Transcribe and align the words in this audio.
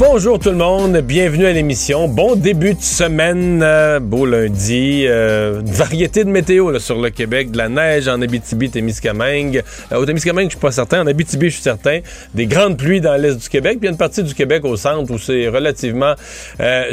Bonjour 0.00 0.38
tout 0.38 0.48
le 0.48 0.56
monde, 0.56 0.96
bienvenue 1.02 1.44
à 1.44 1.52
l'émission. 1.52 2.08
Bon 2.08 2.34
début 2.34 2.72
de 2.72 2.80
semaine, 2.80 3.60
euh, 3.62 4.00
beau 4.00 4.24
lundi. 4.24 5.04
Euh, 5.06 5.60
une 5.60 5.70
variété 5.70 6.24
de 6.24 6.30
météo 6.30 6.78
sur 6.78 6.98
le 6.98 7.10
Québec, 7.10 7.50
de 7.50 7.58
la 7.58 7.68
neige 7.68 8.08
en 8.08 8.22
Abitibi, 8.22 8.70
Témiscamingue. 8.70 9.62
Euh, 9.92 9.96
au 9.96 10.06
Témiscamingue, 10.06 10.46
je 10.46 10.52
suis 10.52 10.58
pas 10.58 10.70
certain. 10.70 11.02
En 11.02 11.06
Abitibi, 11.06 11.50
je 11.50 11.56
suis 11.56 11.62
certain. 11.62 12.00
Des 12.32 12.46
grandes 12.46 12.78
pluies 12.78 13.02
dans 13.02 13.14
l'est 13.20 13.36
du 13.36 13.46
Québec, 13.50 13.76
puis 13.78 13.90
une 13.90 13.98
partie 13.98 14.22
du 14.22 14.34
Québec 14.34 14.64
au 14.64 14.74
centre 14.74 15.12
où 15.12 15.18
c'est 15.18 15.48
relativement 15.48 16.14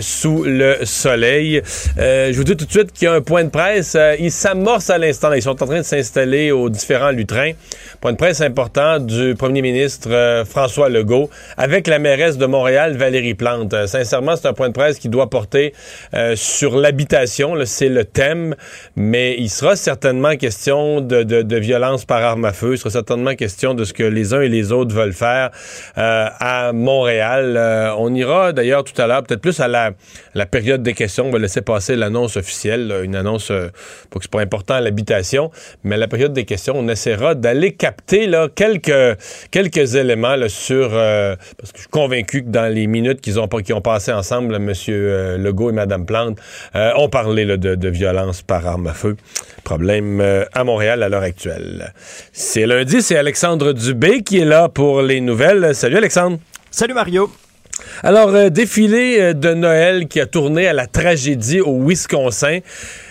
sous 0.01 0.43
le 0.43 0.79
soleil. 0.83 1.61
Je 1.97 2.35
vous 2.35 2.43
dis 2.43 2.57
tout 2.57 2.65
de 2.65 2.71
suite 2.71 2.91
qu'il 2.91 3.05
y 3.05 3.07
a 3.09 3.13
un 3.13 3.21
point 3.21 3.45
de 3.45 3.49
presse. 3.49 3.95
Euh, 3.95 4.17
il 4.19 4.33
s'amorce 4.33 4.89
à 4.89 4.97
l'instant. 4.97 5.31
Ils 5.31 5.41
sont 5.41 5.63
en 5.63 5.65
train 5.65 5.77
de 5.77 5.83
s'installer 5.83 6.51
aux 6.51 6.67
différents 6.69 7.11
lutrins. 7.11 7.53
Point 8.01 8.11
de 8.11 8.17
presse 8.17 8.41
important 8.41 8.99
du 8.99 9.33
premier 9.35 9.61
ministre 9.61 10.43
François 10.45 10.89
Legault 10.89 11.29
avec 11.55 11.87
la 11.87 11.99
mairesse 11.99 12.37
de 12.37 12.45
Montréal, 12.45 12.96
Valérie 12.97 13.35
Plante. 13.35 13.73
Euh, 13.73 13.87
sincèrement, 13.87 14.35
c'est 14.35 14.47
un 14.47 14.53
point 14.53 14.69
de 14.69 14.73
presse 14.73 14.99
qui 14.99 15.09
doit 15.09 15.29
porter 15.29 15.73
euh, 16.13 16.35
sur 16.35 16.77
l'habitation. 16.77 17.55
C'est 17.65 17.89
le 17.89 18.03
thème, 18.05 18.55
mais 18.95 19.35
il 19.37 19.49
sera 19.49 19.75
certainement 19.75 20.35
question 20.35 21.01
de, 21.01 21.57
violence 21.57 22.05
par 22.05 22.23
arme 22.23 22.45
à 22.45 22.53
feu. 22.53 22.73
Il 22.73 22.77
sera 22.77 22.89
certainement 22.89 23.35
question 23.35 23.73
de 23.73 23.83
ce 23.83 23.93
que 23.93 24.03
les 24.03 24.33
uns 24.33 24.41
et 24.41 24.49
les 24.49 24.71
autres 24.71 24.93
veulent 24.93 25.13
faire 25.13 25.51
euh, 25.97 26.27
à 26.39 26.71
Montréal. 26.73 27.57
On 27.97 28.13
ira 28.13 28.53
d'ailleurs 28.53 28.83
tout 28.83 28.99
à 29.01 29.07
l'heure, 29.07 29.23
peut-être 29.23 29.41
plus 29.41 29.59
à 29.59 29.67
la, 29.67 29.93
période 30.45 30.83
des 30.83 30.93
questions. 30.93 31.27
On 31.27 31.31
va 31.31 31.39
laisser 31.39 31.61
passer 31.61 31.95
l'annonce 31.95 32.37
officielle, 32.37 32.93
une 33.03 33.15
annonce, 33.15 33.47
pas 33.47 34.19
que 34.19 34.21
c'est 34.21 34.31
pas 34.31 34.41
important 34.41 34.75
à 34.75 34.81
l'habitation, 34.81 35.51
mais 35.83 35.95
à 35.95 35.97
la 35.97 36.07
période 36.07 36.33
des 36.33 36.45
questions, 36.45 36.73
on 36.75 36.87
essaiera 36.87 37.35
d'aller 37.35 37.73
capter 37.73 38.29
quelques, 38.55 39.95
éléments 39.95 40.35
sur... 40.47 40.89
parce 40.89 41.71
que 41.71 41.77
je 41.77 41.81
suis 41.81 41.89
convaincu 41.89 42.43
que 42.43 42.49
dans 42.49 42.71
les 42.73 42.86
minutes 42.87 43.21
qu'ils 43.21 43.39
ont, 43.39 43.47
qu'ils 43.47 43.75
ont 43.75 43.81
passé 43.81 44.11
ensemble, 44.11 44.55
M. 44.55 44.73
Legault 45.37 45.69
et 45.69 45.73
Mme 45.73 46.05
Plante 46.05 46.37
euh, 46.75 46.91
ont 46.97 47.09
parlé 47.09 47.45
là, 47.45 47.57
de, 47.57 47.75
de 47.75 47.89
violence 47.89 48.41
par 48.41 48.65
arme 48.65 48.87
à 48.87 48.93
feu. 48.93 49.15
Problème 49.63 50.21
euh, 50.21 50.45
à 50.53 50.63
Montréal 50.63 51.03
à 51.03 51.09
l'heure 51.09 51.23
actuelle. 51.23 51.93
C'est 52.31 52.65
lundi, 52.65 53.01
c'est 53.01 53.17
Alexandre 53.17 53.73
Dubé 53.73 54.23
qui 54.23 54.39
est 54.39 54.45
là 54.45 54.69
pour 54.69 55.01
les 55.01 55.21
nouvelles. 55.21 55.75
Salut 55.75 55.97
Alexandre. 55.97 56.39
Salut 56.71 56.93
Mario. 56.93 57.29
Alors, 58.03 58.29
euh, 58.35 58.49
défilé 58.49 59.17
euh, 59.19 59.33
de 59.33 59.53
Noël 59.53 60.07
qui 60.07 60.19
a 60.19 60.25
tourné 60.25 60.67
à 60.67 60.73
la 60.73 60.87
tragédie 60.87 61.61
au 61.61 61.81
Wisconsin. 61.87 62.59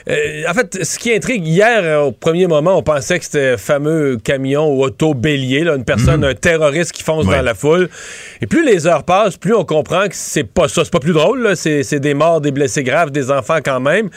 Euh, 0.09 0.15
en 0.49 0.55
fait, 0.55 0.85
ce 0.85 0.99
qui 0.99 1.13
intrigue, 1.13 1.47
hier, 1.47 1.81
euh, 1.83 2.01
au 2.03 2.13
premier 2.13 2.47
moment, 2.47 2.77
on 2.79 2.83
pensait 2.83 3.19
que 3.19 3.25
c'était 3.25 3.57
fameux 3.57 4.19
camion 4.23 4.69
ou 4.73 4.85
auto 4.85 5.15
bélier, 5.15 5.65
là, 5.65 5.75
une 5.77 5.85
personne, 5.85 6.25
un 6.25 6.35
terroriste 6.35 6.93
qui 6.93 7.03
fonce 7.03 7.27
Ouais. 7.27 7.37
dans 7.37 7.43
la 7.43 7.55
foule. 7.55 7.89
Et 8.41 8.47
plus 8.47 8.65
les 8.65 8.87
heures 8.87 9.05
passent, 9.05 9.37
plus 9.37 9.55
on 9.55 9.65
comprend 9.65 10.09
que 10.09 10.15
c'est 10.15 10.45
pas 10.45 10.69
ça. 10.69 10.85
C'est 10.85 10.93
pas 10.93 11.01
plus 11.01 11.13
drôle. 11.13 11.57
C'est, 11.57 11.99
des 12.01 12.15
morts, 12.15 12.41
des 12.41 12.51
blessés 12.53 12.83
graves, 12.85 13.11
des 13.11 13.31
enfants 13.31 13.59
quand 13.65 13.81
même. 13.81 14.09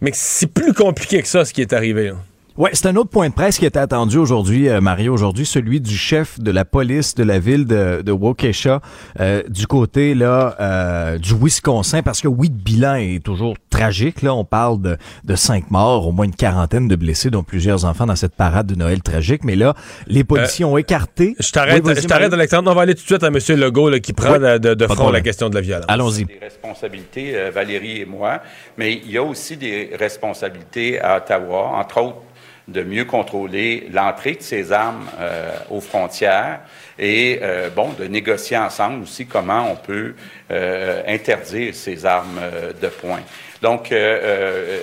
Mais 0.00 0.10
c'est 0.14 0.46
plus 0.52 0.72
compliqué 0.72 1.20
que 1.22 1.28
ça, 1.28 1.44
ce 1.44 1.52
qui 1.52 1.60
est 1.60 1.72
arrivé. 1.72 2.08
là. 2.08 2.14
Ouais, 2.56 2.70
c'est 2.72 2.86
un 2.86 2.94
autre 2.94 3.10
point 3.10 3.28
de 3.28 3.34
presse 3.34 3.58
qui 3.58 3.66
était 3.66 3.80
attendu 3.80 4.16
aujourd'hui, 4.16 4.68
euh, 4.68 4.80
Mario, 4.80 5.12
aujourd'hui, 5.12 5.44
celui 5.44 5.80
du 5.80 5.96
chef 5.96 6.38
de 6.38 6.52
la 6.52 6.64
police 6.64 7.16
de 7.16 7.24
la 7.24 7.40
ville 7.40 7.66
de, 7.66 8.00
de 8.02 8.12
Waukesha, 8.12 8.80
euh, 9.18 9.42
du 9.48 9.66
côté 9.66 10.14
là 10.14 10.54
euh, 10.60 11.18
du 11.18 11.34
Wisconsin, 11.34 12.02
parce 12.02 12.20
que 12.20 12.28
oui, 12.28 12.46
le 12.46 12.54
bilan 12.62 12.94
est 12.94 13.24
toujours 13.24 13.56
tragique. 13.70 14.22
Là, 14.22 14.34
on 14.34 14.44
parle 14.44 14.80
de, 14.80 14.96
de 15.24 15.34
cinq 15.34 15.72
morts, 15.72 16.06
au 16.06 16.12
moins 16.12 16.26
une 16.26 16.34
quarantaine 16.36 16.86
de 16.86 16.94
blessés, 16.94 17.28
dont 17.28 17.42
plusieurs 17.42 17.86
enfants 17.86 18.06
dans 18.06 18.14
cette 18.14 18.36
parade 18.36 18.66
de 18.68 18.76
Noël 18.76 19.02
tragique. 19.02 19.42
Mais 19.42 19.56
là, 19.56 19.74
les 20.06 20.22
policiers 20.22 20.64
ont 20.64 20.78
écarté. 20.78 21.34
Je 21.40 21.50
t'arrête, 21.50 21.82
Oui, 21.84 21.94
je 21.96 22.06
t'arrête 22.06 22.30
Mario. 22.30 22.34
Alexandre. 22.38 22.70
On 22.70 22.74
va 22.76 22.82
aller 22.82 22.94
tout 22.94 23.02
de 23.02 23.06
suite 23.06 23.24
à 23.24 23.28
M. 23.28 23.38
Legault 23.60 23.90
là, 23.90 23.98
qui 23.98 24.12
prend 24.12 24.34
Oui. 24.34 24.38
de, 24.60 24.74
de- 24.74 24.86
front 24.86 25.10
la 25.10 25.22
question 25.22 25.48
de 25.50 25.56
la 25.56 25.60
violence. 25.60 25.86
Allons-y. 25.88 26.24
des 26.26 26.38
responsabilités, 26.40 27.32
euh, 27.34 27.50
Valérie 27.52 28.02
et 28.02 28.06
moi, 28.06 28.40
mais 28.78 28.92
il 29.04 29.10
y 29.10 29.18
a 29.18 29.24
aussi 29.24 29.56
des 29.56 29.90
responsabilités 29.98 31.00
à 31.00 31.16
Ottawa, 31.16 31.72
entre 31.80 32.00
autres 32.00 32.16
de 32.68 32.82
mieux 32.82 33.04
contrôler 33.04 33.88
l'entrée 33.92 34.32
de 34.32 34.42
ces 34.42 34.72
armes 34.72 35.06
euh, 35.20 35.50
aux 35.70 35.80
frontières 35.80 36.60
et, 36.98 37.40
euh, 37.42 37.68
bon, 37.70 37.90
de 37.98 38.04
négocier 38.04 38.56
ensemble 38.56 39.02
aussi 39.02 39.26
comment 39.26 39.70
on 39.70 39.76
peut 39.76 40.14
euh, 40.50 41.02
interdire 41.06 41.74
ces 41.74 42.06
armes 42.06 42.38
euh, 42.40 42.72
de 42.72 42.88
poing. 42.88 43.20
Donc, 43.60 43.92
euh, 43.92 44.20
euh, 44.22 44.80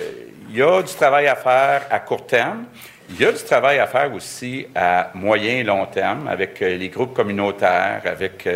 il 0.50 0.56
y 0.56 0.62
a 0.62 0.82
du 0.82 0.94
travail 0.94 1.26
à 1.26 1.34
faire 1.36 1.82
à 1.90 1.98
court 2.00 2.26
terme. 2.26 2.64
Il 3.10 3.20
y 3.20 3.24
a 3.24 3.32
du 3.32 3.42
travail 3.42 3.78
à 3.78 3.86
faire 3.86 4.12
aussi 4.14 4.66
à 4.74 5.10
moyen 5.14 5.58
et 5.58 5.62
long 5.64 5.86
terme 5.86 6.28
avec 6.28 6.60
les 6.60 6.88
groupes 6.88 7.14
communautaires, 7.14 8.02
avec 8.04 8.48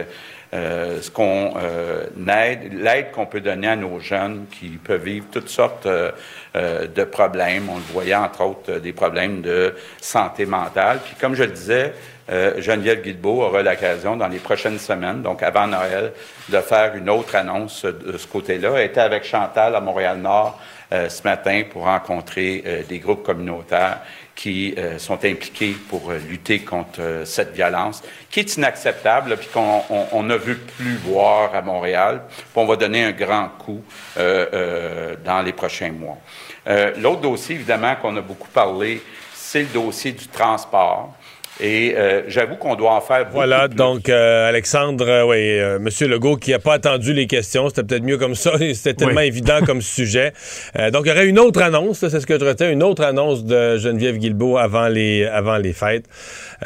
euh, 0.54 1.02
ce 1.02 1.10
qu'on 1.10 1.54
euh, 1.56 2.04
aide, 2.28 2.72
l'aide 2.72 3.10
qu'on 3.10 3.26
peut 3.26 3.40
donner 3.40 3.68
à 3.68 3.76
nos 3.76 3.98
jeunes 3.98 4.46
qui 4.50 4.68
peuvent 4.68 5.02
vivre 5.02 5.26
toutes 5.30 5.48
sortes 5.48 5.86
euh, 5.86 6.12
de 6.54 7.04
problèmes. 7.04 7.68
On 7.68 7.76
le 7.76 7.92
voyait 7.92 8.14
entre 8.14 8.44
autres 8.44 8.78
des 8.78 8.92
problèmes 8.92 9.42
de 9.42 9.74
santé 10.00 10.46
mentale. 10.46 11.00
Puis 11.04 11.16
comme 11.20 11.34
je 11.34 11.42
le 11.42 11.50
disais, 11.50 11.92
Geneviève 12.28 13.02
Guilbeault 13.02 13.42
aura 13.42 13.62
l'occasion 13.62 14.16
dans 14.16 14.26
les 14.26 14.38
prochaines 14.38 14.80
semaines, 14.80 15.22
donc 15.22 15.44
avant 15.44 15.68
Noël, 15.68 16.12
de 16.48 16.58
faire 16.58 16.96
une 16.96 17.08
autre 17.08 17.36
annonce 17.36 17.84
de 17.84 18.16
ce 18.16 18.26
côté-là. 18.26 18.72
Elle 18.76 18.86
était 18.86 19.00
avec 19.00 19.22
Chantal 19.22 19.76
à 19.76 19.80
Montréal-Nord 19.80 20.58
ce 20.90 21.22
matin 21.22 21.62
pour 21.70 21.84
rencontrer 21.84 22.84
des 22.88 22.98
groupes 22.98 23.22
communautaires 23.22 24.00
qui 24.36 24.74
euh, 24.76 24.98
sont 24.98 25.24
impliqués 25.24 25.74
pour 25.88 26.10
euh, 26.10 26.18
lutter 26.18 26.60
contre 26.60 27.00
euh, 27.00 27.24
cette 27.24 27.54
violence, 27.54 28.02
qui 28.30 28.40
est 28.40 28.56
inacceptable, 28.56 29.34
puis 29.38 29.48
qu'on 29.48 29.82
on, 29.88 30.06
on 30.12 30.22
ne 30.22 30.36
veut 30.36 30.58
plus 30.58 30.96
voir 30.96 31.54
à 31.54 31.62
Montréal. 31.62 32.22
Puis 32.28 32.44
on 32.54 32.66
va 32.66 32.76
donner 32.76 33.02
un 33.02 33.12
grand 33.12 33.48
coup 33.48 33.82
euh, 34.18 34.46
euh, 34.52 35.16
dans 35.24 35.40
les 35.40 35.52
prochains 35.52 35.90
mois. 35.90 36.18
L'autre 36.98 37.20
dossier, 37.20 37.54
évidemment, 37.54 37.94
qu'on 37.94 38.16
a 38.16 38.20
beaucoup 38.20 38.48
parlé, 38.48 39.00
c'est 39.32 39.60
le 39.60 39.66
dossier 39.66 40.10
du 40.10 40.26
transport. 40.26 41.14
Et 41.60 41.94
euh, 41.96 42.22
j'avoue 42.28 42.56
qu'on 42.56 42.74
doit 42.74 42.92
en 42.92 43.00
faire 43.00 43.20
beaucoup 43.24 43.36
Voilà, 43.36 43.66
plus. 43.68 43.76
donc 43.76 44.08
euh, 44.10 44.46
Alexandre, 44.48 45.06
euh, 45.08 45.24
oui, 45.24 45.36
euh, 45.58 45.78
Monsieur 45.78 46.06
Legault 46.06 46.36
qui 46.36 46.50
n'a 46.50 46.58
pas 46.58 46.74
attendu 46.74 47.14
les 47.14 47.26
questions, 47.26 47.68
c'était 47.70 47.82
peut-être 47.82 48.02
mieux 48.02 48.18
comme 48.18 48.34
ça, 48.34 48.52
c'était 48.74 48.92
tellement 48.92 49.20
Oui. 49.22 49.26
évident 49.28 49.60
comme 49.64 49.80
sujet. 49.96 50.32
Euh, 50.78 50.90
donc 50.90 51.04
il 51.06 51.08
y 51.08 51.12
aurait 51.12 51.26
une 51.26 51.38
autre 51.38 51.62
annonce, 51.62 52.02
là, 52.02 52.10
c'est 52.10 52.20
ce 52.20 52.26
que 52.26 52.38
je 52.38 52.44
retiens, 52.44 52.70
une 52.70 52.82
autre 52.82 53.02
annonce 53.04 53.44
de 53.44 53.78
Geneviève 53.78 54.18
Guilbeault 54.18 54.58
avant 54.58 54.88
les 54.88 55.24
avant 55.24 55.56
les 55.56 55.72
fêtes. 55.72 56.04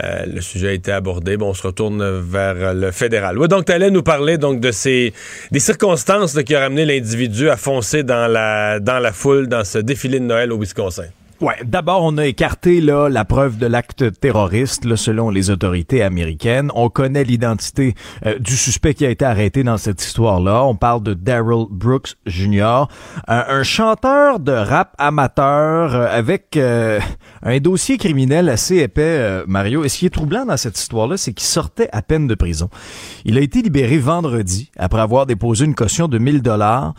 Euh, 0.02 0.24
le 0.26 0.40
sujet 0.40 0.68
a 0.70 0.72
été 0.72 0.90
abordé, 0.90 1.36
bon, 1.36 1.50
on 1.50 1.54
se 1.54 1.64
retourne 1.66 2.02
vers 2.20 2.74
le 2.74 2.90
fédéral. 2.90 3.38
Oui, 3.38 3.46
donc 3.46 3.66
tu 3.66 3.72
allais 3.72 3.90
nous 3.90 4.02
parler 4.02 4.38
donc 4.38 4.58
de 4.58 4.72
ces 4.72 5.12
des 5.52 5.60
circonstances 5.60 6.34
là, 6.34 6.42
qui 6.42 6.56
ont 6.56 6.60
ramené 6.60 6.84
l'individu 6.84 7.48
à 7.48 7.56
foncer 7.56 8.02
dans 8.02 8.26
la 8.26 8.80
dans 8.80 8.98
la 8.98 9.12
foule 9.12 9.46
dans 9.46 9.62
ce 9.64 9.78
défilé 9.78 10.18
de 10.18 10.24
Noël 10.24 10.52
au 10.52 10.58
Wisconsin. 10.58 11.04
Ouais, 11.40 11.54
d'abord 11.64 12.02
on 12.02 12.18
a 12.18 12.26
écarté 12.26 12.82
là 12.82 13.08
la 13.08 13.24
preuve 13.24 13.56
de 13.56 13.64
l'acte 13.64 14.20
terroriste 14.20 14.84
là, 14.84 14.98
selon 14.98 15.30
les 15.30 15.48
autorités 15.48 16.02
américaines. 16.02 16.70
On 16.74 16.90
connaît 16.90 17.24
l'identité 17.24 17.94
euh, 18.26 18.38
du 18.38 18.54
suspect 18.54 18.92
qui 18.92 19.06
a 19.06 19.08
été 19.08 19.24
arrêté 19.24 19.62
dans 19.62 19.78
cette 19.78 20.02
histoire-là. 20.02 20.62
On 20.66 20.74
parle 20.74 21.02
de 21.02 21.14
Daryl 21.14 21.64
Brooks 21.70 22.16
Jr., 22.26 22.88
un, 23.26 23.62
chanteur 23.62 24.38
de 24.38 24.52
rap 24.52 24.94
amateur 24.98 25.94
euh, 25.94 26.08
avec 26.10 26.58
euh, 26.58 27.00
un 27.42 27.56
dossier 27.56 27.96
criminel 27.96 28.50
assez 28.50 28.76
épais, 28.76 29.42
Mario. 29.46 29.82
Et 29.82 29.88
ce 29.88 29.96
qui 30.00 30.04
est 30.04 30.10
troublant 30.10 30.44
dans 30.44 30.58
cette 30.58 30.78
histoire-là, 30.78 31.16
c'est 31.16 31.32
qu'il 31.32 31.48
sortait 31.48 31.88
à 31.92 32.02
peine 32.02 32.26
de 32.26 32.34
prison. 32.34 32.68
Il 33.24 33.38
a 33.38 33.40
été 33.40 33.62
libéré 33.62 33.96
vendredi 33.96 34.70
après 34.76 35.00
avoir 35.00 35.24
déposé 35.24 35.64
une 35.64 35.74
caution 35.74 36.06
de 36.06 36.18
1000 36.18 36.42
dollars 36.42 36.92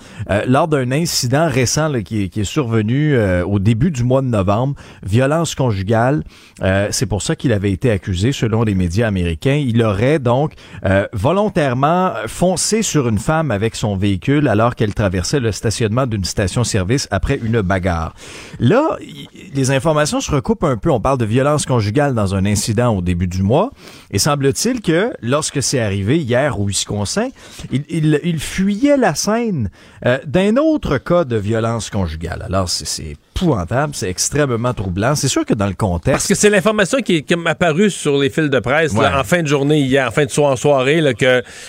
lors 0.47 0.67
d'un 0.67 0.91
incident 0.91 1.47
récent 1.47 1.89
là, 1.89 2.01
qui, 2.01 2.23
est, 2.23 2.29
qui 2.29 2.39
est 2.39 2.45
survenu 2.45 3.15
au 3.43 3.59
début 3.59 3.91
du 3.91 4.03
mois 4.03 4.23
de 4.23 4.30
novembre, 4.31 4.75
violence 5.03 5.53
conjugale. 5.55 6.23
Euh, 6.61 6.87
c'est 6.91 7.05
pour 7.05 7.21
ça 7.21 7.35
qu'il 7.35 7.53
avait 7.53 7.71
été 7.71 7.91
accusé, 7.91 8.31
selon 8.31 8.63
les 8.63 8.73
médias 8.75 9.07
américains. 9.07 9.61
Il 9.63 9.83
aurait 9.83 10.19
donc 10.19 10.53
euh, 10.85 11.07
volontairement 11.13 12.13
foncé 12.27 12.81
sur 12.81 13.07
une 13.07 13.19
femme 13.19 13.51
avec 13.51 13.75
son 13.75 13.95
véhicule 13.95 14.47
alors 14.47 14.75
qu'elle 14.75 14.93
traversait 14.93 15.39
le 15.39 15.51
stationnement 15.51 16.07
d'une 16.07 16.25
station-service 16.25 17.07
après 17.11 17.39
une 17.41 17.61
bagarre. 17.61 18.13
Là, 18.59 18.97
les 19.53 19.71
informations 19.71 20.21
se 20.21 20.31
recoupent 20.31 20.63
un 20.63 20.77
peu. 20.77 20.89
On 20.91 20.99
parle 20.99 21.17
de 21.17 21.25
violence 21.25 21.65
conjugale 21.65 22.15
dans 22.15 22.35
un 22.35 22.45
incident 22.45 22.95
au 22.95 23.01
début 23.01 23.27
du 23.27 23.43
mois. 23.43 23.71
Et 24.11 24.19
semble-t-il 24.19 24.81
que 24.81 25.13
lorsque 25.21 25.61
c'est 25.61 25.79
arrivé 25.79 26.17
hier 26.17 26.59
au 26.59 26.65
Wisconsin, 26.65 27.29
il, 27.71 27.83
il, 27.89 28.19
il 28.23 28.39
fuyait 28.39 28.97
la 28.97 29.15
scène 29.15 29.69
euh, 30.05 30.17
d'un 30.25 30.57
autre 30.57 30.97
cas 30.97 31.25
de 31.25 31.35
violence 31.35 31.89
conjugale. 31.89 32.43
Alors, 32.43 32.69
c'est 32.69 33.17
épouvantable, 33.35 33.93
c'est 33.95 34.09
extrêmement 34.09 34.73
troublant. 34.73 35.15
C'est 35.15 35.27
sûr 35.27 35.45
que 35.45 35.53
dans 35.53 35.67
le 35.67 35.73
contexte... 35.73 36.11
Parce 36.11 36.27
que 36.27 36.35
c'est 36.35 36.49
l'information 36.49 36.99
qui 36.99 37.17
est 37.17 37.21
comme 37.27 37.47
apparue 37.47 37.89
sur 37.89 38.17
les 38.17 38.29
fils 38.29 38.49
de 38.49 38.59
presse 38.59 38.93
là, 38.93 39.19
en 39.19 39.23
fin 39.23 39.41
de 39.41 39.47
journée 39.47 39.79
hier, 39.79 40.07
en 40.07 40.11
fin 40.11 40.25
de 40.25 40.29
soir, 40.29 40.51
en 40.51 40.55
soirée, 40.55 41.01
là, 41.01 41.13
que 41.13 41.25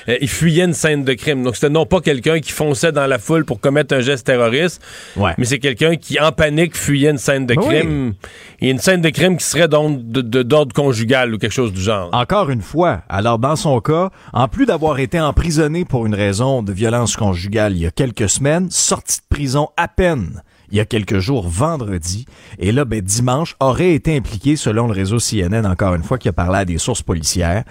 euh, 0.08 0.16
il 0.20 0.28
fuyait 0.28 0.64
une 0.64 0.74
scène 0.74 1.04
de 1.04 1.12
crime. 1.14 1.42
Donc 1.42 1.54
c'était 1.56 1.70
non 1.70 1.86
pas 1.86 2.00
quelqu'un 2.00 2.40
qui 2.40 2.52
fonçait 2.52 2.92
dans 2.92 3.06
la 3.06 3.18
foule 3.18 3.44
pour 3.44 3.60
commettre 3.60 3.94
un 3.94 4.00
geste 4.00 4.26
terroriste, 4.26 4.82
Ouais. 5.16 5.32
mais 5.38 5.44
c'est 5.44 5.58
quelqu'un 5.58 5.96
qui 5.96 6.18
en 6.20 6.32
panique 6.32 6.76
fuyait 6.76 7.10
une 7.10 7.18
scène 7.18 7.46
de 7.46 7.54
Ben 7.54 7.62
oui. 7.62 7.78
crime. 7.78 8.14
Et 8.60 8.70
une 8.70 8.78
scène 8.78 9.00
de 9.00 9.10
crime 9.10 9.36
qui 9.36 9.44
serait 9.44 9.68
donc 9.68 10.00
d'ordre 10.02 10.72
conjugal 10.74 11.34
ou 11.34 11.38
quelque 11.38 11.52
chose 11.52 11.72
du 11.72 11.80
genre. 11.80 12.10
Encore 12.12 12.50
une 12.50 12.62
fois, 12.62 13.02
alors 13.08 13.38
dans 13.38 13.56
son 13.56 13.80
cas, 13.80 14.10
en 14.32 14.48
plus 14.48 14.66
d'avoir 14.66 14.98
été 14.98 15.18
emprisonné 15.20 15.84
pour 15.84 16.06
une 16.06 16.14
raison 16.14 16.62
de 16.62 16.72
violence 16.72 17.16
conjugale 17.16 17.72
il 17.72 17.78
y 17.82 17.86
a 17.86 17.90
quelques 17.90 18.28
semaines, 18.28 18.70
sorti 18.70 19.18
de 19.18 19.34
prison 19.34 19.68
à 19.76 19.88
peine 19.88 20.42
il 20.72 20.78
y 20.78 20.80
a 20.80 20.86
quelques 20.86 21.18
jours, 21.18 21.46
vendredi, 21.46 22.24
et 22.58 22.72
là, 22.72 22.86
ben, 22.86 23.02
dimanche, 23.02 23.56
aurait 23.60 23.94
été 23.94 24.16
impliqué, 24.16 24.56
selon 24.56 24.86
le 24.86 24.94
réseau 24.94 25.18
CNN, 25.18 25.66
encore 25.66 25.94
une 25.94 26.02
fois, 26.02 26.16
qui 26.16 26.28
a 26.28 26.32
parlé 26.32 26.58
à 26.60 26.64
des 26.64 26.78
sources 26.78 27.02
policières, 27.02 27.64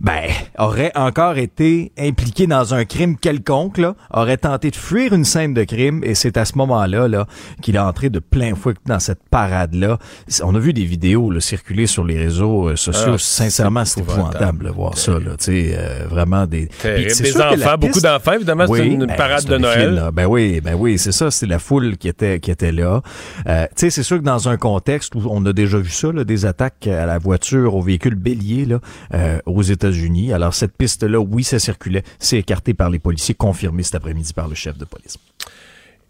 ben, 0.00 0.22
aurait 0.58 0.92
encore 0.94 1.38
été 1.38 1.92
impliqué 1.98 2.46
dans 2.46 2.74
un 2.74 2.84
crime 2.84 3.16
quelconque, 3.16 3.78
là, 3.78 3.94
aurait 4.12 4.36
tenté 4.36 4.70
de 4.70 4.76
fuir 4.76 5.12
une 5.12 5.24
scène 5.24 5.54
de 5.54 5.64
crime, 5.64 6.02
et 6.04 6.14
c'est 6.14 6.36
à 6.36 6.44
ce 6.44 6.56
moment-là, 6.58 7.08
là, 7.08 7.26
qu'il 7.62 7.76
est 7.76 7.80
entré 7.80 8.10
de 8.10 8.18
plein 8.18 8.54
fouet 8.54 8.74
dans 8.86 8.98
cette 9.00 9.20
parade-là. 9.30 9.98
On 10.42 10.54
a 10.54 10.58
vu 10.58 10.72
des 10.72 10.84
vidéos, 10.84 11.30
là, 11.30 11.40
circuler 11.40 11.86
sur 11.86 12.04
les 12.04 12.18
réseaux 12.18 12.68
euh, 12.68 12.76
sociaux. 12.76 13.14
Ah, 13.14 13.18
Sincèrement, 13.18 13.84
c'est 13.84 14.00
épouvantable, 14.00 14.66
de 14.66 14.70
voir 14.70 14.96
ça, 14.98 15.12
là, 15.12 15.36
tu 15.38 15.44
sais, 15.44 15.76
euh, 15.76 16.06
vraiment 16.08 16.46
des... 16.46 16.66
Puis 16.66 17.04
Des 17.06 17.40
enfants, 17.40 17.76
beaucoup 17.78 18.00
d'enfants, 18.00 18.32
évidemment, 18.32 18.66
c'est 18.66 18.86
une 18.86 19.06
ben, 19.06 19.16
parade 19.16 19.44
de 19.44 19.56
Noël. 19.56 19.94
là. 19.94 20.10
Ben 20.10 20.26
oui, 20.26 20.60
ben 20.60 20.74
oui, 20.74 20.98
c'est 20.98 21.12
ça, 21.12 21.30
c'est 21.30 21.46
la 21.46 21.58
foule 21.58 21.96
qui 21.96 22.08
était 22.08 22.40
qui 22.40 22.50
était 22.50 22.72
là. 22.72 23.02
Euh, 23.46 23.66
tu 23.68 23.72
sais, 23.76 23.90
c'est 23.90 24.02
sûr 24.02 24.18
que 24.18 24.24
dans 24.24 24.48
un 24.48 24.56
contexte 24.56 25.14
où 25.14 25.22
on 25.28 25.44
a 25.46 25.52
déjà 25.52 25.78
vu 25.78 25.90
ça, 25.90 26.12
là, 26.12 26.24
des 26.24 26.46
attaques 26.46 26.86
à 26.86 27.06
la 27.06 27.18
voiture, 27.18 27.74
au 27.74 27.82
véhicule 27.82 28.14
bélier 28.14 28.64
là, 28.64 28.80
euh, 29.14 29.38
aux 29.46 29.62
États-Unis. 29.84 30.32
Alors 30.32 30.54
cette 30.54 30.76
piste-là, 30.76 31.18
oui, 31.18 31.44
ça 31.44 31.58
circulait, 31.58 32.02
c'est 32.18 32.38
écarté 32.38 32.74
par 32.74 32.90
les 32.90 32.98
policiers, 32.98 33.34
confirmé 33.34 33.82
cet 33.82 33.96
après-midi 33.96 34.32
par 34.32 34.48
le 34.48 34.54
chef 34.54 34.78
de 34.78 34.84
police. 34.84 35.18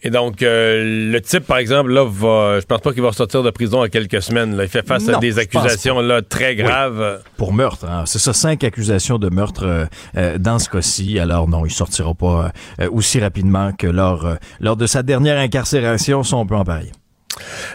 Et 0.06 0.10
donc, 0.10 0.42
euh, 0.42 1.10
le 1.10 1.20
type, 1.22 1.46
par 1.46 1.56
exemple, 1.56 1.90
là, 1.90 2.04
va, 2.04 2.60
je 2.60 2.66
pense 2.66 2.82
pas 2.82 2.92
qu'il 2.92 3.00
va 3.00 3.10
sortir 3.12 3.42
de 3.42 3.48
prison 3.48 3.82
en 3.82 3.88
quelques 3.88 4.20
semaines. 4.20 4.54
là. 4.54 4.64
Il 4.64 4.68
fait 4.68 4.86
face 4.86 5.08
à 5.08 5.16
des 5.16 5.38
accusations 5.38 5.98
là, 6.00 6.20
très 6.20 6.56
graves. 6.56 7.22
Pour 7.38 7.54
meurtre, 7.54 7.86
hein. 7.88 8.04
c'est 8.04 8.18
ça, 8.18 8.34
cinq 8.34 8.64
accusations 8.64 9.18
de 9.18 9.30
meurtre 9.30 9.64
euh, 9.64 9.86
euh, 10.18 10.36
dans 10.36 10.58
ce 10.58 10.68
cas-ci. 10.68 11.18
Alors 11.18 11.48
non, 11.48 11.64
il 11.64 11.70
sortira 11.70 12.12
pas 12.12 12.52
euh, 12.80 12.90
aussi 12.92 13.18
rapidement 13.18 13.72
que 13.72 13.86
lors 13.86 14.28
lors 14.60 14.76
de 14.76 14.86
sa 14.86 15.02
dernière 15.02 15.38
incarcération, 15.38 16.22
si 16.22 16.34
on 16.34 16.44
peut 16.44 16.56
en 16.56 16.64
parier. 16.64 16.92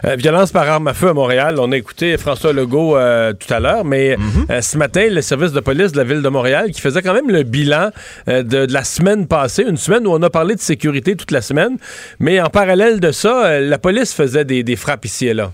Euh, 0.04 0.16
violence 0.16 0.52
par 0.52 0.68
arme 0.68 0.88
à 0.88 0.94
feu 0.94 1.08
à 1.08 1.12
Montréal. 1.12 1.56
On 1.58 1.72
a 1.72 1.76
écouté 1.76 2.16
François 2.16 2.52
Legault 2.52 2.96
euh, 2.96 3.32
tout 3.32 3.52
à 3.52 3.60
l'heure, 3.60 3.84
mais 3.84 4.16
euh, 4.50 4.60
ce 4.60 4.78
matin, 4.78 5.06
le 5.10 5.22
service 5.22 5.52
de 5.52 5.60
police 5.60 5.92
de 5.92 5.98
la 5.98 6.04
ville 6.04 6.22
de 6.22 6.28
Montréal 6.28 6.70
qui 6.70 6.80
faisait 6.80 7.02
quand 7.02 7.12
même 7.12 7.30
le 7.30 7.42
bilan 7.42 7.90
de, 8.26 8.42
de 8.42 8.72
la 8.72 8.84
semaine 8.84 9.26
passée, 9.26 9.64
une 9.68 9.76
semaine 9.76 10.06
où 10.06 10.12
on 10.12 10.22
a 10.22 10.30
parlé 10.30 10.54
de 10.54 10.60
sécurité 10.60 11.16
toute 11.16 11.30
la 11.30 11.42
semaine, 11.42 11.76
mais 12.18 12.40
en 12.40 12.48
parallèle 12.48 13.00
de 13.00 13.12
ça, 13.12 13.60
la 13.60 13.78
police 13.78 14.14
faisait 14.14 14.44
des, 14.44 14.62
des 14.62 14.76
frappes 14.76 15.04
ici 15.04 15.26
et 15.26 15.34
là. 15.34 15.52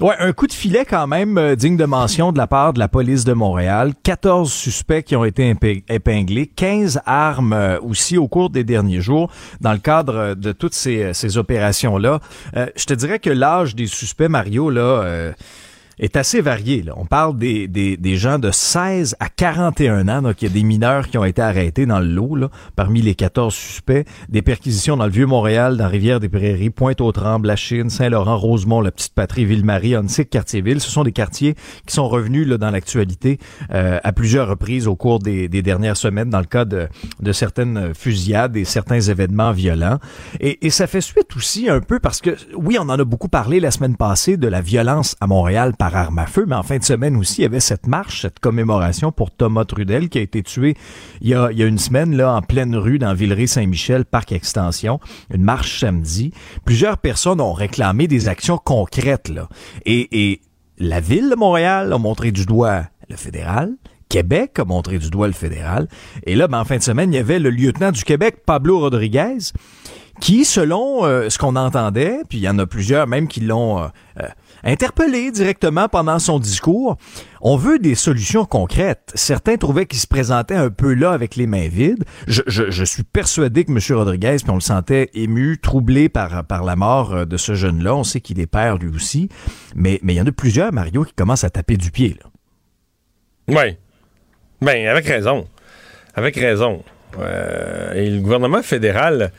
Ouais, 0.00 0.14
un 0.18 0.32
coup 0.32 0.48
de 0.48 0.52
filet 0.52 0.84
quand 0.84 1.06
même 1.06 1.38
euh, 1.38 1.54
digne 1.54 1.76
de 1.76 1.84
mention 1.84 2.32
de 2.32 2.38
la 2.38 2.48
part 2.48 2.72
de 2.72 2.80
la 2.80 2.88
police 2.88 3.24
de 3.24 3.32
Montréal. 3.32 3.92
14 4.02 4.52
suspects 4.52 5.04
qui 5.04 5.14
ont 5.14 5.24
été 5.24 5.52
éping- 5.54 5.84
épinglés, 5.88 6.48
15 6.48 7.00
armes 7.06 7.52
euh, 7.52 7.78
aussi 7.80 8.18
au 8.18 8.26
cours 8.26 8.50
des 8.50 8.64
derniers 8.64 9.00
jours 9.00 9.30
dans 9.60 9.72
le 9.72 9.78
cadre 9.78 10.16
euh, 10.16 10.34
de 10.34 10.50
toutes 10.50 10.74
ces, 10.74 11.36
opérations-là. 11.36 12.20
Je 12.54 12.84
te 12.84 12.94
dirais 12.94 13.18
que 13.18 13.30
l'âge 13.30 13.74
des 13.74 13.86
suspects, 13.86 14.28
Mario, 14.28 14.68
là... 14.70 15.32
est 15.98 16.16
assez 16.16 16.40
varié. 16.40 16.82
Là. 16.82 16.94
On 16.96 17.06
parle 17.06 17.38
des, 17.38 17.68
des, 17.68 17.96
des 17.96 18.16
gens 18.16 18.38
de 18.38 18.50
16 18.50 19.16
à 19.20 19.28
41 19.28 20.08
ans. 20.08 20.22
Donc, 20.22 20.42
il 20.42 20.48
y 20.48 20.50
a 20.50 20.54
des 20.54 20.62
mineurs 20.62 21.08
qui 21.08 21.18
ont 21.18 21.24
été 21.24 21.42
arrêtés 21.42 21.86
dans 21.86 22.00
le 22.00 22.06
lot, 22.06 22.36
là, 22.36 22.50
parmi 22.76 23.02
les 23.02 23.14
14 23.14 23.54
suspects. 23.54 24.06
Des 24.28 24.42
perquisitions 24.42 24.96
dans 24.96 25.06
le 25.06 25.10
Vieux-Montréal, 25.10 25.76
dans 25.76 25.88
Rivière-des-Prairies, 25.88 26.70
Pointe-aux-Trembles, 26.70 27.46
La 27.46 27.56
Chine, 27.56 27.90
Saint-Laurent, 27.90 28.36
Rosemont, 28.36 28.80
la 28.80 28.90
Petite-Patrie, 28.90 29.44
Ville-Marie, 29.44 29.96
Onsic, 29.96 30.30
Cartierville. 30.30 30.80
Ce 30.80 30.90
sont 30.90 31.04
des 31.04 31.12
quartiers 31.12 31.54
qui 31.86 31.94
sont 31.94 32.08
revenus 32.08 32.46
là, 32.46 32.58
dans 32.58 32.70
l'actualité 32.70 33.38
euh, 33.72 33.98
à 34.02 34.12
plusieurs 34.12 34.48
reprises 34.48 34.86
au 34.86 34.96
cours 34.96 35.18
des, 35.18 35.48
des 35.48 35.62
dernières 35.62 35.96
semaines 35.96 36.30
dans 36.30 36.40
le 36.40 36.46
cas 36.46 36.64
de, 36.64 36.88
de 37.20 37.32
certaines 37.32 37.94
fusillades 37.94 38.56
et 38.56 38.64
certains 38.64 39.00
événements 39.00 39.52
violents. 39.52 39.98
Et, 40.40 40.66
et 40.66 40.70
ça 40.70 40.86
fait 40.86 41.00
suite 41.00 41.36
aussi 41.36 41.68
un 41.68 41.80
peu 41.80 41.98
parce 42.00 42.20
que, 42.20 42.36
oui, 42.56 42.76
on 42.78 42.88
en 42.88 42.98
a 42.98 43.04
beaucoup 43.04 43.28
parlé 43.28 43.60
la 43.60 43.70
semaine 43.70 43.96
passée 43.96 44.36
de 44.36 44.48
la 44.48 44.60
violence 44.60 45.16
à 45.20 45.26
Montréal 45.26 45.74
par 45.84 45.96
arme 45.96 46.18
à 46.18 46.24
feu, 46.24 46.46
mais 46.48 46.54
en 46.54 46.62
fin 46.62 46.78
de 46.78 46.82
semaine 46.82 47.14
aussi, 47.14 47.40
il 47.40 47.42
y 47.42 47.44
avait 47.44 47.60
cette 47.60 47.86
marche, 47.86 48.22
cette 48.22 48.40
commémoration 48.40 49.12
pour 49.12 49.30
Thomas 49.30 49.66
Trudel 49.66 50.08
qui 50.08 50.16
a 50.16 50.22
été 50.22 50.42
tué 50.42 50.76
il 51.20 51.28
y 51.28 51.34
a, 51.34 51.50
une 51.50 51.76
semaine 51.76 52.16
là 52.16 52.34
en 52.34 52.40
pleine 52.40 52.74
rue 52.74 52.98
dans 52.98 53.12
Villeray-Saint-Michel, 53.12 54.06
parc 54.06 54.32
extension, 54.32 54.98
une 55.30 55.42
marche 55.42 55.80
samedi. 55.80 56.32
Plusieurs 56.64 56.96
personnes 56.96 57.38
ont 57.38 57.52
réclamé 57.52 58.08
des 58.08 58.28
actions 58.28 58.56
concrètes 58.56 59.28
là. 59.28 59.46
Et, 59.84 60.30
et 60.30 60.40
la 60.78 61.00
ville 61.00 61.28
de 61.28 61.36
Montréal 61.36 61.92
a 61.92 61.98
montré 61.98 62.32
du 62.32 62.46
doigt 62.46 62.84
le 63.10 63.16
fédéral, 63.16 63.74
Québec 64.08 64.58
a 64.58 64.64
montré 64.64 64.98
du 64.98 65.10
doigt 65.10 65.26
le 65.26 65.34
fédéral. 65.34 65.88
Et 66.24 66.34
là, 66.34 66.48
ben, 66.48 66.60
en 66.60 66.64
fin 66.64 66.78
de 66.78 66.82
semaine, 66.82 67.12
il 67.12 67.16
y 67.16 67.20
avait 67.20 67.38
le 67.38 67.50
lieutenant 67.50 67.92
du 67.92 68.04
Québec, 68.04 68.36
Pablo 68.46 68.78
Rodriguez, 68.78 69.52
qui, 70.20 70.44
selon 70.44 71.04
euh, 71.04 71.28
ce 71.28 71.38
qu'on 71.38 71.56
entendait, 71.56 72.20
puis 72.28 72.38
il 72.38 72.42
y 72.42 72.48
en 72.48 72.58
a 72.58 72.66
plusieurs 72.66 73.06
même 73.06 73.28
qui 73.28 73.40
l'ont 73.40 73.80
euh, 73.80 73.86
euh, 74.20 74.28
interpellé 74.64 75.30
directement 75.30 75.88
pendant 75.88 76.18
son 76.18 76.38
discours, 76.38 76.96
on 77.40 77.56
veut 77.56 77.78
des 77.78 77.94
solutions 77.94 78.44
concrètes. 78.44 79.12
Certains 79.14 79.56
trouvaient 79.56 79.86
qu'il 79.86 79.98
se 79.98 80.06
présentait 80.06 80.54
un 80.54 80.70
peu 80.70 80.94
là 80.94 81.12
avec 81.12 81.36
les 81.36 81.46
mains 81.46 81.68
vides. 81.68 82.04
Je, 82.26 82.84
suis 82.84 83.02
persuadé 83.02 83.64
que 83.64 83.70
M. 83.70 83.98
Rodriguez, 83.98 84.36
puis 84.42 84.50
on 84.50 84.54
le 84.54 84.60
sentait 84.60 85.10
ému, 85.14 85.58
troublé 85.58 86.08
par, 86.08 86.44
par 86.44 86.64
la 86.64 86.76
mort 86.76 87.14
euh, 87.14 87.24
de 87.24 87.36
ce 87.36 87.54
jeune-là. 87.54 87.94
On 87.94 88.04
sait 88.04 88.20
qu'il 88.20 88.40
est 88.40 88.46
père 88.46 88.78
lui 88.78 88.88
aussi. 88.94 89.28
Mais 89.74 90.00
il 90.02 90.12
y 90.12 90.20
en 90.20 90.26
a 90.26 90.32
plusieurs, 90.32 90.72
Mario, 90.72 91.04
qui 91.04 91.12
commencent 91.12 91.44
à 91.44 91.50
taper 91.50 91.76
du 91.76 91.90
pied. 91.90 92.16
Oui. 93.48 93.76
Ben, 94.60 94.86
avec 94.86 95.06
raison. 95.06 95.46
Avec 96.14 96.36
raison. 96.36 96.82
Euh, 97.18 97.92
et 97.94 98.10
le 98.10 98.20
gouvernement 98.20 98.62
fédéral, 98.62 99.32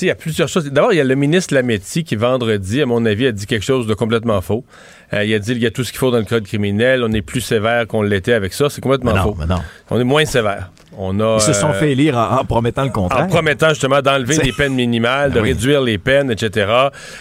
il 0.00 0.08
y 0.08 0.10
a 0.10 0.14
plusieurs 0.14 0.48
choses. 0.48 0.64
D'abord, 0.70 0.92
il 0.92 0.96
y 0.96 1.00
a 1.00 1.04
le 1.04 1.14
ministre 1.14 1.52
Lametti 1.54 2.02
qui, 2.04 2.16
vendredi, 2.16 2.80
à 2.80 2.86
mon 2.86 3.04
avis, 3.04 3.26
a 3.26 3.32
dit 3.32 3.46
quelque 3.46 3.64
chose 3.64 3.86
de 3.86 3.94
complètement 3.94 4.40
faux. 4.40 4.64
Euh, 5.12 5.24
il 5.24 5.34
a 5.34 5.38
dit 5.38 5.52
qu'il 5.52 5.62
y 5.62 5.66
a 5.66 5.70
tout 5.70 5.84
ce 5.84 5.90
qu'il 5.92 5.98
faut 5.98 6.10
dans 6.10 6.18
le 6.18 6.24
code 6.24 6.44
criminel. 6.44 7.04
On 7.04 7.12
est 7.12 7.20
plus 7.22 7.42
sévère 7.42 7.86
qu'on 7.86 8.00
l'était 8.02 8.32
avec 8.32 8.54
ça. 8.54 8.70
C'est 8.70 8.80
complètement 8.80 9.12
Mais 9.12 9.18
non, 9.18 9.24
faux. 9.24 9.36
mais 9.38 9.46
non. 9.46 9.60
On 9.90 10.00
est 10.00 10.04
moins 10.04 10.24
sévère. 10.24 10.70
On 10.96 11.20
a, 11.20 11.36
Ils 11.36 11.40
se 11.42 11.52
sont 11.52 11.70
euh, 11.70 11.72
fait 11.74 11.92
élire 11.92 12.16
en, 12.16 12.38
en 12.38 12.44
promettant 12.44 12.84
le 12.84 12.90
contraire. 12.90 13.24
en 13.24 13.26
promettant 13.28 13.70
justement 13.70 14.00
d'enlever 14.00 14.38
les 14.38 14.52
peines 14.52 14.74
minimales, 14.74 15.30
de 15.32 15.38
Ah 15.38 15.42
oui. 15.42 15.48
réduire 15.52 15.80
les 15.82 15.98
peines, 15.98 16.30
etc. 16.30 16.70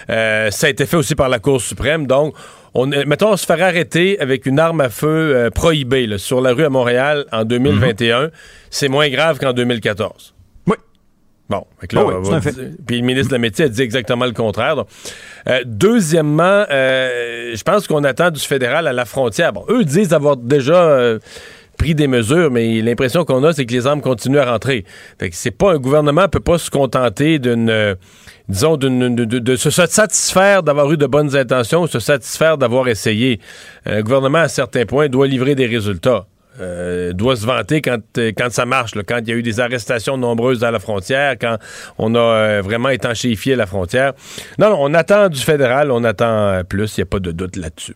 Euh, 0.09 0.51
ça 0.51 0.67
a 0.67 0.69
été 0.69 0.85
fait 0.85 0.97
aussi 0.97 1.15
par 1.15 1.29
la 1.29 1.39
Cour 1.39 1.61
suprême. 1.61 2.05
Donc, 2.07 2.33
on, 2.73 2.87
mettons, 2.87 3.31
on 3.31 3.37
se 3.37 3.45
faire 3.45 3.61
arrêter 3.61 4.17
avec 4.21 4.45
une 4.45 4.59
arme 4.59 4.79
à 4.81 4.89
feu 4.89 5.07
euh, 5.35 5.49
prohibée 5.49 6.07
là, 6.07 6.17
sur 6.17 6.39
la 6.41 6.53
rue 6.53 6.63
à 6.65 6.69
Montréal 6.69 7.25
en 7.33 7.43
2021, 7.43 8.29
c'est 8.69 8.87
moins 8.87 9.09
grave 9.09 9.39
qu'en 9.39 9.51
2014. 9.53 10.30
Bon, 11.51 11.65
là, 11.91 12.01
Ah 12.01 12.05
oui, 12.05 12.39
dire- 12.51 12.69
puis 12.87 12.99
le 13.01 13.05
ministre 13.05 13.27
de 13.29 13.33
la 13.35 13.39
Métier 13.39 13.65
a 13.65 13.67
dit 13.67 13.81
exactement 13.81 14.25
le 14.25 14.31
contraire. 14.31 14.77
donc. 14.77 14.87
Euh, 15.49 15.59
deuxièmement, 15.65 16.63
euh, 16.71 17.51
je 17.55 17.61
pense 17.63 17.87
qu'on 17.87 18.03
attend 18.05 18.31
du 18.31 18.39
fédéral 18.39 18.87
à 18.87 18.93
la 18.93 19.03
frontière. 19.05 19.51
Bon, 19.51 19.65
eux 19.69 19.83
disent 19.83 20.13
avoir 20.13 20.37
déjà 20.37 20.75
euh, 20.75 21.19
pris 21.77 21.93
des 21.93 22.07
mesures, 22.07 22.51
mais 22.51 22.79
l'impression 22.81 23.25
qu'on 23.25 23.43
a, 23.43 23.51
c'est 23.51 23.65
que 23.65 23.73
les 23.73 23.85
armes 23.85 23.99
continuent 24.01 24.37
à 24.39 24.49
rentrer. 24.51 24.85
Fait 25.19 25.29
que 25.29 25.35
c'est 25.35 25.51
pas 25.51 25.73
un 25.73 25.77
gouvernement 25.77 26.29
peut 26.29 26.39
pas 26.39 26.57
se 26.57 26.69
contenter 26.69 27.37
d'une 27.39 27.97
disons, 28.47 28.77
d'une- 28.77 29.15
de, 29.15 29.25
de- 29.25 29.39
de 29.39 29.55
se 29.57 29.69
satisfaire 29.69 30.63
d'avoir 30.63 30.91
eu 30.91 30.97
de 30.97 31.05
bonnes 31.05 31.35
intentions, 31.35 31.85
se 31.87 31.99
satisfaire 31.99 32.57
d'avoir 32.57 32.87
essayé. 32.87 33.39
Un 33.85 34.01
gouvernement, 34.01 34.39
à 34.39 34.47
certains 34.47 34.85
points, 34.85 35.09
doit 35.09 35.27
livrer 35.27 35.55
des 35.55 35.65
résultats. 35.67 36.27
Euh, 36.59 37.13
doit 37.13 37.35
se 37.35 37.45
vanter 37.45 37.81
quand, 37.81 37.99
euh, 38.17 38.31
quand 38.37 38.51
ça 38.51 38.65
marche, 38.65 38.95
là, 38.95 39.03
quand 39.07 39.19
il 39.19 39.29
y 39.29 39.31
a 39.31 39.35
eu 39.35 39.43
des 39.43 39.59
arrestations 39.59 40.17
nombreuses 40.17 40.63
à 40.63 40.71
la 40.71 40.79
frontière, 40.79 41.35
quand 41.39 41.57
on 41.97 42.15
a 42.15 42.19
euh, 42.19 42.61
vraiment 42.61 42.89
étanchéifié 42.89 43.55
la 43.55 43.65
frontière. 43.65 44.13
Non, 44.59 44.69
non, 44.69 44.77
on 44.79 44.93
attend 44.93 45.29
du 45.29 45.39
fédéral, 45.39 45.91
on 45.91 46.03
attend 46.03 46.61
plus, 46.67 46.97
il 46.97 47.01
n'y 47.01 47.03
a 47.03 47.05
pas 47.05 47.19
de 47.19 47.31
doute 47.31 47.55
là-dessus. 47.55 47.95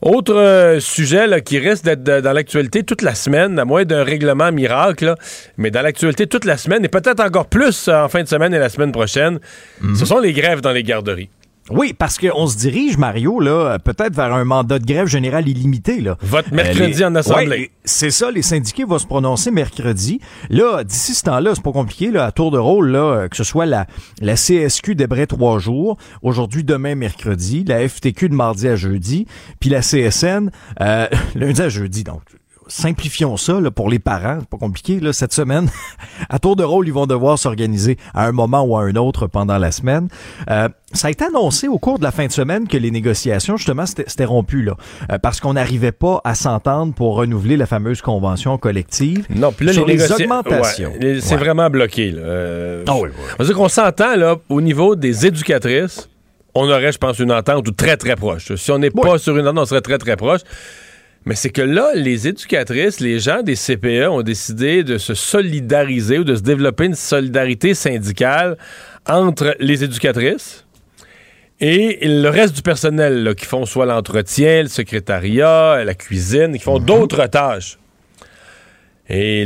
Autre 0.00 0.34
euh, 0.34 0.80
sujet 0.80 1.26
là, 1.26 1.40
qui 1.40 1.58
risque 1.58 1.84
d'être 1.84 2.04
dans 2.04 2.32
l'actualité 2.32 2.84
toute 2.84 3.02
la 3.02 3.14
semaine, 3.14 3.58
à 3.58 3.64
moins 3.64 3.84
d'un 3.84 4.04
règlement 4.04 4.52
miracle, 4.52 5.06
là, 5.06 5.14
mais 5.56 5.70
dans 5.70 5.82
l'actualité 5.82 6.26
toute 6.26 6.44
la 6.44 6.56
semaine, 6.56 6.84
et 6.84 6.88
peut-être 6.88 7.20
encore 7.20 7.46
plus 7.46 7.88
en 7.88 8.08
fin 8.08 8.22
de 8.22 8.28
semaine 8.28 8.54
et 8.54 8.58
la 8.58 8.68
semaine 8.68 8.92
prochaine, 8.92 9.40
ce 9.96 10.04
sont 10.04 10.20
les 10.20 10.32
grèves 10.32 10.60
dans 10.60 10.72
les 10.72 10.82
garderies. 10.82 11.30
Oui, 11.70 11.92
parce 11.92 12.18
qu'on 12.18 12.46
se 12.46 12.56
dirige, 12.56 12.96
Mario, 12.98 13.40
là, 13.40 13.78
peut-être 13.78 14.14
vers 14.14 14.32
un 14.34 14.44
mandat 14.44 14.78
de 14.78 14.86
grève 14.86 15.06
générale 15.06 15.48
illimité. 15.48 16.00
Là. 16.00 16.16
Vote 16.22 16.46
Euh, 16.52 16.56
mercredi 16.56 16.98
les- 16.98 17.04
en 17.04 17.14
Assemblée. 17.14 17.46
Ouais, 17.48 17.70
c'est 17.84 18.10
ça, 18.10 18.30
les 18.30 18.42
syndiqués 18.42 18.84
vont 18.84 18.98
se 18.98 19.06
prononcer 19.06 19.50
mercredi. 19.50 20.20
Là, 20.50 20.84
d'ici 20.84 21.14
ce 21.14 21.24
temps-là, 21.24 21.52
c'est 21.54 21.62
pas 21.62 21.72
compliqué, 21.72 22.10
là, 22.10 22.24
à 22.26 22.32
tour 22.32 22.50
de 22.50 22.58
rôle, 22.58 22.88
là, 22.90 22.98
euh, 23.00 23.28
que 23.28 23.36
ce 23.36 23.44
soit 23.44 23.66
la, 23.66 23.86
la 24.20 24.36
CSQ 24.36 24.94
d'Hébré 24.94 25.26
trois 25.26 25.58
jours, 25.58 25.96
aujourd'hui, 26.22 26.64
demain, 26.64 26.94
mercredi, 26.94 27.64
la 27.64 27.86
FTQ 27.88 28.28
de 28.28 28.34
mardi 28.34 28.68
à 28.68 28.76
jeudi, 28.76 29.26
puis 29.60 29.70
la 29.70 29.80
CSN 29.80 30.50
euh, 30.80 31.06
lundi 31.34 31.60
à 31.62 31.68
jeudi. 31.68 32.04
Donc, 32.04 32.22
simplifions 32.68 33.36
ça 33.36 33.60
là, 33.60 33.70
pour 33.70 33.90
les 33.90 33.98
parents, 33.98 34.38
c'est 34.40 34.48
pas 34.48 34.56
compliqué 34.58 35.00
là, 35.00 35.12
cette 35.12 35.32
semaine. 35.32 35.68
à 36.28 36.38
tour 36.38 36.54
de 36.56 36.62
rôle, 36.64 36.86
ils 36.86 36.92
vont 36.92 37.06
devoir 37.06 37.38
s'organiser 37.38 37.96
à 38.14 38.26
un 38.26 38.32
moment 38.32 38.62
ou 38.62 38.76
à 38.76 38.82
un 38.82 38.94
autre 38.96 39.26
pendant 39.26 39.58
la 39.58 39.72
semaine. 39.72 40.08
Euh, 40.50 40.68
ça 40.92 41.08
a 41.08 41.10
été 41.10 41.24
annoncé 41.24 41.68
au 41.68 41.78
cours 41.78 41.98
de 41.98 42.04
la 42.04 42.10
fin 42.12 42.26
de 42.26 42.32
semaine 42.32 42.66
que 42.68 42.76
les 42.76 42.90
négociations, 42.90 43.56
justement, 43.56 43.84
c'était 43.86 44.24
rompu 44.24 44.62
là, 44.62 44.76
euh, 45.12 45.18
parce 45.18 45.40
qu'on 45.40 45.54
n'arrivait 45.54 45.92
pas 45.92 46.20
à 46.24 46.34
s'entendre 46.34 46.94
pour 46.94 47.16
renouveler 47.16 47.56
la 47.56 47.66
fameuse 47.66 48.00
convention 48.00 48.56
collective. 48.58 49.26
Non, 49.30 49.52
puis 49.52 49.66
là, 49.66 49.72
Sur 49.72 49.86
les, 49.86 50.10
augmentations. 50.12 50.92
Ouais, 51.00 51.18
c'est 51.20 51.34
Ouais. 51.34 51.40
vraiment 51.40 51.68
bloqué. 51.70 52.10
Là. 52.10 52.22
Euh, 52.22 52.84
Ah 52.86 52.94
oui, 52.96 53.08
oui. 53.08 53.24
On 53.38 53.42
veut 53.42 53.46
dire 53.48 53.56
qu'on 53.56 53.68
s'entend, 53.68 54.16
là, 54.16 54.36
au 54.48 54.60
niveau 54.60 54.96
des 54.96 55.26
éducatrices, 55.26 56.08
on 56.54 56.68
aurait, 56.68 56.92
je 56.92 56.98
pense, 56.98 57.18
une 57.18 57.32
entente 57.32 57.68
ou 57.68 57.70
très, 57.72 57.96
très 57.96 58.16
proche. 58.16 58.54
Si 58.56 58.70
on 58.72 58.78
n'est 58.78 58.90
pas 58.90 59.18
sur 59.18 59.36
une 59.36 59.46
entente, 59.46 59.58
on 59.62 59.66
serait 59.66 59.80
très, 59.80 59.98
très 59.98 60.16
proche. 60.16 60.40
Mais 61.24 61.34
c'est 61.34 61.50
que 61.50 61.62
là, 61.62 61.90
les 61.94 62.26
éducatrices, 62.26 63.00
les 63.00 63.18
gens 63.18 63.42
des 63.42 63.54
CPE 63.54 64.08
ont 64.08 64.22
décidé 64.22 64.82
de 64.82 64.98
se 64.98 65.14
solidariser 65.14 66.18
ou 66.18 66.24
de 66.24 66.34
se 66.34 66.42
développer 66.42 66.86
une 66.86 66.94
solidarité 66.94 67.74
syndicale 67.74 68.56
entre 69.06 69.54
les 69.60 69.84
éducatrices 69.84 70.64
et 71.60 71.98
le 72.02 72.28
reste 72.28 72.54
du 72.54 72.62
personnel 72.62 73.24
là, 73.24 73.34
qui 73.34 73.44
font 73.44 73.66
soit 73.66 73.86
l'entretien, 73.86 74.62
le 74.62 74.68
secrétariat, 74.68 75.84
la 75.84 75.94
cuisine, 75.94 76.52
qui 76.56 76.62
font 76.62 76.78
d'autres 76.78 77.26
tâches. 77.26 77.78
Et, 79.10 79.42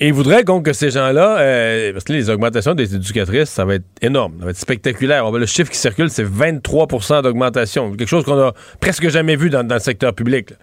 ils 0.00 0.12
voudraient 0.12 0.44
donc 0.44 0.66
que 0.66 0.74
ces 0.74 0.90
gens-là, 0.90 1.38
euh, 1.38 1.92
parce 1.92 2.04
que 2.04 2.12
les 2.12 2.28
augmentations 2.28 2.74
des 2.74 2.94
éducatrices, 2.94 3.48
ça 3.48 3.64
va 3.64 3.76
être 3.76 3.86
énorme, 4.02 4.34
ça 4.38 4.44
va 4.44 4.50
être 4.50 4.58
spectaculaire. 4.58 5.26
On 5.26 5.32
le 5.32 5.46
chiffre 5.46 5.70
qui 5.70 5.78
circule, 5.78 6.10
c'est 6.10 6.24
23% 6.24 7.22
d'augmentation, 7.22 7.96
quelque 7.96 8.08
chose 8.08 8.24
qu'on 8.24 8.38
a 8.38 8.52
presque 8.78 9.08
jamais 9.08 9.36
vu 9.36 9.48
dans, 9.48 9.66
dans 9.66 9.76
le 9.76 9.80
secteur 9.80 10.14
public. 10.14 10.50
là. 10.50 10.56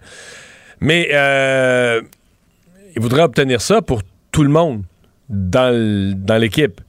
Mais 0.84 1.08
euh, 1.12 2.00
ils 2.94 3.00
voudraient 3.02 3.22
obtenir 3.22 3.60
ça 3.60 3.80
pour 3.82 4.02
tout 4.32 4.42
le 4.42 4.50
monde 4.50 4.82
dans 5.28 6.38
l'équipe. 6.40 6.80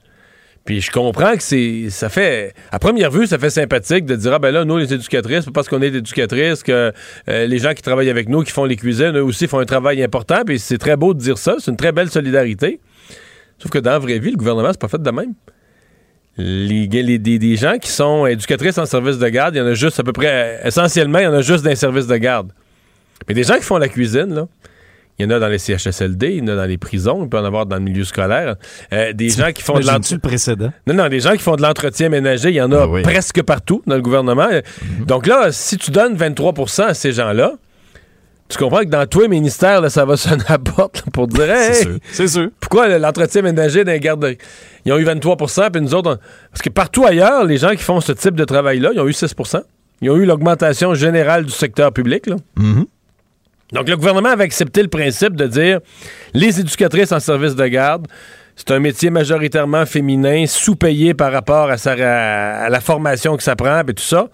Puis 0.66 0.80
je 0.80 0.90
comprends 0.90 1.34
que 1.36 1.42
c'est 1.42 1.90
ça 1.90 2.08
fait 2.08 2.52
à 2.72 2.78
première 2.80 3.10
vue 3.12 3.26
ça 3.28 3.38
fait 3.38 3.50
sympathique 3.50 4.04
de 4.04 4.16
dire 4.16 4.32
ah 4.34 4.38
ben 4.40 4.50
là 4.50 4.64
nous 4.64 4.76
les 4.78 4.92
éducatrices 4.92 5.46
parce 5.54 5.68
qu'on 5.68 5.80
est 5.80 5.94
éducatrices 5.94 6.64
que 6.64 6.92
euh, 7.28 7.46
les 7.46 7.58
gens 7.58 7.72
qui 7.72 7.82
travaillent 7.82 8.10
avec 8.10 8.28
nous 8.28 8.42
qui 8.42 8.50
font 8.50 8.64
les 8.64 8.74
cuisines 8.74 9.16
eux 9.16 9.22
aussi 9.22 9.46
font 9.46 9.60
un 9.60 9.64
travail 9.64 10.02
important 10.02 10.42
puis 10.44 10.58
c'est 10.58 10.76
très 10.78 10.96
beau 10.96 11.14
de 11.14 11.20
dire 11.20 11.38
ça 11.38 11.54
c'est 11.60 11.70
une 11.70 11.76
très 11.76 11.92
belle 11.92 12.10
solidarité. 12.10 12.80
Sauf 13.58 13.70
que 13.70 13.78
dans 13.78 13.92
la 13.92 13.98
vraie 14.00 14.18
vie 14.18 14.32
le 14.32 14.36
gouvernement 14.36 14.70
c'est 14.72 14.80
pas 14.80 14.88
fait 14.88 15.00
de 15.00 15.10
même. 15.10 15.34
Les, 16.36 16.86
les- 16.88 17.18
des, 17.20 17.38
des 17.38 17.56
gens 17.56 17.78
qui 17.78 17.88
sont 17.90 18.26
éducatrices 18.26 18.76
en 18.78 18.86
service 18.86 19.18
de 19.18 19.28
garde 19.28 19.54
il 19.54 19.58
y 19.58 19.60
en 19.62 19.66
a 19.66 19.74
juste 19.74 20.00
à 20.00 20.02
peu 20.02 20.12
près 20.12 20.60
essentiellement 20.64 21.20
il 21.20 21.24
y 21.24 21.28
en 21.28 21.32
a 21.32 21.42
juste 21.42 21.62
dans 21.62 21.70
les 21.70 21.76
services 21.76 22.08
de 22.08 22.16
garde 22.16 22.50
mais 23.28 23.34
des 23.34 23.42
gens 23.44 23.56
qui 23.56 23.62
font 23.62 23.78
la 23.78 23.88
cuisine 23.88 24.34
là 24.34 24.46
il 25.18 25.24
y 25.24 25.26
en 25.26 25.34
a 25.34 25.38
dans 25.38 25.48
les 25.48 25.56
CHSLD, 25.56 26.32
il 26.32 26.38
y 26.40 26.42
en 26.42 26.48
a 26.48 26.56
dans 26.56 26.66
les 26.66 26.76
prisons, 26.76 27.22
il 27.22 27.28
peut 27.30 27.38
en 27.38 27.44
avoir 27.46 27.64
dans 27.64 27.76
le 27.76 27.82
milieu 27.82 28.04
scolaire. 28.04 28.56
Euh, 28.92 29.14
des 29.14 29.30
gens 29.30 29.50
qui 29.50 29.62
font 29.62 29.78
de 29.78 29.86
l'entretien. 29.86 30.18
le 30.18 30.20
précédent? 30.20 30.72
Non, 30.86 30.92
non, 30.92 31.08
des 31.08 31.20
gens 31.20 31.32
qui 31.32 31.38
font 31.38 31.56
de 31.56 31.62
l'entretien 31.62 32.10
ménager, 32.10 32.50
il 32.50 32.56
y 32.56 32.60
en 32.60 32.70
a 32.70 32.82
Ah 32.82 32.86
oui. 32.86 33.00
presque 33.00 33.42
partout 33.42 33.82
dans 33.86 33.94
le 33.94 34.02
gouvernement. 34.02 34.46
Donc 35.06 35.26
là, 35.26 35.52
si 35.52 35.78
tu 35.78 35.90
donnes 35.90 36.16
23% 36.18 36.82
à 36.82 36.92
ces 36.92 37.12
gens-là, 37.12 37.52
tu 38.50 38.58
comprends 38.58 38.80
que 38.80 38.90
dans 38.90 39.06
tous 39.06 39.22
les 39.22 39.28
ministères, 39.28 39.80
là, 39.80 39.88
ça 39.88 40.04
va 40.04 40.18
sonner 40.18 40.44
à 40.48 40.52
la 40.52 40.58
porte 40.58 40.98
là, 40.98 41.10
pour 41.10 41.26
dire 41.28 41.50
Hey, 41.50 41.72
C'est 41.74 41.82
sûr. 41.82 41.98
C'est 42.12 42.28
sûr. 42.28 42.48
pourquoi 42.60 42.86
le- 42.86 42.98
l'entretien 42.98 43.40
ménager 43.40 43.84
les 43.84 43.98
garderies? 43.98 44.36
Ils 44.84 44.92
ont 44.92 44.98
eu 44.98 45.04
23% 45.04 45.70
puis 45.70 45.80
nous 45.80 45.94
autres, 45.94 46.10
on- 46.12 46.18
parce 46.50 46.60
que 46.60 46.68
partout 46.68 47.06
ailleurs, 47.06 47.44
les 47.44 47.56
gens 47.56 47.70
qui 47.70 47.82
font 47.82 48.02
ce 48.02 48.12
type 48.12 48.34
de 48.34 48.44
travail-là, 48.44 48.90
ils 48.92 49.00
ont 49.00 49.08
eu 49.08 49.14
6% 49.14 49.62
Ils 50.02 50.10
ont 50.10 50.16
eu 50.16 50.26
l'augmentation 50.26 50.92
générale 50.94 51.46
du 51.46 51.52
secteur 51.52 51.90
public. 51.90 52.26
Là. 52.26 52.36
Mhm. 52.58 52.84
Donc, 53.72 53.88
le 53.88 53.96
gouvernement 53.96 54.30
avait 54.30 54.44
accepté 54.44 54.82
le 54.82 54.88
principe 54.88 55.34
de 55.34 55.46
dire 55.46 55.80
les 56.34 56.60
éducatrices 56.60 57.12
en 57.12 57.20
service 57.20 57.54
de 57.54 57.66
garde, 57.66 58.06
c'est 58.54 58.70
un 58.70 58.78
métier 58.78 59.10
majoritairement 59.10 59.84
féminin, 59.84 60.46
sous-payé 60.46 61.12
par 61.14 61.30
rapport 61.32 61.70
à, 61.70 62.68
la 62.70 62.80
formation 62.80 63.36
que 63.36 63.42
ça 63.42 63.54
prend, 63.54 63.80
et 63.80 63.94
tout 63.94 64.02
ça. 64.02 64.28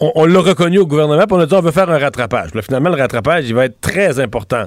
On, 0.00 0.24
l'a 0.24 0.40
reconnu 0.40 0.78
au 0.78 0.86
gouvernement, 0.86 1.24
puis 1.24 1.36
on 1.36 1.40
a 1.40 1.46
dit 1.46 1.54
on 1.54 1.60
veut 1.60 1.70
faire 1.70 1.88
un 1.90 1.98
rattrapage. 1.98 2.50
Finalement, 2.62 2.90
le 2.90 2.96
rattrapage, 2.96 3.44
il 3.48 3.54
va 3.54 3.66
être 3.66 3.80
très 3.80 4.18
important. 4.18 4.64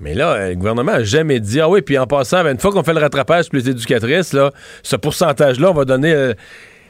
Mais 0.00 0.14
là, 0.14 0.48
le 0.48 0.54
gouvernement 0.54 0.92
n'a 0.92 1.04
jamais 1.04 1.40
dit 1.40 1.60
Ah 1.60 1.68
oui, 1.68 1.82
puis 1.82 1.98
en 1.98 2.06
passant, 2.06 2.42
ben, 2.42 2.52
une 2.52 2.58
fois 2.58 2.70
qu'on 2.70 2.84
fait 2.84 2.94
le 2.94 3.00
rattrapage 3.00 3.48
pour 3.50 3.56
les 3.56 3.68
éducatrices, 3.68 4.34
ce 4.82 4.96
pourcentage-là, 4.96 5.70
on 5.70 5.74
va 5.74 5.84
donner. 5.84 6.12
euh, 6.14 6.34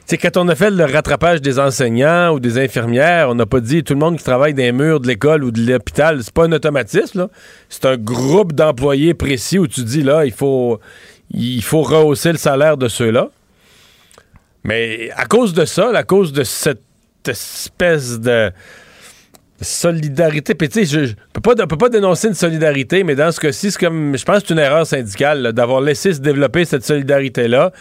sais, 0.09 0.19
quand 0.19 0.37
on 0.37 0.49
a 0.49 0.55
fait 0.55 0.71
le 0.71 0.85
rattrapage 0.85 1.43
des 1.43 1.59
enseignants 1.59 2.33
ou 2.33 2.41
des 2.41 2.59
infirmières, 2.59 3.29
on 3.29 3.35
n'a 3.35 3.47
pas 3.47 3.61
dit 3.61 3.85
tout 3.85 3.95
le 3.95 4.01
monde 4.01 4.17
qui 4.17 4.25
travaille 4.25 4.55
dans 4.55 4.63
les 4.63 4.73
murs 4.73 5.01
de 5.01 5.07
l'école 5.07 5.45
ou 5.45 5.51
de 5.51 5.61
l'hôpital, 5.61 6.23
c'est 6.23 6.33
pas 6.33 6.45
un 6.45 6.53
automatisme. 6.53 7.29
C'est 7.69 7.85
un 7.85 7.97
groupe 7.97 8.53
d'employés 8.53 9.15
précis 9.15 9.59
où 9.59 9.67
tu 9.67 9.83
dis, 9.83 10.03
là, 10.03 10.25
il 10.25 10.33
faut, 10.33 10.81
il 11.31 11.63
faut 11.63 11.83
rehausser 11.83 12.33
le 12.33 12.39
salaire 12.39 12.77
de 12.77 12.89
ceux-là. 12.89 13.29
Mais 14.65 15.11
à 15.17 15.27
cause 15.27 15.53
de 15.53 15.65
ça, 15.65 15.91
à 15.95 16.03
cause 16.03 16.33
de 16.33 16.45
cette 16.45 16.83
espèce 17.27 18.19
de 18.21 18.51
solidarité. 19.61 20.55
Puis 20.55 20.69
tu 20.69 20.87
sais, 20.87 21.07
je, 21.07 21.15
peux 21.33 21.41
pas, 21.41 21.55
peut 21.67 21.77
pas 21.77 21.89
dénoncer 21.89 22.29
une 22.29 22.35
solidarité, 22.35 23.03
mais 23.03 23.15
dans 23.15 23.33
ce 23.33 23.41
cas-ci, 23.41 23.73
c'est 23.73 23.79
comme, 23.79 24.17
je 24.17 24.25
pense 24.25 24.41
que 24.41 24.49
c'est 24.49 24.55
une 24.55 24.61
erreur 24.61 24.87
syndicale 24.87 25.53
d'avoir 25.53 25.81
laissé 25.81 26.15
se 26.15 26.21
développer 26.21 26.65
cette 26.65 26.85
solidarité-là. 26.85 27.73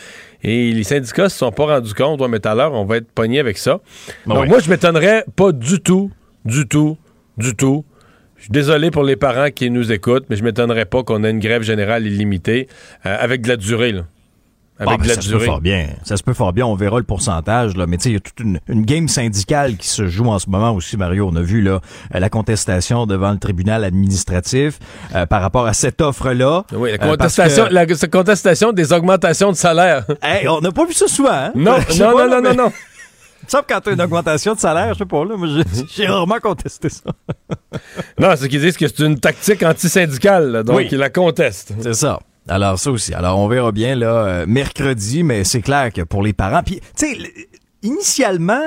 Et 0.44 0.72
les 0.72 0.84
syndicats 0.84 1.30
se 1.30 1.38
sont 1.38 1.52
pas 1.52 1.66
rendus 1.66 1.94
compte. 1.94 2.22
Ouais, 2.22 2.28
mais 2.28 2.40
tout 2.40 2.50
à 2.50 2.56
l'heure, 2.56 2.74
on 2.74 2.86
va 2.86 2.98
être 2.98 3.12
pogné 3.12 3.40
avec 3.40 3.58
ça. 3.58 3.80
Donc 4.26 4.42
ouais. 4.42 4.48
moi, 4.48 4.60
je 4.60 4.70
m'étonnerais 4.70 5.26
pas 5.36 5.52
du 5.52 5.80
tout, 5.80 6.12
du 6.46 6.68
tout, 6.68 6.98
du 7.38 7.56
tout. 7.56 7.84
Je 8.38 8.44
suis 8.44 8.52
désolé 8.52 8.92
pour 8.92 9.04
les 9.04 9.16
parents 9.16 9.50
qui 9.50 9.72
nous 9.72 9.92
écoutent, 9.92 10.26
mais 10.30 10.36
je 10.36 10.44
m'étonnerais 10.44 10.86
pas 10.86 11.04
qu'on 11.04 11.24
ait 11.24 11.32
une 11.32 11.40
grève 11.40 11.64
générale 11.64 12.06
illimitée 12.06 12.68
euh, 13.06 13.18
avec 13.20 13.42
de 13.42 13.48
la 13.48 13.58
durée. 13.58 13.92
Là. 13.92 14.06
Avec 14.80 14.94
Ah, 14.94 14.98
ben, 14.98 15.08
la 15.08 15.14
ça 15.16 15.22
se 15.22 15.32
peut 15.32 15.40
fort 15.40 15.60
bien. 15.62 15.88
Ça 16.04 16.18
se 16.18 16.24
peut 16.24 16.34
fort 16.34 16.54
bien. 16.54 16.66
On 16.66 16.76
verra 16.76 16.98
le 16.98 17.04
pourcentage, 17.04 17.76
là. 17.76 17.88
Mais 17.88 17.98
tu 17.98 18.04
sais, 18.04 18.10
il 18.10 18.14
y 18.14 18.18
a 18.18 18.20
toute 18.20 18.40
une, 18.40 18.60
une 18.68 18.84
game 18.86 19.08
syndicale 19.08 19.76
qui 19.76 19.88
se 19.88 20.06
joue 20.08 20.28
en 20.28 20.38
ce 20.38 20.50
moment 20.50 20.72
aussi, 20.74 20.98
Mario. 20.98 21.30
On 21.32 21.36
a 21.36 21.42
vu, 21.42 21.62
là, 21.62 21.80
euh, 22.14 22.20
la 22.20 22.30
contestation 22.30 23.06
devant 23.08 23.32
le 23.32 23.40
tribunal 23.40 23.84
administratif 23.84 24.78
euh, 25.16 25.26
par 25.26 25.42
rapport 25.42 25.66
à 25.66 25.74
cette 25.74 26.00
offre-là. 26.02 26.64
Oui, 26.74 26.92
la 26.96 27.04
Euh, 27.06 27.10
contestation, 27.10 27.66
que- 27.68 27.74
la 27.74 27.86
contestation 27.88 28.72
des 28.72 28.94
augmentations 28.94 29.52
de 29.52 29.58
salaire. 29.58 30.06
Hey, 30.22 30.48
on 30.48 30.62
n'a 30.62 30.72
pas 30.72 30.86
vu 30.86 30.94
ça 30.94 31.08
souvent, 31.08 31.30
hein? 31.32 31.52
Non, 31.56 31.78
non, 31.98 32.14
pas, 32.14 32.14
non, 32.14 32.18
là, 32.18 32.28
non, 32.28 32.42
mais- 32.42 32.56
non, 32.56 32.64
non. 32.66 32.72
Sauf 33.48 33.62
quand 33.68 33.80
t'as 33.80 33.94
une 33.94 34.02
augmentation 34.02 34.54
de 34.56 34.60
salaire, 34.60 34.94
je 34.94 35.00
sais 35.00 35.06
pas, 35.06 35.24
là. 35.24 35.38
Moi, 35.38 35.48
j'ai- 35.96 36.06
rarement 36.08 36.38
contesté 36.42 36.90
ça. 36.90 37.04
Non, 38.20 38.30
c'est 38.36 38.50
qu'ils 38.50 38.60
disent 38.62 38.78
que 38.78 38.88
c'est 38.88 39.00
une 39.00 39.20
tactique 39.20 39.64
antisyndicale, 39.64 40.64
donc 40.64 40.78
Oui. 40.78 40.88
ils 40.92 40.98
la 40.98 41.10
contestent. 41.10 41.74
C'est 41.82 41.94
ça. 41.94 42.20
Alors, 42.48 42.80
ça 42.80 42.92
aussi. 42.92 43.14
Alors, 43.14 43.38
on 43.40 43.48
verra 43.48 43.72
bien, 43.72 43.96
là, 43.96 44.08
euh, 44.08 44.46
mercredi, 44.48 45.24
mais 45.24 45.44
c'est 45.44 45.62
clair 45.62 45.92
que 45.92 46.02
pour 46.02 46.24
les 46.24 46.34
parents. 46.34 46.64
Puis, 46.64 46.80
tu 46.98 47.16
sais, 47.16 47.18
initialement, 47.84 48.62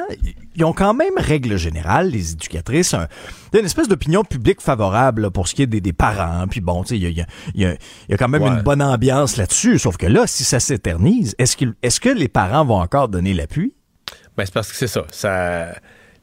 ils 0.57 0.65
ont 0.65 0.73
quand 0.73 0.95
même, 0.95 1.13
règle 1.17 1.57
générale, 1.57 2.11
les 2.11 2.33
éducatrices, 2.33 2.95
un- 2.95 3.09
une 3.53 3.65
espèce 3.65 3.89
d'opinion 3.89 4.23
publique 4.25 4.61
favorable 4.61 5.23
là, 5.23 5.31
pour 5.31 5.49
ce 5.49 5.55
qui 5.55 5.63
est 5.63 5.67
des, 5.67 5.81
des 5.81 5.93
parents. 5.93 6.47
Puis 6.49 6.61
bon, 6.61 6.83
tu 6.83 6.91
sais, 6.91 6.97
il 6.97 7.03
y 7.03 7.07
a, 7.07 7.11
y 7.11 7.21
a- 7.23 7.27
il 7.55 7.61
y 7.63 7.65
a- 7.67 7.73
il 7.73 8.11
y 8.11 8.15
a 8.15 8.17
quand 8.17 8.29
même 8.29 8.43
Ouais. 8.43 8.49
une 8.51 8.63
bonne 8.63 8.83
ambiance 8.83 9.37
là-dessus. 9.37 9.79
Sauf 9.79 9.97
que 9.97 10.07
là, 10.07 10.27
si 10.27 10.45
ça 10.45 10.61
s'éternise, 10.61 11.35
est-ce 11.39 12.01
que 12.01 12.09
les 12.09 12.29
parents 12.29 12.65
vont 12.65 12.81
encore 12.81 13.09
donner 13.09 13.35
l'appui? 13.35 13.75
Ben, 14.37 14.45
c'est 14.47 14.55
parce 14.55 14.71
que 14.71 14.77
c'est 14.77 14.87
ça. 14.87 15.05
ça. 15.11 15.75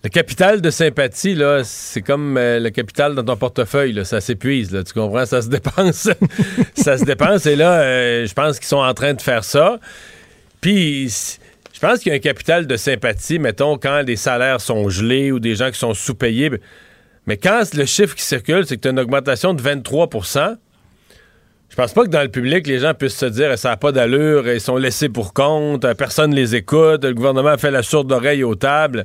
Le 0.07 0.09
capital 0.09 0.61
de 0.61 0.69
sympathie, 0.69 1.35
là, 1.35 1.65
c'est 1.65 2.01
comme 2.01 2.37
euh, 2.37 2.61
le 2.61 2.69
capital 2.69 3.13
dans 3.13 3.25
ton 3.25 3.35
portefeuille, 3.35 4.05
ça 4.05 4.21
s'épuise, 4.21 4.71
là, 4.71 4.81
tu 4.81 4.93
comprends? 4.93 5.25
Ça 5.25 5.41
se 5.41 5.49
dépense. 5.49 6.09
ça 6.77 6.97
se 6.97 7.03
dépense. 7.03 7.45
Et 7.45 7.57
là, 7.57 7.81
euh, 7.81 8.25
je 8.25 8.33
pense 8.33 8.57
qu'ils 8.57 8.69
sont 8.69 8.77
en 8.77 8.93
train 8.93 9.13
de 9.13 9.21
faire 9.21 9.43
ça. 9.43 9.81
Puis, 10.61 11.09
je 11.73 11.79
pense 11.81 11.99
qu'il 11.99 12.13
y 12.13 12.13
a 12.13 12.15
un 12.15 12.19
capital 12.19 12.67
de 12.67 12.77
sympathie, 12.77 13.37
mettons, 13.37 13.77
quand 13.77 14.05
des 14.05 14.15
salaires 14.15 14.61
sont 14.61 14.87
gelés 14.87 15.33
ou 15.33 15.41
des 15.41 15.55
gens 15.55 15.71
qui 15.71 15.77
sont 15.77 15.93
sous-payés. 15.93 16.51
Mais 17.25 17.35
quand 17.35 17.63
le 17.73 17.83
chiffre 17.83 18.15
qui 18.15 18.23
circule, 18.23 18.65
c'est 18.65 18.77
que 18.77 18.83
tu 18.83 18.87
as 18.87 18.91
une 18.91 19.01
augmentation 19.01 19.53
de 19.53 19.61
23% 19.61 20.55
je 21.69 21.75
pense 21.75 21.91
pas 21.91 22.05
que 22.05 22.09
dans 22.09 22.21
le 22.21 22.29
public, 22.29 22.65
les 22.65 22.79
gens 22.79 22.93
puissent 22.93 23.17
se 23.17 23.25
dire 23.25 23.59
ça 23.59 23.71
n'a 23.71 23.77
pas 23.77 23.91
d'allure, 23.91 24.47
ils 24.47 24.61
sont 24.61 24.77
laissés 24.77 25.09
pour 25.09 25.33
compte, 25.33 25.85
personne 25.95 26.31
ne 26.31 26.35
les 26.37 26.55
écoute, 26.55 27.03
le 27.03 27.13
gouvernement 27.13 27.57
fait 27.57 27.71
la 27.71 27.83
sourde 27.83 28.09
oreille 28.09 28.45
aux 28.45 28.55
tables. 28.55 29.03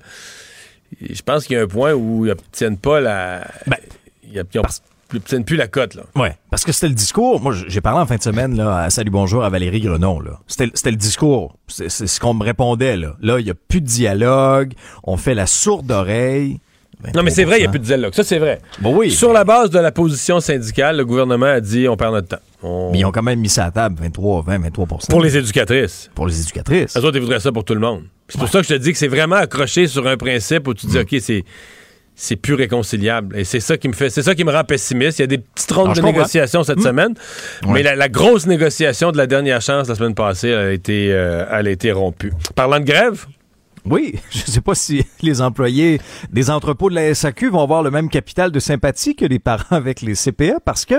Je 1.00 1.22
pense 1.22 1.46
qu'il 1.46 1.56
y 1.56 1.58
a 1.58 1.62
un 1.62 1.66
point 1.66 1.92
où 1.92 2.25
ils 2.26 2.28
n'obtiennent 2.28 2.78
pas 2.78 3.00
la. 3.00 3.46
Ben, 3.66 3.76
ils 4.25 4.42
n'obtiennent 5.14 5.44
plus 5.44 5.56
la 5.56 5.68
cote. 5.68 5.94
Là. 5.94 6.02
Ouais, 6.16 6.37
parce 6.50 6.64
que 6.64 6.72
c'était 6.72 6.88
le 6.88 6.94
discours. 6.94 7.40
Moi, 7.40 7.54
j'ai 7.66 7.80
parlé 7.80 8.00
en 8.00 8.06
fin 8.06 8.16
de 8.16 8.22
semaine 8.22 8.56
là, 8.56 8.78
à 8.78 8.90
Salut 8.90 9.11
Bonjour 9.11 9.44
à 9.44 9.50
Valérie 9.50 9.80
Grenon. 9.80 10.20
Là. 10.20 10.40
C'était, 10.46 10.90
le 10.90 10.96
discours. 10.96 11.56
C'est, 11.68 11.88
ce 11.88 12.20
qu'on 12.20 12.34
me 12.34 12.44
répondait. 12.44 12.96
Là, 12.96 13.14
là 13.20 13.38
il 13.38 13.44
n'y 13.44 13.50
a 13.50 13.54
plus 13.54 13.80
de 13.80 13.87
dialogue. 13.87 14.72
On 15.04 15.16
fait 15.16 15.34
la 15.34 15.46
sourde 15.46 15.90
oreille. 15.90 16.61
Non, 17.14 17.25
mais 17.25 17.30
c'est 17.30 17.44
vrai, 17.44 17.58
il 17.58 17.62
n'y 17.62 17.66
a 17.66 17.70
plus 17.70 17.80
de 17.80 17.84
dialogue. 17.84 18.14
Ça, 18.14 18.22
c'est 18.22 18.38
vrai. 18.38 18.61
Bon, 18.80 18.96
oui. 18.96 19.11
Sur 19.11 19.32
la 19.32 19.42
base 19.44 19.70
de 19.70 19.78
la 19.78 19.90
position 19.90 20.38
syndicale, 20.38 20.99
le 20.99 21.04
gouvernement 21.04 21.46
a 21.46 21.61
dit 21.61 21.88
on 21.88 21.96
perd 21.96 22.14
notre 22.14 22.28
temps. 22.28 22.90
Mais 22.92 23.00
ils 23.00 23.04
ont 23.04 23.11
quand 23.11 23.25
même 23.25 23.40
mis 23.40 23.49
ça 23.49 23.64
à 23.64 23.70
table, 23.72 23.96
23, 24.00 24.42
20, 24.42 24.58
23% 24.70 25.11
Pour 25.11 25.20
les 25.20 25.37
éducatrices. 25.37 26.11
Pour 26.14 26.28
les 26.28 26.40
éducatrices. 26.40 26.96
Eux 26.96 27.04
autres, 27.04 27.16
ils 27.16 27.20
voudraient 27.20 27.40
ça 27.40 27.50
pour 27.50 27.64
tout 27.64 27.75
le 27.75 27.80
monde. 27.80 28.04
C'est 28.32 28.38
pour 28.38 28.48
ça 28.48 28.60
que 28.60 28.66
je 28.66 28.74
te 28.74 28.78
dis 28.78 28.92
que 28.92 28.98
c'est 28.98 29.08
vraiment 29.08 29.36
accroché 29.36 29.86
sur 29.86 30.06
un 30.06 30.16
principe 30.16 30.66
où 30.66 30.72
tu 30.72 30.86
dis, 30.86 30.96
mm. 30.96 31.02
OK, 31.02 31.16
c'est 31.20 31.44
c'est 32.14 32.36
plus 32.36 32.54
réconciliable. 32.54 33.38
Et 33.38 33.44
c'est 33.44 33.60
ça 33.60 33.76
qui 33.76 33.88
me 33.88 33.92
fait, 33.92 34.08
c'est 34.08 34.22
ça 34.22 34.34
qui 34.34 34.44
me 34.44 34.52
rend 34.52 34.64
pessimiste. 34.64 35.18
Il 35.18 35.22
y 35.22 35.24
a 35.24 35.26
des 35.26 35.38
petites 35.38 35.72
rondes 35.72 35.94
de 35.94 36.00
négociations 36.00 36.62
cette 36.62 36.78
mm. 36.78 36.82
semaine, 36.82 37.14
mais 37.66 37.82
la, 37.82 38.08
grosse 38.08 38.46
négociation 38.46 39.12
de 39.12 39.18
la 39.18 39.26
dernière 39.26 39.60
chance 39.60 39.88
la 39.88 39.94
semaine 39.94 40.14
passée, 40.14 40.48
elle 40.48 40.58
a 40.58 40.72
été, 40.72 41.12
euh, 41.12 41.44
elle 41.50 41.68
a 41.68 41.70
été 41.70 41.92
rompue. 41.92 42.32
Parlant 42.54 42.80
de 42.80 42.84
grève, 42.84 43.26
oui, 43.84 44.14
je 44.30 44.38
ne 44.38 44.46
sais 44.46 44.60
pas 44.60 44.74
si 44.74 45.04
les 45.22 45.40
employés 45.40 46.00
des 46.30 46.50
entrepôts 46.50 46.88
de 46.88 46.94
la 46.94 47.14
SAQ 47.14 47.50
vont 47.50 47.62
avoir 47.62 47.82
le 47.82 47.90
même 47.90 48.08
capital 48.08 48.52
de 48.52 48.60
sympathie 48.60 49.16
que 49.16 49.24
les 49.24 49.38
parents 49.38 49.76
avec 49.76 50.02
les 50.02 50.14
CPA 50.14 50.60
parce 50.64 50.84
que 50.84 50.94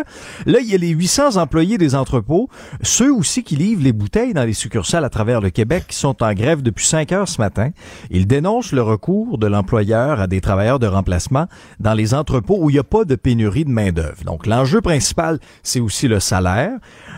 là, 0.46 0.60
il 0.60 0.70
y 0.70 0.76
a 0.76 0.78
les 0.78 0.90
800 0.90 1.38
employés 1.38 1.78
des 1.78 1.96
entrepôts, 1.96 2.50
ceux 2.82 3.14
aussi 3.14 3.44
qui 3.44 3.56
livrent 3.56 3.84
les 3.84 3.94
bouteilles 3.94 4.34
dans 4.34 4.44
les 4.44 4.54
succursales 4.54 5.06
à 5.06 5.10
travers 5.10 5.40
le 5.40 5.50
Québec 5.50 5.86
qui 5.88 5.96
sont 5.96 6.22
en 6.24 6.34
grève 6.34 6.62
depuis 6.62 6.86
5 6.86 7.12
heures 7.12 7.28
ce 7.28 7.40
matin. 7.40 7.70
Ils 8.10 8.28
dénoncent 8.28 8.74
le 8.74 8.82
recours 8.82 9.38
de 9.38 9.48
l'employeur 9.48 10.20
à 10.20 10.28
des 10.28 10.42
travailleurs 10.42 10.80
de 10.80 10.88
remplacement 10.88 11.48
dans 11.80 11.94
les 11.94 12.14
entrepôts 12.14 12.58
où 12.60 12.70
il 12.70 12.74
n'y 12.74 12.80
a 12.80 12.84
pas 12.84 13.06
de 13.06 13.16
pénurie 13.16 13.66
de 13.66 13.70
main-d'œuvre. 13.70 14.24
Donc, 14.26 14.46
l'enjeu 14.46 14.82
principal, 14.82 15.40
c'est 15.64 15.80
aussi 15.80 16.08
le 16.08 16.20
salaire. 16.20 16.74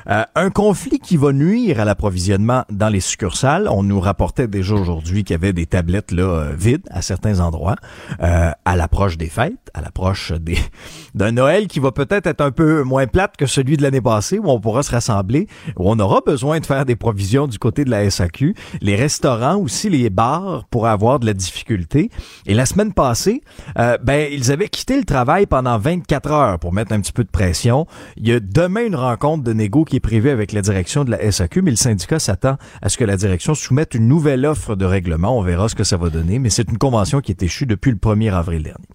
Euh, 0.08 0.24
un 0.36 0.50
conflit 0.52 1.00
qui 1.00 1.18
va 1.18 1.32
nuire 1.32 1.80
à 1.80 1.86
l'approvisionnement 1.86 2.64
dans 2.70 2.90
les 2.90 3.00
succursales. 3.00 3.68
On 3.70 3.82
nous 3.82 4.00
rapportait 4.00 4.48
déjà 4.48 4.76
aujourd'hui 4.76 5.24
qu'il 5.24 5.34
y 5.34 5.36
avait 5.36 5.54
des 5.54 5.66
tablettes 5.66 6.12
là 6.12 6.24
euh, 6.24 6.56
vides 6.56 6.88
à 6.92 7.02
certains 7.02 7.40
endroits 7.40 7.76
euh, 8.22 8.52
à 8.66 8.76
l'approche 8.76 9.18
des 9.18 9.30
fêtes, 9.30 9.72
à 9.74 9.82
l'approche 9.82 10.32
des 10.32 10.58
d'un 11.16 11.32
Noël 11.32 11.68
qui 11.68 11.80
va 11.80 11.92
peut-être 11.92 12.28
être 12.28 12.42
un 12.42 12.52
peu 12.52 12.84
moins 12.84 13.08
plate 13.08 13.36
que 13.36 13.48
celui 13.48 13.78
de 13.78 13.82
l'année 13.82 14.02
passée 14.02 14.38
où 14.38 14.50
on 14.50 14.60
pourra 14.60 14.84
se 14.84 14.92
rassembler, 14.92 15.48
où 15.76 15.90
on 15.90 15.98
aura 16.00 16.22
besoin 16.26 16.60
de 16.60 16.66
faire 16.66 16.86
des 16.86 16.96
provisions 16.96 17.48
du 17.48 17.58
côté 17.58 17.84
de 17.84 17.90
la 17.90 18.10
SAQ. 18.10 18.54
Les 18.82 18.96
restaurants 18.96 19.58
aussi, 19.58 19.90
les 19.90 20.10
bars 20.10 20.66
pourraient 20.70 20.92
avoir 20.92 21.20
de 21.20 21.26
la 21.26 21.34
difficulté. 21.34 22.12
Et 22.46 22.54
la 22.54 22.66
semaine 22.66 22.94
passée, 22.94 23.42
ben 23.76 24.30
ils 24.32 24.52
avaient 24.52 24.70
quitté 24.70 24.98
le 24.98 25.04
travail 25.04 25.46
pendant 25.46 25.78
24 25.78 26.32
heures 26.32 26.60
pour 26.60 26.74
mettre 26.74 26.92
un 26.92 27.00
petit 27.00 27.14
peu 27.14 27.24
de 27.24 27.30
pression. 27.30 27.88
Il 28.18 28.28
y 28.28 28.34
a 28.34 28.40
demain 28.40 28.86
une 28.86 28.96
rencontre 28.96 29.44
de 29.44 29.54
négo 29.54 29.84
qui 29.84 29.95
est 29.96 30.02
prévu 30.02 30.30
avec 30.30 30.52
la 30.52 30.62
direction 30.62 31.04
de 31.04 31.12
la 31.12 31.32
SAQ, 31.32 31.62
mais 31.62 31.72
le 31.72 31.78
syndicat 31.78 32.20
s'attend 32.20 32.58
à 32.82 32.90
ce 32.90 32.98
que 32.98 33.04
la 33.04 33.18
direction 33.18 33.54
soumette 33.54 33.94
une 33.94 34.08
nouvelle 34.08 34.46
offre 34.46 34.76
de 34.76 34.86
règlement. 34.86 35.38
On 35.38 35.42
verra 35.42 35.70
ce 35.70 35.76
que 35.76 35.84
ça 35.84 35.98
va 35.98 36.10
donner, 36.10 36.40
mais 36.40 36.50
c'est 36.50 36.70
une 36.70 36.78
convention 36.78 37.22
qui 37.22 37.32
est 37.32 37.44
échue 37.44 37.66
depuis 37.66 37.92
le 37.92 37.98
1er 37.98 38.34
avril 38.34 38.64
dernier. 38.64 38.86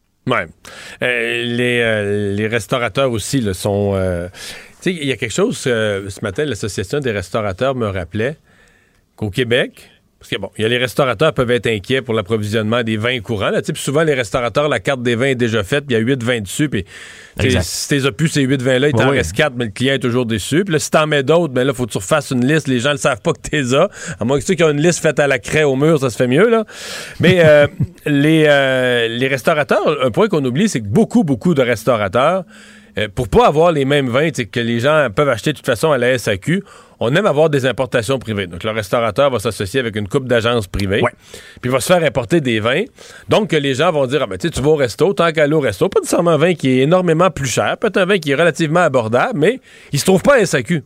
Euh, 1.02 1.42
les, 1.44 1.80
euh, 1.80 2.34
les, 2.34 2.46
restaurateurs 2.46 3.10
aussi 3.10 3.40
le 3.40 3.52
sont. 3.52 3.92
Euh, 3.94 4.28
tu 4.28 4.92
sais, 4.92 4.92
il 4.92 5.06
y 5.06 5.12
a 5.12 5.16
quelque 5.16 5.32
chose. 5.32 5.58
ce 5.58 6.22
matin, 6.22 6.44
l'Association 6.44 7.00
des 7.00 7.10
restaurateurs 7.10 7.74
me 7.74 7.86
rappelait 7.86 8.36
qu'au 9.16 9.30
Québec, 9.30 9.90
parce 10.20 10.28
que 10.28 10.36
bon, 10.36 10.50
il 10.58 10.62
y 10.62 10.64
a 10.66 10.68
les 10.68 10.76
restaurateurs 10.76 11.32
peuvent 11.32 11.50
être 11.50 11.66
inquiets 11.66 12.02
pour 12.02 12.12
l'approvisionnement 12.12 12.82
des 12.82 12.98
vins 12.98 13.20
courants. 13.20 13.48
Là. 13.48 13.62
souvent, 13.74 14.02
les 14.02 14.12
restaurateurs, 14.12 14.68
la 14.68 14.78
carte 14.78 15.02
des 15.02 15.14
vins 15.14 15.28
est 15.28 15.34
déjà 15.34 15.64
faite, 15.64 15.86
puis 15.86 15.96
il 15.96 15.98
y 15.98 16.02
a 16.02 16.04
8 16.04 16.22
vins 16.22 16.40
dessus. 16.40 16.68
Puis 16.68 16.84
si 17.62 17.88
t'es 17.88 18.12
plus 18.12 18.28
ces 18.28 18.42
8 18.42 18.60
vins-là, 18.60 18.88
il 18.88 18.92
t'en 18.92 19.08
reste 19.08 19.32
4, 19.32 19.54
mais 19.56 19.64
le 19.64 19.70
client 19.70 19.94
est 19.94 19.98
toujours 19.98 20.26
déçu. 20.26 20.62
Puis 20.64 20.74
là, 20.74 20.78
si 20.78 20.90
t'en 20.90 21.06
mets 21.06 21.22
d'autres, 21.22 21.54
ben 21.54 21.66
là, 21.66 21.72
faut 21.72 21.86
que 21.86 21.92
tu 21.92 21.96
refasses 21.96 22.32
une 22.32 22.46
liste. 22.46 22.68
Les 22.68 22.80
gens 22.80 22.92
ne 22.92 22.98
savent 22.98 23.22
pas 23.22 23.32
que 23.32 23.40
t'es 23.40 23.72
as. 23.72 23.88
À 24.20 24.26
moins 24.26 24.38
que 24.38 24.44
ceux 24.44 24.52
qui 24.52 24.62
ont 24.62 24.70
une 24.70 24.82
liste 24.82 25.00
faite 25.00 25.18
à 25.18 25.26
la 25.26 25.38
craie 25.38 25.64
au 25.64 25.74
mur, 25.74 25.98
ça 25.98 26.10
se 26.10 26.16
fait 26.18 26.26
mieux. 26.26 26.50
là. 26.50 26.66
Mais 27.18 27.40
euh, 27.42 27.66
les, 28.04 28.44
euh, 28.46 29.08
les 29.08 29.26
restaurateurs, 29.26 30.04
un 30.04 30.10
point 30.10 30.28
qu'on 30.28 30.44
oublie, 30.44 30.68
c'est 30.68 30.80
que 30.80 30.88
beaucoup, 30.88 31.24
beaucoup 31.24 31.54
de 31.54 31.62
restaurateurs 31.62 32.44
euh, 32.98 33.08
pour 33.14 33.28
pas 33.28 33.46
avoir 33.46 33.72
les 33.72 33.84
mêmes 33.84 34.08
vins 34.08 34.30
que 34.30 34.60
les 34.60 34.80
gens 34.80 35.08
peuvent 35.14 35.28
acheter 35.28 35.52
de 35.52 35.56
toute 35.56 35.66
façon 35.66 35.92
à 35.92 35.98
la 35.98 36.18
SAQ, 36.18 36.62
on 37.00 37.14
aime 37.14 37.26
avoir 37.26 37.48
des 37.48 37.66
importations 37.66 38.18
privées. 38.18 38.46
Donc, 38.46 38.62
le 38.62 38.70
restaurateur 38.70 39.30
va 39.30 39.38
s'associer 39.38 39.80
avec 39.80 39.96
une 39.96 40.06
coupe 40.06 40.28
d'agences 40.28 40.66
privées. 40.66 41.00
Puis, 41.00 41.10
il 41.64 41.70
va 41.70 41.80
se 41.80 41.92
faire 41.92 42.04
importer 42.04 42.40
des 42.40 42.60
vins. 42.60 42.84
Donc, 43.28 43.52
les 43.52 43.74
gens 43.74 43.90
vont 43.90 44.06
dire, 44.06 44.20
ah, 44.22 44.26
ben, 44.26 44.36
tu 44.36 44.48
vas 44.60 44.68
au 44.68 44.76
resto, 44.76 45.12
tant 45.14 45.32
qu'à 45.32 45.44
aller 45.44 45.54
au 45.54 45.60
resto, 45.60 45.88
pas 45.88 46.00
nécessairement 46.00 46.32
un 46.32 46.36
vin 46.36 46.54
qui 46.54 46.68
est 46.70 46.82
énormément 46.82 47.30
plus 47.30 47.48
cher, 47.48 47.76
peut-être 47.78 47.96
un 47.96 48.04
vin 48.04 48.18
qui 48.18 48.32
est 48.32 48.34
relativement 48.34 48.80
abordable, 48.80 49.38
mais 49.38 49.60
il 49.92 49.98
se 49.98 50.04
trouve 50.04 50.22
pas 50.22 50.36
à 50.36 50.44
SAQ. 50.44 50.84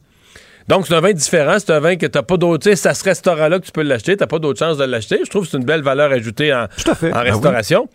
Donc, 0.68 0.86
c'est 0.86 0.94
un 0.94 1.00
vin 1.00 1.12
différent. 1.12 1.56
C'est 1.58 1.72
un 1.72 1.80
vin 1.80 1.96
que 1.96 2.06
tu 2.06 2.16
n'as 2.16 2.22
pas 2.22 2.36
d'autre. 2.36 2.70
Tu 2.70 2.76
sais, 2.76 2.88
à 2.88 2.94
ce 2.94 3.04
restaurant-là 3.04 3.58
que 3.58 3.66
tu 3.66 3.72
peux 3.72 3.82
l'acheter. 3.82 4.16
Tu 4.16 4.22
n'as 4.22 4.26
pas 4.26 4.38
d'autre 4.38 4.58
chance 4.58 4.78
de 4.78 4.84
l'acheter. 4.84 5.20
Je 5.24 5.30
trouve 5.30 5.44
que 5.44 5.50
c'est 5.50 5.58
une 5.58 5.64
belle 5.64 5.82
valeur 5.82 6.10
ajoutée 6.10 6.54
en, 6.54 6.66
ben 7.02 7.12
restauration. 7.18 7.88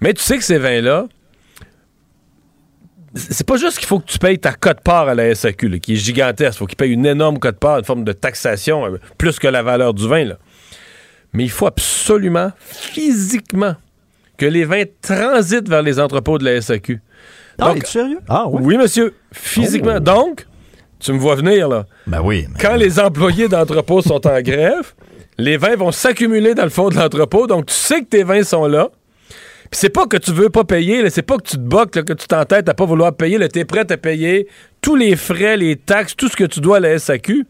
Mais 0.00 0.12
tu 0.12 0.22
sais 0.22 0.36
que 0.36 0.44
ces 0.44 0.58
vins-là, 0.58 1.06
c'est 3.14 3.46
pas 3.46 3.56
juste 3.56 3.78
qu'il 3.78 3.86
faut 3.86 3.98
que 3.98 4.10
tu 4.10 4.18
payes 4.18 4.38
ta 4.38 4.52
cote-part 4.52 5.08
à 5.08 5.14
la 5.14 5.34
SAQ, 5.34 5.80
qui 5.80 5.94
est 5.94 5.96
gigantesque. 5.96 6.56
Il 6.56 6.58
faut 6.58 6.66
qu'il 6.66 6.76
paye 6.76 6.92
une 6.92 7.06
énorme 7.06 7.38
cote-part, 7.38 7.78
une 7.78 7.84
forme 7.84 8.04
de 8.04 8.12
taxation, 8.12 8.86
euh, 8.86 8.98
plus 9.18 9.38
que 9.38 9.48
la 9.48 9.62
valeur 9.62 9.94
du 9.94 10.08
vin. 10.08 10.24
Là. 10.24 10.38
Mais 11.32 11.44
il 11.44 11.50
faut 11.50 11.66
absolument, 11.66 12.52
physiquement, 12.60 13.74
que 14.38 14.46
les 14.46 14.64
vins 14.64 14.84
transitent 15.00 15.68
vers 15.68 15.82
les 15.82 16.00
entrepôts 16.00 16.38
de 16.38 16.44
la 16.44 16.60
SAQ. 16.60 17.00
Ah, 17.58 17.74
es 17.76 17.84
sérieux? 17.84 18.18
Ah, 18.28 18.46
oui. 18.48 18.62
Oui, 18.64 18.76
monsieur. 18.76 19.14
Physiquement. 19.30 19.96
Oh. 19.96 20.00
Donc, 20.00 20.46
tu 20.98 21.12
me 21.12 21.18
vois 21.18 21.34
venir, 21.34 21.68
là. 21.68 21.84
Ben 22.06 22.20
oui. 22.22 22.46
Quand 22.60 22.76
les 22.76 22.98
employés 22.98 23.48
d'entrepôt 23.48 24.00
sont 24.00 24.26
en 24.26 24.40
grève, 24.40 24.94
les 25.38 25.56
vins 25.56 25.76
vont 25.76 25.92
s'accumuler 25.92 26.54
dans 26.54 26.64
le 26.64 26.70
fond 26.70 26.88
de 26.88 26.96
l'entrepôt. 26.96 27.46
Donc, 27.46 27.66
tu 27.66 27.74
sais 27.74 28.00
que 28.00 28.06
tes 28.06 28.24
vins 28.24 28.42
sont 28.42 28.66
là 28.66 28.88
c'est 29.72 29.90
pas 29.90 30.06
que 30.06 30.16
tu 30.16 30.32
veux 30.32 30.50
pas 30.50 30.64
payer, 30.64 31.08
c'est 31.10 31.22
pas 31.22 31.38
que 31.38 31.48
tu 31.48 31.56
te 31.56 31.62
boques, 31.62 32.04
que 32.04 32.12
tu 32.12 32.26
t'entêtes 32.26 32.68
à 32.68 32.74
pas 32.74 32.84
vouloir 32.84 33.14
payer. 33.14 33.38
Tu 33.48 33.58
es 33.58 33.64
prêt 33.64 33.90
à 33.90 33.96
payer 33.96 34.46
tous 34.80 34.96
les 34.96 35.16
frais, 35.16 35.56
les 35.56 35.76
taxes, 35.76 36.14
tout 36.14 36.28
ce 36.28 36.36
que 36.36 36.44
tu 36.44 36.60
dois 36.60 36.76
à 36.76 36.80
la 36.80 36.98
SAQ. 36.98 37.46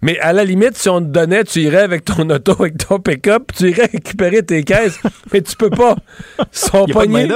Mais 0.00 0.18
à 0.20 0.32
la 0.32 0.44
limite, 0.44 0.76
si 0.76 0.88
on 0.88 1.00
te 1.00 1.06
donnait, 1.06 1.44
tu 1.44 1.60
irais 1.60 1.82
avec 1.82 2.04
ton 2.04 2.28
auto, 2.30 2.52
avec 2.60 2.76
ton 2.78 2.98
pick-up, 2.98 3.50
tu 3.56 3.70
irais 3.70 3.86
récupérer 3.92 4.42
tes 4.42 4.62
caisses, 4.62 4.98
mais 5.32 5.40
tu 5.40 5.56
peux 5.56 5.70
pas. 5.70 5.96
Ils 6.38 6.44
sont 6.52 6.86
pognés. 6.86 7.26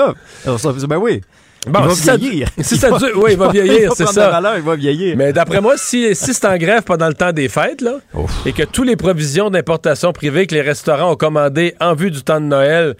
Ben 0.86 0.98
oui. 0.98 1.20
Bon, 1.66 1.80
il 1.80 1.88
va 1.88 2.16
vieillir. 2.16 2.48
Si 2.60 2.76
ça 2.76 2.90
dure, 2.98 3.10
oui, 3.16 3.32
il 3.32 3.38
va 3.38 3.50
vieillir, 3.50 3.92
c'est 3.94 4.06
ça. 4.06 4.30
Valeur, 4.30 4.56
il 4.56 4.62
va 4.62 4.76
vieillir. 4.76 5.16
Mais 5.16 5.32
d'après 5.32 5.60
moi, 5.60 5.74
si, 5.76 6.14
si 6.14 6.32
c'est 6.32 6.46
en 6.46 6.56
grève 6.56 6.82
pendant 6.82 7.08
le 7.08 7.14
temps 7.14 7.32
des 7.32 7.48
fêtes, 7.48 7.80
là, 7.80 7.96
et 8.46 8.52
que 8.52 8.62
tous 8.62 8.84
les 8.84 8.96
provisions 8.96 9.50
d'importation 9.50 10.12
privée 10.12 10.46
que 10.46 10.54
les 10.54 10.62
restaurants 10.62 11.12
ont 11.12 11.16
commandées 11.16 11.74
en 11.80 11.94
vue 11.94 12.10
du 12.10 12.22
temps 12.22 12.40
de 12.40 12.46
Noël 12.46 12.96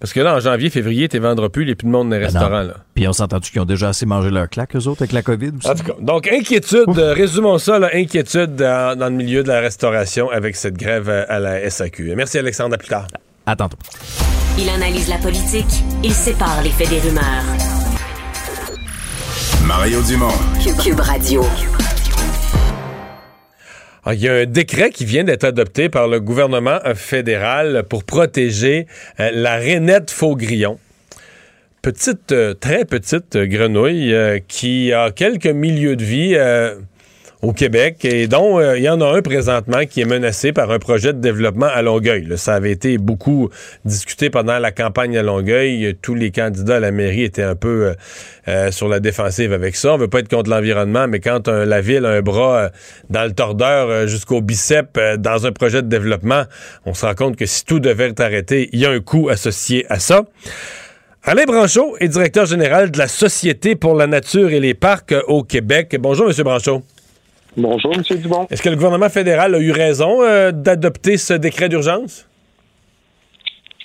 parce 0.00 0.12
que 0.12 0.20
là, 0.20 0.36
en 0.36 0.40
janvier, 0.40 0.70
février, 0.70 1.08
tu 1.08 1.18
vendras 1.18 1.48
plus, 1.48 1.64
il 1.64 1.66
n'y 1.66 1.72
a 1.72 1.74
plus 1.74 1.86
de 1.86 1.92
monde 1.92 2.10
dans 2.10 2.14
les 2.14 2.20
ben 2.20 2.26
restaurants. 2.26 2.62
Là. 2.62 2.74
Puis 2.94 3.08
on 3.08 3.12
s'entend-tu 3.12 3.50
qu'ils 3.50 3.60
ont 3.60 3.66
déjà 3.66 3.88
assez 3.88 4.06
mangé 4.06 4.30
leur 4.30 4.48
claque, 4.48 4.76
eux 4.76 4.86
autres, 4.86 5.02
avec 5.02 5.12
la 5.12 5.22
COVID 5.22 5.50
aussi? 5.58 5.68
En 5.68 5.74
tout 5.74 5.84
cas, 5.84 5.94
donc 6.00 6.28
inquiétude, 6.28 6.96
euh, 6.98 7.12
résumons 7.12 7.58
ça, 7.58 7.78
là, 7.78 7.90
inquiétude 7.92 8.56
dans, 8.56 8.96
le 8.98 9.10
milieu 9.10 9.42
de 9.42 9.48
la 9.48 9.60
restauration 9.60 10.30
avec 10.30 10.54
cette 10.54 10.76
grève 10.76 11.08
à 11.08 11.38
la 11.40 11.68
SAQ. 11.68 12.14
Merci 12.16 12.38
Alexandre, 12.38 12.74
à 12.74 12.78
plus 12.78 12.88
tard. 12.88 13.08
À 13.46 13.56
tantôt. 13.56 13.78
Il 14.58 14.68
analyse 14.68 15.08
la 15.08 15.18
politique, 15.18 15.84
il 16.04 16.12
sépare 16.12 16.62
les 16.62 16.70
faits 16.70 16.90
des 16.90 17.00
rumeurs. 17.00 17.44
Mario 19.64 20.00
Dumont. 20.02 20.28
Cube 20.82 21.00
Radio. 21.00 21.44
Ah, 24.10 24.14
il 24.14 24.22
y 24.22 24.28
a 24.30 24.32
un 24.32 24.46
décret 24.46 24.88
qui 24.88 25.04
vient 25.04 25.22
d'être 25.22 25.44
adopté 25.44 25.90
par 25.90 26.08
le 26.08 26.18
gouvernement 26.18 26.78
fédéral 26.94 27.84
pour 27.90 28.04
protéger 28.04 28.86
euh, 29.20 29.30
la 29.34 29.56
rainette 29.56 30.10
faux-grillon. 30.10 30.78
Petite, 31.82 32.32
euh, 32.32 32.54
très 32.54 32.86
petite 32.86 33.36
grenouille 33.36 34.14
euh, 34.14 34.38
qui 34.48 34.94
a 34.94 35.10
quelques 35.10 35.44
milieux 35.44 35.94
de 35.94 36.04
vie 36.04 36.38
au 37.40 37.52
Québec 37.52 38.04
et 38.04 38.26
dont 38.26 38.58
euh, 38.58 38.76
il 38.76 38.82
y 38.82 38.88
en 38.88 39.00
a 39.00 39.16
un 39.16 39.22
présentement 39.22 39.84
qui 39.88 40.00
est 40.00 40.04
menacé 40.04 40.52
par 40.52 40.70
un 40.72 40.78
projet 40.78 41.12
de 41.12 41.20
développement 41.20 41.68
à 41.72 41.82
Longueuil. 41.82 42.26
ça 42.36 42.54
avait 42.54 42.72
été 42.72 42.98
beaucoup 42.98 43.48
discuté 43.84 44.28
pendant 44.28 44.58
la 44.58 44.72
campagne 44.72 45.16
à 45.16 45.22
Longueuil. 45.22 45.96
Tous 46.02 46.16
les 46.16 46.32
candidats 46.32 46.76
à 46.76 46.80
la 46.80 46.90
mairie 46.90 47.22
étaient 47.22 47.44
un 47.44 47.54
peu 47.54 47.68
euh, 47.86 47.94
euh, 48.48 48.70
sur 48.72 48.88
la 48.88 48.98
défensive 48.98 49.52
avec 49.52 49.76
ça. 49.76 49.94
On 49.94 49.98
veut 49.98 50.08
pas 50.08 50.18
être 50.18 50.28
contre 50.28 50.50
l'environnement, 50.50 51.06
mais 51.06 51.20
quand 51.20 51.48
la 51.48 51.80
ville 51.80 52.04
a 52.06 52.10
un 52.10 52.22
bras 52.22 52.70
dans 53.10 53.24
le 53.24 53.32
tordeur 53.32 54.08
jusqu'au 54.08 54.40
bicep 54.40 54.98
dans 55.18 55.46
un 55.46 55.52
projet 55.52 55.82
de 55.82 55.88
développement, 55.88 56.44
on 56.86 56.94
se 56.94 57.06
rend 57.06 57.14
compte 57.14 57.36
que 57.36 57.46
si 57.46 57.64
tout 57.64 57.78
devait 57.78 58.08
être 58.08 58.20
arrêté, 58.20 58.68
il 58.72 58.80
y 58.80 58.86
a 58.86 58.90
un 58.90 59.00
coût 59.00 59.28
associé 59.28 59.86
à 59.88 59.98
ça. 59.98 60.24
Alain 61.22 61.44
Branchot 61.44 61.96
est 62.00 62.08
directeur 62.08 62.46
général 62.46 62.90
de 62.90 62.98
la 62.98 63.08
Société 63.08 63.76
pour 63.76 63.94
la 63.94 64.06
nature 64.06 64.50
et 64.50 64.60
les 64.60 64.74
parcs 64.74 65.14
au 65.26 65.42
Québec. 65.42 65.96
Bonjour, 66.00 66.28
M. 66.28 66.34
Branchot. 66.42 66.82
Bonjour, 67.58 67.92
M. 67.92 68.02
Dubon. 68.16 68.46
Est-ce 68.50 68.62
que 68.62 68.68
le 68.68 68.76
gouvernement 68.76 69.08
fédéral 69.08 69.52
a 69.52 69.58
eu 69.58 69.72
raison 69.72 70.22
euh, 70.22 70.52
d'adopter 70.52 71.16
ce 71.16 71.34
décret 71.34 71.68
d'urgence? 71.68 72.28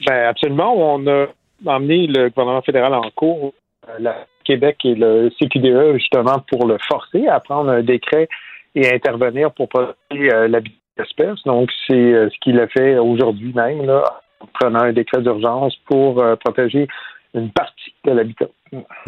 Ben, 0.05 0.27
absolument. 0.27 0.75
On 0.95 1.07
a 1.07 1.25
emmené 1.65 2.05
le 2.05 2.29
gouvernement 2.29 2.61
fédéral 2.61 2.93
en 2.93 3.09
cours, 3.15 3.51
euh, 3.89 3.93
la 3.99 4.27
Québec 4.45 4.77
et 4.83 4.93
le 4.93 5.31
CQDE, 5.39 5.97
justement, 5.97 6.43
pour 6.51 6.67
le 6.67 6.77
forcer 6.87 7.25
à 7.27 7.39
prendre 7.39 7.71
un 7.71 7.81
décret 7.81 8.29
et 8.75 8.91
à 8.91 8.93
intervenir 8.93 9.51
pour 9.53 9.67
protéger 9.69 10.31
euh, 10.31 10.47
l'habitat 10.47 10.77
d'espèces. 10.99 11.43
Donc, 11.47 11.71
c'est 11.87 11.95
ce 12.29 12.39
qu'il 12.41 12.59
a 12.59 12.67
fait 12.67 12.99
aujourd'hui 12.99 13.53
même, 13.53 13.87
là, 13.87 14.03
en 14.39 14.47
prenant 14.53 14.81
un 14.81 14.93
décret 14.93 15.23
d'urgence 15.23 15.75
pour 15.87 16.23
protéger 16.45 16.87
une 17.33 17.49
partie 17.49 17.95
de 18.05 18.11
l'habitat. 18.11 18.45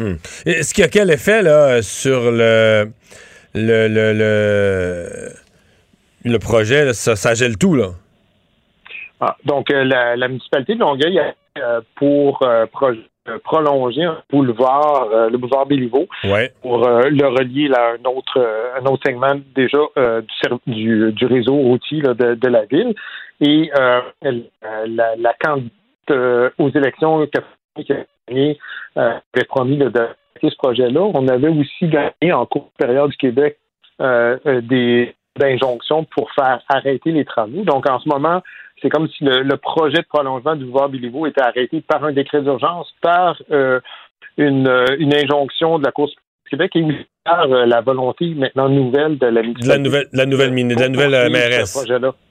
Hmm. 0.00 0.14
Est-ce 0.44 0.74
qu'il 0.74 0.82
y 0.82 0.84
a 0.84 0.90
quel 0.90 1.12
effet 1.12 1.42
là, 1.42 1.80
sur 1.82 2.32
le 2.32 2.90
le, 3.56 3.88
le, 3.88 5.30
le, 6.24 6.38
projet, 6.38 6.92
ça, 6.92 7.34
gèle 7.34 7.56
tout, 7.56 7.74
là. 7.74 7.88
Ah, 9.20 9.36
donc, 9.44 9.70
euh, 9.70 9.84
la, 9.84 10.28
municipalité 10.28 10.74
de 10.74 10.80
Longueuil, 10.80 11.20
euh, 11.58 11.80
pour 11.94 12.42
euh, 12.42 12.66
prolonger 13.42 14.04
un 14.04 14.22
boulevard, 14.30 15.08
le 15.30 15.36
boulevard 15.38 15.66
Béliveau, 15.66 16.06
pour 16.60 16.78
le 16.86 17.26
relier 17.26 17.70
à 17.74 17.92
un 17.92 18.04
autre, 18.04 18.38
un 18.78 18.84
autre 18.84 19.02
segment 19.04 19.40
déjà 19.54 19.78
du, 20.66 21.12
du, 21.12 21.26
réseau 21.26 21.54
routier 21.54 22.02
de, 22.02 22.48
la 22.48 22.66
ville. 22.66 22.94
Et 23.40 23.70
la, 23.74 25.16
la 25.16 25.34
candidate 25.40 26.52
aux 26.58 26.70
élections 26.70 27.26
qui 27.26 27.92
avait 28.96 29.44
promis 29.48 29.78
de 29.78 29.90
ce 30.42 30.56
projet-là. 30.56 31.00
On 31.14 31.28
avait 31.28 31.48
aussi 31.48 31.88
gagné 31.88 32.32
en 32.32 32.46
cours 32.46 32.70
période 32.78 33.10
du 33.10 33.16
Québec 33.16 33.58
euh, 34.00 34.38
euh, 34.46 34.60
des 34.60 35.14
injonctions 35.40 36.04
pour 36.04 36.30
faire 36.32 36.60
arrêter 36.68 37.12
les 37.12 37.24
travaux. 37.24 37.62
Donc, 37.62 37.88
en 37.88 37.98
ce 37.98 38.08
moment, 38.08 38.42
c'est 38.80 38.88
comme 38.88 39.08
si 39.08 39.24
le, 39.24 39.56
projet 39.56 39.98
de 39.98 40.06
prolongement 40.08 40.54
du 40.54 40.64
boulevard 40.64 40.88
Béliveau 40.88 41.26
était 41.26 41.42
arrêté 41.42 41.80
par 41.80 42.04
un 42.04 42.12
décret 42.12 42.42
d'urgence, 42.42 42.92
par 43.00 43.40
euh, 43.50 43.80
une, 44.36 44.70
une, 44.98 45.14
injonction 45.14 45.78
de 45.78 45.84
la 45.84 45.92
Cour 45.92 46.10
Québec 46.50 46.72
et 46.74 46.84
par 47.24 47.46
la 47.48 47.80
volonté 47.80 48.34
maintenant 48.34 48.68
nouvelle 48.68 49.18
de 49.18 49.26
la 49.26 49.42
de 49.42 49.68
la 49.68 49.78
nouvelle 49.78 50.06
la 50.12 50.26
nouvelle 50.26 50.54
de 50.54 50.80
la 50.80 50.88
nouvelle 50.88 51.30
mairesse. 51.30 51.76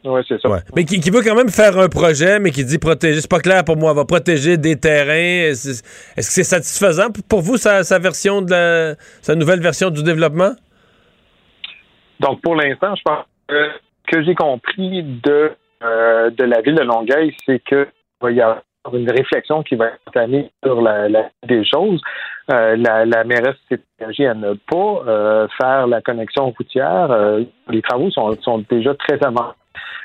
Oui, 0.05 0.21
c'est 0.27 0.39
ça. 0.41 0.49
Mais 0.75 0.85
qui, 0.85 1.09
veut 1.09 1.21
quand 1.21 1.35
même 1.35 1.49
faire 1.49 1.77
un 1.77 1.89
projet, 1.89 2.39
mais 2.39 2.51
qui 2.51 2.63
dit 2.63 2.77
protéger. 2.77 3.21
C'est 3.21 3.29
pas 3.29 3.39
clair 3.39 3.63
pour 3.65 3.77
moi. 3.77 3.93
Va 3.93 4.05
protéger 4.05 4.57
des 4.57 4.79
terrains. 4.79 5.51
Est-ce 5.51 5.81
que 5.81 6.15
c'est 6.15 6.43
satisfaisant 6.43 7.07
pour 7.29 7.41
vous 7.41 7.57
sa, 7.57 7.99
version 7.99 8.41
de 8.41 8.51
la, 8.51 8.95
sa 9.21 9.35
nouvelle 9.35 9.59
version 9.59 9.89
du 9.89 10.03
développement? 10.03 10.53
Donc 12.21 12.41
pour 12.41 12.55
l'instant, 12.55 12.95
je 12.95 13.01
pense 13.03 13.25
que 13.47 13.69
que 14.07 14.23
j'ai 14.23 14.35
compris 14.35 15.03
de 15.03 15.51
euh, 15.83 16.29
de 16.29 16.43
la 16.43 16.61
ville 16.61 16.75
de 16.75 16.83
Longueuil, 16.83 17.35
c'est 17.45 17.59
que 17.59 17.87
il 18.29 18.35
y 18.35 18.41
a 18.41 18.63
une 18.93 19.09
réflexion 19.09 19.63
qui 19.63 19.75
va 19.75 19.87
être 19.87 19.99
entamée 20.07 20.49
sur 20.63 20.81
la, 20.81 21.09
la 21.09 21.29
des 21.47 21.63
choses. 21.65 22.01
Euh, 22.51 22.75
la, 22.75 23.05
la 23.05 23.23
mairesse 23.23 23.57
s'est 23.69 23.81
engagée 23.99 24.27
à 24.27 24.35
ne 24.35 24.53
pas 24.53 25.03
euh, 25.07 25.47
faire 25.57 25.87
la 25.87 26.01
connexion 26.01 26.51
routière. 26.51 27.11
Euh, 27.11 27.43
les 27.69 27.81
travaux 27.81 28.11
sont, 28.11 28.39
sont 28.41 28.63
déjà 28.69 28.93
très 28.93 29.23
avancés. 29.23 29.55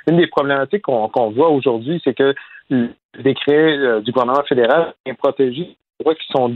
Une 0.09 0.17
des 0.17 0.27
problématiques 0.27 0.83
qu'on 0.83 1.31
voit 1.31 1.51
aujourd'hui, 1.51 2.01
c'est 2.03 2.15
que 2.15 2.35
le 2.71 2.89
décret 3.23 4.01
du 4.01 4.13
gouvernement 4.13 4.43
fédéral 4.49 4.95
vient 5.05 5.15
protéger 5.15 5.77
les 5.99 6.05
droits 6.05 6.15
qui 6.15 6.27
sont 6.35 6.49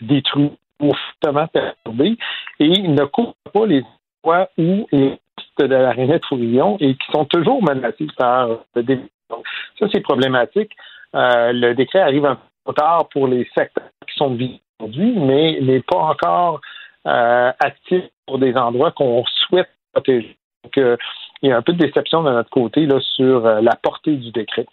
détruits 0.00 0.52
ou 0.80 0.92
fortement 0.94 1.46
perturbés 1.48 2.16
et 2.58 2.64
il 2.64 2.94
ne 2.94 3.04
couvre 3.04 3.34
pas 3.52 3.66
les 3.66 3.84
droits 4.22 4.48
ou 4.56 4.86
les 4.92 5.18
de 5.58 5.66
la 5.66 5.92
Renette 5.92 6.24
Fourillon 6.24 6.78
et 6.80 6.94
qui 6.94 7.12
sont 7.12 7.26
toujours 7.26 7.62
menacés 7.62 8.06
par 8.16 8.48
le 8.74 8.82
développement. 8.82 9.42
Ça, 9.78 9.86
c'est 9.92 10.00
problématique. 10.00 10.72
le 11.12 11.74
décret 11.74 12.00
arrive 12.00 12.24
un 12.24 12.38
peu 12.64 12.72
tard 12.72 13.08
pour 13.10 13.28
les 13.28 13.46
secteurs 13.54 13.90
qui 14.06 14.16
sont 14.16 14.34
visés 14.34 14.62
mais 14.88 15.58
n'est 15.60 15.82
pas 15.82 15.96
encore 15.96 16.60
euh, 17.06 17.50
actif 17.58 18.02
pour 18.26 18.38
des 18.38 18.54
endroits 18.54 18.92
qu'on 18.92 19.24
souhaite 19.46 19.70
protéger. 19.92 20.36
Donc, 20.64 20.76
euh, 20.78 20.96
il 21.42 21.48
y 21.48 21.52
a 21.52 21.56
un 21.56 21.62
peu 21.62 21.72
de 21.72 21.78
déception 21.78 22.22
de 22.22 22.30
notre 22.30 22.50
côté 22.50 22.86
là, 22.86 22.98
sur 23.16 23.46
euh, 23.46 23.60
la 23.62 23.74
portée 23.82 24.16
du 24.16 24.30
décret. 24.32 24.66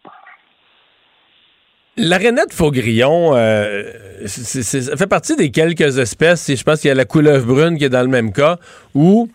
La 1.95 2.17
rainette 2.17 2.53
faugrillon, 2.53 3.33
fait 3.33 5.07
partie 5.09 5.35
des 5.35 5.49
quelques 5.49 5.97
espèces, 5.97 6.47
et 6.49 6.55
je 6.55 6.63
pense 6.63 6.81
qu'il 6.81 6.89
y 6.89 6.91
a 6.91 6.95
la 6.95 7.05
couleuvre 7.05 7.47
brune 7.47 7.77
qui 7.77 7.85
est 7.85 7.89
dans 7.89 8.03
le 8.03 8.07
même 8.07 8.31
cas, 8.31 8.57
où 8.93 9.29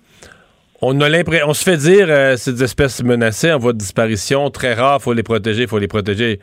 on 0.81 1.01
a 1.01 1.09
l'impression, 1.09 1.49
on 1.49 1.55
se 1.55 1.65
fait 1.65 1.77
dire 1.77 2.07
ces 2.39 2.63
espèces 2.63 3.03
menacées 3.03 3.53
en 3.53 3.59
voie 3.59 3.73
de 3.73 3.79
disparition, 3.79 4.49
très 4.51 4.75
rares, 4.75 5.03
faut 5.03 5.13
les 5.13 5.25
protéger, 5.25 5.67
faut 5.67 5.81
les 5.81 5.89
protéger. 5.89 6.39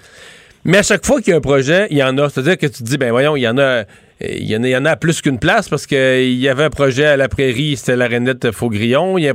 Mais 0.66 0.80
à 0.80 0.84
chaque 0.84 1.06
fois 1.06 1.22
qu'il 1.22 1.32
y 1.32 1.34
a 1.34 1.38
un 1.38 1.42
projet, 1.42 1.88
il 1.90 1.98
y 1.98 2.04
en 2.04 2.18
a. 2.18 2.30
C'est-à-dire 2.30 2.58
que 2.58 2.68
tu 2.68 2.84
te 2.84 2.84
dis, 2.84 2.98
ben 2.98 3.12
voyons, 3.12 3.36
il 3.36 3.42
y 3.42 3.48
en 3.48 3.58
a 3.58 3.86
il 4.22 4.52
y, 4.52 4.58
en 4.58 4.64
a, 4.64 4.68
il 4.68 4.72
y 4.72 4.78
en 4.78 4.86
a 4.86 4.96
plus 4.98 5.22
qu'une 5.22 5.40
place 5.40 5.70
parce 5.70 5.88
qu'il 5.88 6.36
y 6.36 6.50
avait 6.50 6.66
un 6.66 6.70
projet 6.70 7.06
à 7.06 7.18
la 7.18 7.30
prairie, 7.30 7.78
c'était 7.78 7.96
la 7.96 8.08
Renette 8.08 8.52
Faugrillon. 8.52 9.18
Il 9.18 9.24
y 9.24 9.30
a 9.30 9.34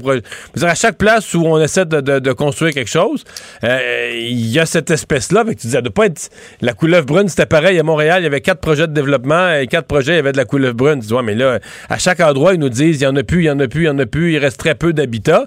à 0.63 0.75
chaque 0.75 0.99
place 0.99 1.33
où 1.35 1.45
on 1.47 1.61
essaie 1.61 1.87
de, 1.87 2.33
construire 2.33 2.75
quelque 2.75 2.91
chose, 2.91 3.25
euh, 3.63 4.11
il 4.15 4.47
y 4.47 4.59
a 4.59 4.67
cette 4.67 4.91
espèce-là. 4.91 5.45
Tu 5.49 5.55
disais, 5.55 5.83
de 5.83 5.89
pas 5.89 6.07
être. 6.07 6.29
La 6.61 6.73
couleuvre 6.73 7.07
brune, 7.07 7.29
c'était 7.29 7.47
pareil 7.47 7.79
à 7.79 7.83
Montréal. 7.83 8.21
Il 8.21 8.25
y 8.25 8.27
avait 8.27 8.41
quatre 8.41 8.61
projets 8.61 8.87
de 8.87 8.93
développement 8.93 9.55
et 9.55 9.67
quatre 9.67 9.87
projets, 9.87 10.13
il 10.13 10.17
y 10.17 10.19
avait 10.19 10.33
de 10.33 10.37
la 10.37 10.45
couleuvre 10.45 10.75
brune. 10.75 11.01
Tu 11.01 11.07
dis, 11.07 11.15
mais 11.23 11.35
là, 11.35 11.61
à 11.89 11.99
chaque 11.99 12.21
endroit, 12.21 12.55
ils 12.55 12.61
nous 12.61 12.69
disent, 12.69 13.01
il 13.01 13.05
y 13.05 13.07
en 13.07 13.17
a 13.17 13.23
plus, 13.23 13.43
il 13.43 13.47
y 13.47 13.51
en 13.51 13.59
a 13.61 13.69
plus, 13.69 13.83
il 13.83 13.87
y 13.87 13.91
en 13.91 13.99
a 13.99 14.07
plus, 14.07 14.33
il 14.33 14.39
reste 14.39 14.59
très 14.59 14.75
peu 14.75 14.93
d'habitats. 14.93 15.47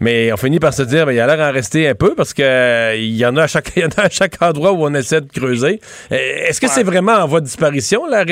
Mais 0.00 0.32
on 0.32 0.36
finit 0.36 0.60
par 0.60 0.72
se 0.72 0.82
dire, 0.82 1.04
ben, 1.06 1.12
il 1.12 1.16
y 1.16 1.20
a 1.20 1.26
l'air 1.26 1.36
d'en 1.36 1.52
rester 1.52 1.88
un 1.88 1.94
peu 1.94 2.14
parce 2.14 2.32
que 2.32 2.96
il 2.96 3.16
y 3.16 3.26
en 3.26 3.36
a 3.36 3.42
à 3.42 3.46
chaque, 3.46 3.72
y 3.76 3.84
en 3.84 3.88
a 3.96 4.02
à 4.02 4.10
chaque 4.10 4.40
endroit 4.40 4.72
où 4.72 4.84
on 4.84 4.94
essaie 4.94 5.20
de 5.20 5.30
creuser. 5.30 5.80
Euh, 6.12 6.16
est-ce 6.16 6.60
que 6.60 6.68
c'est 6.68 6.84
vraiment 6.84 7.12
en 7.12 7.26
voie 7.26 7.40
de 7.40 7.46
disparition, 7.46 8.06
la 8.06 8.24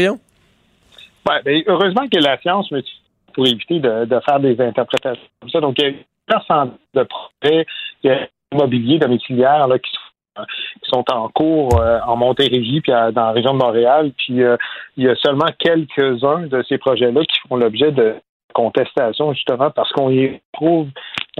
Faugrillon? 0.00 0.18
Ben, 1.26 1.62
heureusement 1.66 2.08
que 2.08 2.18
la 2.18 2.38
science, 2.40 2.72
pour 3.34 3.46
éviter 3.46 3.78
de, 3.80 4.20
faire 4.24 4.40
des 4.40 4.60
interprétations 4.60 5.22
comme 5.40 5.50
ça. 5.50 5.60
Donc, 5.60 5.76
il 5.78 5.84
y 5.84 5.86
a 5.86 5.90
une 5.90 6.70
de 6.94 7.02
projets 7.04 7.66
immobiliers 8.52 8.98
domiciliaires 8.98 9.66
là, 9.68 9.78
qui, 9.78 9.90
sont, 10.84 11.04
en 11.12 11.28
cours 11.28 11.80
euh, 11.80 11.98
en 12.06 12.16
Montérégie 12.16 12.80
puis 12.80 12.92
dans 12.92 13.12
la 13.14 13.32
région 13.32 13.52
de 13.52 13.58
Montréal. 13.58 14.12
Puis 14.16 14.42
euh, 14.42 14.56
il 14.96 15.04
y 15.04 15.08
a 15.08 15.14
seulement 15.16 15.48
quelques-uns 15.58 16.46
de 16.46 16.64
ces 16.68 16.78
projets-là 16.78 17.20
qui 17.22 17.38
font 17.48 17.56
l'objet 17.56 17.92
de 17.92 18.16
contestation, 18.52 19.32
justement, 19.32 19.70
parce 19.70 19.92
qu'on 19.92 20.10
y 20.10 20.40
trouve 20.52 20.88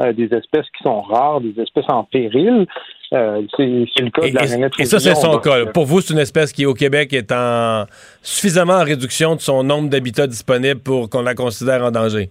euh, 0.01 0.13
des 0.13 0.33
espèces 0.35 0.67
qui 0.77 0.83
sont 0.83 1.01
rares, 1.01 1.41
des 1.41 1.61
espèces 1.61 1.89
en 1.89 2.05
péril. 2.05 2.67
Euh, 3.13 3.43
c'est 3.57 3.65
le 3.65 4.11
cas 4.11 4.29
de 4.29 4.35
la 4.35 4.43
rainette 4.43 4.73
Et 4.79 4.85
ça, 4.85 4.99
c'est 4.99 5.15
son 5.15 5.39
cas. 5.39 5.67
Pour 5.67 5.85
vous, 5.85 6.01
c'est 6.01 6.15
une 6.15 6.21
espèce 6.21 6.53
qui, 6.53 6.65
au 6.65 6.75
Québec, 6.75 7.13
est 7.13 7.33
en 7.33 7.85
suffisamment 8.23 8.75
en 8.75 8.85
réduction 8.85 9.35
de 9.35 9.41
son 9.41 9.63
nombre 9.63 9.91
d'habitats 9.91 10.27
disponibles 10.27 10.81
pour 10.81 11.11
qu'on 11.11 11.23
la 11.23 11.35
considère 11.35 11.85
en 11.85 11.91
danger? 11.91 12.29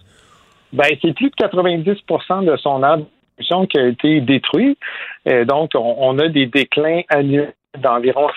Ben, 0.72 0.86
c'est 1.02 1.12
plus 1.14 1.30
de 1.30 1.34
90% 1.36 2.44
de 2.44 2.56
son 2.56 2.82
habitat 2.82 3.66
qui 3.68 3.78
a 3.78 3.86
été 3.86 4.20
détruit. 4.20 4.76
Et 5.26 5.44
donc, 5.44 5.70
on, 5.74 6.18
a 6.18 6.28
des 6.28 6.46
déclins 6.46 7.02
annuels 7.08 7.54
d'environ 7.78 8.28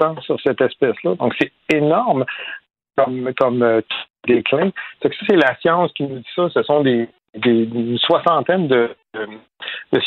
7% 0.00 0.22
sur 0.22 0.38
cette 0.42 0.60
espèce-là. 0.60 1.14
Donc, 1.16 1.34
c'est 1.40 1.52
énorme 1.74 2.24
comme, 2.96 3.32
comme 3.38 3.62
euh, 3.62 3.80
déclin. 4.26 4.70
C'est 5.02 5.10
que 5.10 5.16
c'est 5.28 5.36
la 5.36 5.56
science 5.60 5.92
qui 5.94 6.04
nous 6.04 6.18
dit 6.18 6.28
ça. 6.36 6.48
Ce 6.52 6.62
sont 6.62 6.82
des, 6.82 7.08
une 7.34 7.98
soixantaine 7.98 8.68
de, 8.68 8.90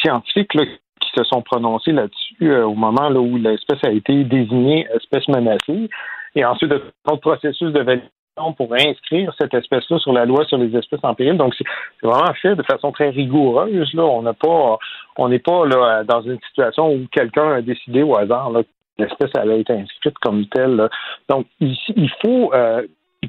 scientifiques 0.02 0.52
qui 0.52 1.10
se 1.16 1.24
sont 1.24 1.42
prononcés 1.42 1.92
là-dessus 1.92 2.52
euh, 2.52 2.66
au 2.66 2.76
moment 2.76 3.10
où 3.10 3.38
l'espèce 3.38 3.84
a 3.84 3.92
été 3.92 4.24
désignée 4.24 4.88
espèce 4.94 5.28
menacée. 5.28 5.90
Et 6.36 6.44
ensuite, 6.46 6.74
un 7.06 7.18
processus 7.18 7.72
de 7.72 7.80
validation 7.82 8.54
pour 8.58 8.74
inscrire 8.74 9.34
cette 9.40 9.54
espèce-là 9.54 10.00
sur 10.00 10.14
la 10.14 10.26
loi 10.26 10.46
sur 10.46 10.58
les 10.58 10.76
espèces 10.76 11.04
en 11.04 11.14
péril. 11.14 11.38
Donc, 11.38 11.54
c'est 11.56 11.66
vraiment 12.02 12.34
fait 12.42 12.56
de 12.56 12.64
façon 12.64 12.92
très 12.92 13.10
rigoureuse. 13.10 13.94
Là. 13.94 14.04
On 14.04 14.24
pas, 14.34 14.80
on 15.18 15.30
n'est 15.30 15.40
pas 15.40 15.66
là 15.66 16.04
dans 16.04 16.22
une 16.22 16.40
situation 16.48 16.92
où 16.92 17.06
quelqu'un 17.12 17.54
a 17.54 17.62
décidé 17.62 18.02
au 18.02 18.18
hasard 18.18 18.50
là, 18.52 18.64
que 18.64 18.70
l'espèce 18.98 19.36
allait 19.36 19.62
être 19.62 19.72
inscrite 19.72 20.18
comme 20.20 20.48
telle. 20.48 20.90
Donc, 21.30 21.46
ici, 21.60 21.94
il 21.96 22.10
faut. 22.24 22.52
Euh, 22.54 22.82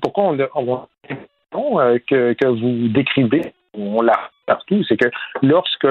pourquoi 0.02 0.24
on, 0.24 0.86
on, 1.52 1.80
euh, 1.80 1.98
que, 2.08 2.32
que 2.32 2.46
vous 2.48 2.88
décrivez 2.88 3.52
on 3.76 4.02
l'a 4.02 4.30
partout, 4.46 4.82
c'est 4.88 4.96
que 4.96 5.08
lorsque 5.42 5.88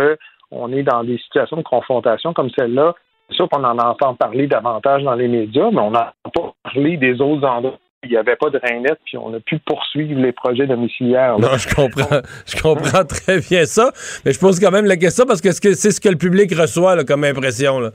on 0.51 0.71
est 0.71 0.83
dans 0.83 1.03
des 1.03 1.17
situations 1.17 1.57
de 1.57 1.63
confrontation 1.63 2.33
comme 2.33 2.49
celle-là, 2.57 2.93
c'est 3.29 3.35
sûr 3.35 3.49
qu'on 3.49 3.63
en 3.63 3.77
entend 3.79 4.15
parler 4.15 4.47
davantage 4.47 5.03
dans 5.03 5.15
les 5.15 5.27
médias, 5.27 5.71
mais 5.71 5.79
on 5.79 5.91
n'a 5.91 6.13
pas 6.33 6.53
parlé 6.63 6.97
des 6.97 7.19
autres 7.21 7.47
endroits 7.47 7.79
il 8.03 8.09
n'y 8.09 8.17
avait 8.17 8.35
pas 8.35 8.49
de 8.49 8.59
rainette, 8.61 8.99
puis 9.05 9.17
on 9.17 9.33
a 9.33 9.39
pu 9.39 9.59
poursuivre 9.59 10.19
les 10.19 10.31
projets 10.31 10.67
domiciliaires. 10.67 11.39
Non, 11.39 11.57
je 11.57 11.73
comprends. 11.73 12.21
Je 12.45 12.61
comprends 12.61 13.05
très 13.05 13.39
bien 13.39 13.65
ça. 13.65 13.91
Mais 14.25 14.33
je 14.33 14.39
pose 14.39 14.59
quand 14.59 14.71
même 14.71 14.85
la 14.85 14.97
question 14.97 15.25
parce 15.25 15.41
que 15.41 15.51
c'est 15.51 15.91
ce 15.91 16.01
que 16.01 16.09
le 16.09 16.17
public 16.17 16.53
reçoit 16.53 17.03
comme 17.05 17.23
impression. 17.23 17.79
Là. 17.79 17.91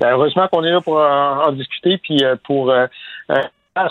Ben, 0.00 0.10
heureusement 0.10 0.46
qu'on 0.48 0.62
est 0.62 0.70
là 0.70 0.80
pour 0.80 0.98
en, 0.98 1.50
discuter, 1.52 1.98
puis 1.98 2.22
euh, 2.22 2.36
pour 2.44 2.70
euh, 2.70 2.86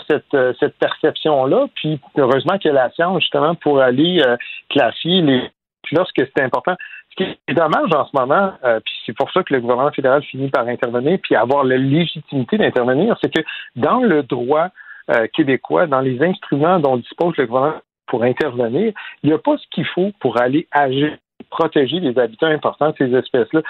cette, 0.08 0.36
cette 0.58 0.76
perception-là. 0.78 1.66
Puis 1.74 2.00
heureusement 2.16 2.58
qu'il 2.58 2.72
y 2.72 2.76
a 2.76 2.84
la 2.84 2.90
science 2.90 3.20
justement 3.20 3.54
pour 3.54 3.80
aller 3.80 4.22
classifier 4.68 5.22
les 5.22 5.50
puis 5.88 5.96
là, 5.96 6.04
ce 6.04 6.12
que 6.12 6.28
c'est 6.36 6.42
important, 6.42 6.76
ce 7.10 7.24
qui 7.24 7.38
est 7.48 7.54
dommage 7.54 7.90
en 7.94 8.04
ce 8.04 8.10
moment, 8.14 8.52
euh, 8.64 8.78
puis 8.84 8.94
c'est 9.06 9.16
pour 9.16 9.30
ça 9.32 9.42
que 9.42 9.54
le 9.54 9.60
gouvernement 9.60 9.90
fédéral 9.90 10.22
finit 10.22 10.50
par 10.50 10.66
intervenir, 10.66 11.18
puis 11.22 11.34
avoir 11.34 11.64
la 11.64 11.78
légitimité 11.78 12.58
d'intervenir, 12.58 13.16
c'est 13.22 13.32
que 13.32 13.42
dans 13.74 14.00
le 14.00 14.22
droit 14.22 14.68
euh, 15.10 15.26
québécois, 15.32 15.86
dans 15.86 16.00
les 16.00 16.22
instruments 16.22 16.78
dont 16.78 16.98
dispose 16.98 17.34
le 17.38 17.46
gouvernement 17.46 17.80
pour 18.06 18.22
intervenir, 18.22 18.92
il 19.22 19.30
n'y 19.30 19.32
a 19.32 19.38
pas 19.38 19.56
ce 19.56 19.64
qu'il 19.70 19.86
faut 19.86 20.12
pour 20.20 20.38
aller 20.38 20.68
agir 20.72 21.16
protéger 21.50 22.00
les 22.00 22.18
habitants 22.18 22.48
importants 22.48 22.90
de 22.90 22.96
ces 22.98 23.14
espèces-là. 23.14 23.62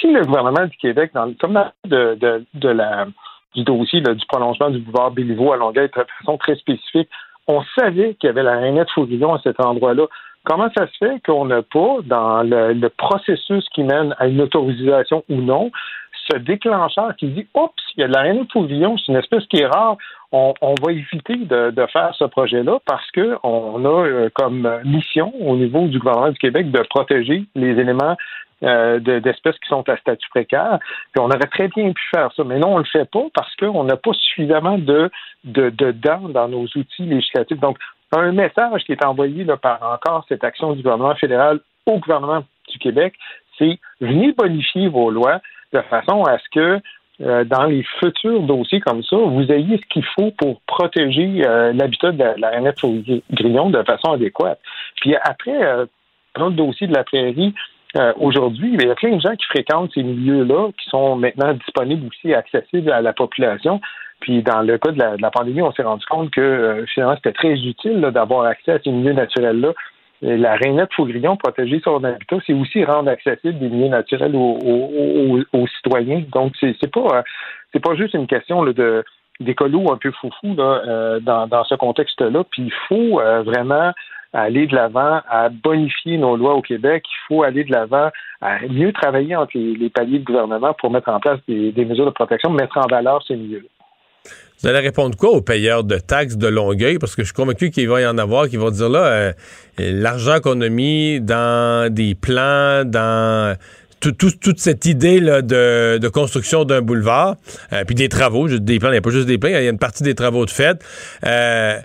Si 0.00 0.10
le 0.10 0.22
gouvernement 0.22 0.64
du 0.66 0.76
Québec, 0.78 1.10
comme 1.12 1.52
dans 1.52 1.72
de, 1.84 2.14
de, 2.14 2.46
de 2.54 2.68
la, 2.68 3.06
du 3.56 3.64
dossier 3.64 4.00
du 4.00 4.26
prolongement 4.28 4.70
du 4.70 4.78
boulevard 4.78 5.10
Béliveau 5.10 5.52
à 5.52 5.56
Longueuil 5.56 5.88
de 5.88 6.04
façon 6.18 6.36
très 6.36 6.56
spécifique, 6.56 7.08
on 7.48 7.62
savait 7.78 8.14
qu'il 8.14 8.28
y 8.28 8.30
avait 8.30 8.42
la 8.42 8.58
rainette 8.58 8.90
Fourillon 8.90 9.34
à 9.34 9.40
cet 9.42 9.60
endroit-là. 9.64 10.06
Comment 10.44 10.68
ça 10.76 10.86
se 10.86 10.96
fait 10.98 11.20
qu'on 11.26 11.46
n'a 11.46 11.62
pas, 11.62 11.96
dans 12.04 12.42
le, 12.42 12.88
processus 12.88 13.66
qui 13.74 13.82
mène 13.82 14.14
à 14.18 14.28
une 14.28 14.40
autorisation 14.40 15.24
ou 15.28 15.40
non, 15.40 15.72
ce 16.30 16.38
déclencheur 16.38 17.14
qui 17.16 17.28
dit 17.28 17.46
Oups, 17.54 17.82
il 17.96 18.00
y 18.00 18.04
a 18.04 18.08
de 18.08 18.12
la 18.12 18.22
reine 18.22 18.44
de 18.44 18.46
c'est 18.52 19.12
une 19.12 19.16
espèce 19.16 19.44
qui 19.46 19.58
est 19.58 19.66
rare, 19.66 19.96
on, 20.32 20.54
va 20.82 20.92
éviter 20.92 21.36
de, 21.36 21.86
faire 21.92 22.14
ce 22.18 22.24
projet-là 22.24 22.78
parce 22.84 23.10
qu'on 23.12 23.84
a 23.84 24.06
euh, 24.06 24.28
comme 24.34 24.68
mission 24.84 25.32
au 25.40 25.56
niveau 25.56 25.86
du 25.86 25.98
gouvernement 25.98 26.30
du 26.30 26.38
Québec 26.38 26.70
de 26.70 26.80
protéger 26.90 27.44
les 27.54 27.78
éléments 27.78 28.16
euh, 28.62 28.98
d'espèces 28.98 29.58
qui 29.58 29.68
sont 29.68 29.86
à 29.88 29.96
statut 29.96 30.28
précaire. 30.30 30.78
Puis 31.12 31.20
on 31.20 31.26
aurait 31.26 31.48
très 31.50 31.68
bien 31.68 31.92
pu 31.92 32.02
faire 32.14 32.30
ça, 32.34 32.44
mais 32.44 32.58
non, 32.58 32.68
on 32.68 32.78
ne 32.78 32.84
le 32.84 32.88
fait 32.90 33.08
pas 33.10 33.24
parce 33.34 33.54
qu'on 33.56 33.84
n'a 33.84 33.96
pas 33.96 34.12
suffisamment 34.14 34.78
de, 34.78 35.10
de, 35.44 35.70
de 35.70 35.92
dents 35.92 36.28
dans 36.28 36.48
nos 36.48 36.64
outils 36.64 37.04
législatifs. 37.04 37.60
Donc, 37.60 37.78
un 38.12 38.32
message 38.32 38.84
qui 38.84 38.92
est 38.92 39.04
envoyé 39.04 39.44
là, 39.44 39.56
par 39.56 39.82
encore 39.82 40.24
cette 40.28 40.44
action 40.44 40.72
du 40.72 40.82
gouvernement 40.82 41.14
fédéral 41.16 41.60
au 41.86 41.98
gouvernement 41.98 42.44
du 42.70 42.78
Québec, 42.78 43.14
c'est 43.58 43.78
venez 44.00 44.32
bonifier 44.32 44.88
vos 44.88 45.10
lois 45.10 45.40
de 45.72 45.80
façon 45.82 46.24
à 46.24 46.38
ce 46.38 46.44
que 46.52 46.80
euh, 47.22 47.44
dans 47.44 47.64
les 47.64 47.82
futurs 47.98 48.42
dossiers 48.42 48.80
comme 48.80 49.02
ça, 49.02 49.16
vous 49.16 49.50
ayez 49.50 49.78
ce 49.78 49.86
qu'il 49.88 50.04
faut 50.04 50.30
pour 50.32 50.60
protéger 50.66 51.42
euh, 51.46 51.72
l'habitat 51.72 52.12
de 52.12 52.18
la, 52.18 52.36
la 52.36 52.72
grillon 53.32 53.70
de 53.70 53.82
façon 53.84 54.12
adéquate. 54.12 54.60
Puis 55.00 55.14
après, 55.22 55.64
euh, 55.64 55.86
dans 56.38 56.48
le 56.48 56.54
dossier 56.54 56.86
de 56.86 56.94
la 56.94 57.04
prairie, 57.04 57.54
aujourd'hui, 58.20 58.72
il 58.74 58.86
y 58.86 58.90
a 58.90 58.94
plein 58.94 59.16
de 59.16 59.20
gens 59.22 59.34
qui 59.36 59.46
fréquentent 59.46 59.90
ces 59.94 60.02
milieux-là, 60.02 60.68
qui 60.78 60.90
sont 60.90 61.16
maintenant 61.16 61.54
disponibles 61.54 62.06
aussi, 62.08 62.34
accessibles 62.34 62.92
à 62.92 63.00
la 63.00 63.14
population. 63.14 63.80
Puis 64.20 64.42
dans 64.42 64.62
le 64.62 64.78
cas 64.78 64.92
de 64.92 65.02
la, 65.20 65.30
pandémie, 65.30 65.62
on 65.62 65.72
s'est 65.72 65.82
rendu 65.82 66.04
compte 66.06 66.30
que 66.30 66.40
euh, 66.40 66.86
finalement 66.86 67.16
c'était 67.16 67.32
très 67.32 67.52
utile 67.52 68.00
d'avoir 68.00 68.44
accès 68.44 68.72
à 68.72 68.78
ces 68.82 68.90
milieux 68.90 69.12
naturels-là. 69.12 69.72
La 70.22 70.56
rainette 70.56 70.92
faugrillon, 70.94 71.36
protéger 71.36 71.80
son 71.84 72.02
habitat, 72.04 72.36
c'est 72.46 72.54
aussi 72.54 72.84
rendre 72.84 73.10
accessible 73.10 73.58
des 73.58 73.68
milieux 73.68 73.88
naturels 73.88 74.34
aux, 74.34 75.66
citoyens. 75.76 76.22
Donc 76.32 76.54
c'est 76.60 76.92
pas 76.92 77.18
euh, 77.18 77.22
c'est 77.72 77.80
pas 77.80 77.94
juste 77.94 78.14
une 78.14 78.26
question 78.26 78.64
de 78.64 79.04
d'écolo 79.40 79.92
un 79.92 79.98
peu 79.98 80.10
foufou 80.12 80.54
là, 80.56 80.82
euh, 80.86 81.20
dans, 81.20 81.46
dans 81.46 81.64
ce 81.64 81.74
contexte-là. 81.74 82.44
Puis 82.50 82.62
il 82.62 82.72
faut 82.88 83.20
vraiment 83.44 83.92
aller 84.32 84.66
de 84.66 84.74
l'avant 84.74 85.20
à 85.28 85.48
bonifier 85.48 86.18
nos 86.18 86.36
lois 86.36 86.54
au 86.54 86.62
Québec. 86.62 87.04
Il 87.08 87.26
faut 87.28 87.42
aller 87.42 87.64
de 87.64 87.72
l'avant 87.72 88.10
à 88.40 88.58
mieux 88.68 88.92
travailler 88.92 89.36
entre 89.36 89.52
les, 89.54 89.90
paliers 89.90 90.18
de 90.18 90.24
gouvernement 90.24 90.74
pour 90.74 90.90
mettre 90.90 91.08
en 91.08 91.20
place 91.20 91.38
des, 91.48 91.72
des 91.72 91.84
mesures 91.84 92.06
de 92.06 92.10
protection, 92.10 92.50
mettre 92.50 92.78
en 92.78 92.86
valeur 92.86 93.22
ces 93.26 93.36
milieux. 93.36 93.66
Vous 94.62 94.68
allez 94.68 94.78
répondre 94.78 95.16
quoi 95.16 95.30
aux 95.30 95.42
payeurs 95.42 95.84
de 95.84 95.98
taxes 95.98 96.36
de 96.36 96.46
Longueuil? 96.46 96.98
Parce 96.98 97.14
que 97.14 97.22
je 97.22 97.26
suis 97.26 97.34
convaincu 97.34 97.70
qu'il 97.70 97.88
va 97.88 98.00
y 98.00 98.06
en 98.06 98.16
avoir 98.16 98.48
qui 98.48 98.56
vont 98.56 98.70
dire 98.70 98.88
là, 98.88 99.04
euh, 99.04 99.32
l'argent 99.78 100.40
qu'on 100.40 100.60
a 100.62 100.68
mis 100.70 101.20
dans 101.20 101.92
des 101.92 102.14
plans, 102.14 102.84
dans 102.86 103.56
toute 104.00 104.58
cette 104.58 104.86
idée 104.86 105.20
là, 105.20 105.42
de, 105.42 106.08
construction 106.08 106.64
d'un 106.64 106.80
boulevard, 106.80 107.36
euh, 107.72 107.84
puis 107.84 107.94
des 107.94 108.08
travaux, 108.08 108.48
des 108.48 108.78
plans, 108.78 108.88
il 108.88 108.92
n'y 108.92 108.98
a 108.98 109.02
pas 109.02 109.10
juste 109.10 109.26
des 109.26 109.36
plans, 109.36 109.50
il 109.50 109.54
y 109.54 109.56
a 109.56 109.68
une 109.68 109.78
partie 109.78 110.04
des 110.04 110.14
travaux 110.14 110.46
de 110.46 110.50
fait. 110.50 110.82
Euh, 111.26 111.78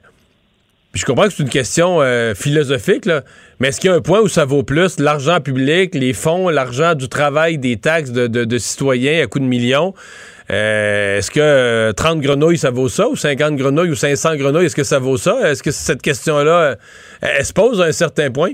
je 0.93 1.06
comprends 1.06 1.25
que 1.25 1.34
c'est 1.34 1.43
une 1.43 1.49
question 1.49 1.99
philosophique, 2.36 3.06
là, 3.06 3.23
mais 3.60 3.69
est-ce 3.69 3.80
qu'il 3.80 3.89
y 3.89 3.93
a 3.93 3.95
un 3.95 4.01
point 4.01 4.19
où 4.19 4.27
ça 4.27 4.43
vaut 4.43 4.63
plus 4.63 4.99
l'argent 4.99 5.39
public, 5.39 5.95
les 5.95 6.12
fonds, 6.12 6.49
l'argent 6.49 6.95
du 6.95 7.08
travail, 7.08 7.58
des 7.58 7.77
taxes 7.77 8.12
de, 8.12 8.27
de 8.27 8.58
citoyens 8.58 9.23
à 9.23 9.27
coups 9.27 9.43
de 9.43 9.49
millions? 9.49 9.93
Euh, 10.52 11.18
est-ce 11.18 11.32
que 11.32 11.92
30 11.94 12.18
euh, 12.18 12.22
grenouilles, 12.22 12.58
ça 12.58 12.72
vaut 12.72 12.90
ça, 12.90 13.08
ou 13.08 13.16
50 13.16 13.56
grenouilles, 13.56 13.92
ou 13.92 13.96
500 13.96 14.36
grenouilles, 14.36 14.66
est-ce 14.66 14.76
que 14.76 14.84
ça 14.84 15.00
vaut 15.00 15.16
ça? 15.16 15.50
Est-ce 15.50 15.64
que 15.64 15.72
cette 15.72 16.02
question-là, 16.02 16.52
euh, 16.52 16.76
elle 17.22 17.46
se 17.46 17.54
pose 17.54 17.82
à 17.82 17.86
un 17.86 17.92
certain 17.94 18.30
point? 18.32 18.52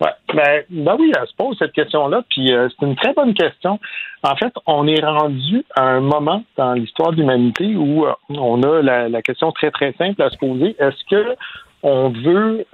Ben, 0.00 0.62
ben, 0.70 0.96
oui, 0.98 1.12
elle 1.16 1.26
se 1.26 1.34
pose 1.36 1.56
cette 1.58 1.72
question-là, 1.72 2.22
puis 2.30 2.48
c'est 2.48 2.86
une 2.86 2.96
très 2.96 3.12
bonne 3.12 3.34
question. 3.34 3.78
En 4.22 4.34
fait, 4.36 4.52
on 4.66 4.86
est 4.86 5.04
rendu 5.04 5.62
à 5.74 5.82
un 5.82 6.00
moment 6.00 6.42
dans 6.56 6.72
l'histoire 6.72 7.12
de 7.12 7.16
l'humanité 7.16 7.74
où 7.76 8.06
on 8.30 8.62
a 8.62 8.80
la, 8.80 9.22
question 9.22 9.52
très 9.52 9.70
très 9.70 9.92
simple 9.98 10.22
à 10.22 10.30
se 10.30 10.38
poser. 10.38 10.74
Est-ce 10.78 11.04
que 11.10 11.36
on 11.82 12.08
veut 12.10 12.64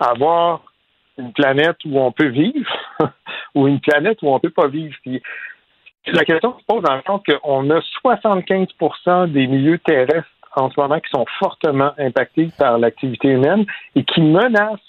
avoir 0.00 0.64
une 1.16 1.32
planète 1.32 1.76
où 1.84 2.00
on 2.00 2.10
peut 2.10 2.30
vivre 2.30 2.72
ou 3.54 3.68
une 3.68 3.78
planète 3.78 4.18
où 4.22 4.34
on 4.34 4.40
peut 4.40 4.50
pas 4.50 4.66
vivre? 4.66 4.96
Puis 5.02 5.22
la 6.06 6.24
question 6.24 6.56
se 6.58 6.64
pose 6.66 6.82
dans 6.82 6.96
le 6.96 7.02
sens 7.06 7.20
qu'on 7.24 7.70
a 7.70 7.80
75% 8.04 9.30
des 9.30 9.46
milieux 9.46 9.78
terrestres 9.78 10.28
en 10.56 10.70
ce 10.70 10.78
moment 10.78 11.00
qui 11.00 11.10
sont 11.10 11.24
fortement 11.38 11.92
impactés 11.98 12.50
par 12.58 12.78
l'activité 12.78 13.28
humaine 13.28 13.64
et 13.94 14.04
qui 14.04 14.20
menacent 14.20 14.80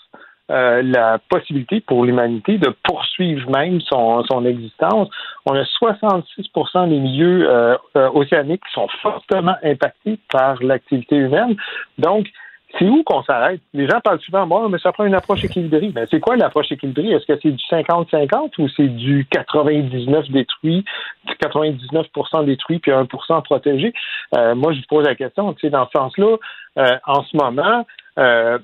euh, 0.51 0.81
la 0.83 1.19
possibilité 1.29 1.79
pour 1.79 2.03
l'humanité 2.03 2.57
de 2.57 2.75
poursuivre 2.83 3.49
même 3.49 3.79
son, 3.79 4.23
son 4.25 4.45
existence. 4.45 5.09
On 5.45 5.55
a 5.55 5.63
66% 5.63 6.89
des 6.89 6.99
milieux 6.99 7.49
euh, 7.49 7.77
euh, 7.95 8.09
océaniques 8.13 8.61
qui 8.67 8.73
sont 8.73 8.89
fortement 9.01 9.55
impactés 9.63 10.19
par 10.29 10.61
l'activité 10.61 11.15
humaine. 11.15 11.55
Donc, 11.97 12.27
c'est 12.77 12.89
où 12.89 13.03
qu'on 13.03 13.23
s'arrête? 13.23 13.61
Les 13.73 13.87
gens 13.87 13.99
parlent 14.01 14.19
souvent, 14.19 14.47
bon, 14.47 14.67
mais 14.69 14.79
ça 14.79 14.91
prend 14.91 15.05
une 15.05 15.13
approche 15.13 15.43
équilibrée. 15.43 15.91
Mais 15.93 16.05
c'est 16.09 16.19
quoi 16.19 16.35
l'approche 16.35 16.71
équilibrée? 16.71 17.09
Est-ce 17.09 17.25
que 17.25 17.39
c'est 17.41 17.51
du 17.51 17.63
50-50 17.69 18.51
ou 18.57 18.67
c'est 18.75 18.87
du 18.87 19.27
99 19.29 20.29
détruit, 20.31 20.83
99% 21.41 22.45
détruit 22.45 22.79
puis 22.79 22.91
1% 22.91 23.43
protégé? 23.43 23.93
Euh, 24.35 24.55
moi, 24.55 24.73
je 24.73 24.79
vous 24.79 24.85
pose 24.89 25.05
la 25.05 25.15
question, 25.15 25.53
tu 25.53 25.61
sais, 25.61 25.69
dans 25.69 25.85
ce 25.85 25.91
sens-là, 25.97 26.37
euh, 26.79 26.97
en 27.05 27.23
ce 27.23 27.37
moment, 27.37 27.85
euh, 28.17 28.57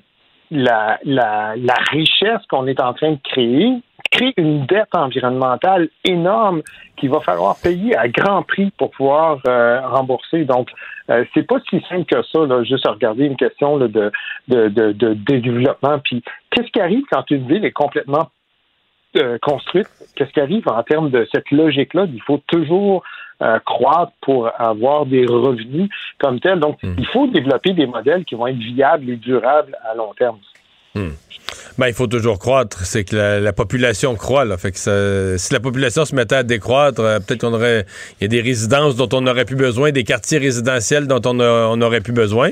la, 0.50 0.98
la, 1.04 1.54
la 1.56 1.74
richesse 1.92 2.44
qu'on 2.48 2.66
est 2.66 2.80
en 2.80 2.92
train 2.92 3.12
de 3.12 3.18
créer, 3.22 3.80
crée 4.10 4.34
une 4.36 4.66
dette 4.66 4.94
environnementale 4.94 5.88
énorme 6.04 6.62
qu'il 6.96 7.10
va 7.10 7.20
falloir 7.20 7.56
payer 7.62 7.96
à 7.96 8.08
grand 8.08 8.42
prix 8.42 8.72
pour 8.76 8.90
pouvoir 8.90 9.38
euh, 9.46 9.80
rembourser. 9.86 10.44
Donc, 10.44 10.68
euh, 11.10 11.24
c'est 11.34 11.46
pas 11.46 11.56
si 11.68 11.80
simple 11.88 12.04
que 12.04 12.22
ça, 12.22 12.46
là, 12.46 12.62
juste 12.62 12.86
à 12.86 12.92
regarder 12.92 13.24
une 13.24 13.36
question 13.36 13.78
de, 13.78 13.86
de, 13.86 14.10
de, 14.48 14.92
de, 14.92 15.14
développement. 15.14 15.98
Puis, 15.98 16.22
qu'est-ce 16.50 16.70
qui 16.70 16.80
arrive 16.80 17.02
quand 17.10 17.28
une 17.30 17.46
ville 17.46 17.64
est 17.64 17.72
complètement 17.72 18.30
euh, 19.16 19.38
construite? 19.42 19.88
Qu'est-ce 20.14 20.32
qui 20.32 20.40
arrive 20.40 20.68
en 20.68 20.82
termes 20.82 21.10
de 21.10 21.26
cette 21.32 21.50
logique-là? 21.50 22.06
Il 22.12 22.22
faut 22.22 22.40
toujours 22.46 23.02
croître 23.64 24.12
pour 24.20 24.50
avoir 24.60 25.06
des 25.06 25.24
revenus 25.24 25.88
comme 26.18 26.40
tel. 26.40 26.60
Donc, 26.60 26.76
hmm. 26.82 26.96
il 26.98 27.06
faut 27.06 27.26
développer 27.26 27.72
des 27.72 27.86
modèles 27.86 28.26
qui 28.26 28.34
vont 28.34 28.46
être 28.46 28.58
viables 28.58 29.08
et 29.08 29.16
durables 29.16 29.78
à 29.82 29.94
long 29.94 30.12
terme. 30.12 30.36
Hmm. 30.94 31.10
Ben, 31.78 31.88
il 31.88 31.94
faut 31.94 32.06
toujours 32.06 32.38
croître. 32.38 32.84
C'est 32.84 33.04
que 33.04 33.40
la, 33.42 33.52
population 33.52 34.14
croît. 34.14 34.44
Là. 34.44 34.56
Fait 34.56 34.72
que 34.72 35.36
si 35.38 35.52
la 35.52 35.60
population 35.60 36.04
se 36.04 36.14
mettait 36.14 36.36
à 36.36 36.42
décroître, 36.42 37.00
euh, 37.00 37.18
peut-être 37.20 37.40
qu'on 37.40 37.54
aurait. 37.54 37.86
Il 38.20 38.24
y 38.24 38.26
a 38.26 38.28
des 38.28 38.40
résidences 38.40 38.96
dont 38.96 39.08
on 39.12 39.22
n'aurait 39.22 39.44
plus 39.44 39.56
besoin, 39.56 39.92
des 39.92 40.04
quartiers 40.04 40.38
résidentiels 40.38 41.06
dont 41.06 41.22
on, 41.24 41.40
on 41.40 41.80
aurait 41.80 42.00
plus 42.00 42.12
besoin. 42.12 42.50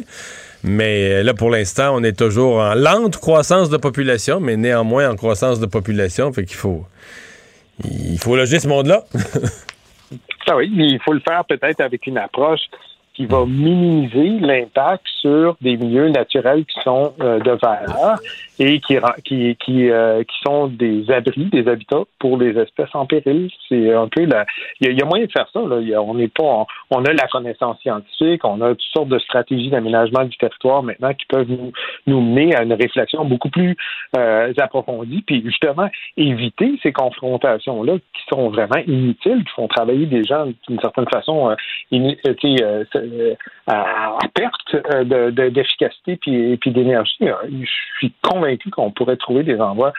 Mais 0.65 1.13
euh, 1.13 1.23
là, 1.23 1.35
pour 1.35 1.51
l'instant, 1.51 1.95
on 1.95 2.03
est 2.03 2.19
toujours 2.19 2.59
en 2.59 2.75
lente 2.75 3.19
croissance 3.19 3.71
de 3.71 3.77
population, 3.77 4.41
mais 4.41 4.57
néanmoins 4.57 5.11
en 5.11 5.17
croissance 5.17 5.61
de 5.61 5.67
population. 5.67 6.33
Fait 6.33 6.45
qu'il 6.45 6.57
faut. 6.57 6.85
Il 7.85 8.19
faut 8.19 8.35
loger 8.35 8.59
ce 8.59 8.67
monde-là. 8.67 9.05
ah 10.49 10.57
oui, 10.57 10.73
mais 10.75 10.89
il 10.89 11.01
faut 11.05 11.13
le 11.13 11.21
faire 11.21 11.45
peut-être 11.45 11.81
avec 11.81 12.07
une 12.07 12.19
approche 12.19 12.63
qui 13.19 13.27
va 13.27 13.45
minimiser 13.47 14.39
l'impact 14.39 15.05
sur 15.21 15.57
des 15.61 15.77
milieux 15.77 16.09
naturels 16.09 16.65
qui 16.65 16.81
sont 16.85 17.13
euh, 17.21 17.41
de 17.41 17.51
valeur 17.51 18.17
et 18.61 18.81
qui, 18.81 18.97
qui, 19.57 19.91
euh, 19.91 20.23
qui 20.23 20.37
sont 20.47 20.69
des 20.69 21.11
abris, 21.11 21.47
des 21.47 21.67
habitats 21.67 22.05
pour 22.21 22.39
les 22.39 22.57
espèces 22.57 22.95
en 22.95 23.07
péril. 23.07 23.51
C'est 23.69 23.93
un 23.93 24.07
peu. 24.07 24.23
Il 24.81 24.93
y, 24.93 25.03
a, 25.03 25.05
moyen 25.05 25.27
de 25.27 25.33
faire 25.33 25.49
ça. 25.53 25.61
Là. 25.61 26.01
on 26.01 26.15
n'est 26.15 26.29
pas. 26.29 26.65
On, 26.91 27.05
a 27.05 27.13
la 27.13 27.27
connaissance 27.27 27.81
scientifique, 27.81 28.45
on 28.45 28.61
a 28.61 28.71
toutes 28.71 28.83
sortes 28.95 29.09
de 29.09 29.19
stratégies 29.19 29.71
d'aménagement 29.71 30.25
du 30.25 30.37
territoire 30.37 30.85
maintenant 30.85 31.13
qui 31.13 31.27
peuvent 31.27 31.49
nous, 31.49 31.73
nous 32.07 32.21
mener 32.21 32.55
à 32.55 32.63
une 32.63 32.73
réflexion 32.73 33.25
beaucoup 33.25 33.51
plus 33.51 33.77
euh, 34.17 34.53
approfondie, 34.59 35.23
puis 35.27 35.43
justement 35.45 35.89
éviter 36.17 36.79
ces 36.85 36.93
confrontations-là 36.93 37.95
qui 37.95 38.23
sont 38.29 38.51
vraiment 38.51 38.81
inutiles, 38.87 39.45
qui 39.45 39.53
font 39.57 39.67
travailler 39.67 40.07
des 40.07 40.23
gens 40.23 40.47
d'une 40.69 40.81
certaine 40.81 41.09
façon, 41.09 41.57
à, 43.67 44.19
perte 44.35 44.77
d'efficacité 45.51 46.17
puis, 46.17 46.57
puis 46.57 46.71
d'énergie. 46.71 47.17
Je 47.21 47.71
suis 47.99 48.13
convaincu 48.23 48.71
qu'on 48.71 48.91
pourrait 48.91 49.17
trouver 49.17 49.43
des 49.43 49.61
endroits 49.61 49.93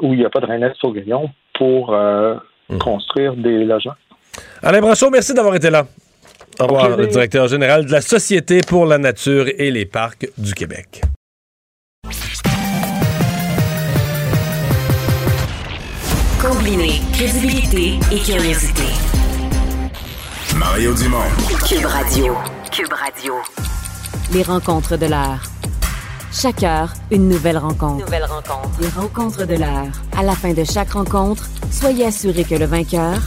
où 0.00 0.12
il 0.12 0.18
n'y 0.18 0.24
a 0.24 0.30
pas 0.30 0.40
de 0.40 0.46
René 0.46 0.70
sur 0.78 0.92
grillon 0.92 1.30
pour 1.54 1.92
hmm. 1.92 2.78
construire 2.78 3.34
des 3.34 3.64
logements. 3.64 3.94
Alain 4.62 4.80
Brachot, 4.80 5.10
merci 5.10 5.34
d'avoir 5.34 5.54
été 5.54 5.70
là. 5.70 5.84
Au 6.60 6.66
revoir, 6.66 6.96
le 6.96 7.06
directeur 7.06 7.46
général 7.46 7.86
de 7.86 7.92
la 7.92 8.00
Société 8.00 8.60
pour 8.66 8.86
la 8.86 8.98
nature 8.98 9.46
et 9.58 9.70
les 9.70 9.86
parcs 9.86 10.26
du 10.36 10.54
Québec. 10.54 11.02
Combiner 16.40 17.00
crédibilité 17.12 17.98
et 18.12 18.18
curiosité. 18.18 19.07
Mario 20.58 20.92
Dumont. 20.92 21.22
Cube 21.68 21.84
Radio. 21.86 22.34
Cube 22.72 22.92
Radio. 22.92 23.34
Les 24.32 24.42
rencontres 24.42 24.96
de 24.96 25.06
l'art. 25.06 25.44
Chaque 26.32 26.64
heure, 26.64 26.92
une 27.12 27.28
nouvelle 27.28 27.58
rencontre. 27.58 28.04
Nouvelle 28.04 28.24
rencontre. 28.24 28.80
Les 28.80 28.88
rencontres 28.88 29.46
de 29.46 29.54
l'art. 29.54 29.92
À 30.16 30.24
la 30.24 30.32
fin 30.32 30.52
de 30.52 30.64
chaque 30.64 30.90
rencontre, 30.90 31.48
soyez 31.70 32.06
assurés 32.06 32.42
que 32.42 32.56
le 32.56 32.64
vainqueur, 32.64 33.18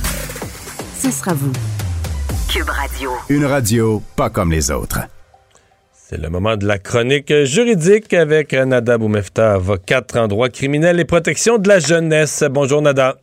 ce 1.00 1.10
sera 1.10 1.34
vous. 1.34 1.54
Cube 2.50 2.70
Radio. 2.70 3.12
Une 3.30 3.46
radio 3.46 4.04
pas 4.18 4.30
comme 4.30 4.52
les 4.52 4.70
autres. 4.70 5.00
C'est 5.94 6.20
le 6.20 6.30
moment 6.30 6.58
de 6.58 6.68
la 6.68 6.80
chronique 6.80 7.34
juridique 7.46 8.14
avec 8.14 8.52
Nada 8.52 8.98
Boumefta, 8.98 9.54
avocate 9.54 10.18
en 10.18 10.28
droit 10.28 10.50
criminel 10.50 11.00
et 11.00 11.06
protection 11.06 11.58
de 11.58 11.70
la 11.70 11.80
jeunesse. 11.80 12.44
Bonjour 12.52 12.82
Nada. 12.82 13.16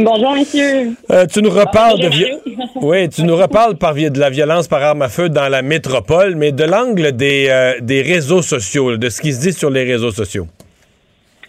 Bonjour 0.00 0.32
messieurs. 0.32 0.92
Euh, 1.10 1.26
tu 1.26 1.42
nous 1.42 1.50
reparles 1.50 1.98
de 1.98 2.08
oui, 2.86 3.08
tu 3.08 3.24
nous 3.24 3.34
reparles 3.34 3.76
par 3.76 3.94
de 3.94 4.20
la 4.20 4.30
violence 4.30 4.68
par 4.68 4.80
arme 4.80 5.02
à 5.02 5.08
feu 5.08 5.28
dans 5.28 5.48
la 5.48 5.60
métropole, 5.60 6.36
mais 6.36 6.52
de 6.52 6.62
l'angle 6.62 7.10
des, 7.16 7.48
euh, 7.50 7.80
des 7.80 8.02
réseaux 8.02 8.40
sociaux, 8.40 8.96
de 8.96 9.08
ce 9.08 9.20
qui 9.20 9.32
se 9.32 9.40
dit 9.40 9.52
sur 9.52 9.70
les 9.70 9.82
réseaux 9.82 10.12
sociaux. 10.12 10.46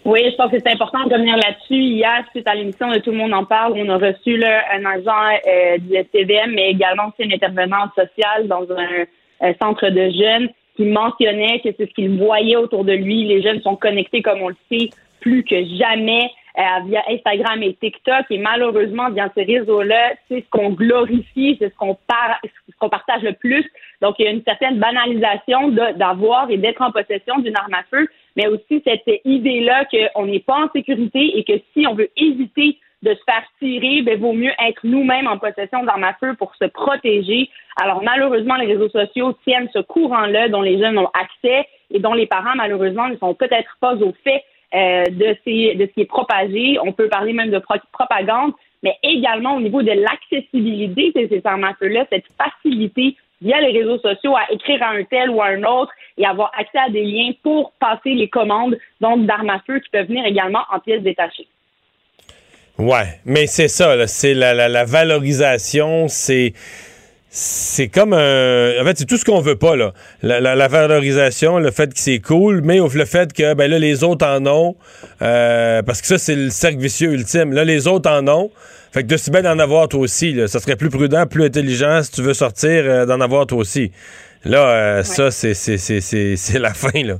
Oui, 0.04 0.22
je 0.28 0.34
pense 0.34 0.50
que 0.50 0.56
c'est 0.58 0.72
important 0.72 0.98
de 1.06 1.14
revenir 1.14 1.36
là-dessus. 1.36 1.80
Hier, 1.80 2.24
suite 2.32 2.48
à 2.48 2.56
l'émission 2.56 2.90
de 2.90 2.98
Tout 2.98 3.12
le 3.12 3.18
monde 3.18 3.34
en 3.34 3.44
parle, 3.44 3.74
on 3.76 3.88
a 3.88 3.98
reçu 3.98 4.36
là, 4.36 4.64
un 4.74 4.84
agent 4.84 5.38
euh, 5.46 5.78
du 5.78 5.94
STVM, 5.94 6.50
mais 6.52 6.70
également 6.70 7.04
aussi 7.04 7.28
une 7.28 7.32
intervenante 7.32 7.90
sociale 7.94 8.48
dans 8.48 8.66
un, 8.72 9.52
centre 9.62 9.88
de 9.88 10.10
jeunes 10.10 10.48
qui 10.76 10.86
mentionnait 10.86 11.60
que 11.60 11.68
c'est 11.76 11.86
ce 11.88 11.94
qu'il 11.94 12.18
voyait 12.18 12.56
autour 12.56 12.84
de 12.84 12.94
lui. 12.94 13.26
Les 13.26 13.42
jeunes 13.42 13.60
sont 13.62 13.76
connectés, 13.76 14.22
comme 14.22 14.42
on 14.42 14.48
le 14.48 14.56
sait, 14.72 14.90
plus 15.20 15.44
que 15.44 15.64
jamais 15.78 16.30
via 16.86 17.02
Instagram 17.08 17.62
et 17.62 17.74
TikTok. 17.74 18.26
Et 18.30 18.38
malheureusement, 18.38 19.10
via 19.10 19.30
ces 19.34 19.44
réseaux-là, 19.44 20.12
c'est 20.28 20.40
ce 20.40 20.50
qu'on 20.50 20.70
glorifie, 20.70 21.56
c'est 21.58 21.70
ce 21.70 21.76
qu'on 21.76 21.96
ce 22.44 22.76
qu'on 22.78 22.88
partage 22.88 23.22
le 23.22 23.32
plus. 23.32 23.64
Donc, 24.00 24.16
il 24.18 24.24
y 24.24 24.28
a 24.28 24.30
une 24.30 24.42
certaine 24.44 24.78
banalisation 24.78 25.68
d'avoir 25.68 26.50
et 26.50 26.56
d'être 26.56 26.82
en 26.82 26.92
possession 26.92 27.38
d'une 27.38 27.56
arme 27.56 27.74
à 27.74 27.82
feu 27.90 28.08
mais 28.36 28.46
aussi 28.46 28.82
cette 28.84 29.20
idée-là 29.24 29.84
qu'on 29.86 30.26
n'est 30.26 30.40
pas 30.40 30.64
en 30.64 30.70
sécurité 30.70 31.38
et 31.38 31.44
que 31.44 31.60
si 31.72 31.86
on 31.86 31.94
veut 31.94 32.10
éviter 32.16 32.78
de 33.02 33.14
se 33.14 33.20
faire 33.24 33.44
tirer, 33.58 34.02
ben 34.02 34.18
vaut 34.18 34.34
mieux 34.34 34.52
être 34.66 34.80
nous-mêmes 34.84 35.26
en 35.26 35.38
possession 35.38 35.84
d'armes 35.84 36.04
à 36.04 36.14
feu 36.14 36.34
pour 36.38 36.54
se 36.56 36.66
protéger. 36.66 37.48
Alors 37.80 38.02
malheureusement, 38.02 38.56
les 38.56 38.66
réseaux 38.66 38.90
sociaux 38.90 39.32
tiennent 39.44 39.70
ce 39.72 39.78
courant-là 39.78 40.48
dont 40.48 40.60
les 40.60 40.78
jeunes 40.78 40.98
ont 40.98 41.10
accès 41.14 41.66
et 41.90 41.98
dont 41.98 42.12
les 42.12 42.26
parents 42.26 42.54
malheureusement 42.56 43.08
ne 43.08 43.16
sont 43.16 43.34
peut-être 43.34 43.76
pas 43.80 43.94
au 43.96 44.12
fait 44.22 44.44
euh, 44.74 45.04
de, 45.06 45.36
ces, 45.44 45.74
de 45.74 45.86
ce 45.86 45.92
qui 45.92 46.00
est 46.02 46.04
propagé. 46.04 46.78
On 46.82 46.92
peut 46.92 47.08
parler 47.08 47.32
même 47.32 47.50
de 47.50 47.62
propagande, 47.92 48.52
mais 48.82 48.96
également 49.02 49.56
au 49.56 49.60
niveau 49.60 49.82
de 49.82 49.92
l'accessibilité 49.92 51.12
de 51.14 51.28
ces 51.28 51.40
armes 51.44 51.64
à 51.64 51.74
feu-là, 51.74 52.06
cette 52.10 52.26
facilité 52.38 53.16
via 53.42 53.60
les 53.60 53.78
réseaux 53.78 53.98
sociaux 53.98 54.36
à 54.36 54.52
écrire 54.52 54.82
à 54.82 54.90
un 54.90 55.04
tel 55.04 55.30
ou 55.30 55.40
à 55.40 55.46
un 55.46 55.62
autre 55.64 55.92
et 56.18 56.26
avoir 56.26 56.52
accès 56.58 56.78
à 56.78 56.90
des 56.90 57.04
liens 57.04 57.32
pour 57.42 57.72
passer 57.80 58.14
les 58.14 58.28
commandes 58.28 58.76
donc 59.00 59.26
d'armes 59.26 59.50
à 59.50 59.60
feu 59.66 59.80
qui 59.80 59.88
peuvent 59.90 60.06
venir 60.06 60.24
également 60.24 60.62
en 60.72 60.78
pièces 60.78 61.02
détachées. 61.02 61.46
Ouais, 62.78 63.20
mais 63.26 63.46
c'est 63.46 63.68
ça, 63.68 64.06
c'est 64.06 64.32
la, 64.32 64.54
la, 64.54 64.84
valorisation, 64.84 66.08
c'est 66.08 66.54
c'est 67.32 67.86
comme 67.86 68.12
un. 68.12 68.72
En 68.80 68.84
fait, 68.84 68.98
c'est 68.98 69.04
tout 69.04 69.16
ce 69.16 69.24
qu'on 69.24 69.40
veut 69.40 69.54
pas, 69.54 69.76
là. 69.76 69.92
La, 70.22 70.66
valorisation, 70.66 71.60
le 71.60 71.70
fait 71.70 71.94
que 71.94 72.00
c'est 72.00 72.18
cool, 72.18 72.60
mais 72.62 72.78
le 72.78 73.04
fait 73.04 73.32
que 73.32 73.54
ben 73.54 73.70
là, 73.70 73.78
les 73.78 74.02
autres 74.02 74.26
en 74.26 74.44
ont. 74.46 74.76
Euh, 75.22 75.80
parce 75.82 76.00
que 76.00 76.08
ça, 76.08 76.18
c'est 76.18 76.34
le 76.34 76.50
cercle 76.50 76.78
vicieux 76.78 77.12
ultime. 77.12 77.52
Là, 77.52 77.64
les 77.64 77.86
autres 77.86 78.10
en 78.10 78.26
ont. 78.26 78.50
Fait 78.92 79.04
que 79.04 79.08
de 79.08 79.16
si 79.16 79.30
bien 79.30 79.42
d'en 79.42 79.60
avoir 79.60 79.86
toi 79.86 80.00
aussi. 80.00 80.32
Là. 80.32 80.48
Ça 80.48 80.58
serait 80.58 80.74
plus 80.74 80.90
prudent, 80.90 81.24
plus 81.26 81.44
intelligent 81.44 82.02
si 82.02 82.10
tu 82.10 82.22
veux 82.22 82.34
sortir, 82.34 82.82
euh, 82.84 83.06
d'en 83.06 83.20
avoir 83.20 83.46
toi 83.46 83.58
aussi. 83.58 83.92
Là, 84.44 84.68
euh, 84.68 85.02
ça, 85.04 85.30
c'est 85.30 86.58
la 86.58 86.74
fin, 86.74 87.04
là. 87.04 87.18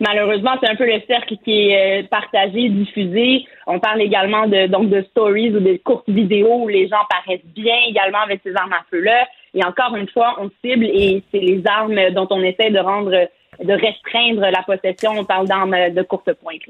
Malheureusement, 0.00 0.52
c'est 0.60 0.68
un 0.68 0.76
peu 0.76 0.86
le 0.86 1.00
cercle 1.06 1.36
qui 1.44 1.70
est 1.70 2.02
euh, 2.02 2.06
partagé, 2.08 2.68
diffusé. 2.68 3.46
On 3.66 3.78
parle 3.78 4.02
également 4.02 4.46
de 4.46 4.66
donc 4.66 4.90
de 4.90 5.02
stories 5.10 5.54
ou 5.54 5.60
de 5.60 5.78
courtes 5.82 6.08
vidéos 6.08 6.64
où 6.64 6.68
les 6.68 6.88
gens 6.88 7.04
paraissent 7.08 7.46
bien 7.54 7.76
également 7.88 8.20
avec 8.20 8.40
ces 8.44 8.54
armes 8.54 8.72
à 8.72 8.84
feu-là. 8.90 9.26
Et 9.54 9.64
encore 9.64 9.96
une 9.96 10.08
fois, 10.08 10.36
on 10.38 10.50
cible 10.62 10.84
et 10.84 11.22
c'est 11.32 11.40
les 11.40 11.62
armes 11.66 12.10
dont 12.10 12.26
on 12.30 12.42
essaie 12.42 12.70
de 12.70 12.78
rendre, 12.78 13.10
de 13.10 13.72
restreindre 13.72 14.42
la 14.42 14.62
possession. 14.62 15.12
On 15.16 15.24
parle 15.24 15.48
d'armes 15.48 15.76
de 15.90 16.02
courte 16.02 16.32
pointe. 16.34 16.60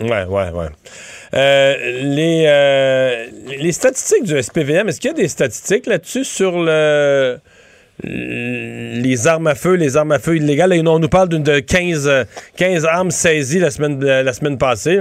Ouais, 0.00 0.24
ouais, 0.24 0.50
ouais. 0.50 0.68
Euh, 1.34 1.76
les, 2.02 2.44
euh, 2.46 3.26
les 3.58 3.72
statistiques 3.72 4.24
du 4.24 4.42
SPVM, 4.42 4.88
est-ce 4.88 5.00
qu'il 5.00 5.10
y 5.10 5.14
a 5.14 5.16
des 5.16 5.28
statistiques 5.28 5.86
là-dessus 5.86 6.24
sur 6.24 6.58
le 6.58 7.38
les 8.04 9.26
armes 9.26 9.46
à 9.46 9.54
feu, 9.54 9.74
les 9.74 9.96
armes 9.96 10.12
à 10.12 10.18
feu 10.18 10.36
illégales? 10.36 10.72
on 10.86 10.98
nous 10.98 11.08
parle 11.08 11.28
d'une 11.28 11.42
de 11.42 11.60
15, 11.60 12.26
15 12.56 12.86
armes 12.86 13.10
saisies 13.10 13.60
la 13.60 13.70
semaine, 13.70 14.00
la 14.04 14.32
semaine 14.32 14.58
passée. 14.58 15.00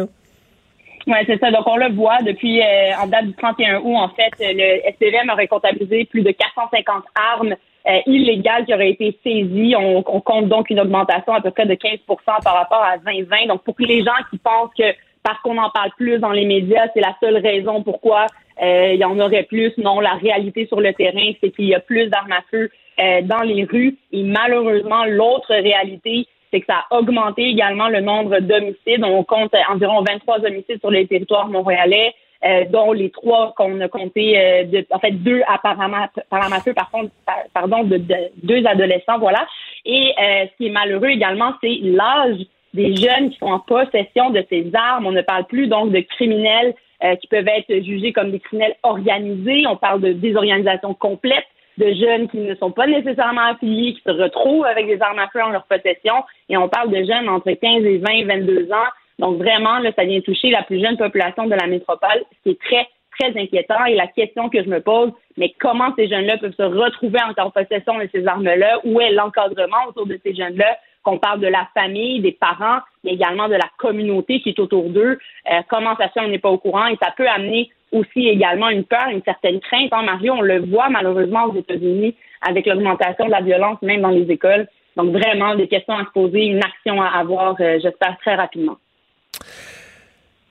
Oui, 1.10 1.18
c'est 1.26 1.40
ça. 1.40 1.50
Donc, 1.50 1.66
on 1.66 1.78
le 1.78 1.92
voit 1.94 2.22
depuis, 2.22 2.62
euh, 2.62 2.92
en 3.02 3.08
date 3.08 3.26
du 3.26 3.34
31 3.34 3.80
août, 3.80 3.96
en 3.96 4.10
fait, 4.10 4.32
le 4.40 4.92
SPVM 4.92 5.30
aurait 5.32 5.48
comptabilisé 5.48 6.06
plus 6.06 6.22
de 6.22 6.32
450 6.32 7.04
armes 7.16 7.56
euh, 7.88 8.00
illégales 8.06 8.66
qui 8.66 8.74
auraient 8.76 8.92
été 8.92 9.18
saisies. 9.24 9.76
On, 9.76 10.04
compte 10.04 10.50
donc 10.50 10.70
une 10.70 10.80
augmentation 10.80 11.34
à 11.34 11.42
peu 11.42 11.50
près 11.50 11.66
de 11.66 11.74
15% 11.74 11.98
par 12.44 12.54
rapport 12.54 12.84
à 12.84 12.98
2020. 12.98 13.48
Donc, 13.48 13.64
pour 13.64 13.74
les 13.80 14.04
gens 14.04 14.12
qui 14.30 14.38
pensent 14.38 14.72
que 14.78 14.94
parce 15.24 15.40
qu'on 15.42 15.58
en 15.58 15.70
parle 15.72 15.90
plus 15.98 16.20
dans 16.20 16.32
les 16.32 16.46
médias, 16.46 16.88
c'est 16.94 17.02
la 17.02 17.16
seule 17.20 17.38
raison 17.38 17.82
pourquoi 17.82 18.28
euh, 18.62 18.92
il 18.94 19.00
y 19.00 19.06
en 19.06 19.20
aurait 19.20 19.44
plus. 19.44 19.74
Non, 19.78 20.00
la 20.00 20.14
réalité 20.14 20.68
sur 20.68 20.80
le 20.80 20.94
terrain, 20.94 21.32
c'est 21.42 21.50
qu'il 21.50 21.66
y 21.66 21.76
a 21.76 21.80
plus 21.80 22.08
d'armes 22.08 22.32
à 22.32 22.42
feu 22.52 22.70
euh, 23.00 23.22
dans 23.22 23.42
les 23.42 23.64
rues. 23.64 23.96
Et 24.12 24.24
malheureusement, 24.24 25.06
l'autre 25.06 25.54
réalité, 25.54 26.28
c'est 26.52 26.60
que 26.60 26.66
ça 26.66 26.84
a 26.90 26.98
augmenté 26.98 27.44
également 27.44 27.88
le 27.88 28.02
nombre 28.02 28.40
d'homicides. 28.40 29.04
On 29.04 29.24
compte 29.24 29.54
environ 29.70 30.02
23 30.02 30.46
homicides 30.46 30.80
sur 30.80 30.92
les 30.92 31.08
territoires 31.08 31.48
montréalais. 31.48 32.14
Euh, 32.46 32.64
dont 32.70 32.94
les 32.94 33.10
trois 33.10 33.54
qu'on 33.58 33.82
a 33.82 33.90
compté, 33.90 34.40
euh, 34.40 34.82
en 34.92 35.00
fait 35.00 35.12
deux 35.12 35.42
apparemment 35.46 36.06
par 36.30 36.64
feu, 36.64 36.74
par 36.74 36.90
contre, 36.90 37.12
pardon, 37.54 37.84
de, 37.84 38.02
deux 38.44 38.66
adolescents, 38.66 39.20
voilà. 39.20 39.46
Et 39.86 40.14
ce 40.18 40.56
qui 40.56 40.68
est 40.68 40.72
malheureux 40.72 41.10
également, 41.10 41.52
c'est 41.62 41.78
l'âge 41.82 42.38
des 42.74 42.96
jeunes 42.96 43.32
qui 43.32 43.38
sont 43.40 43.48
en 43.48 43.60
possession 43.60 44.30
de 44.30 44.42
ces 44.50 44.72
armes. 44.74 45.06
On 45.06 45.12
ne 45.12 45.22
parle 45.22 45.48
plus 45.48 45.68
donc 45.68 45.92
de 45.92 46.00
criminels 46.00 46.76
qui 47.20 47.28
peuvent 47.28 47.48
être 47.48 47.84
jugés 47.84 48.14
comme 48.14 48.32
des 48.32 48.40
criminels 48.40 48.78
organisés. 48.84 49.68
On 49.68 49.76
parle 49.76 50.00
de 50.00 50.14
désorganisation 50.14 50.94
complète 50.94 51.46
de 51.80 51.94
jeunes 51.94 52.28
qui 52.30 52.38
ne 52.38 52.54
sont 52.56 52.72
pas 52.72 52.86
nécessairement 52.86 53.52
affiliés, 53.52 53.94
qui 53.94 54.02
se 54.06 54.12
retrouvent 54.12 54.66
avec 54.66 54.86
des 54.86 55.02
armes 55.02 55.20
à 55.20 55.30
feu 55.30 55.42
en 55.42 55.50
leur 55.50 55.64
possession. 55.64 56.14
Et 56.50 56.58
on 56.58 56.68
parle 56.68 56.92
de 56.92 57.04
jeunes 57.04 57.30
entre 57.30 57.52
15 57.52 57.86
et 57.86 57.98
20, 57.98 58.26
22 58.26 58.72
ans. 58.72 58.90
Donc 59.18 59.38
vraiment, 59.38 59.80
là, 59.80 59.92
ça 59.96 60.04
vient 60.04 60.22
toucher 60.22 60.50
la 60.50 60.64
plus 60.64 60.82
jeune 60.82 60.98
population 60.98 61.48
de 61.48 61.56
la 61.56 61.68
métropole, 61.68 62.24
ce 62.32 62.44
qui 62.44 62.50
est 62.52 62.62
très, 62.62 62.88
très 63.18 63.42
inquiétant. 63.42 63.86
Et 63.86 63.96
la 63.96 64.08
question 64.08 64.50
que 64.50 64.62
je 64.62 64.70
me 64.70 64.82
pose, 64.82 65.12
mais 65.38 65.54
comment 65.60 65.94
ces 65.96 66.08
jeunes-là 66.08 66.38
peuvent 66.38 66.56
se 66.56 66.64
retrouver 66.64 67.20
en 67.38 67.50
possession 67.50 67.98
de 67.98 68.10
ces 68.14 68.28
armes-là? 68.28 68.80
Où 68.84 69.00
est 69.00 69.12
l'encadrement 69.12 69.88
autour 69.88 70.06
de 70.06 70.20
ces 70.24 70.36
jeunes-là? 70.36 70.78
qu'on 71.02 71.18
parle 71.18 71.40
de 71.40 71.48
la 71.48 71.66
famille, 71.74 72.20
des 72.20 72.34
parents, 72.34 72.80
mais 73.06 73.14
également 73.14 73.48
de 73.48 73.54
la 73.54 73.70
communauté 73.78 74.42
qui 74.42 74.50
est 74.50 74.60
autour 74.60 74.90
d'eux. 74.90 75.18
Euh, 75.50 75.62
comment 75.70 75.96
ça 75.96 76.08
se 76.10 76.14
fait, 76.14 76.20
on 76.20 76.28
n'est 76.28 76.40
pas 76.40 76.50
au 76.50 76.58
courant 76.58 76.88
et 76.88 76.98
ça 77.02 77.14
peut 77.16 77.28
amener 77.28 77.70
aussi 77.92 78.28
également 78.28 78.70
une 78.70 78.84
peur, 78.84 79.08
une 79.12 79.24
certaine 79.24 79.60
crainte. 79.60 79.92
En 79.94 80.00
hein, 80.00 80.04
Mario, 80.04 80.34
on 80.34 80.42
le 80.42 80.60
voit 80.60 80.90
malheureusement 80.90 81.46
aux 81.46 81.56
États-Unis 81.56 82.16
avec 82.48 82.66
l'augmentation 82.66 83.26
de 83.26 83.32
la 83.32 83.42
violence 83.42 83.82
même 83.82 84.02
dans 84.02 84.10
les 84.10 84.30
écoles. 84.32 84.68
Donc 84.96 85.12
vraiment 85.12 85.56
des 85.56 85.68
questions 85.68 85.96
à 85.96 86.06
se 86.06 86.12
poser, 86.12 86.46
une 86.46 86.64
action 86.64 87.02
à 87.02 87.08
avoir, 87.20 87.56
euh, 87.60 87.80
j'espère 87.82 88.18
très 88.20 88.36
rapidement. 88.36 88.78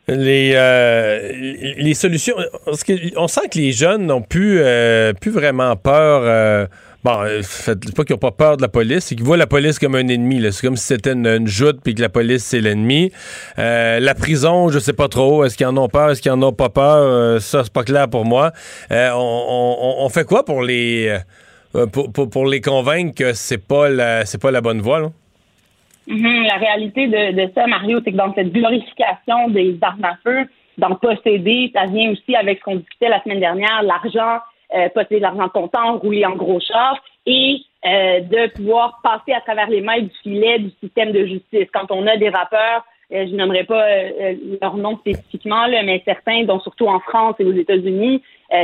Les, 0.06 0.52
euh, 0.54 1.32
les 1.76 1.92
solutions, 1.92 2.34
on 3.16 3.26
sent 3.28 3.48
que 3.52 3.58
les 3.58 3.72
jeunes 3.72 4.06
n'ont 4.06 4.22
plus, 4.22 4.62
plus 5.20 5.30
vraiment 5.30 5.76
peur 5.76 6.68
bon, 7.04 7.20
euh, 7.20 7.40
c'est 7.42 7.94
pas 7.94 8.04
qu'ils 8.04 8.14
n'ont 8.14 8.18
pas 8.18 8.30
peur 8.30 8.56
de 8.56 8.62
la 8.62 8.68
police, 8.68 9.06
c'est 9.06 9.14
qu'ils 9.14 9.24
voient 9.24 9.36
la 9.36 9.46
police 9.46 9.78
comme 9.78 9.94
un 9.94 10.08
ennemi. 10.08 10.40
C'est 10.52 10.66
comme 10.66 10.76
si 10.76 10.86
c'était 10.86 11.12
une, 11.12 11.46
joute 11.46 11.80
puis 11.82 11.94
que 11.94 12.02
la 12.02 12.08
police, 12.08 12.44
c'est 12.44 12.60
l'ennemi. 12.60 13.10
Euh, 13.58 14.00
la 14.00 14.14
prison, 14.14 14.68
je 14.68 14.78
sais 14.78 14.92
pas 14.92 15.08
trop. 15.08 15.44
Est-ce 15.44 15.56
qu'ils 15.56 15.66
en 15.66 15.76
ont 15.76 15.88
peur? 15.88 16.10
Est-ce 16.10 16.22
qu'ils 16.22 16.32
en 16.32 16.42
ont 16.42 16.52
pas 16.52 16.68
peur? 16.68 16.96
Euh, 16.96 17.38
ça, 17.38 17.64
c'est 17.64 17.72
pas 17.72 17.84
clair 17.84 18.08
pour 18.08 18.24
moi. 18.24 18.52
On, 18.90 19.96
on, 20.00 20.08
fait 20.08 20.24
quoi 20.24 20.44
pour 20.44 20.62
les 20.62 21.16
pour, 21.92 22.10
pour, 22.12 22.46
les 22.46 22.60
convaincre 22.60 23.14
que 23.14 23.32
c'est 23.32 23.58
pas 23.58 23.88
pas 24.40 24.50
la 24.50 24.60
bonne 24.60 24.80
voie. 24.80 25.00
Là? 25.00 25.08
Mm-hmm. 26.08 26.46
La 26.46 26.56
réalité 26.56 27.06
de, 27.06 27.46
de 27.46 27.52
ça, 27.54 27.66
Mario, 27.66 28.00
c'est 28.04 28.12
que 28.12 28.16
dans 28.16 28.34
cette 28.34 28.52
glorification 28.52 29.48
des 29.50 29.76
armes 29.82 30.04
à 30.04 30.16
feu, 30.24 30.46
d'en 30.78 30.94
posséder, 30.94 31.70
ça 31.74 31.84
vient 31.86 32.12
aussi 32.12 32.34
avec 32.34 32.58
ce 32.58 32.64
qu'on 32.64 32.76
discutait 32.76 33.08
la 33.08 33.22
semaine 33.22 33.40
dernière, 33.40 33.82
l'argent, 33.82 34.40
euh, 34.74 34.88
posséder 34.90 35.16
de 35.16 35.22
l'argent 35.22 35.48
comptant, 35.48 35.98
rouler 35.98 36.24
en 36.26 36.36
gros 36.36 36.60
char 36.60 36.98
et 37.26 37.60
euh, 37.86 38.20
de 38.20 38.50
pouvoir 38.52 39.00
passer 39.02 39.32
à 39.32 39.40
travers 39.40 39.68
les 39.68 39.80
mailles 39.80 40.04
du 40.04 40.14
filet 40.22 40.58
du 40.58 40.70
système 40.82 41.12
de 41.12 41.26
justice. 41.26 41.68
Quand 41.72 41.90
on 41.90 42.06
a 42.06 42.16
des 42.16 42.28
rappeurs, 42.28 42.84
euh, 43.12 43.26
je 43.26 43.34
n'aimerais 43.34 43.64
pas 43.64 43.84
euh, 43.86 44.34
leur 44.60 44.76
nom 44.76 44.98
spécifiquement, 44.98 45.66
là, 45.66 45.82
mais 45.82 46.02
certains, 46.04 46.44
dont 46.44 46.60
surtout 46.60 46.86
en 46.86 47.00
France 47.00 47.36
et 47.38 47.44
aux 47.44 47.52
États-Unis, 47.52 48.22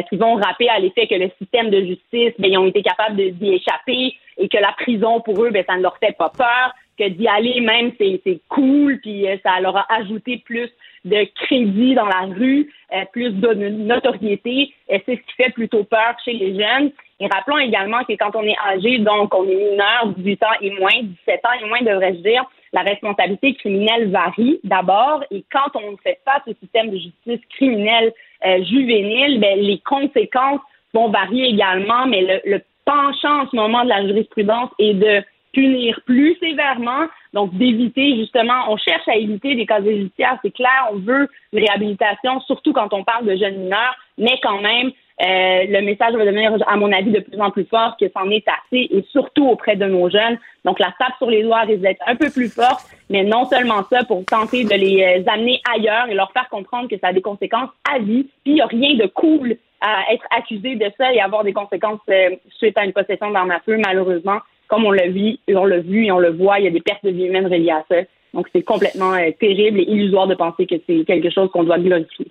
qui 0.09 0.16
vont 0.16 0.36
rapper 0.36 0.66
à 0.70 0.78
l'effet 0.78 1.07
que 1.07 1.14
le 1.14 1.30
système 1.38 1.68
de 1.68 1.80
justice, 1.82 2.32
ben, 2.38 2.50
ils 2.50 2.57
ont 2.57 2.66
été 2.66 2.80
capables 2.80 3.16
d'y 3.32 3.52
échapper 3.52 4.14
et 4.38 4.48
que 4.48 4.57
la 4.57 4.72
prison, 4.72 5.20
pour 5.20 5.44
eux, 5.44 5.50
ben, 5.50 5.62
ça 5.68 5.76
ne 5.76 5.82
leur 5.82 5.98
fait 5.98 6.16
pas 6.16 6.30
peur 6.30 6.72
que 6.98 7.09
d'y 7.09 7.26
aller 7.26 7.61
même, 7.61 7.92
c'est 7.98 8.40
cool, 8.48 9.00
puis 9.00 9.28
euh, 9.28 9.36
ça 9.42 9.61
leur 9.61 9.76
a 9.76 9.86
ajouté 9.94 10.42
plus 10.44 10.70
de 11.05 11.24
crédit 11.46 11.94
dans 11.94 12.07
la 12.07 12.26
rue, 12.34 12.72
euh, 12.92 13.05
plus 13.12 13.30
de 13.30 13.55
notoriété. 13.55 14.72
C'est 14.88 15.02
ce 15.07 15.12
qui 15.12 15.34
fait 15.36 15.50
plutôt 15.50 15.84
peur 15.84 16.14
chez 16.24 16.32
les 16.32 16.59
jeunes. 16.59 16.90
Et 17.20 17.26
rappelons 17.26 17.59
également 17.59 18.02
que 18.05 18.14
quand 18.14 18.34
on 18.34 18.42
est 18.42 18.57
âgé, 18.66 18.98
donc 18.98 19.34
on 19.34 19.44
est 19.44 19.55
mineur, 19.55 20.09
18 20.16 20.42
ans 20.42 20.57
et 20.61 20.70
moins, 20.72 21.02
17 21.26 21.40
ans 21.44 21.62
et 21.62 21.66
moins, 21.66 21.80
devrais-je 21.82 22.20
dire, 22.20 22.44
la 22.72 22.82
responsabilité 22.82 23.55
criminelle 23.55 24.11
varie 24.11 24.59
d'abord. 24.64 25.22
Et 25.30 25.44
quand 25.52 25.76
on 25.76 25.96
fait 25.98 26.18
face 26.24 26.42
au 26.46 26.55
système 26.61 26.90
de 26.90 26.98
justice 26.98 27.40
criminelle 27.57 28.12
euh, 28.44 28.64
juvénile, 28.64 29.40
ben, 29.40 29.59
les 29.61 29.78
conséquences 29.78 30.61
vont 30.92 31.09
varier 31.09 31.48
également, 31.48 32.07
mais 32.07 32.22
le, 32.22 32.50
le 32.50 32.61
penchant 32.84 33.42
en 33.42 33.48
ce 33.48 33.57
moment 33.57 33.84
de 33.84 33.88
la 33.88 34.07
jurisprudence 34.07 34.70
est 34.78 34.94
de 34.94 35.22
punir 35.55 36.00
plus 36.05 36.36
sévèrement, 36.40 37.07
donc 37.32 37.55
d'éviter 37.55 38.16
justement, 38.16 38.70
on 38.70 38.76
cherche 38.76 39.07
à 39.09 39.16
éviter 39.16 39.55
des 39.55 39.66
cas 39.66 39.82
judiciaires, 39.82 40.38
c'est 40.42 40.50
clair, 40.52 40.88
on 40.92 40.96
veut 40.96 41.28
une 41.52 41.59
réhabilitation, 41.61 42.40
surtout 42.42 42.72
quand 42.72 42.92
on 42.92 43.05
parle 43.05 43.26
de 43.26 43.36
jeunes 43.36 43.57
mineurs, 43.57 43.96
mais 44.18 44.38
quand 44.42 44.61
même, 44.61 44.90
euh, 45.22 45.64
le 45.68 45.80
message 45.82 46.14
va 46.14 46.24
devenir, 46.24 46.57
à 46.66 46.76
mon 46.76 46.90
avis, 46.90 47.12
de 47.12 47.20
plus 47.20 47.40
en 47.40 47.50
plus 47.50 47.64
fort 47.66 47.96
que 47.98 48.07
c'en 48.12 48.28
est 48.30 48.44
assez, 48.48 48.88
et 48.90 49.05
surtout 49.12 49.46
auprès 49.46 49.76
de 49.76 49.84
nos 49.84 50.11
jeunes. 50.11 50.38
Donc, 50.64 50.80
la 50.80 50.92
tape 50.98 51.16
sur 51.18 51.30
les 51.30 51.44
doigts 51.44 51.61
risque 51.61 51.82
d'être 51.82 52.02
un 52.07 52.16
peu 52.16 52.30
plus 52.30 52.52
forte, 52.52 52.84
mais 53.11 53.22
non 53.22 53.44
seulement 53.44 53.84
ça, 53.90 54.02
pour 54.05 54.24
tenter 54.24 54.64
de 54.64 54.74
les 54.74 55.02
euh, 55.02 55.30
amener 55.32 55.61
ailleurs 55.72 56.09
et 56.09 56.14
leur 56.14 56.32
faire 56.32 56.48
comprendre 56.48 56.88
que 56.88 56.98
ça 56.98 57.09
a 57.09 57.12
des 57.12 57.22
conséquences 57.22 57.70
à 57.88 58.00
vie, 58.00 58.24
puis 58.42 58.52
il 58.52 58.55
n'y 58.55 58.61
a 58.61 58.66
rien 58.66 58.94
de 58.96 59.07
cool 59.07 59.57
à 59.80 60.12
être 60.12 60.24
accusé 60.36 60.74
de 60.76 60.90
ça 60.98 61.12
et 61.12 61.20
avoir 61.20 61.44
des 61.44 61.52
conséquences 61.52 62.00
euh, 62.09 62.30
suite 62.57 62.76
à 62.76 62.84
une 62.84 62.92
possession 62.92 63.30
d'armes 63.30 63.52
à 63.52 63.61
feu, 63.61 63.76
malheureusement 63.76 64.40
comme 64.69 64.85
on 64.85 64.93
l'a 64.93 65.09
vu, 65.09 65.37
on 65.49 65.67
l'a 65.67 65.79
vu 65.79 66.07
et 66.07 66.12
on 66.12 66.19
le 66.19 66.31
voit, 66.31 66.59
il 66.59 66.65
y 66.65 66.69
a 66.69 66.71
des 66.71 66.81
pertes 66.81 67.05
de 67.05 67.11
vie 67.11 67.25
humaines 67.25 67.47
reliées 67.47 67.71
à 67.71 67.85
ça. 67.89 67.97
Donc, 68.33 68.49
c'est 68.53 68.62
complètement 68.62 69.15
euh, 69.15 69.31
terrible 69.39 69.81
et 69.81 69.85
illusoire 69.85 70.27
de 70.27 70.35
penser 70.35 70.67
que 70.67 70.75
c'est 70.87 71.05
quelque 71.05 71.31
chose 71.31 71.51
qu'on 71.53 71.65
doit 71.65 71.79
glorifier. 71.79 72.27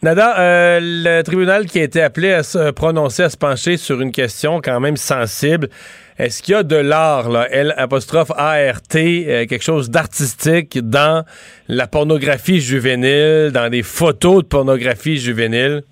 Nada, 0.00 0.38
euh, 0.38 0.78
le 0.80 1.22
tribunal 1.22 1.66
qui 1.66 1.80
a 1.80 1.82
été 1.82 2.00
appelé 2.00 2.30
à 2.30 2.44
se 2.44 2.70
prononcer, 2.70 3.24
à 3.24 3.30
se 3.30 3.36
pencher 3.36 3.76
sur 3.76 4.00
une 4.00 4.12
question 4.12 4.60
quand 4.62 4.78
même 4.78 4.96
sensible, 4.96 5.68
est-ce 6.18 6.40
qu'il 6.40 6.52
y 6.52 6.56
a 6.56 6.62
de 6.62 6.76
l'art, 6.76 7.28
là, 7.28 7.48
L 7.50 7.74
ART, 7.76 7.92
euh, 8.94 9.46
quelque 9.46 9.62
chose 9.62 9.90
d'artistique 9.90 10.78
dans 10.78 11.24
la 11.66 11.88
pornographie 11.88 12.60
juvénile, 12.60 13.50
dans 13.52 13.68
des 13.70 13.82
photos 13.82 14.44
de 14.44 14.48
pornographie 14.48 15.16
juvénile? 15.16 15.82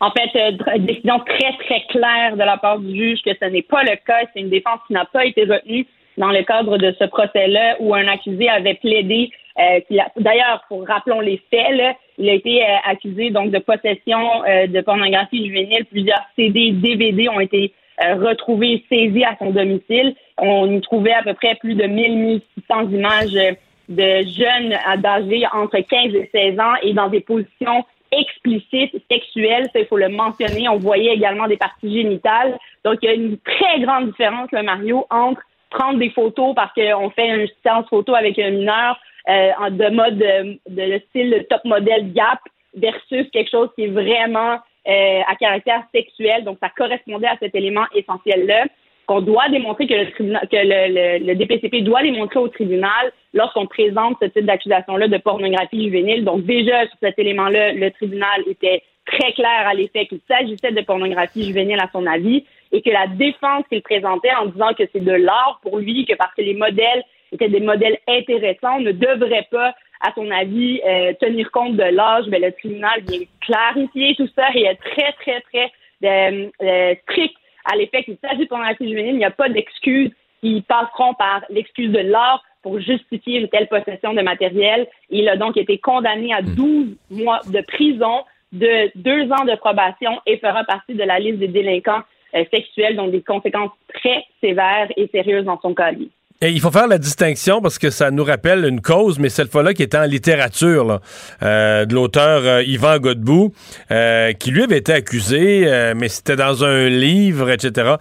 En 0.00 0.10
fait, 0.10 0.30
euh, 0.36 0.78
décision 0.78 1.18
très, 1.20 1.52
très 1.64 1.82
claire 1.88 2.36
de 2.36 2.42
la 2.42 2.56
part 2.56 2.78
du 2.78 2.96
juge 2.96 3.22
que 3.22 3.30
ce 3.40 3.44
n'est 3.46 3.62
pas 3.62 3.82
le 3.82 3.96
cas. 4.06 4.20
C'est 4.32 4.40
une 4.40 4.50
défense 4.50 4.80
qui 4.86 4.92
n'a 4.92 5.04
pas 5.04 5.24
été 5.24 5.44
retenue 5.44 5.86
dans 6.18 6.30
le 6.30 6.42
cadre 6.42 6.76
de 6.78 6.94
ce 6.98 7.04
procès-là 7.04 7.76
où 7.80 7.94
un 7.94 8.06
accusé 8.08 8.48
avait 8.48 8.74
plaidé. 8.74 9.30
Euh, 9.58 9.80
D'ailleurs, 10.16 10.64
pour 10.68 10.86
rappelons 10.86 11.20
les 11.20 11.40
faits, 11.50 11.76
là, 11.76 11.94
il 12.18 12.28
a 12.28 12.34
été 12.34 12.62
euh, 12.62 12.66
accusé 12.84 13.30
donc 13.30 13.50
de 13.50 13.58
possession 13.58 14.44
euh, 14.44 14.66
de 14.66 14.80
pornographie 14.80 15.46
juvénile. 15.46 15.84
Plusieurs 15.86 16.22
CD, 16.36 16.72
DVD 16.72 17.28
ont 17.28 17.40
été 17.40 17.72
retrouvés, 18.00 18.84
saisis 18.88 19.24
à 19.24 19.34
son 19.40 19.50
domicile. 19.50 20.14
On 20.40 20.70
y 20.70 20.80
trouvait 20.80 21.14
à 21.14 21.24
peu 21.24 21.34
près 21.34 21.56
plus 21.56 21.74
de 21.74 21.82
1000-1600 21.82 22.92
images 22.92 23.56
de 23.88 24.22
jeunes 24.22 24.72
âgés 25.04 25.44
entre 25.52 25.78
15 25.80 26.14
et 26.14 26.30
16 26.32 26.60
ans 26.60 26.74
et 26.82 26.92
dans 26.92 27.08
des 27.08 27.18
positions 27.18 27.84
explicite, 28.12 28.92
sexuelle, 29.10 29.68
ça, 29.72 29.80
il 29.80 29.86
faut 29.86 29.96
le 29.96 30.08
mentionner. 30.08 30.68
On 30.68 30.78
voyait 30.78 31.14
également 31.14 31.46
des 31.46 31.56
parties 31.56 31.92
génitales. 31.92 32.58
Donc, 32.84 32.98
il 33.02 33.06
y 33.06 33.08
a 33.08 33.14
une 33.14 33.38
très 33.38 33.80
grande 33.80 34.06
différence, 34.06 34.48
le 34.52 34.62
Mario, 34.62 35.06
entre 35.10 35.42
prendre 35.70 35.98
des 35.98 36.10
photos 36.10 36.54
parce 36.54 36.72
qu'on 36.72 37.10
fait 37.10 37.28
une 37.28 37.46
séance 37.62 37.86
photo 37.88 38.14
avec 38.14 38.38
un 38.38 38.50
mineur 38.50 38.98
euh, 39.28 39.70
de 39.70 39.90
mode 39.90 40.18
de, 40.18 40.58
de, 40.68 41.02
style 41.10 41.46
top 41.50 41.62
modèle 41.64 42.12
Gap 42.14 42.38
versus 42.74 43.28
quelque 43.32 43.50
chose 43.50 43.68
qui 43.74 43.84
est 43.84 43.88
vraiment 43.88 44.58
euh, 44.88 45.20
à 45.26 45.34
caractère 45.36 45.82
sexuel. 45.94 46.44
Donc, 46.44 46.58
ça 46.60 46.70
correspondait 46.70 47.26
à 47.26 47.36
cet 47.38 47.54
élément 47.54 47.84
essentiel-là 47.94 48.64
qu'on 49.08 49.22
doit 49.22 49.48
démontrer 49.48 49.86
que 49.86 49.94
le 49.94 50.10
tribunal, 50.10 50.46
que 50.52 50.56
le, 50.56 51.26
le, 51.26 51.34
DPCP 51.34 51.80
doit 51.80 52.02
démontrer 52.02 52.38
au 52.38 52.48
tribunal 52.48 53.10
lorsqu'on 53.32 53.66
présente 53.66 54.18
ce 54.20 54.26
type 54.26 54.44
d'accusation-là 54.44 55.08
de 55.08 55.16
pornographie 55.16 55.84
juvénile. 55.84 56.24
Donc 56.24 56.44
déjà, 56.44 56.86
sur 56.86 56.96
cet 57.00 57.18
élément-là, 57.18 57.72
le 57.72 57.90
tribunal 57.90 58.42
était 58.46 58.82
très 59.06 59.32
clair 59.32 59.66
à 59.66 59.72
l'effet 59.72 60.04
qu'il 60.06 60.20
s'agissait 60.28 60.72
de 60.72 60.82
pornographie 60.82 61.42
juvénile 61.42 61.80
à 61.80 61.88
son 61.90 62.06
avis 62.06 62.44
et 62.70 62.82
que 62.82 62.90
la 62.90 63.06
défense 63.06 63.64
qu'il 63.70 63.80
présentait 63.80 64.34
en 64.34 64.46
disant 64.46 64.74
que 64.74 64.84
c'est 64.92 65.02
de 65.02 65.12
l'art 65.12 65.58
pour 65.62 65.78
lui, 65.78 66.04
que 66.04 66.14
parce 66.14 66.34
que 66.34 66.42
les 66.42 66.54
modèles 66.54 67.02
étaient 67.32 67.48
des 67.48 67.60
modèles 67.60 67.96
intéressants, 68.06 68.80
ne 68.80 68.92
devrait 68.92 69.48
pas, 69.50 69.74
à 70.02 70.12
son 70.14 70.30
avis, 70.30 70.82
euh, 70.86 71.14
tenir 71.18 71.50
compte 71.50 71.76
de 71.76 71.82
l'âge. 71.82 72.26
Mais 72.28 72.40
le 72.40 72.52
tribunal 72.52 73.00
vient 73.08 73.20
clarifier 73.40 74.14
tout 74.16 74.28
ça 74.36 74.48
et 74.54 74.64
est 74.64 74.74
très, 74.76 75.12
très, 75.12 75.40
très 75.40 75.72
euh, 76.04 76.48
euh, 76.62 76.94
strict 77.04 77.34
à 77.70 77.76
l'effet 77.76 78.04
qu'il 78.04 78.16
s'agit 78.22 78.44
de 78.44 78.48
pornographie 78.48 78.88
juvénile, 78.88 79.14
il 79.14 79.18
n'y 79.18 79.24
a 79.24 79.30
pas 79.30 79.48
d'excuses 79.48 80.10
qui 80.40 80.62
passeront 80.62 81.14
par 81.14 81.44
l'excuse 81.50 81.90
de 81.90 81.98
l'art 81.98 82.42
pour 82.62 82.80
justifier 82.80 83.40
une 83.40 83.48
telle 83.48 83.68
possession 83.68 84.14
de 84.14 84.22
matériel. 84.22 84.86
Il 85.10 85.28
a 85.28 85.36
donc 85.36 85.56
été 85.56 85.78
condamné 85.78 86.32
à 86.32 86.42
12 86.42 86.96
hmm. 87.10 87.22
mois 87.22 87.40
de 87.46 87.60
prison, 87.62 88.24
de 88.52 88.90
deux 88.94 89.30
ans 89.32 89.44
de 89.44 89.56
probation 89.56 90.20
et 90.26 90.38
fera 90.38 90.64
partie 90.64 90.94
de 90.94 91.04
la 91.04 91.18
liste 91.18 91.38
des 91.38 91.48
délinquants 91.48 92.02
euh, 92.34 92.44
sexuels, 92.52 92.96
dont 92.96 93.08
des 93.08 93.22
conséquences 93.22 93.70
très 93.94 94.24
sévères 94.40 94.88
et 94.96 95.08
sérieuses 95.08 95.44
dans 95.44 95.60
son 95.60 95.74
cas. 95.74 95.92
Il 96.40 96.60
faut 96.60 96.70
faire 96.70 96.86
la 96.86 96.98
distinction 96.98 97.60
parce 97.60 97.80
que 97.80 97.90
ça 97.90 98.12
nous 98.12 98.22
rappelle 98.22 98.64
une 98.64 98.80
cause, 98.80 99.18
mais 99.18 99.28
cette 99.28 99.50
fois-là 99.50 99.74
qui 99.74 99.82
était 99.82 99.98
en 99.98 100.04
littérature, 100.04 101.00
euh, 101.42 101.84
de 101.84 101.92
l'auteur 101.92 102.42
euh, 102.44 102.62
Yvan 102.62 102.98
Godbout, 102.98 103.50
euh, 103.90 104.32
qui 104.34 104.52
lui 104.52 104.62
avait 104.62 104.78
été 104.78 104.92
accusé, 104.92 105.66
mais 105.96 106.06
c'était 106.06 106.36
dans 106.36 106.64
un 106.64 106.88
livre, 106.88 107.50
etc., 107.50 107.94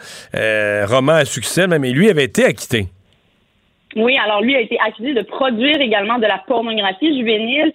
roman 0.87 1.13
à 1.13 1.25
succès, 1.25 1.65
mais 1.67 1.89
lui 1.89 2.11
avait 2.11 2.25
été 2.25 2.45
acquitté. 2.45 2.85
Oui, 3.95 4.15
alors 4.23 4.43
lui 4.43 4.55
a 4.55 4.61
été 4.61 4.77
accusé 4.85 5.15
de 5.15 5.23
produire 5.23 5.81
également 5.81 6.19
de 6.19 6.27
la 6.27 6.37
pornographie 6.47 7.17
juvénile. 7.17 7.73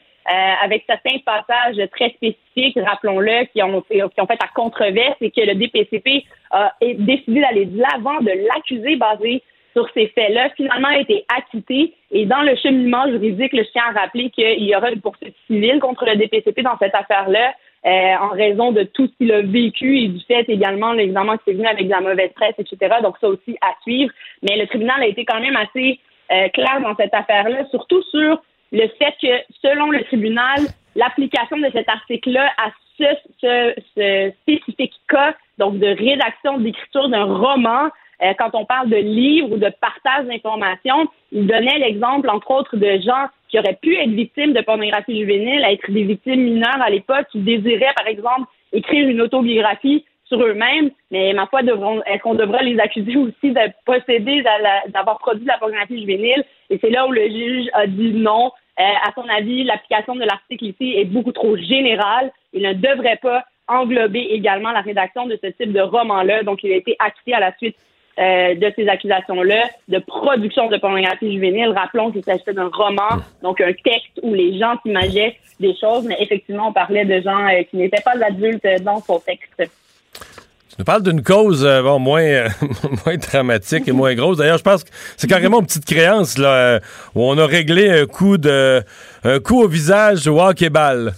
avec 0.63 0.85
certains 0.87 1.19
passages 1.27 1.83
très 1.91 2.11
spécifiques, 2.11 2.79
rappelons-le, 2.87 3.47
qui 3.53 3.61
ont, 3.65 3.83
qui 3.91 4.01
ont 4.01 4.27
fait 4.29 4.39
la 4.41 4.49
controverse 4.55 5.17
et 5.21 5.33
que 5.33 5.41
le 5.41 5.57
DPCP 5.57 6.25
a 6.53 6.73
décidé 6.81 7.41
d'aller 7.41 7.67
de 7.67 7.81
l'avant 7.81 8.21
de 8.21 8.31
l'accuser 8.47 8.95
basé 8.95 9.43
sur 9.73 9.89
ces 9.95 10.09
faits-là, 10.09 10.51
finalement 10.57 10.89
a 10.89 10.99
été 10.99 11.25
acquitté. 11.37 11.95
Et 12.11 12.27
dans 12.27 12.43
le 12.43 12.55
cheminement 12.57 13.07
juridique, 13.07 13.53
je 13.55 13.63
tiens 13.73 13.85
à 13.95 14.01
rappeler 14.01 14.31
qu'il 14.31 14.65
y 14.65 14.77
aura 14.77 14.91
une 14.91 15.01
poursuite 15.01 15.35
civile 15.47 15.81
contre 15.81 16.05
le 16.07 16.17
DPCP 16.17 16.63
dans 16.63 16.79
cette 16.79 16.95
affaire-là. 16.95 17.55
Euh, 17.85 18.15
en 18.21 18.29
raison 18.29 18.71
de 18.71 18.85
tout 18.85 19.09
ce 19.09 19.13
qu'il 19.17 19.33
a 19.33 19.43
vécu 19.43 19.99
et 19.99 20.07
du 20.07 20.21
fait 20.27 20.49
également, 20.49 20.93
évidemment, 20.95 21.37
que 21.37 21.43
c'est 21.45 21.55
venu 21.55 21.67
avec 21.67 21.87
de 21.87 21.91
la 21.91 22.01
mauvaise 22.01 22.31
presse, 22.33 22.55
etc. 22.57 22.99
Donc, 23.03 23.17
ça 23.21 23.29
aussi 23.29 23.57
à 23.61 23.75
suivre. 23.83 24.13
Mais 24.43 24.57
le 24.57 24.69
tribunal 24.69 25.03
a 25.03 25.07
été 25.07 25.25
quand 25.25 25.41
même 25.41 25.57
assez 25.57 25.99
euh, 26.31 26.49
clair 26.51 26.81
dans 26.81 26.95
cette 26.95 27.13
affaire-là, 27.13 27.67
surtout 27.71 28.01
sur 28.05 28.41
le 28.71 28.87
fait 28.99 29.15
que, 29.21 29.55
selon 29.63 29.91
le 29.91 30.05
tribunal, 30.05 30.61
l'application 30.95 31.59
de 31.59 31.71
cet 31.73 31.89
article-là 31.89 32.53
à 32.57 32.71
ce, 32.99 33.05
ce, 33.41 33.75
ce, 33.97 34.33
spécifique 34.43 34.95
cas, 35.09 35.35
donc 35.59 35.79
de 35.81 35.89
rédaction, 35.89 36.59
d'écriture 36.59 37.09
d'un 37.09 37.25
roman, 37.25 37.89
euh, 38.23 38.33
quand 38.39 38.51
on 38.55 38.65
parle 38.65 38.89
de 38.89 38.97
livres 38.97 39.53
ou 39.53 39.57
de 39.57 39.71
partage 39.81 40.27
d'informations, 40.27 41.09
il 41.31 41.47
donnait 41.47 41.79
l'exemple, 41.79 42.29
entre 42.31 42.51
autres, 42.51 42.77
de 42.77 43.01
gens 43.01 43.27
qui 43.49 43.59
auraient 43.59 43.79
pu 43.81 43.97
être 43.97 44.11
victimes 44.11 44.53
de 44.53 44.61
pornographie 44.61 45.19
juvénile, 45.19 45.65
être 45.65 45.91
des 45.91 46.05
victimes 46.05 46.43
mineures 46.43 46.81
à 46.81 46.91
l'époque, 46.91 47.27
qui 47.31 47.41
désiraient, 47.41 47.93
par 47.97 48.07
exemple, 48.07 48.49
écrire 48.73 49.09
une 49.09 49.21
autobiographie 49.21 50.05
sur 50.25 50.43
eux-mêmes, 50.43 50.91
mais 51.11 51.35
ma 51.35 51.47
foi, 51.47 51.61
est-ce 51.61 52.23
qu'on 52.23 52.35
devrait 52.35 52.65
les 52.65 52.81
accuser 52.81 53.17
aussi 53.17 53.51
de 53.51 53.61
posséder, 53.85 54.43
d'avoir 54.89 55.19
produit 55.19 55.43
de 55.43 55.49
la 55.49 55.59
pornographie 55.59 56.01
juvénile? 56.01 56.43
Et 56.71 56.79
c'est 56.81 56.89
là 56.89 57.07
où 57.07 57.13
le 57.13 57.29
juge 57.29 57.69
a 57.75 57.87
dit 57.87 58.13
non. 58.15 58.51
Euh, 58.81 58.83
à 58.83 59.13
son 59.15 59.29
avis, 59.29 59.65
l'application 59.65 60.15
de 60.15 60.25
l'article 60.25 60.65
ici 60.65 60.95
est 60.97 61.05
beaucoup 61.05 61.33
trop 61.33 61.57
générale. 61.59 62.33
Il 62.55 62.63
ne 62.63 62.73
devrait 62.73 63.19
pas 63.21 63.45
englobé 63.69 64.21
également 64.31 64.73
la 64.73 64.81
rédaction 64.81 65.27
de 65.27 65.39
ce 65.43 65.49
type 65.49 65.73
de 65.73 65.81
roman-là. 65.81 66.43
Donc, 66.45 66.65
il 66.65 66.73
a 66.73 66.77
été 66.77 66.97
acquitté 66.99 67.35
à 67.35 67.41
la 67.41 67.55
suite 67.59 67.77
euh, 68.19 68.55
de 68.55 68.71
ces 68.77 68.87
accusations-là 68.89 69.71
de 69.89 69.99
production 69.99 70.69
de 70.69 70.77
pornographie 70.77 71.33
juvénile. 71.33 71.73
Rappelons 71.75 72.13
qu'il 72.13 72.23
s'agissait 72.23 72.53
d'un 72.53 72.69
roman, 72.71 73.23
donc 73.43 73.59
un 73.63 73.73
texte 73.73 74.21
où 74.23 74.35
les 74.35 74.59
gens 74.59 74.75
s'imaginaient 74.83 75.39
des 75.59 75.75
choses, 75.81 76.05
mais 76.05 76.19
effectivement, 76.21 76.69
on 76.69 76.73
parlait 76.75 77.07
de 77.07 77.23
gens 77.23 77.49
euh, 77.49 77.63
qui 77.71 77.79
n'étaient 77.79 78.03
pas 78.03 78.13
adultes 78.23 78.67
dans 78.83 79.01
son 79.01 79.19
texte. 79.19 79.55
Tu 79.57 80.77
nous 80.79 80.85
parles 80.85 81.03
d'une 81.03 81.23
cause 81.23 81.65
euh, 81.65 81.81
bon, 81.81 81.99
moins, 82.01 82.49
moins 83.07 83.17
dramatique 83.17 83.89
et 83.89 83.93
moins 83.93 84.15
grosse. 84.15 84.37
D'ailleurs, 84.37 84.59
je 84.59 84.63
pense 84.63 84.85
que 84.85 84.91
c'est 85.17 85.27
carrément 85.27 85.61
une 85.61 85.67
petite 85.67 85.87
créance 85.87 86.37
là, 86.37 86.81
où 87.15 87.23
on 87.23 87.39
a 87.39 87.47
réglé 87.47 87.89
un 87.89 88.05
coup 88.05 88.37
de 88.37 88.83
un 89.25 89.41
coup 89.41 89.63
au 89.63 89.69
visage 89.69 90.29
au 90.29 90.39
hockey-ball. 90.39 91.15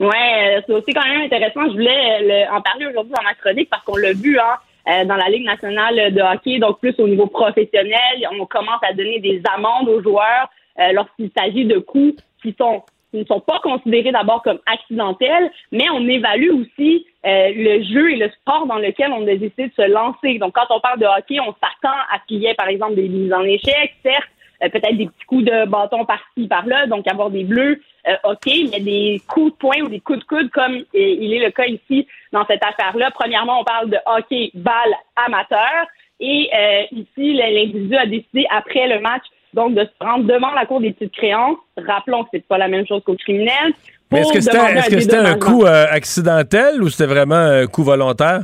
ouais, 0.00 0.62
c'est 0.66 0.72
aussi 0.72 0.92
quand 0.92 1.06
même 1.06 1.20
intéressant. 1.20 1.68
Je 1.68 1.74
voulais 1.74 2.48
en 2.48 2.60
parler 2.62 2.86
aujourd'hui 2.86 3.12
dans 3.16 3.22
ma 3.22 3.34
chronique 3.34 3.70
parce 3.70 3.84
qu'on 3.84 3.96
l'a 3.96 4.12
vu, 4.12 4.40
hein, 4.40 4.56
euh, 4.88 5.04
dans 5.04 5.16
la 5.16 5.28
Ligue 5.28 5.44
nationale 5.44 6.12
de 6.14 6.20
hockey, 6.20 6.58
donc 6.58 6.80
plus 6.80 6.94
au 6.98 7.08
niveau 7.08 7.26
professionnel. 7.26 8.28
On 8.40 8.46
commence 8.46 8.80
à 8.82 8.92
donner 8.92 9.20
des 9.20 9.42
amendes 9.54 9.88
aux 9.88 10.02
joueurs 10.02 10.48
euh, 10.78 10.92
lorsqu'il 10.92 11.30
s'agit 11.36 11.64
de 11.64 11.78
coups 11.78 12.22
qui 12.42 12.54
sont 12.58 12.82
qui 13.10 13.18
ne 13.18 13.24
sont 13.24 13.40
pas 13.40 13.58
considérés 13.60 14.12
d'abord 14.12 14.42
comme 14.42 14.58
accidentels, 14.66 15.50
mais 15.72 15.88
on 15.90 16.06
évalue 16.06 16.50
aussi 16.50 17.06
euh, 17.24 17.52
le 17.54 17.82
jeu 17.82 18.12
et 18.12 18.16
le 18.16 18.28
sport 18.30 18.66
dans 18.66 18.76
lequel 18.76 19.12
on 19.12 19.22
a 19.22 19.34
décidé 19.34 19.68
de 19.68 19.72
se 19.74 19.88
lancer. 19.88 20.38
Donc, 20.38 20.54
quand 20.54 20.66
on 20.70 20.80
parle 20.80 21.00
de 21.00 21.06
hockey, 21.06 21.40
on 21.40 21.54
s'attend 21.54 21.96
à 22.12 22.18
qu'il 22.26 22.42
y 22.42 22.46
ait, 22.46 22.54
par 22.54 22.68
exemple, 22.68 22.96
des 22.96 23.08
mises 23.08 23.32
en 23.32 23.44
échec, 23.44 23.94
certes, 24.02 24.28
peut-être 24.60 24.96
des 24.96 25.06
petits 25.06 25.24
coups 25.26 25.44
de 25.44 25.66
bâton 25.66 26.04
par-ci, 26.04 26.48
par-là, 26.48 26.86
donc 26.86 27.06
avoir 27.06 27.30
des 27.30 27.44
bleus, 27.44 27.80
euh, 28.08 28.30
OK, 28.30 28.46
mais 28.72 28.80
des 28.80 29.22
coups 29.28 29.52
de 29.52 29.56
poing 29.56 29.80
ou 29.82 29.88
des 29.88 30.00
coups 30.00 30.18
de 30.18 30.24
coude, 30.24 30.50
comme 30.50 30.78
il 30.94 31.32
est 31.32 31.44
le 31.44 31.50
cas 31.50 31.66
ici 31.66 32.06
dans 32.32 32.44
cette 32.46 32.62
affaire-là. 32.64 33.10
Premièrement, 33.12 33.60
on 33.60 33.64
parle 33.64 33.90
de 33.90 33.98
hockey 34.06 34.50
balle 34.54 34.94
amateur. 35.16 35.86
Et 36.20 36.50
euh, 36.52 36.82
ici, 36.92 37.34
l'individu 37.34 37.96
a 37.96 38.06
décidé, 38.06 38.46
après 38.50 38.88
le 38.88 39.00
match, 39.00 39.22
donc 39.54 39.74
de 39.74 39.84
se 39.84 40.04
rendre 40.04 40.24
devant 40.24 40.52
la 40.52 40.66
cour 40.66 40.80
des 40.80 40.92
petites 40.92 41.14
créances. 41.14 41.56
Rappelons 41.76 42.24
que 42.24 42.30
c'est 42.34 42.46
pas 42.46 42.58
la 42.58 42.68
même 42.68 42.86
chose 42.86 43.02
qu'au 43.04 43.14
criminel. 43.14 43.72
Mais 44.10 44.20
est-ce 44.20 44.32
que 44.32 45.00
c'était 45.00 45.16
un 45.16 45.38
coup 45.38 45.64
euh, 45.64 45.86
accidentel 45.90 46.82
ou 46.82 46.88
c'était 46.88 47.06
vraiment 47.06 47.36
un 47.36 47.66
coup 47.66 47.84
volontaire? 47.84 48.42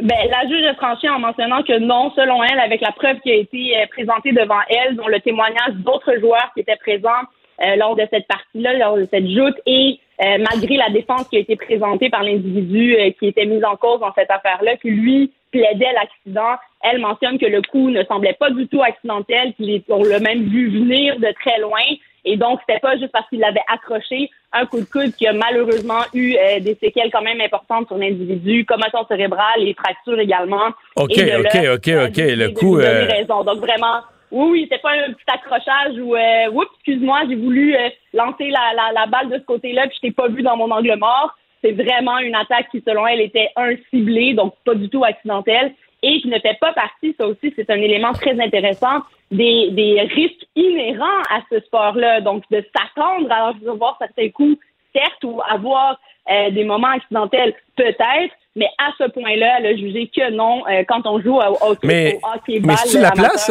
Ben, 0.00 0.30
la 0.30 0.48
juge 0.48 0.64
a 0.64 0.74
tranché 0.74 1.08
en 1.08 1.18
mentionnant 1.18 1.62
que 1.62 1.78
non, 1.78 2.12
selon 2.14 2.42
elle, 2.44 2.60
avec 2.60 2.80
la 2.80 2.92
preuve 2.92 3.18
qui 3.20 3.32
a 3.32 3.34
été 3.34 3.74
présentée 3.90 4.32
devant 4.32 4.60
elle, 4.68 4.96
dont 4.96 5.08
le 5.08 5.20
témoignage 5.20 5.74
d'autres 5.74 6.18
joueurs 6.20 6.50
qui 6.54 6.60
étaient 6.60 6.76
présents 6.76 7.26
euh, 7.64 7.76
lors 7.76 7.94
de 7.96 8.06
cette 8.10 8.26
partie-là, 8.26 8.74
lors 8.74 8.96
de 8.96 9.06
cette 9.12 9.28
joute, 9.28 9.54
et 9.66 10.00
euh, 10.20 10.38
malgré 10.50 10.76
la 10.76 10.88
défense 10.90 11.28
qui 11.28 11.36
a 11.36 11.40
été 11.40 11.56
présentée 11.56 12.10
par 12.10 12.22
l'individu 12.22 12.96
euh, 12.96 13.10
qui 13.18 13.26
était 13.26 13.44
mis 13.44 13.62
en 13.64 13.76
cause 13.76 14.00
dans 14.00 14.12
cette 14.14 14.30
affaire-là, 14.30 14.76
que 14.76 14.88
lui 14.88 15.32
plaidait 15.50 15.92
l'accident, 15.92 16.56
elle 16.82 16.98
mentionne 16.98 17.38
que 17.38 17.46
le 17.46 17.60
coup 17.62 17.90
ne 17.90 18.02
semblait 18.04 18.32
pas 18.32 18.50
du 18.50 18.66
tout 18.68 18.82
accidentel, 18.82 19.52
qu'il 19.54 19.82
l'a 19.88 20.18
même 20.20 20.44
vu 20.44 20.70
venir 20.70 21.18
de 21.18 21.32
très 21.40 21.60
loin, 21.60 21.82
et 22.24 22.36
donc 22.36 22.60
c'était 22.66 22.80
pas 22.80 22.96
juste 22.96 23.12
parce 23.12 23.28
qu'il 23.28 23.40
l'avait 23.40 23.62
accroché 23.72 24.30
un 24.52 24.66
coup 24.66 24.80
de 24.80 24.84
coude 24.84 25.14
qui 25.16 25.26
a 25.26 25.32
malheureusement 25.32 26.02
eu 26.14 26.36
des 26.60 26.76
séquelles 26.80 27.10
quand 27.10 27.22
même 27.22 27.40
importantes 27.40 27.88
sur 27.88 27.96
l'individu, 27.96 28.64
commotion 28.64 29.04
cérébrale 29.08 29.66
et 29.66 29.74
fracture 29.74 30.18
également. 30.18 30.68
Ok, 30.96 31.12
ok, 31.18 31.56
ok, 31.74 31.88
ok, 32.08 32.16
le 32.16 32.48
coup. 32.50 32.74
Raison. 32.74 33.44
Donc 33.44 33.58
vraiment 33.58 34.02
oui, 34.32 34.48
oui, 34.50 34.60
c'était 34.62 34.80
pas 34.80 34.92
un 34.92 35.12
petit 35.12 35.24
accrochage 35.30 35.98
où, 35.98 36.16
euh, 36.16 36.50
oups, 36.52 36.66
excuse-moi, 36.76 37.20
j'ai 37.28 37.36
voulu 37.36 37.76
euh, 37.76 37.90
lancer 38.14 38.48
la, 38.48 38.72
la, 38.74 38.90
la, 38.92 39.06
balle 39.06 39.28
de 39.28 39.36
ce 39.36 39.44
côté-là, 39.44 39.86
puis 39.88 39.96
je 39.96 40.08
t'ai 40.08 40.10
pas 40.10 40.28
vu 40.28 40.42
dans 40.42 40.56
mon 40.56 40.70
angle 40.70 40.96
mort. 40.98 41.36
C'est 41.62 41.72
vraiment 41.72 42.18
une 42.18 42.34
attaque 42.34 42.70
qui, 42.70 42.82
selon 42.86 43.06
elle, 43.06 43.20
était 43.20 43.50
un 43.56 43.74
ciblé, 43.90 44.32
donc 44.32 44.54
pas 44.64 44.74
du 44.74 44.88
tout 44.88 45.04
accidentelle, 45.04 45.74
et 46.02 46.20
qui 46.22 46.28
ne 46.28 46.38
fait 46.38 46.58
pas 46.58 46.72
partie, 46.72 47.14
ça 47.20 47.26
aussi, 47.26 47.52
c'est 47.54 47.68
un 47.68 47.76
élément 47.76 48.12
très 48.12 48.40
intéressant, 48.40 49.02
des, 49.32 49.70
des 49.70 50.00
risques 50.02 50.46
inhérents 50.54 51.22
à 51.30 51.40
ce 51.50 51.58
sport-là. 51.60 52.20
Donc, 52.20 52.44
de 52.50 52.64
s'attendre 52.76 53.30
à 53.32 53.50
recevoir 53.50 53.96
certains 53.98 54.28
coups, 54.30 54.58
certes, 54.94 55.24
ou 55.24 55.40
avoir 55.48 55.98
euh, 56.30 56.50
des 56.50 56.64
moments 56.64 56.92
accidentels, 56.92 57.54
peut-être, 57.76 58.34
mais 58.54 58.66
à 58.78 58.90
ce 58.98 59.10
point-là, 59.10 59.56
elle 59.58 59.66
a 59.66 59.76
jugé 59.76 60.10
que 60.14 60.30
non 60.30 60.62
euh, 60.68 60.82
quand 60.86 61.06
on 61.06 61.20
joue 61.22 61.36
au, 61.36 61.56
hockey, 61.60 61.86
mais, 61.86 62.18
hockey 62.22 62.60
Mais 62.62 62.74
c'est 62.84 63.00
la 63.00 63.12
place? 63.12 63.50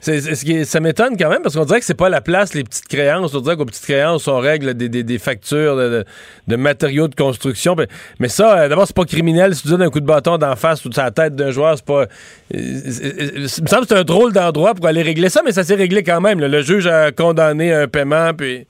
ça 0.00 0.80
m'étonne 0.80 1.16
quand 1.16 1.28
même 1.28 1.42
parce 1.42 1.56
qu'on 1.56 1.64
dirait 1.64 1.80
que 1.80 1.84
c'est 1.86 1.94
pas 1.94 2.08
la 2.08 2.20
place, 2.20 2.54
les 2.54 2.62
petites 2.62 2.86
créances. 2.86 3.34
On 3.34 3.40
dirait 3.40 3.56
qu'aux 3.56 3.64
petites 3.64 3.84
créances, 3.84 4.28
on 4.28 4.38
règle 4.38 4.74
des, 4.74 4.88
des, 4.88 5.02
des 5.02 5.18
factures 5.18 5.76
de, 5.76 6.04
de, 6.46 6.56
matériaux 6.56 7.08
de 7.08 7.16
construction. 7.16 7.74
Mais 8.20 8.28
ça, 8.28 8.56
euh, 8.56 8.68
d'abord, 8.68 8.86
c'est 8.86 8.94
pas 8.94 9.04
criminel. 9.04 9.54
Si 9.56 9.62
tu 9.62 9.68
donnes 9.68 9.82
un 9.82 9.90
coup 9.90 10.00
de 10.00 10.06
bâton 10.06 10.38
d'en 10.38 10.54
face 10.54 10.84
ou 10.84 10.90
de 10.90 10.96
la 10.96 11.10
tête 11.10 11.34
d'un 11.34 11.50
joueur, 11.50 11.76
c'est 11.76 11.84
pas. 11.84 12.02
Euh, 12.02 12.06
il 12.54 13.42
me 13.42 13.46
semble 13.48 13.82
que 13.82 13.88
c'est 13.88 13.98
un 13.98 14.04
drôle 14.04 14.32
d'endroit 14.32 14.74
pour 14.74 14.86
aller 14.86 15.02
régler 15.02 15.28
ça, 15.28 15.42
mais 15.44 15.50
ça 15.50 15.64
s'est 15.64 15.74
réglé 15.74 16.04
quand 16.04 16.20
même. 16.20 16.38
Le 16.38 16.62
juge 16.62 16.86
a 16.86 17.10
condamné 17.10 17.72
un 17.72 17.88
paiement, 17.88 18.32
puis. 18.32 18.66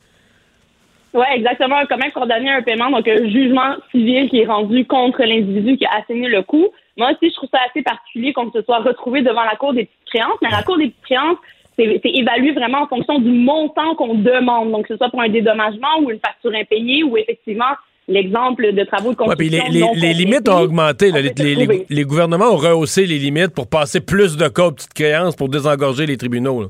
Oui, 1.17 1.25
exactement. 1.33 1.77
Condamné 2.15 2.51
à 2.51 2.57
un 2.57 2.63
paiement, 2.63 2.91
donc 2.91 3.09
un 3.09 3.29
jugement 3.29 3.75
civil 3.91 4.29
qui 4.29 4.41
est 4.41 4.47
rendu 4.47 4.85
contre 4.85 5.23
l'individu 5.23 5.79
qui 5.79 5.87
a 5.87 6.01
assigné 6.03 6.29
le 6.29 6.43
coup. 6.43 6.69
Moi 6.99 7.11
aussi, 7.11 7.31
je 7.31 7.37
trouve 7.37 7.49
ça 7.51 7.61
assez 7.69 7.83
particulier 7.83 8.35
qu'on 8.35 8.53
se 8.53 8.63
soit 8.63 8.81
retrouvé 8.81 9.23
devant 9.23 9.45
la 9.45 9.57
Cour 9.57 9.73
des 9.73 9.85
petites 9.87 10.13
créances, 10.13 10.39
mais 10.43 10.51
la 10.51 10.63
Cour 10.63 10.77
des 10.77 10.89
petites 10.89 11.05
créances, 11.05 11.39
c'est 11.79 12.01
évalué 12.05 12.53
vraiment 12.53 12.83
en 12.83 12.87
fonction 12.87 13.19
du 13.19 13.31
montant 13.31 13.95
qu'on 13.97 14.15
demande. 14.15 14.73
Donc, 14.73 14.89
que 14.89 14.95
ce 14.95 14.99
soit 14.99 15.09
pour 15.09 15.23
un 15.23 15.29
dédommagement 15.29 16.01
ou 16.03 16.11
une 16.11 16.21
facture 16.21 16.53
impayée 16.55 17.03
ou 17.03 17.17
effectivement 17.17 17.75
l'exemple 18.09 18.73
de 18.73 18.85
travaux 18.85 19.13
de 19.13 19.17
construction. 19.17 19.65
Ouais, 19.65 19.71
les, 19.71 20.01
les, 20.01 20.15
limites 20.15 20.49
ont 20.49 20.61
augmenté. 20.61 21.11
les, 21.13 21.85
les, 21.89 22.05
gouvernements 22.05 22.53
ont 22.53 22.57
rehaussé 22.57 23.05
les 23.07 23.19
limites 23.19 23.55
pour 23.55 23.69
passer 23.69 24.01
plus 24.01 24.37
de 24.37 24.49
cas 24.49 24.67
aux 24.67 24.73
petites 24.73 24.95
créances 24.95 25.35
pour 25.35 25.49
désengorger 25.49 26.07
les 26.07 26.17
tribunaux. 26.17 26.63
Là. 26.63 26.69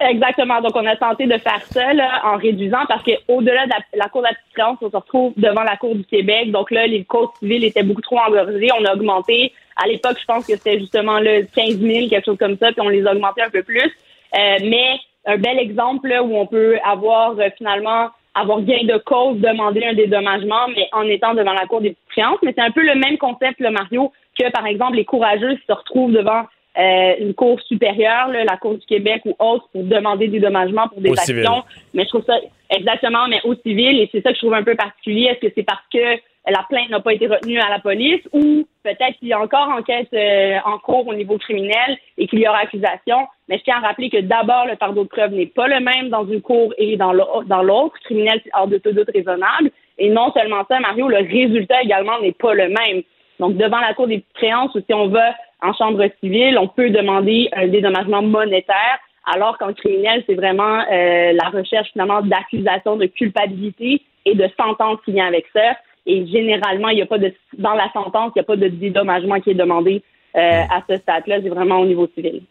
Exactement. 0.00 0.60
Donc, 0.60 0.72
on 0.74 0.86
a 0.86 0.96
tenté 0.96 1.26
de 1.26 1.38
faire 1.38 1.62
ça 1.70 1.86
en 2.24 2.36
réduisant 2.36 2.84
parce 2.88 3.02
qu'au-delà 3.04 3.66
de 3.66 3.72
la, 3.94 4.08
Cour 4.08 4.22
de 4.22 4.28
la 4.58 4.70
on 4.70 4.90
se 4.90 4.96
retrouve 4.96 5.32
devant 5.36 5.62
la 5.62 5.76
Cour 5.76 5.94
du 5.94 6.04
Québec. 6.04 6.50
Donc 6.50 6.70
là, 6.70 6.86
les 6.86 7.04
cours 7.04 7.34
civils 7.38 7.64
étaient 7.64 7.82
beaucoup 7.82 8.02
trop 8.02 8.18
engorgés. 8.18 8.70
On 8.78 8.84
a 8.84 8.94
augmenté. 8.94 9.52
À 9.82 9.86
l'époque, 9.86 10.18
je 10.20 10.24
pense 10.24 10.46
que 10.46 10.54
c'était 10.56 10.78
justement 10.78 11.20
le 11.20 11.46
15 11.54 11.78
000, 11.78 12.08
quelque 12.08 12.24
chose 12.24 12.38
comme 12.38 12.56
ça, 12.58 12.72
puis 12.72 12.80
on 12.80 12.88
les 12.88 13.06
a 13.06 13.12
un 13.12 13.50
peu 13.50 13.62
plus. 13.62 13.90
Euh, 14.36 14.58
mais 14.62 14.98
un 15.26 15.38
bel 15.38 15.58
exemple 15.58 16.12
où 16.22 16.36
on 16.36 16.46
peut 16.46 16.78
avoir 16.84 17.38
euh, 17.38 17.48
finalement 17.56 18.08
avoir 18.34 18.62
gain 18.62 18.84
de 18.84 18.98
cause, 18.98 19.38
demander 19.38 19.84
un 19.84 19.94
dédommagement, 19.94 20.68
mais 20.74 20.88
en 20.92 21.02
étant 21.02 21.34
devant 21.34 21.52
la 21.52 21.66
Cour 21.66 21.80
des 21.80 21.96
créances. 22.10 22.38
Mais 22.42 22.52
c'est 22.56 22.64
un 22.64 22.72
peu 22.72 22.82
le 22.82 22.96
même 22.96 23.16
concept, 23.16 23.60
le 23.60 23.70
Mario, 23.70 24.12
que 24.38 24.50
par 24.50 24.66
exemple 24.66 24.96
les 24.96 25.04
courageux 25.04 25.56
se 25.66 25.72
retrouvent 25.72 26.12
devant 26.12 26.42
euh, 26.78 27.14
une 27.20 27.34
cour 27.34 27.60
supérieure, 27.62 28.28
la 28.28 28.56
Cour 28.56 28.74
du 28.74 28.86
Québec 28.86 29.22
ou 29.24 29.34
autre, 29.38 29.68
pour 29.72 29.84
demander 29.84 30.28
des 30.28 30.40
dommagements 30.40 30.88
pour 30.88 31.00
des 31.00 31.12
actions. 31.12 31.62
Mais 31.92 32.04
je 32.04 32.08
trouve 32.08 32.24
ça 32.24 32.36
exactement, 32.70 33.28
mais 33.28 33.40
au 33.44 33.54
civil, 33.54 34.00
et 34.00 34.08
c'est 34.10 34.22
ça 34.22 34.30
que 34.30 34.36
je 34.36 34.40
trouve 34.40 34.54
un 34.54 34.64
peu 34.64 34.74
particulier. 34.74 35.26
Est-ce 35.26 35.46
que 35.46 35.52
c'est 35.54 35.62
parce 35.62 35.84
que 35.92 36.20
la 36.46 36.64
plainte 36.68 36.90
n'a 36.90 37.00
pas 37.00 37.14
été 37.14 37.26
retenue 37.26 37.58
à 37.58 37.70
la 37.70 37.78
police 37.78 38.20
ou 38.32 38.66
peut-être 38.82 39.18
qu'il 39.18 39.28
y 39.28 39.32
a 39.32 39.40
encore 39.40 39.68
enquête 39.68 40.08
euh, 40.12 40.58
en 40.64 40.78
cours 40.78 41.06
au 41.06 41.14
niveau 41.14 41.38
criminel 41.38 41.96
et 42.18 42.26
qu'il 42.26 42.40
y 42.40 42.48
aura 42.48 42.58
accusation? 42.58 43.26
Mais 43.48 43.58
je 43.58 43.64
tiens 43.64 43.76
à 43.76 43.86
rappeler 43.86 44.10
que 44.10 44.20
d'abord, 44.20 44.66
le 44.66 44.76
fardeau 44.76 45.04
de 45.04 45.08
preuve 45.08 45.32
n'est 45.32 45.46
pas 45.46 45.68
le 45.68 45.80
même 45.80 46.10
dans 46.10 46.26
une 46.26 46.42
cour 46.42 46.74
et 46.76 46.96
dans 46.96 47.12
l'autre. 47.12 47.94
Criminel, 48.04 48.40
c'est 48.44 48.50
hors 48.52 48.66
de 48.66 48.78
tout 48.78 48.92
doute 48.92 49.10
raisonnable. 49.14 49.70
Et 49.98 50.10
non 50.10 50.32
seulement 50.32 50.64
ça, 50.68 50.80
Mario, 50.80 51.08
le 51.08 51.18
résultat 51.18 51.82
également 51.82 52.20
n'est 52.20 52.32
pas 52.32 52.54
le 52.54 52.68
même. 52.68 53.02
Donc, 53.40 53.56
devant 53.56 53.80
la 53.80 53.94
Cour 53.94 54.06
des 54.06 54.22
créances, 54.34 54.74
ou 54.74 54.80
si 54.80 54.94
on 54.94 55.08
va 55.08 55.34
en 55.64 55.72
chambre 55.72 56.04
civile, 56.20 56.58
on 56.58 56.68
peut 56.68 56.90
demander 56.90 57.48
un 57.52 57.66
dédommagement 57.68 58.22
monétaire, 58.22 58.98
alors 59.32 59.56
qu'en 59.58 59.72
criminel, 59.72 60.22
c'est 60.26 60.34
vraiment 60.34 60.80
euh, 60.80 61.32
la 61.32 61.48
recherche 61.48 61.90
finalement 61.92 62.20
d'accusation 62.20 62.96
de 62.96 63.06
culpabilité 63.06 64.02
et 64.26 64.34
de 64.34 64.48
sentence 64.60 64.98
qui 65.04 65.12
vient 65.12 65.26
avec 65.26 65.46
ça. 65.52 65.76
Et 66.06 66.26
généralement, 66.26 66.88
il 66.88 66.96
n'y 66.96 67.02
a 67.02 67.06
pas 67.06 67.18
de 67.18 67.32
dans 67.56 67.72
la 67.72 67.90
sentence, 67.92 68.32
il 68.34 68.38
n'y 68.38 68.40
a 68.40 68.44
pas 68.44 68.56
de 68.56 68.68
dédommagement 68.68 69.40
qui 69.40 69.50
est 69.50 69.54
demandé 69.54 70.02
euh, 70.36 70.62
à 70.70 70.82
ce 70.88 70.96
stade-là. 70.96 71.38
C'est 71.42 71.48
vraiment 71.48 71.78
au 71.78 71.86
niveau 71.86 72.06
civil. 72.14 72.42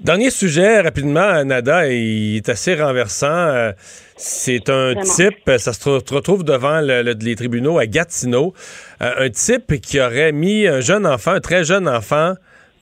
Dernier 0.00 0.30
sujet, 0.30 0.80
rapidement, 0.80 1.44
Nada, 1.44 1.86
il 1.92 2.36
est 2.36 2.48
assez 2.48 2.74
renversant. 2.74 3.26
Euh, 3.26 3.72
c'est 4.16 4.70
un 4.70 4.94
type, 4.94 5.50
ça 5.58 5.74
se 5.74 6.14
retrouve 6.14 6.42
devant 6.42 6.80
les 6.80 7.34
tribunaux 7.34 7.78
à 7.78 7.84
Gatineau, 7.84 8.54
euh, 9.02 9.26
un 9.26 9.28
type 9.28 9.78
qui 9.82 10.00
aurait 10.00 10.32
mis 10.32 10.66
un 10.66 10.80
jeune 10.80 11.06
enfant, 11.06 11.32
un 11.32 11.40
très 11.40 11.64
jeune 11.64 11.86
enfant, 11.86 12.32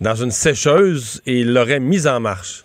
dans 0.00 0.14
une 0.14 0.30
sécheuse 0.30 1.20
et 1.26 1.40
il 1.40 1.52
l'aurait 1.52 1.80
mis 1.80 2.06
en 2.06 2.20
marche. 2.20 2.62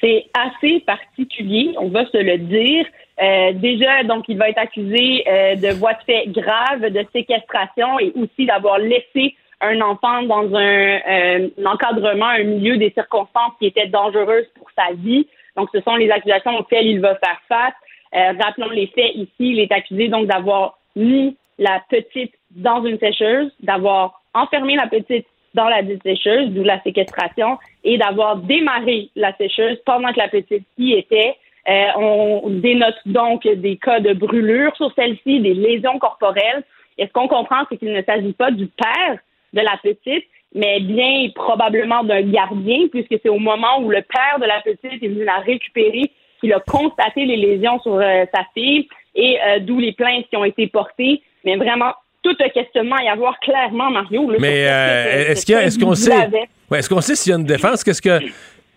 C'est 0.00 0.24
assez 0.34 0.80
particulier, 0.80 1.72
on 1.78 1.88
va 1.88 2.04
se 2.06 2.18
le 2.18 2.36
dire. 2.36 2.84
Euh, 3.22 3.52
déjà, 3.52 4.02
donc, 4.02 4.24
il 4.26 4.38
va 4.38 4.48
être 4.48 4.58
accusé 4.58 5.22
de 5.56 5.72
voies 5.74 5.92
de 5.92 6.02
fait 6.04 6.24
graves, 6.26 6.90
de 6.90 7.06
séquestration 7.12 8.00
et 8.00 8.12
aussi 8.16 8.46
d'avoir 8.46 8.78
laissé 8.78 9.36
un 9.60 9.80
enfant 9.80 10.22
dans 10.22 10.54
un, 10.54 10.98
euh, 11.08 11.48
encadrement, 11.64 12.26
un 12.26 12.44
milieu 12.44 12.76
des 12.76 12.90
circonstances 12.90 13.52
qui 13.58 13.66
étaient 13.66 13.88
dangereuses 13.88 14.46
pour 14.56 14.68
sa 14.76 14.92
vie. 14.94 15.26
Donc, 15.56 15.68
ce 15.74 15.80
sont 15.80 15.96
les 15.96 16.10
accusations 16.10 16.56
auxquelles 16.58 16.86
il 16.86 17.00
va 17.00 17.16
faire 17.16 17.40
face. 17.48 17.74
Euh, 18.14 18.32
rappelons 18.42 18.70
les 18.70 18.86
faits 18.88 19.14
ici. 19.14 19.30
Il 19.38 19.60
est 19.60 19.72
accusé 19.72 20.08
donc 20.08 20.26
d'avoir 20.26 20.78
mis 20.96 21.36
la 21.58 21.82
petite 21.88 22.32
dans 22.50 22.84
une 22.84 22.98
sécheuse, 22.98 23.52
d'avoir 23.60 24.22
enfermé 24.34 24.76
la 24.76 24.86
petite 24.86 25.26
dans 25.54 25.68
la 25.68 25.82
sécheuse, 26.04 26.50
d'où 26.50 26.62
la 26.62 26.80
séquestration, 26.82 27.58
et 27.84 27.98
d'avoir 27.98 28.36
démarré 28.36 29.10
la 29.16 29.36
sécheuse 29.36 29.78
pendant 29.84 30.12
que 30.12 30.18
la 30.18 30.28
petite 30.28 30.64
y 30.78 30.92
était. 30.94 31.36
Euh, 31.68 31.86
on 31.96 32.42
dénote 32.48 32.96
donc 33.04 33.46
des 33.46 33.76
cas 33.76 34.00
de 34.00 34.14
brûlure 34.14 34.74
sur 34.76 34.92
celle-ci, 34.94 35.40
des 35.40 35.54
lésions 35.54 35.98
corporelles. 35.98 36.62
Et 36.98 37.06
ce 37.06 37.12
qu'on 37.12 37.28
comprend, 37.28 37.64
c'est 37.68 37.76
qu'il 37.76 37.92
ne 37.92 38.02
s'agit 38.02 38.32
pas 38.32 38.50
du 38.50 38.66
père 38.66 39.18
de 39.52 39.60
la 39.60 39.78
petite, 39.82 40.24
mais 40.54 40.80
bien 40.80 41.28
probablement 41.34 42.02
d'un 42.04 42.22
gardien, 42.22 42.88
puisque 42.90 43.14
c'est 43.22 43.28
au 43.28 43.38
moment 43.38 43.80
où 43.80 43.90
le 43.90 44.02
père 44.02 44.38
de 44.40 44.46
la 44.46 44.60
petite 44.60 45.02
est 45.02 45.08
venu 45.08 45.24
la 45.24 45.38
récupérer 45.38 46.10
qu'il 46.40 46.52
a 46.52 46.60
constaté 46.60 47.26
les 47.26 47.36
lésions 47.36 47.80
sur 47.80 47.94
euh, 47.94 48.24
sa 48.34 48.44
fille 48.54 48.88
et 49.14 49.38
euh, 49.40 49.58
d'où 49.60 49.78
les 49.78 49.92
plaintes 49.92 50.26
qui 50.28 50.36
ont 50.36 50.44
été 50.44 50.66
portées. 50.68 51.22
Mais 51.44 51.56
vraiment, 51.56 51.92
tout 52.22 52.36
un 52.40 52.48
questionnement 52.48 52.96
à 52.96 53.04
y 53.04 53.08
avoir 53.08 53.38
clairement, 53.40 53.90
Mario. 53.90 54.30
mais 54.38 54.66
euh, 54.68 55.32
est-ce 55.32 55.78
qu'on 55.78 55.94
sait, 55.94 56.28
est-ce 56.72 56.88
qu'on 56.88 57.00
sait 57.00 57.14
s'il 57.14 57.30
y 57.30 57.34
a 57.34 57.38
une 57.38 57.44
défense? 57.44 57.84
Qu'est-ce 57.84 58.02
que 58.02 58.20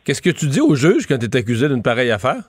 qu'est-ce 0.06 0.22
que 0.22 0.30
tu 0.30 0.48
dis 0.48 0.62
au 0.62 0.76
juge 0.76 1.08
quand 1.08 1.18
tu 1.18 1.26
es 1.26 1.36
accusé 1.36 1.68
d'une 1.68 1.84
pareille 1.84 2.12
affaire? 2.12 2.44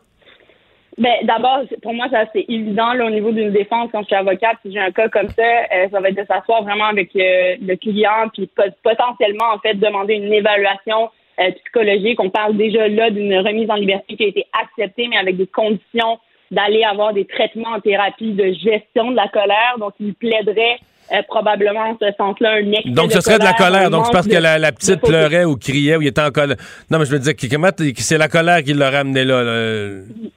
Ben, 0.97 1.14
d'abord, 1.24 1.61
pour 1.82 1.92
moi, 1.92 2.07
c'est 2.11 2.16
assez 2.16 2.45
évident 2.49 2.92
là, 2.92 3.07
au 3.07 3.11
niveau 3.11 3.32
d'une 3.32 3.51
défense. 3.51 3.90
Quand 3.92 4.03
je 4.03 4.07
suis 4.07 4.14
avocate, 4.14 4.59
si 4.62 4.72
j'ai 4.72 4.78
un 4.78 4.92
cas 4.92 5.09
comme 5.09 5.28
ça, 5.28 5.42
euh, 5.42 5.88
ça 5.90 6.01
va 6.01 6.09
être 6.09 6.16
de 6.16 6.24
s'asseoir 6.24 6.62
vraiment 6.62 6.86
avec 6.86 7.11
le 7.14 7.74
client, 7.74 8.28
puis 8.32 8.49
potentiellement 8.82 9.53
en 9.55 9.59
fait 9.59 9.74
demander 9.74 10.14
une 10.14 10.32
évaluation 10.32 11.11
euh, 11.40 11.51
psychologique. 11.51 12.20
On 12.20 12.30
parle 12.30 12.57
déjà 12.57 12.86
là 12.86 13.11
d'une 13.11 13.36
remise 13.38 13.68
en 13.68 13.74
liberté 13.74 14.14
qui 14.16 14.22
a 14.22 14.28
été 14.28 14.47
acceptée, 14.53 15.09
mais 15.09 15.16
avec 15.16 15.36
des 15.36 15.49
conditions 15.49 16.20
d'aller 16.53 16.84
avoir 16.84 17.12
des 17.12 17.24
traitements 17.24 17.70
en 17.70 17.80
thérapie 17.80 18.34
de 18.34 18.53
gestion 18.53 19.11
de 19.11 19.16
la 19.16 19.26
colère. 19.26 19.74
Donc, 19.80 19.95
il 19.99 20.14
plaiderait 20.14 20.78
euh, 21.12 21.22
probablement 21.28 21.90
en 21.90 21.96
ce 22.00 22.07
sens-là 22.16 22.52
un 22.52 22.72
excès 22.72 22.90
Donc, 22.90 23.12
ce 23.12 23.20
serait 23.20 23.38
de 23.38 23.44
la 23.44 23.52
colère. 23.52 23.90
Donc, 23.90 24.07
c'est 24.07 24.12
parce 24.12 24.26
que 24.26 24.36
la, 24.36 24.72
petite 24.72 25.00
pleurait 25.00 25.44
ou 25.44 25.57
criait 25.57 25.96
ou 25.96 26.02
il 26.02 26.09
était 26.09 26.22
en 26.22 26.30
colère. 26.30 26.57
Non, 26.90 26.98
mais 26.98 27.05
je 27.05 27.12
me 27.12 27.18
disais, 27.18 27.34
comment 27.50 27.70
c'est 27.96 28.18
la 28.18 28.28
colère 28.28 28.62
qui 28.62 28.72
l'a 28.72 28.90
ramené 28.90 29.24
là? 29.24 29.42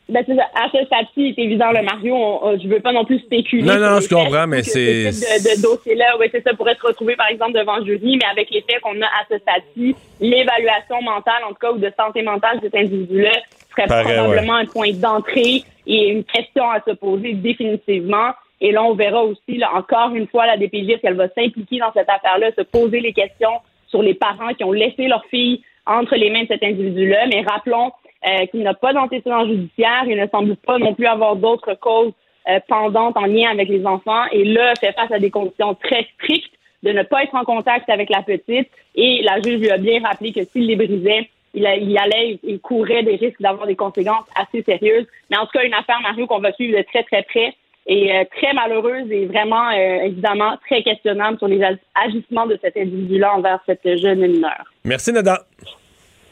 Ben, 0.09 0.23
c'est 0.25 0.35
ça. 0.35 0.43
À 0.55 0.69
ce 0.71 0.85
stade-ci, 0.85 1.33
c'est 1.35 1.41
évident, 1.41 1.71
le 1.71 1.83
Mario, 1.83 2.15
je 2.61 2.67
veux 2.67 2.79
pas 2.79 2.93
non 2.93 3.05
plus 3.05 3.19
spéculer. 3.19 3.63
Non, 3.63 3.77
non, 3.77 3.99
je 3.99 4.07
comprends, 4.07 4.47
mais 4.47 4.63
c'est. 4.63 5.05
De, 5.05 5.57
de 5.57 5.61
dossier-là, 5.61 6.15
oui, 6.19 6.27
c'est 6.31 6.43
ça, 6.43 6.53
pourrait 6.53 6.75
se 6.75 6.85
retrouver, 6.85 7.15
par 7.15 7.27
exemple, 7.27 7.53
devant 7.53 7.83
jury, 7.83 8.17
mais 8.17 8.27
avec 8.31 8.49
les 8.51 8.61
faits 8.61 8.81
qu'on 8.81 9.01
a 9.01 9.05
à 9.05 9.25
ce 9.29 9.37
stade-ci, 9.37 9.95
l'évaluation 10.19 11.01
mentale, 11.01 11.43
en 11.45 11.49
tout 11.49 11.59
cas, 11.61 11.71
ou 11.71 11.77
de 11.77 11.91
santé 11.97 12.21
mentale 12.21 12.59
de 12.59 12.65
cet 12.65 12.75
individu-là, 12.75 13.31
serait 13.69 14.03
probablement 14.03 14.55
un 14.55 14.65
point 14.65 14.91
d'entrée 14.91 15.63
et 15.85 16.09
une 16.09 16.23
question 16.23 16.69
à 16.69 16.81
se 16.85 16.91
poser 16.91 17.33
définitivement. 17.33 18.31
Et 18.59 18.71
là, 18.71 18.83
on 18.83 18.95
verra 18.95 19.23
aussi, 19.23 19.57
là, 19.57 19.71
encore 19.75 20.15
une 20.15 20.27
fois, 20.27 20.45
la 20.45 20.57
DPJ, 20.57 20.99
si 20.99 20.99
elle 21.03 21.15
va 21.15 21.29
s'impliquer 21.29 21.79
dans 21.79 21.91
cette 21.93 22.09
affaire-là, 22.09 22.51
se 22.57 22.61
poser 22.61 22.99
les 22.99 23.13
questions 23.13 23.61
sur 23.87 24.01
les 24.01 24.13
parents 24.13 24.53
qui 24.53 24.63
ont 24.63 24.71
laissé 24.71 25.07
leur 25.07 25.23
fille 25.25 25.61
entre 25.85 26.15
les 26.15 26.29
mains 26.29 26.43
de 26.43 26.47
cet 26.47 26.63
individu-là. 26.63 27.27
Mais 27.27 27.43
rappelons 27.47 27.91
euh, 28.27 28.45
qu'il 28.47 28.63
n'a 28.63 28.73
pas 28.73 28.93
d'antécédent 28.93 29.45
judiciaire, 29.45 30.03
il 30.07 30.17
ne 30.17 30.27
semble 30.27 30.55
pas 30.57 30.79
non 30.79 30.93
plus 30.93 31.05
avoir 31.05 31.35
d'autres 31.35 31.75
causes 31.75 32.13
euh, 32.49 32.59
pendantes 32.67 33.15
en 33.15 33.25
lien 33.25 33.49
avec 33.51 33.69
les 33.69 33.85
enfants. 33.85 34.25
Et 34.31 34.43
là, 34.43 34.73
fait 34.79 34.93
face 34.93 35.11
à 35.11 35.19
des 35.19 35.29
conditions 35.29 35.75
très 35.75 36.07
strictes 36.15 36.53
de 36.83 36.91
ne 36.91 37.03
pas 37.03 37.23
être 37.23 37.35
en 37.35 37.43
contact 37.43 37.89
avec 37.89 38.09
la 38.09 38.23
petite. 38.23 38.69
Et 38.95 39.21
la 39.23 39.39
juge 39.41 39.59
lui 39.59 39.69
a 39.69 39.77
bien 39.77 40.01
rappelé 40.01 40.33
que 40.33 40.43
s'il 40.43 40.65
les 40.65 40.75
brisait, 40.75 41.29
il, 41.53 41.67
il, 41.81 41.97
allait, 41.97 42.39
il 42.43 42.59
courait 42.59 43.03
des 43.03 43.15
risques 43.15 43.41
d'avoir 43.41 43.67
des 43.67 43.75
conséquences 43.75 44.25
assez 44.35 44.63
sérieuses. 44.63 45.07
Mais 45.29 45.37
en 45.37 45.45
tout 45.45 45.51
cas, 45.53 45.63
une 45.63 45.73
affaire, 45.73 45.99
Mario, 46.01 46.27
qu'on 46.27 46.39
va 46.39 46.51
suivre 46.53 46.77
de 46.77 46.83
très, 46.83 47.03
très 47.03 47.23
près 47.23 47.55
et 47.87 48.13
euh, 48.13 48.23
très 48.35 48.53
malheureuse 48.53 49.09
et 49.09 49.25
vraiment, 49.25 49.69
euh, 49.69 50.05
évidemment, 50.05 50.57
très 50.67 50.83
questionnable 50.83 51.37
sur 51.37 51.47
les 51.47 51.61
agissements 51.95 52.45
de 52.45 52.59
cet 52.61 52.75
individu-là 52.75 53.35
envers 53.35 53.59
cette 53.65 53.87
jeune 53.99 54.19
mineure. 54.19 54.65
Merci, 54.83 55.13
Nada. 55.13 55.45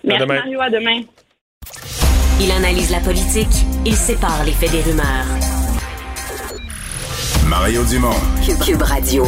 Merci, 0.04 0.28
Mario. 0.28 0.62
À 0.62 0.70
demain. 0.70 1.02
Il 2.42 2.52
analyse 2.52 2.92
la 2.92 3.00
politique, 3.00 3.66
il 3.86 3.94
sépare 3.94 4.44
les 4.46 4.52
faits 4.52 4.72
des 4.72 4.82
rumeurs. 4.82 5.26
Mario 7.48 7.84
Dumont. 7.86 8.12
Cube 8.66 8.82
Radio. 8.82 9.24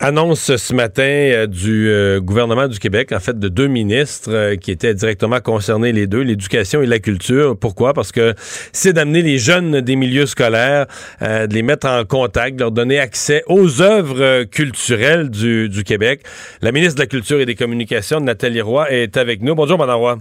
Annonce 0.00 0.54
ce 0.54 0.74
matin 0.74 1.02
euh, 1.02 1.46
du 1.48 1.88
euh, 1.88 2.20
gouvernement 2.20 2.68
du 2.68 2.78
Québec, 2.78 3.10
en 3.10 3.18
fait, 3.18 3.36
de 3.36 3.48
deux 3.48 3.66
ministres 3.66 4.30
euh, 4.32 4.54
qui 4.54 4.70
étaient 4.70 4.94
directement 4.94 5.40
concernés 5.40 5.90
les 5.90 6.06
deux, 6.06 6.20
l'éducation 6.20 6.82
et 6.82 6.86
la 6.86 7.00
culture. 7.00 7.58
Pourquoi? 7.58 7.94
Parce 7.94 8.12
que 8.12 8.34
c'est 8.72 8.92
d'amener 8.92 9.22
les 9.22 9.38
jeunes 9.38 9.80
des 9.80 9.96
milieux 9.96 10.26
scolaires, 10.26 10.86
de 11.20 11.52
les 11.52 11.62
mettre 11.62 11.88
en 11.88 12.04
contact, 12.04 12.54
de 12.54 12.60
leur 12.60 12.70
donner 12.70 13.00
accès 13.00 13.42
aux 13.48 13.82
œuvres 13.82 14.44
culturelles 14.44 15.30
du, 15.30 15.68
du 15.68 15.82
Québec. 15.82 16.20
La 16.62 16.70
ministre 16.70 16.94
de 16.94 17.00
la 17.00 17.06
Culture 17.06 17.40
et 17.40 17.46
des 17.46 17.56
Communications, 17.56 18.20
Nathalie 18.20 18.60
Roy, 18.60 18.92
est 18.92 19.16
avec 19.16 19.42
nous. 19.42 19.56
Bonjour, 19.56 19.78
Mme 19.78 19.96
Roy. 19.96 20.18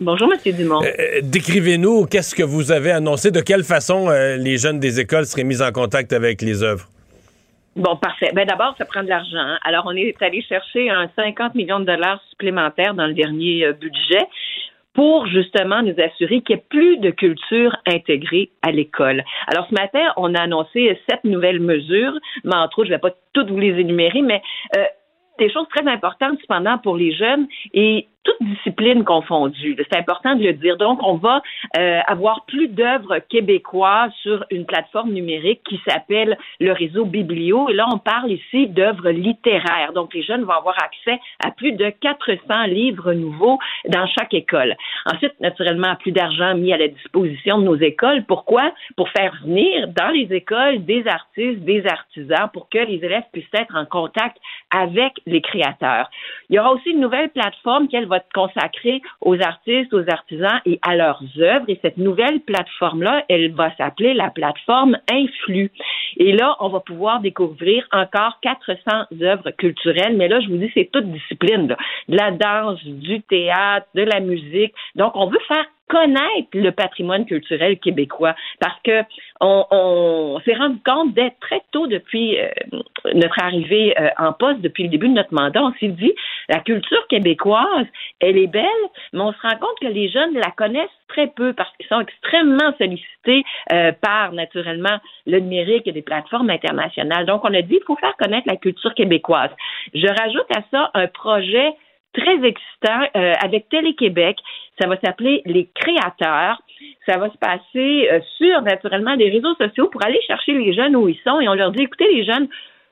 Bonjour, 0.00 0.28
M. 0.32 0.52
Dumont. 0.54 0.82
Décrivez-nous, 1.22 2.06
qu'est-ce 2.06 2.34
que 2.34 2.42
vous 2.42 2.72
avez 2.72 2.90
annoncé? 2.90 3.30
De 3.30 3.40
quelle 3.40 3.64
façon 3.64 4.08
les 4.10 4.58
jeunes 4.58 4.80
des 4.80 4.98
écoles 4.98 5.26
seraient 5.26 5.44
mis 5.44 5.62
en 5.62 5.70
contact 5.70 6.12
avec 6.12 6.42
les 6.42 6.64
œuvres? 6.64 6.88
Bon, 7.76 7.96
parfait. 7.96 8.30
Ben 8.34 8.46
d'abord, 8.46 8.74
ça 8.76 8.84
prend 8.84 9.02
de 9.02 9.08
l'argent. 9.08 9.36
Hein. 9.38 9.58
Alors, 9.62 9.84
on 9.86 9.92
est 9.92 10.20
allé 10.20 10.42
chercher 10.42 10.90
un 10.90 11.08
50 11.14 11.54
millions 11.54 11.80
de 11.80 11.84
dollars 11.84 12.20
supplémentaires 12.30 12.94
dans 12.94 13.06
le 13.06 13.14
dernier 13.14 13.64
euh, 13.64 13.72
budget 13.72 14.26
pour 14.94 15.28
justement 15.28 15.80
nous 15.82 15.94
assurer 16.02 16.40
qu'il 16.40 16.56
n'y 16.56 16.60
ait 16.60 16.64
plus 16.68 16.96
de 16.98 17.10
culture 17.10 17.76
intégrée 17.86 18.50
à 18.62 18.72
l'école. 18.72 19.22
Alors 19.46 19.64
ce 19.68 19.74
matin, 19.74 20.12
on 20.16 20.34
a 20.34 20.40
annoncé 20.40 20.98
sept 21.08 21.22
nouvelles 21.22 21.60
mesures, 21.60 22.18
mais 22.42 22.56
entre 22.56 22.80
autres, 22.80 22.88
je 22.88 22.94
ne 22.94 22.96
vais 22.96 23.00
pas 23.00 23.14
toutes 23.32 23.48
vous 23.48 23.60
les 23.60 23.78
énumérer, 23.78 24.22
mais 24.22 24.42
euh, 24.76 24.84
des 25.38 25.52
choses 25.52 25.68
très 25.68 25.86
importantes 25.86 26.38
cependant 26.40 26.78
pour 26.78 26.96
les 26.96 27.14
jeunes 27.14 27.46
et 27.72 28.08
toutes 28.28 28.46
disciplines 28.46 29.04
confondues. 29.04 29.76
C'est 29.78 29.98
important 29.98 30.34
de 30.34 30.42
le 30.42 30.52
dire. 30.52 30.76
Donc, 30.76 31.00
on 31.02 31.14
va 31.14 31.42
euh, 31.78 32.00
avoir 32.06 32.44
plus 32.46 32.68
d'œuvres 32.68 33.18
québécoises 33.28 34.12
sur 34.22 34.44
une 34.50 34.66
plateforme 34.66 35.12
numérique 35.12 35.62
qui 35.68 35.80
s'appelle 35.88 36.36
le 36.60 36.72
réseau 36.72 37.04
Biblio. 37.04 37.68
Et 37.70 37.74
là, 37.74 37.86
on 37.92 37.98
parle 37.98 38.30
ici 38.30 38.66
d'œuvres 38.66 39.10
littéraires. 39.10 39.92
Donc, 39.94 40.14
les 40.14 40.22
jeunes 40.22 40.44
vont 40.44 40.52
avoir 40.52 40.76
accès 40.82 41.18
à 41.44 41.50
plus 41.50 41.72
de 41.72 41.90
400 41.90 42.64
livres 42.66 43.12
nouveaux 43.12 43.58
dans 43.88 44.06
chaque 44.06 44.34
école. 44.34 44.76
Ensuite, 45.06 45.38
naturellement, 45.40 45.96
plus 45.96 46.12
d'argent 46.12 46.54
mis 46.54 46.72
à 46.72 46.76
la 46.76 46.88
disposition 46.88 47.58
de 47.58 47.64
nos 47.64 47.76
écoles. 47.76 48.24
Pourquoi? 48.26 48.72
Pour 48.96 49.08
faire 49.10 49.34
venir 49.42 49.88
dans 49.88 50.10
les 50.10 50.28
écoles 50.34 50.84
des 50.84 51.06
artistes, 51.06 51.60
des 51.60 51.86
artisans, 51.86 52.50
pour 52.52 52.68
que 52.68 52.78
les 52.78 53.02
élèves 53.02 53.24
puissent 53.32 53.46
être 53.54 53.74
en 53.74 53.86
contact 53.86 54.36
avec 54.70 55.14
les 55.26 55.40
créateurs. 55.40 56.10
Il 56.50 56.56
y 56.56 56.58
aura 56.58 56.72
aussi 56.72 56.90
une 56.90 57.00
nouvelle 57.00 57.30
plateforme 57.30 57.88
qu'elle 57.88 58.06
va 58.06 58.17
consacrée 58.34 59.02
aux 59.20 59.40
artistes, 59.40 59.92
aux 59.92 60.08
artisans 60.08 60.60
et 60.66 60.78
à 60.82 60.96
leurs 60.96 61.22
œuvres. 61.38 61.64
Et 61.68 61.78
cette 61.82 61.96
nouvelle 61.96 62.40
plateforme-là, 62.40 63.24
elle 63.28 63.52
va 63.52 63.74
s'appeler 63.76 64.14
la 64.14 64.30
plateforme 64.30 64.98
Influx. 65.10 65.70
Et 66.16 66.32
là, 66.32 66.56
on 66.60 66.68
va 66.68 66.80
pouvoir 66.80 67.20
découvrir 67.20 67.86
encore 67.92 68.38
400 68.42 68.74
œuvres 69.22 69.50
culturelles. 69.52 70.16
Mais 70.16 70.28
là, 70.28 70.40
je 70.40 70.48
vous 70.48 70.56
dis, 70.56 70.70
c'est 70.74 70.90
toute 70.90 71.10
discipline. 71.10 71.76
De 72.08 72.16
la 72.16 72.30
danse, 72.30 72.82
du 72.84 73.22
théâtre, 73.22 73.86
de 73.94 74.02
la 74.02 74.20
musique. 74.20 74.74
Donc, 74.94 75.12
on 75.14 75.26
veut 75.26 75.40
faire 75.46 75.66
connaître 75.88 76.48
le 76.52 76.70
patrimoine 76.70 77.24
culturel 77.24 77.78
québécois 77.78 78.34
parce 78.60 78.78
que 78.84 79.02
on, 79.40 80.38
s'est 80.44 80.54
rendu 80.54 80.78
compte 80.84 81.14
dès 81.14 81.32
très 81.40 81.62
tôt 81.72 81.86
depuis 81.86 82.38
euh, 82.38 82.48
notre 83.14 83.42
arrivée 83.42 83.98
euh, 83.98 84.08
en 84.18 84.32
poste, 84.32 84.60
depuis 84.60 84.84
le 84.84 84.90
début 84.90 85.08
de 85.08 85.14
notre 85.14 85.32
mandat, 85.32 85.62
on 85.62 85.72
s'est 85.80 85.88
dit 85.88 86.12
la 86.48 86.60
culture 86.60 87.06
québécoise, 87.08 87.86
elle 88.20 88.38
est 88.38 88.46
belle, 88.46 88.64
mais 89.12 89.20
on 89.20 89.32
se 89.32 89.40
rend 89.42 89.56
compte 89.56 89.78
que 89.80 89.86
les 89.86 90.08
jeunes 90.08 90.34
la 90.34 90.50
connaissent 90.50 90.88
très 91.08 91.26
peu 91.28 91.52
parce 91.52 91.70
qu'ils 91.76 91.86
sont 91.86 92.00
extrêmement 92.00 92.72
sollicités 92.78 93.44
euh, 93.72 93.92
par 93.92 94.32
naturellement 94.32 94.98
le 95.26 95.40
numérique 95.40 95.86
et 95.86 95.92
des 95.92 96.02
plateformes 96.02 96.50
internationales. 96.50 97.26
Donc 97.26 97.44
on 97.44 97.54
a 97.54 97.62
dit 97.62 97.78
il 97.80 97.84
faut 97.86 97.96
faire 97.96 98.16
connaître 98.16 98.48
la 98.48 98.56
culture 98.56 98.94
québécoise. 98.94 99.50
Je 99.94 100.06
rajoute 100.06 100.46
à 100.56 100.62
ça 100.70 100.90
un 100.94 101.06
projet 101.06 101.74
très 102.14 102.36
excitant 102.46 103.02
euh, 103.16 103.34
avec 103.40 103.68
Télé-Québec. 103.68 104.38
Ça 104.80 104.88
va 104.88 104.96
s'appeler 105.04 105.42
Les 105.44 105.68
Créateurs. 105.74 106.60
Ça 107.06 107.18
va 107.18 107.30
se 107.30 107.38
passer 107.38 108.08
euh, 108.10 108.20
sur, 108.36 108.62
naturellement, 108.62 109.16
des 109.16 109.30
réseaux 109.30 109.54
sociaux 109.56 109.88
pour 109.88 110.04
aller 110.04 110.20
chercher 110.26 110.52
les 110.52 110.72
jeunes 110.72 110.96
où 110.96 111.08
ils 111.08 111.18
sont 111.24 111.40
et 111.40 111.48
on 111.48 111.54
leur 111.54 111.72
dit, 111.72 111.82
écoutez, 111.82 112.06
les 112.14 112.24
jeunes, 112.24 112.48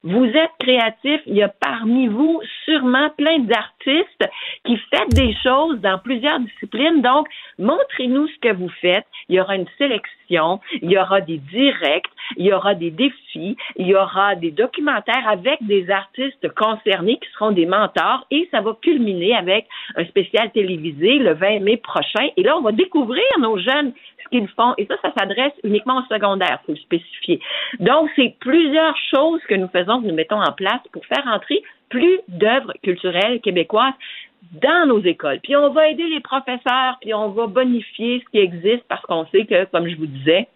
vous 0.07 0.25
êtes 0.25 0.53
créatifs. 0.61 1.23
Il 1.27 1.35
y 1.35 1.43
a 1.43 1.49
parmi 1.49 2.07
vous 2.07 2.41
sûrement 2.65 3.11
plein 3.17 3.41
d'artistes 3.41 3.77
artistes 3.87 4.31
qui 4.65 4.77
faites 4.91 5.15
des 5.15 5.35
choses 5.43 5.81
dans 5.81 5.99
plusieurs 5.99 6.41
disciplines. 6.41 7.03
Donc, 7.03 7.29
montrez-nous 7.59 8.29
ce 8.29 8.39
que 8.41 8.53
vous 8.55 8.69
faites. 8.81 9.07
Il 9.29 9.37
y 9.37 9.41
aura 9.41 9.57
une 9.57 9.67
sélection, 9.79 10.61
il 10.83 10.91
y 10.91 10.99
aura 10.99 11.21
des 11.21 11.39
directs, 11.39 12.11
il 12.37 12.47
y 12.47 12.53
aura 12.53 12.75
des 12.75 12.91
défis, 12.91 13.17
il 13.37 13.87
y 13.87 13.95
aura 13.95 14.35
des 14.35 14.51
documentaires 14.51 15.29
avec 15.29 15.59
des 15.63 15.91
artistes 15.91 16.49
concernés 16.55 17.19
qui 17.19 17.29
seront 17.33 17.53
des 17.53 17.67
mentors 17.67 18.27
et 18.31 18.49
ça 18.51 18.61
va 18.61 18.77
culminer 18.81 19.35
avec 19.35 19.67
un 19.97 20.05
spécial 20.05 20.51
télévisé 20.53 21.19
le 21.19 21.35
20 21.35 21.61
mai 21.61 21.77
prochain. 21.77 22.29
Et 22.37 22.43
là, 22.43 22.57
on 22.57 22.63
va 22.63 22.73
découvrir 22.73 23.25
nos 23.39 23.59
jeunes 23.59 23.93
ce 24.25 24.29
qu'ils 24.31 24.49
font. 24.49 24.75
Et 24.79 24.87
ça, 24.87 24.97
ça 25.03 25.13
s'adresse 25.17 25.53
uniquement 25.65 25.99
au 25.99 26.15
secondaire, 26.15 26.61
faut 26.67 26.73
le 26.73 26.79
spécifier. 26.79 27.41
Donc, 27.79 28.11
c'est 28.17 28.35
plusieurs 28.41 28.97
choses 29.15 29.41
que 29.49 29.55
nous 29.55 29.69
faisons, 29.69 30.03
que 30.03 30.07
nous 30.07 30.15
mettons 30.15 30.41
en 30.41 30.53
place 30.53 30.81
pour 30.93 31.05
faire 31.07 31.25
entrer 31.27 31.63
plus 31.89 32.19
d'œuvres 32.29 32.73
culturelles 32.83 33.41
québécoises 33.41 33.95
dans 34.53 34.87
nos 34.87 35.01
écoles. 35.01 35.41
Puis 35.43 35.57
on 35.57 35.71
va 35.71 35.89
aider 35.89 36.05
les 36.05 36.21
professeurs, 36.21 36.99
puis 37.01 37.15
on 37.15 37.29
va 37.31 37.47
bonifier 37.47 38.23
ce 38.25 38.31
qui 38.31 38.39
existe 38.39 38.85
parce 38.89 39.03
qu'on 39.03 39.27
sait 39.27 39.45
que, 39.45 39.65
comme 39.67 39.89
je 39.89 39.97
vous 39.97 40.07
disais, 40.07 40.49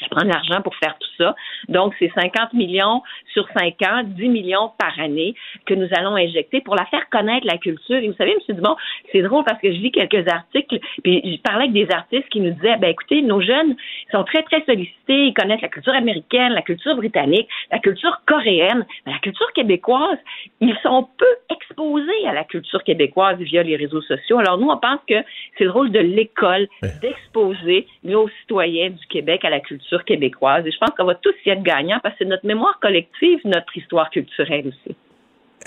ça 0.00 0.06
prend 0.10 0.24
de 0.24 0.32
l'argent 0.32 0.60
pour 0.62 0.74
faire 0.76 0.96
tout 0.98 1.08
ça. 1.18 1.34
Donc, 1.68 1.94
c'est 1.98 2.10
50 2.14 2.52
millions 2.54 3.02
sur 3.32 3.46
5 3.56 3.74
ans, 3.82 4.02
10 4.04 4.28
millions 4.28 4.72
par 4.78 4.98
année 4.98 5.34
que 5.66 5.74
nous 5.74 5.88
allons 5.96 6.16
injecter 6.16 6.60
pour 6.60 6.74
la 6.74 6.86
faire 6.86 7.08
connaître 7.10 7.46
la 7.46 7.58
culture. 7.58 7.96
Et 7.96 8.08
vous 8.08 8.16
savez, 8.16 8.32
M. 8.32 8.56
Dumont, 8.56 8.76
c'est 9.12 9.22
drôle 9.22 9.44
parce 9.44 9.60
que 9.60 9.72
je 9.72 9.78
lis 9.78 9.92
quelques 9.92 10.26
articles, 10.28 10.78
puis 11.02 11.20
je 11.24 11.40
parlais 11.42 11.64
avec 11.64 11.72
des 11.72 11.90
artistes 11.92 12.28
qui 12.30 12.40
nous 12.40 12.52
disaient, 12.52 12.76
ben 12.76 12.90
écoutez, 12.90 13.22
nos 13.22 13.40
jeunes 13.40 13.76
sont 14.12 14.24
très, 14.24 14.42
très 14.42 14.64
sollicités, 14.64 15.26
ils 15.26 15.34
connaissent 15.34 15.60
la 15.60 15.68
culture 15.68 15.94
américaine, 15.94 16.52
la 16.52 16.62
culture 16.62 16.96
britannique, 16.96 17.48
la 17.70 17.78
culture 17.78 18.20
coréenne, 18.26 18.86
mais 19.06 19.12
la 19.12 19.18
culture 19.18 19.52
québécoise, 19.52 20.18
ils 20.60 20.76
sont 20.82 21.08
peu 21.18 21.54
exposés 21.54 22.26
à 22.26 22.34
la 22.34 22.44
culture 22.44 22.82
québécoise 22.84 23.38
via 23.38 23.62
les 23.62 23.76
réseaux 23.76 24.02
sociaux. 24.02 24.38
Alors, 24.38 24.58
nous, 24.58 24.68
on 24.68 24.76
pense 24.76 25.00
que 25.08 25.22
c'est 25.56 25.64
le 25.64 25.70
rôle 25.70 25.90
de 25.90 26.00
l'école 26.00 26.68
d'exposer 27.02 27.86
nos 28.04 28.28
citoyens 28.40 28.90
du 28.90 29.06
Québec 29.06 29.44
à 29.44 29.50
la 29.50 29.60
culture 29.60 29.87
québécoise. 30.04 30.66
Et 30.66 30.70
je 30.70 30.78
pense 30.78 30.90
qu'on 30.96 31.04
va 31.04 31.14
tous 31.14 31.34
y 31.46 31.50
être 31.50 31.62
gagnants 31.62 32.00
parce 32.02 32.14
que 32.14 32.24
c'est 32.24 32.28
notre 32.28 32.46
mémoire 32.46 32.78
collective, 32.80 33.40
notre 33.44 33.76
histoire 33.76 34.10
culturelle 34.10 34.68
aussi. 34.68 34.96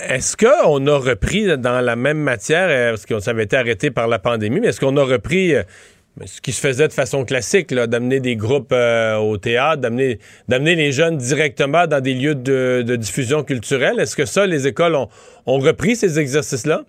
Est-ce 0.00 0.36
qu'on 0.36 0.86
a 0.86 0.96
repris 0.96 1.56
dans 1.58 1.80
la 1.80 1.96
même 1.96 2.18
matière, 2.18 2.68
euh, 2.70 2.90
parce 2.90 3.06
qu'on 3.06 3.20
s'avait 3.20 3.44
été 3.44 3.56
arrêté 3.56 3.90
par 3.90 4.08
la 4.08 4.18
pandémie, 4.18 4.60
mais 4.60 4.68
est-ce 4.68 4.80
qu'on 4.80 4.96
a 4.96 5.04
repris 5.04 5.54
euh, 5.54 5.62
ce 6.24 6.40
qui 6.40 6.52
se 6.52 6.60
faisait 6.60 6.88
de 6.88 6.92
façon 6.92 7.24
classique, 7.24 7.72
d'amener 7.74 8.20
des 8.20 8.36
groupes 8.36 8.72
euh, 8.72 9.16
au 9.16 9.36
théâtre, 9.36 9.82
d'amener, 9.82 10.18
d'amener 10.48 10.76
les 10.76 10.92
jeunes 10.92 11.18
directement 11.18 11.86
dans 11.86 12.00
des 12.00 12.14
lieux 12.14 12.34
de, 12.34 12.96
diffusion 12.96 13.44
culturelle? 13.44 14.00
Est-ce 14.00 14.16
que 14.16 14.24
ça, 14.24 14.46
les 14.46 14.66
écoles 14.66 14.96
ont 14.96 15.58
repris 15.58 15.94
ces 15.94 16.18
exercices-là? 16.18 16.84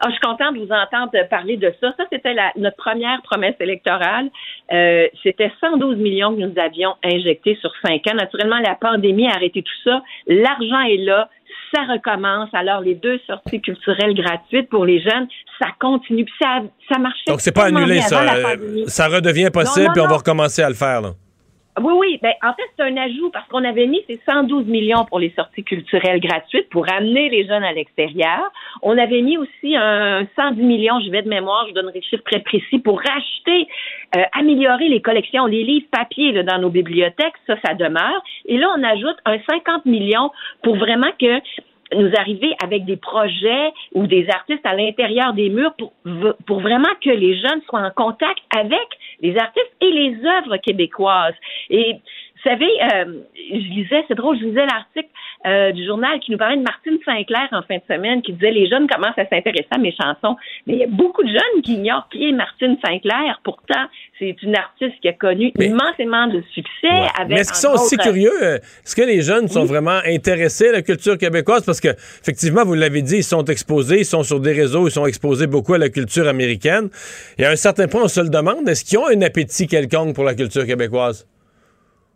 Ah, 0.00 0.06
je 0.08 0.12
suis 0.12 0.20
contente 0.20 0.54
de 0.54 0.60
vous 0.60 0.72
entendre 0.72 1.12
parler 1.28 1.58
de 1.58 1.72
ça. 1.80 1.92
Ça, 1.96 2.04
c'était 2.10 2.34
notre 2.56 2.76
première 2.76 3.20
promesse 3.22 3.54
électorale. 3.60 4.30
Euh, 4.72 5.06
c'était 5.22 5.52
112 5.60 5.98
millions 5.98 6.34
que 6.34 6.40
nous 6.40 6.58
avions 6.58 6.94
injectés 7.04 7.58
sur 7.60 7.70
cinq 7.84 8.06
ans. 8.06 8.14
Naturellement, 8.14 8.58
la 8.60 8.74
pandémie 8.74 9.28
a 9.28 9.34
arrêté 9.34 9.62
tout 9.62 9.90
ça. 9.90 10.02
L'argent 10.26 10.80
est 10.80 11.04
là. 11.04 11.28
Ça 11.74 11.82
recommence. 11.82 12.48
Alors, 12.54 12.80
les 12.80 12.94
deux 12.94 13.20
sorties 13.26 13.60
culturelles 13.60 14.14
gratuites 14.14 14.70
pour 14.70 14.86
les 14.86 15.00
jeunes, 15.00 15.28
ça 15.60 15.68
continue. 15.78 16.24
Puis 16.24 16.34
ça, 16.40 16.62
ça 16.90 16.98
marchait. 16.98 17.24
Donc, 17.28 17.40
c'est 17.40 17.54
pas 17.54 17.66
annulé, 17.66 18.00
ça. 18.00 18.24
Ça 18.86 19.08
redevient 19.08 19.50
possible, 19.52 19.90
puis 19.92 20.00
on 20.00 20.08
va 20.08 20.16
recommencer 20.16 20.62
à 20.62 20.68
le 20.68 20.74
faire, 20.74 21.02
là. 21.02 21.10
Oui, 21.78 21.92
oui. 21.96 22.18
Ben, 22.20 22.32
en 22.42 22.52
fait, 22.54 22.64
c'est 22.76 22.82
un 22.82 22.96
ajout 22.96 23.30
parce 23.30 23.46
qu'on 23.48 23.64
avait 23.64 23.86
mis 23.86 24.02
ces 24.08 24.20
112 24.28 24.66
millions 24.66 25.04
pour 25.04 25.20
les 25.20 25.32
sorties 25.36 25.62
culturelles 25.62 26.20
gratuites 26.20 26.68
pour 26.70 26.90
amener 26.90 27.28
les 27.28 27.46
jeunes 27.46 27.62
à 27.62 27.72
l'extérieur. 27.72 28.50
On 28.82 28.98
avait 28.98 29.22
mis 29.22 29.38
aussi 29.38 29.76
un 29.76 30.26
110 30.36 30.60
millions, 30.62 31.00
je 31.00 31.10
vais 31.10 31.22
de 31.22 31.28
mémoire, 31.28 31.66
je 31.68 31.74
donnerai 31.74 32.00
le 32.00 32.02
chiffre 32.02 32.24
très 32.24 32.40
précis, 32.40 32.80
pour 32.80 32.98
racheter, 33.00 33.68
euh, 34.16 34.22
améliorer 34.32 34.88
les 34.88 35.00
collections, 35.00 35.46
les 35.46 35.62
livres 35.62 35.86
papier 35.92 36.32
là, 36.32 36.42
dans 36.42 36.58
nos 36.58 36.70
bibliothèques. 36.70 37.34
Ça, 37.46 37.54
ça 37.64 37.74
demeure. 37.74 38.22
Et 38.46 38.58
là, 38.58 38.68
on 38.76 38.82
ajoute 38.82 39.16
un 39.24 39.38
50 39.48 39.86
millions 39.86 40.32
pour 40.62 40.76
vraiment 40.76 41.10
que 41.20 41.40
nous 41.94 42.10
arriver 42.16 42.54
avec 42.62 42.84
des 42.84 42.96
projets 42.96 43.72
ou 43.94 44.06
des 44.06 44.28
artistes 44.28 44.64
à 44.64 44.74
l'intérieur 44.74 45.32
des 45.32 45.48
murs 45.48 45.74
pour, 45.76 45.92
pour 46.46 46.60
vraiment 46.60 46.92
que 47.02 47.10
les 47.10 47.34
jeunes 47.40 47.60
soient 47.68 47.80
en 47.80 47.90
contact 47.90 48.40
avec 48.56 48.86
les 49.20 49.36
artistes 49.36 49.74
et 49.80 49.90
les 49.90 50.16
œuvres 50.24 50.56
québécoises. 50.58 51.34
Vous 52.42 52.50
savez, 52.50 52.70
euh, 52.82 53.20
je 53.36 53.74
lisais, 53.74 54.04
c'est 54.08 54.14
drôle, 54.14 54.38
je 54.38 54.46
lisais 54.46 54.64
l'article 54.64 55.08
euh, 55.46 55.72
du 55.72 55.84
journal 55.84 56.18
qui 56.20 56.32
nous 56.32 56.38
parlait 56.38 56.56
de 56.56 56.62
Martine 56.62 56.98
Sinclair 57.04 57.48
en 57.52 57.62
fin 57.62 57.76
de 57.76 57.82
semaine, 57.88 58.22
qui 58.22 58.32
disait 58.32 58.50
les 58.50 58.68
jeunes 58.68 58.86
commencent 58.86 59.18
à 59.18 59.26
s'intéresser 59.26 59.68
à 59.70 59.78
mes 59.78 59.92
chansons. 59.92 60.36
Mais 60.66 60.74
il 60.74 60.78
y 60.78 60.84
a 60.84 60.86
beaucoup 60.86 61.22
de 61.22 61.28
jeunes 61.28 61.62
qui 61.62 61.74
ignorent 61.74 62.08
qui 62.10 62.28
est 62.28 62.32
Martine 62.32 62.78
Sinclair. 62.84 63.40
Pourtant, 63.44 63.86
c'est 64.18 64.36
une 64.42 64.56
artiste 64.56 64.94
qui 65.02 65.08
a 65.08 65.12
connu 65.12 65.52
immensément 65.58 66.28
de 66.28 66.42
succès. 66.54 66.88
Avec, 67.18 67.28
Mais 67.28 67.40
est-ce 67.40 67.52
qu'ils 67.52 67.68
sont 67.68 67.74
aussi 67.74 67.96
curieux? 67.96 68.42
Est-ce 68.42 68.96
que 68.96 69.02
les 69.02 69.20
jeunes 69.20 69.48
sont 69.48 69.64
vraiment 69.64 70.00
intéressés 70.06 70.68
à 70.68 70.72
la 70.72 70.82
culture 70.82 71.18
québécoise? 71.18 71.64
Parce 71.64 71.80
que, 71.80 71.88
effectivement, 71.88 72.64
vous 72.64 72.74
l'avez 72.74 73.02
dit, 73.02 73.16
ils 73.16 73.24
sont 73.24 73.44
exposés, 73.44 74.00
ils 74.00 74.04
sont 74.04 74.22
sur 74.22 74.40
des 74.40 74.52
réseaux, 74.52 74.88
ils 74.88 74.92
sont 74.92 75.06
exposés 75.06 75.46
beaucoup 75.46 75.74
à 75.74 75.78
la 75.78 75.90
culture 75.90 76.26
américaine. 76.26 76.88
Et 77.38 77.44
à 77.44 77.50
un 77.50 77.56
certain 77.56 77.86
point, 77.86 78.04
on 78.04 78.08
se 78.08 78.20
le 78.20 78.30
demande, 78.30 78.68
est-ce 78.68 78.84
qu'ils 78.84 78.98
ont 78.98 79.08
un 79.08 79.20
appétit 79.22 79.66
quelconque 79.66 80.14
pour 80.14 80.24
la 80.24 80.34
culture 80.34 80.64
québécoise? 80.64 81.26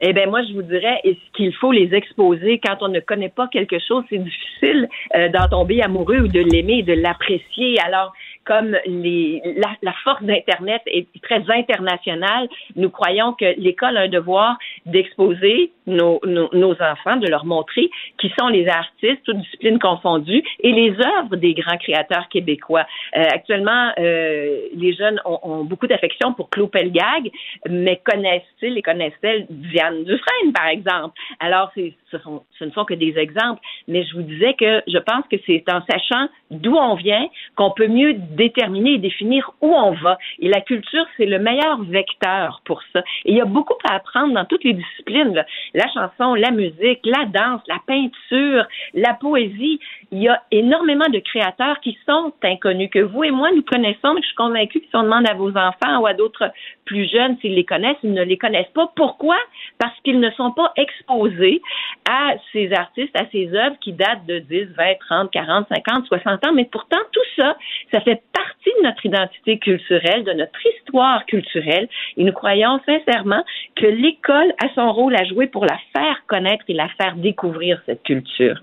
Eh 0.07 0.13
bien, 0.13 0.27
moi, 0.27 0.43
je 0.43 0.53
vous 0.53 0.63
dirais, 0.63 1.01
qu'il 1.35 1.55
faut 1.55 1.73
les 1.73 1.95
exposer 1.95 2.61
quand 2.63 2.77
on 2.83 2.89
ne 2.89 3.01
connaît 3.01 3.31
pas 3.31 3.49
quelque 3.49 3.79
chose? 3.79 4.05
C'est 4.11 4.19
difficile 4.19 4.87
euh, 5.17 5.31
d'en 5.31 5.49
tomber 5.49 5.81
amoureux 5.81 6.19
ou 6.19 6.29
de 6.29 6.41
l'aimer 6.41 6.83
de 6.83 6.93
l'apprécier. 6.93 7.79
Alors, 7.81 8.13
comme 8.45 8.77
les, 8.87 9.43
la, 9.83 9.93
force 10.05 10.23
d'Internet 10.23 10.83
est 10.87 11.07
très 11.23 11.43
internationale, 11.49 12.49
nous 12.77 12.91
croyons 12.91 13.33
que 13.33 13.59
l'école 13.59 13.97
a 13.97 14.03
un 14.03 14.09
devoir 14.09 14.59
d'exposer 14.87 15.73
nos, 15.87 16.21
nos, 16.25 16.73
enfants, 16.81 17.17
de 17.17 17.29
leur 17.29 17.45
montrer 17.45 17.91
qui 18.19 18.33
sont 18.39 18.49
les 18.49 18.69
artistes, 18.69 19.23
toutes 19.25 19.39
disciplines 19.39 19.79
confondues, 19.79 20.43
et 20.61 20.73
les 20.73 20.95
œuvres 21.19 21.37
des 21.37 21.55
grands 21.55 21.77
créateurs 21.77 22.29
québécois. 22.29 22.87
Euh, 23.17 23.25
actuellement, 23.33 23.93
euh, 23.99 24.61
les 24.75 24.95
jeunes 24.95 25.21
ont, 25.25 25.39
ont 25.43 25.65
beaucoup 25.65 25.87
d'affection 25.87 26.33
pour 26.33 26.51
Claude 26.51 26.71
Pelgag, 26.71 27.31
mais 27.69 28.01
connaissent-ils 28.05 28.79
et 28.79 28.83
connaissent-elles 28.83 29.47
Diane 29.51 30.05
Dufresne, 30.05 30.53
par 30.55 30.69
exemple? 30.69 31.15
Alors, 31.41 31.71
ce, 31.75 32.19
sont, 32.19 32.43
ce 32.59 32.65
ne 32.65 32.71
sont 32.71 32.85
que 32.85 32.95
des 32.95 33.19
exemples, 33.19 33.61
mais 33.89 34.05
je 34.05 34.15
vous 34.15 34.23
disais 34.23 34.55
que 34.55 34.83
je 34.87 34.99
pense 34.99 35.25
que 35.31 35.37
c'est 35.47 35.65
en 35.71 35.81
sachant 35.91 36.29
d'où 36.51 36.75
on 36.75 36.95
vient 36.95 37.27
qu'on 37.57 37.71
peut 37.71 37.89
mieux 37.89 38.15
déterminer 38.35 38.95
et 38.95 38.99
définir 38.99 39.51
où 39.61 39.75
on 39.75 39.93
va. 39.93 40.19
Et 40.39 40.49
la 40.49 40.61
culture, 40.61 41.07
c'est 41.17 41.27
le 41.27 41.39
meilleur 41.39 41.83
vecteur 41.83 42.61
pour 42.65 42.83
ça. 42.93 43.01
Et 43.25 43.33
il 43.33 43.37
y 43.37 43.41
a 43.41 43.45
beaucoup 43.45 43.75
à 43.89 43.95
apprendre 43.95 44.35
dans 44.35 44.45
toutes 44.45 44.65
les 44.65 44.75
disciplines. 44.75 45.45
La 45.75 45.87
chanson, 45.93 46.35
la 46.35 46.51
musique, 46.51 47.01
la 47.05 47.25
danse, 47.27 47.63
la 47.69 47.79
peinture, 47.87 48.67
la 48.95 49.15
poésie. 49.15 49.81
Il 50.13 50.23
y 50.23 50.29
a 50.29 50.43
énormément 50.51 51.09
de 51.09 51.19
créateurs 51.19 51.81
qui 51.81 51.99
sont 52.07 52.33
inconnus, 52.43 52.91
que 52.91 53.01
vous 53.01 53.25
et 53.25 53.31
moi, 53.31 53.51
nous 53.55 53.63
connaissons, 53.63 54.15
mais 54.15 54.23
je 54.23 54.27
suis 54.27 54.37
convaincue 54.37 54.81
que 54.81 54.87
si 54.87 54.97
on 54.97 55.03
demande 55.03 55.29
à 55.29 55.35
vos 55.35 55.51
enfants 55.57 56.01
ou 56.01 56.07
à 56.07 56.15
d'autres 56.15 56.51
plus 56.85 57.11
jeunes 57.11 57.37
s'ils 57.41 57.55
les 57.55 57.65
connaissent, 57.65 57.97
ils 58.03 58.13
ne 58.13 58.23
les 58.23 58.39
connaissent 58.39 58.71
pas. 58.75 58.91
Pourquoi? 58.95 59.37
Parce 59.79 59.99
qu'ils 60.05 60.21
ne 60.21 60.31
sont 60.33 60.53
pas 60.53 60.73
exposés 60.77 61.63
à 62.09 62.35
ces 62.53 62.73
artistes, 62.73 63.19
à 63.19 63.25
ces 63.33 63.53
œuvres 63.55 63.77
qui 63.81 63.93
datent 63.93 64.27
de 64.27 64.39
10, 64.39 64.67
20, 64.77 64.85
30, 65.01 65.31
40, 65.31 65.67
50, 65.69 66.07
60 66.07 66.47
ans. 66.47 66.53
Mais 66.53 66.67
pourtant, 66.71 66.99
tout 67.13 67.21
ça, 67.37 67.57
ça 67.93 68.01
fait 68.01 68.23
partie 68.33 68.71
de 68.79 68.87
notre 68.87 69.05
identité 69.07 69.59
culturelle, 69.59 70.25
de 70.25 70.33
notre 70.33 70.59
histoire 70.67 71.25
culturelle. 71.27 71.89
Et 72.17 72.25
nous 72.25 72.33
croyons 72.33 72.81
sincèrement 72.87 73.45
que 73.77 73.87
l'école 73.87 74.53
a 74.63 74.69
son 74.75 74.93
rôle 74.93 75.17
à 75.17 75.25
jouer 75.25 75.47
pour 75.47 75.65
la 75.65 75.79
faire 75.97 76.23
connaître 76.27 76.65
et 76.69 76.75
la 76.75 76.89
faire 76.89 77.17
découvrir, 77.17 77.81
cette 77.87 78.03
culture. 78.03 78.61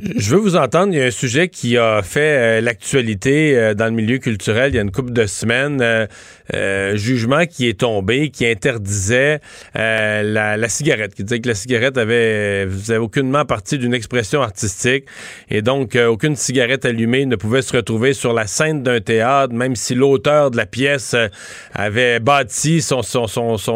Je 0.00 0.34
veux 0.34 0.40
vous 0.40 0.56
entendre. 0.56 0.94
Il 0.94 0.98
y 0.98 1.02
a 1.02 1.04
un 1.04 1.10
sujet 1.10 1.48
qui 1.48 1.76
a 1.76 2.00
fait 2.02 2.20
euh, 2.20 2.60
l'actualité 2.62 3.58
euh, 3.58 3.74
dans 3.74 3.84
le 3.84 3.90
milieu 3.90 4.16
culturel 4.16 4.72
il 4.72 4.76
y 4.76 4.78
a 4.78 4.82
une 4.82 4.90
couple 4.90 5.12
de 5.12 5.26
semaines. 5.26 5.82
Euh, 6.54 6.96
jugement 6.96 7.44
qui 7.44 7.68
est 7.68 7.80
tombé, 7.80 8.30
qui 8.30 8.46
interdisait 8.46 9.40
la, 9.74 10.68
cigarette, 10.68 11.14
qui 11.14 11.24
disait 11.24 11.40
que 11.40 11.48
la 11.48 11.54
cigarette 11.54 11.96
avait, 11.96 12.66
faisait 12.66 12.96
aucunement 12.96 13.44
partie 13.44 13.78
d'une 13.78 13.94
expression 13.94 14.42
artistique 14.42 15.06
et 15.50 15.62
donc 15.62 15.96
aucune 15.96 16.36
cigarette 16.36 16.84
allumée 16.84 17.24
ne 17.24 17.36
pouvait 17.36 17.62
se 17.62 17.74
retrouver 17.74 18.12
sur 18.12 18.34
la 18.34 18.46
scène 18.46 18.82
d'un 18.82 19.00
théâtre, 19.00 19.54
même 19.54 19.76
si 19.76 19.94
l'auteur 19.94 20.50
de 20.50 20.58
la 20.58 20.66
pièce 20.66 21.16
avait 21.72 22.20
bâti 22.20 22.82
son, 22.82 23.00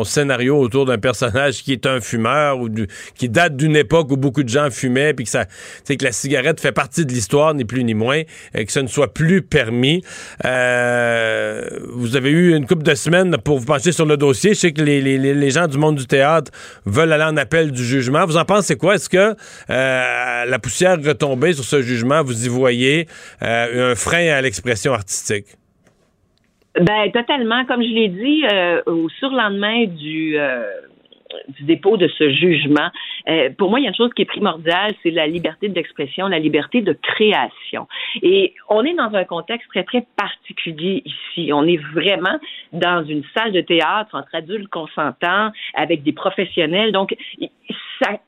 scénario 0.04 0.58
autour 0.58 0.84
d'un 0.84 0.98
personnage 0.98 1.62
qui 1.62 1.72
est 1.72 1.86
un 1.86 2.00
fumeur 2.00 2.60
ou 2.60 2.68
qui 3.14 3.30
date 3.30 3.56
d'une 3.56 3.76
époque 3.76 4.10
où 4.10 4.18
beaucoup 4.18 4.42
de 4.42 4.50
gens 4.50 4.70
fumaient, 4.70 5.14
puis 5.14 5.24
que 5.24 5.30
ça, 5.30 5.46
que 5.86 6.05
la 6.06 6.12
cigarette 6.12 6.60
fait 6.60 6.72
partie 6.72 7.04
de 7.04 7.12
l'histoire, 7.12 7.54
ni 7.54 7.64
plus 7.64 7.84
ni 7.84 7.94
moins, 7.94 8.22
et 8.54 8.64
que 8.64 8.72
ce 8.72 8.80
ne 8.80 8.86
soit 8.86 9.12
plus 9.12 9.42
permis. 9.42 10.02
vous 10.42 12.16
avez 12.16 12.30
eu 12.30 12.56
une 12.56 12.66
couple 12.66 12.84
de 12.84 12.94
semaines 12.94 13.36
pour 13.38 13.58
vous 13.58 13.66
pencher 13.66 13.92
sur 13.92 14.06
le 14.06 14.16
dossier. 14.16 14.54
Je 14.54 14.58
sais 14.58 14.72
que 14.72 14.82
les, 14.82 15.50
gens 15.50 15.66
du 15.66 15.78
monde 15.78 15.96
du 15.96 16.06
théâtre 16.06 16.50
veulent 16.84 17.12
aller 17.12 17.24
en 17.24 17.36
appel 17.36 17.72
du 17.72 17.84
jugement. 17.84 18.24
Vous 18.26 18.36
en 18.36 18.44
pensez 18.44 18.76
quoi? 18.76 18.94
Est-ce 18.94 19.08
que 19.08 19.34
la 19.68 20.58
poussière 20.58 20.96
retombée 21.02 21.52
sur 21.52 21.64
ce 21.64 21.82
jugement, 21.82 22.22
vous 22.22 22.46
y 22.46 22.48
voyez 22.48 23.06
un 23.40 23.94
frein 23.94 24.28
à 24.28 24.40
l'expression 24.40 24.92
artistique? 24.92 25.46
Ben 26.80 27.10
totalement. 27.10 27.64
Comme 27.64 27.82
je 27.82 27.88
l'ai 27.88 28.08
dit 28.08 28.44
euh, 28.44 28.82
au 28.86 29.08
surlendemain 29.08 29.86
du 29.86 30.38
euh, 30.38 30.62
du 31.48 31.64
dépôt 31.64 31.96
de 31.96 32.08
ce 32.08 32.30
jugement. 32.30 32.90
Euh, 33.28 33.50
pour 33.56 33.70
moi, 33.70 33.80
il 33.80 33.84
y 33.84 33.86
a 33.86 33.90
une 33.90 33.96
chose 33.96 34.12
qui 34.14 34.22
est 34.22 34.26
primordiale, 34.26 34.94
c'est 35.02 35.10
la 35.10 35.26
liberté 35.26 35.68
d'expression, 35.68 36.28
la 36.28 36.38
liberté 36.38 36.80
de 36.82 36.92
création. 36.92 37.88
Et 38.22 38.54
on 38.68 38.84
est 38.84 38.94
dans 38.94 39.14
un 39.14 39.24
contexte 39.24 39.68
très, 39.68 39.84
très 39.84 40.06
particulier 40.16 41.02
ici. 41.04 41.52
On 41.52 41.64
est 41.66 41.80
vraiment 41.94 42.38
dans 42.72 43.04
une 43.04 43.22
salle 43.36 43.52
de 43.52 43.60
théâtre 43.60 44.14
entre 44.14 44.34
adultes 44.34 44.68
consentants, 44.68 45.50
avec 45.74 46.02
des 46.02 46.12
professionnels. 46.12 46.92
Donc, 46.92 47.14
ça 48.00 48.18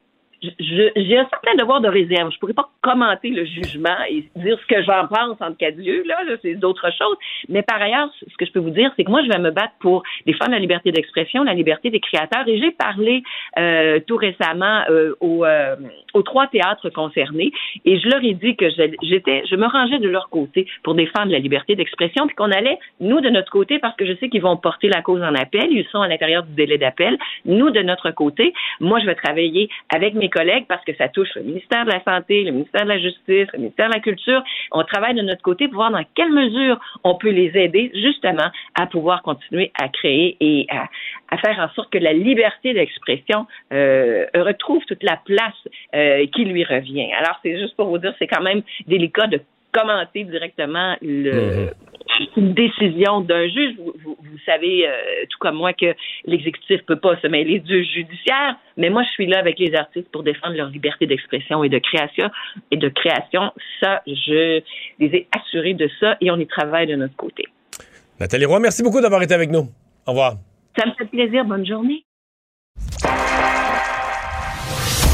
j'ai 0.41 1.19
un 1.19 1.29
certain 1.29 1.55
devoir 1.57 1.81
de 1.81 1.89
réserve. 1.89 2.31
Je 2.33 2.39
pourrais 2.39 2.55
pas 2.55 2.69
commenter 2.81 3.31
le 3.31 3.45
jugement 3.45 3.97
et 4.09 4.25
dire 4.37 4.59
ce 4.61 4.67
que 4.67 4.83
j'en 4.83 5.07
pense 5.09 5.37
en 5.41 5.53
cas 5.53 5.73
de 5.73 5.83
lieu, 5.83 6.03
là, 6.07 6.19
c'est 6.43 6.55
d'autres 6.55 6.91
choses. 6.91 7.17
Mais 7.49 7.63
par 7.63 7.81
ailleurs, 7.83 8.09
ce 8.21 8.37
que 8.37 8.47
je 8.47 8.53
peux 8.53 8.61
vous 8.61 8.71
dire, 8.71 8.93
c'est 8.97 9.05
que 9.05 9.11
moi, 9.11 9.23
je 9.25 9.29
vais 9.29 9.39
me 9.39 9.51
battre 9.51 9.75
pour 9.81 10.03
défendre 10.27 10.53
la 10.53 10.59
liberté 10.59 10.93
d'expression, 10.93 11.43
la 11.43 11.55
liberté 11.55 11.91
des 11.91 12.01
créateurs. 12.01 12.47
Et 12.47 12.59
j'ai 12.59 12.71
parlé 12.71 13.23
euh, 13.59 13.99
tout 14.07 14.17
récemment 14.17 14.83
euh, 14.91 15.15
aux, 15.21 15.45
euh, 15.45 15.77
aux, 16.15 16.23
trois 16.23 16.47
théâtres 16.47 16.91
concernés 16.91 17.53
et 17.85 17.99
je 17.99 18.09
leur 18.09 18.23
ai 18.23 18.35
dit 18.35 18.57
que 18.57 18.69
j'étais, 19.03 19.43
je 19.51 19.57
me 19.57 19.67
rangeais 19.67 19.99
de 19.99 20.09
leur 20.09 20.29
côté 20.29 20.67
pour 20.83 20.95
défendre 20.95 21.33
la 21.33 21.39
liberté 21.39 21.75
d'expression, 21.75 22.27
puis 22.27 22.37
qu'on 22.37 22.53
allait, 22.53 22.79
nous, 23.01 23.21
de 23.21 23.29
notre 23.29 23.51
côté, 23.51 23.79
parce 23.79 23.97
que 23.97 24.07
je 24.07 24.15
sais 24.17 24.29
qu'ils 24.29 24.43
vont 24.43 24.57
porter 24.57 24.89
la 24.89 25.03
cause 25.03 25.23
en 25.23 25.35
appel, 25.35 25.67
ils 25.71 25.87
sont 25.91 26.01
à 26.01 26.09
l'intérieur 26.09 26.45
du 26.45 26.53
délai 26.55 26.79
d'appel, 26.79 27.19
nous, 27.45 27.71
de 27.71 27.81
notre 27.81 28.11
côté, 28.11 28.53
moi, 28.81 29.01
je 29.01 29.07
vais 29.07 29.15
travailler 29.15 29.69
avec 29.93 30.15
mes 30.15 30.28
collègues 30.29 30.67
parce 30.69 30.85
que 30.85 30.95
ça 30.97 31.09
touche 31.09 31.29
le 31.35 31.43
ministère 31.43 31.85
de 31.85 31.91
la 31.91 32.03
Santé, 32.03 32.45
le 32.45 32.53
ministère 32.53 32.85
de 32.85 32.89
la 32.89 32.99
Justice, 32.99 33.49
le 33.53 33.59
ministère 33.59 33.89
de 33.89 33.95
la 33.95 34.01
Culture. 34.01 34.43
On 34.73 34.83
travaille 34.85 35.15
de 35.15 35.23
notre 35.23 35.43
côté 35.43 35.69
pour 35.69 35.77
voir 35.77 35.91
dans 35.91 36.05
quelle 36.15 36.33
mesure 36.33 36.79
on 37.05 37.17
peut 37.17 37.31
les 37.31 37.53
aider 37.57 37.91
justement 37.95 38.51
à 38.75 38.87
pouvoir 38.87 39.23
continuer 39.23 39.73
à 39.81 39.89
créer 39.89 40.37
et 40.41 40.67
à, 40.71 40.89
faire 41.39 41.59
en 41.59 41.69
sorte 41.75 41.91
que 41.91 41.99
la 41.99 42.13
liberté 42.13 42.75
d'expression 42.75 43.47
euh, 43.73 44.27
retrouve 44.35 44.85
toute 44.87 45.03
la 45.03 45.17
place 45.17 45.55
euh, 45.95 46.27
qui 46.35 46.45
lui 46.45 46.65
revient. 46.65 47.13
Alors, 47.13 47.39
c'est 47.43 47.59
juste 47.59 47.77
pour 47.77 47.89
vous 47.89 47.99
dire, 47.99 48.15
c'est 48.19 48.27
quand 48.27 48.43
même 48.43 48.63
délicat 48.87 49.27
de 49.27 49.41
commenter 49.73 50.25
directement 50.25 50.97
le, 51.03 51.33
mhm 51.33 51.71
une 52.37 52.55
décision 52.55 53.21
d'un 53.21 53.49
juge. 53.49 53.75
Vous, 53.79 54.17
savez, 54.47 54.89
euh, 54.89 54.93
tout 55.29 55.39
comme 55.41 55.57
moi, 55.57 55.73
que 55.73 55.95
l'exécutif 56.25 56.83
peut 56.87 56.99
pas 56.99 57.21
se 57.21 57.27
mêler 57.27 57.61
du 57.61 57.85
judiciaire, 57.85 58.57
mais 58.77 58.91
moi, 58.91 59.03
je 59.05 59.11
suis 59.11 59.27
là 59.27 59.39
avec 59.39 59.59
les 59.59 59.75
artistes 59.75 60.11
pour 60.11 60.23
défendre 60.23 60.55
leur 60.57 60.69
liberté 60.69 61.07
d'expression 61.07 61.65
et 61.65 61.69
de 61.69 61.79
création. 61.79 62.31
Et 62.71 62.77
de 62.77 62.89
création, 62.89 63.53
ça, 63.81 64.03
je 64.07 64.63
les 64.99 65.15
ai 65.15 65.29
assurés 65.37 65.75
de 65.75 65.89
ça 66.01 66.17
et 66.21 66.31
on 66.31 66.37
y 66.37 66.47
travaille 66.47 66.87
de 66.87 66.97
notre 66.97 67.17
côté. 67.17 67.45
Nathalie 68.21 68.47
Roy, 68.47 68.61
merci 68.61 68.83
beaucoup 68.83 69.01
d'avoir 69.01 69.23
été 69.23 69.35
avec 69.35 69.51
nous. 69.51 69.69
Au 70.07 70.11
revoir. 70.11 70.35
Ça 70.77 70.87
me 70.87 70.93
fait 70.93 71.11
plaisir. 71.11 71.45
Bonne 71.45 71.67
journée. 71.67 72.05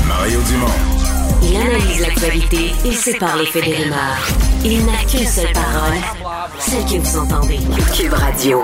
Mario 0.07 0.39
Dumont. 0.49 0.95
Il 1.43 1.57
analyse 1.57 2.01
l'actualité 2.01 2.89
et 2.89 2.93
sépare 2.93 3.37
les 3.37 3.47
faits 3.47 3.65
des 3.65 3.75
rumeurs. 3.75 4.54
Il 4.67 4.87
n'a 4.87 5.05
qu'une 5.07 5.27
seule 5.27 5.53
parole, 5.53 5.99
celle 6.59 6.85
que 6.85 7.07
vous 7.07 7.19
entendez. 7.19 7.59
Cube 7.95 8.15
Radio. 8.15 8.63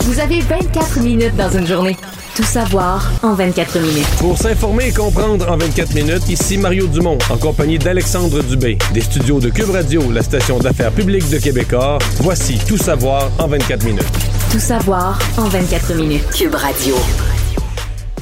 Vous 0.00 0.20
avez 0.20 0.40
24 0.40 1.00
minutes 1.00 1.34
dans 1.36 1.50
une 1.50 1.66
journée. 1.66 1.96
Tout 2.34 2.42
savoir 2.42 3.10
en 3.22 3.32
24 3.32 3.78
minutes. 3.78 4.06
Pour 4.18 4.36
s'informer 4.36 4.88
et 4.88 4.92
comprendre 4.92 5.50
en 5.50 5.56
24 5.56 5.94
minutes, 5.94 6.28
ici 6.28 6.58
Mario 6.58 6.86
Dumont, 6.86 7.16
en 7.30 7.38
compagnie 7.38 7.78
d'Alexandre 7.78 8.42
Dubé, 8.42 8.76
des 8.92 9.00
studios 9.00 9.40
de 9.40 9.48
Cube 9.48 9.70
Radio, 9.70 10.02
la 10.12 10.22
station 10.22 10.58
d'affaires 10.58 10.92
publique 10.92 11.30
de 11.30 11.38
Québecor. 11.38 11.98
Voici 12.20 12.58
Tout 12.68 12.76
savoir 12.76 13.30
en 13.38 13.46
24 13.46 13.84
minutes. 13.84 14.04
Tout 14.52 14.60
savoir 14.60 15.18
en 15.38 15.44
24 15.44 15.94
minutes. 15.94 16.30
Cube 16.30 16.54
Radio. 16.54 16.94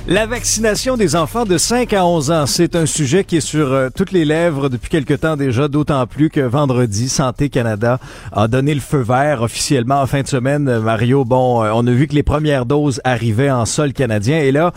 La 0.07 0.27
vaccination 0.27 0.99
des 0.99 1.17
enfants 1.17 1.47
de 1.47 1.57
5 1.57 1.95
à 1.95 2.05
11 2.05 2.31
ans, 2.31 2.45
c'est 2.45 2.77
un 2.77 2.85
sujet 2.85 3.25
qui 3.25 3.39
est 3.39 3.41
sur 3.41 3.73
euh, 3.73 3.89
toutes 3.89 4.13
les 4.13 4.27
lèvres 4.27 4.69
depuis 4.69 4.91
quelque 4.91 5.15
temps 5.15 5.35
déjà, 5.35 5.67
d'autant 5.67 6.07
plus 6.07 6.29
que 6.29 6.41
vendredi, 6.43 7.09
Santé 7.09 7.49
Canada 7.49 7.99
a 8.31 8.47
donné 8.47 8.75
le 8.75 8.83
feu 8.83 8.99
vert 9.01 9.41
officiellement 9.41 10.03
en 10.03 10.07
fin 10.07 10.21
de 10.21 10.29
semaine. 10.29 10.69
Euh, 10.69 10.81
Mario, 10.81 11.25
bon, 11.25 11.65
euh, 11.65 11.71
on 11.73 11.87
a 11.87 11.91
vu 11.91 12.07
que 12.07 12.15
les 12.15 12.23
premières 12.23 12.67
doses 12.67 13.01
arrivaient 13.03 13.51
en 13.51 13.65
sol 13.65 13.95
canadien. 13.95 14.41
Et 14.41 14.53
là, 14.53 14.73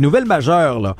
nouvelle 0.00 0.24
majeure, 0.24 0.80
là, 0.80 0.96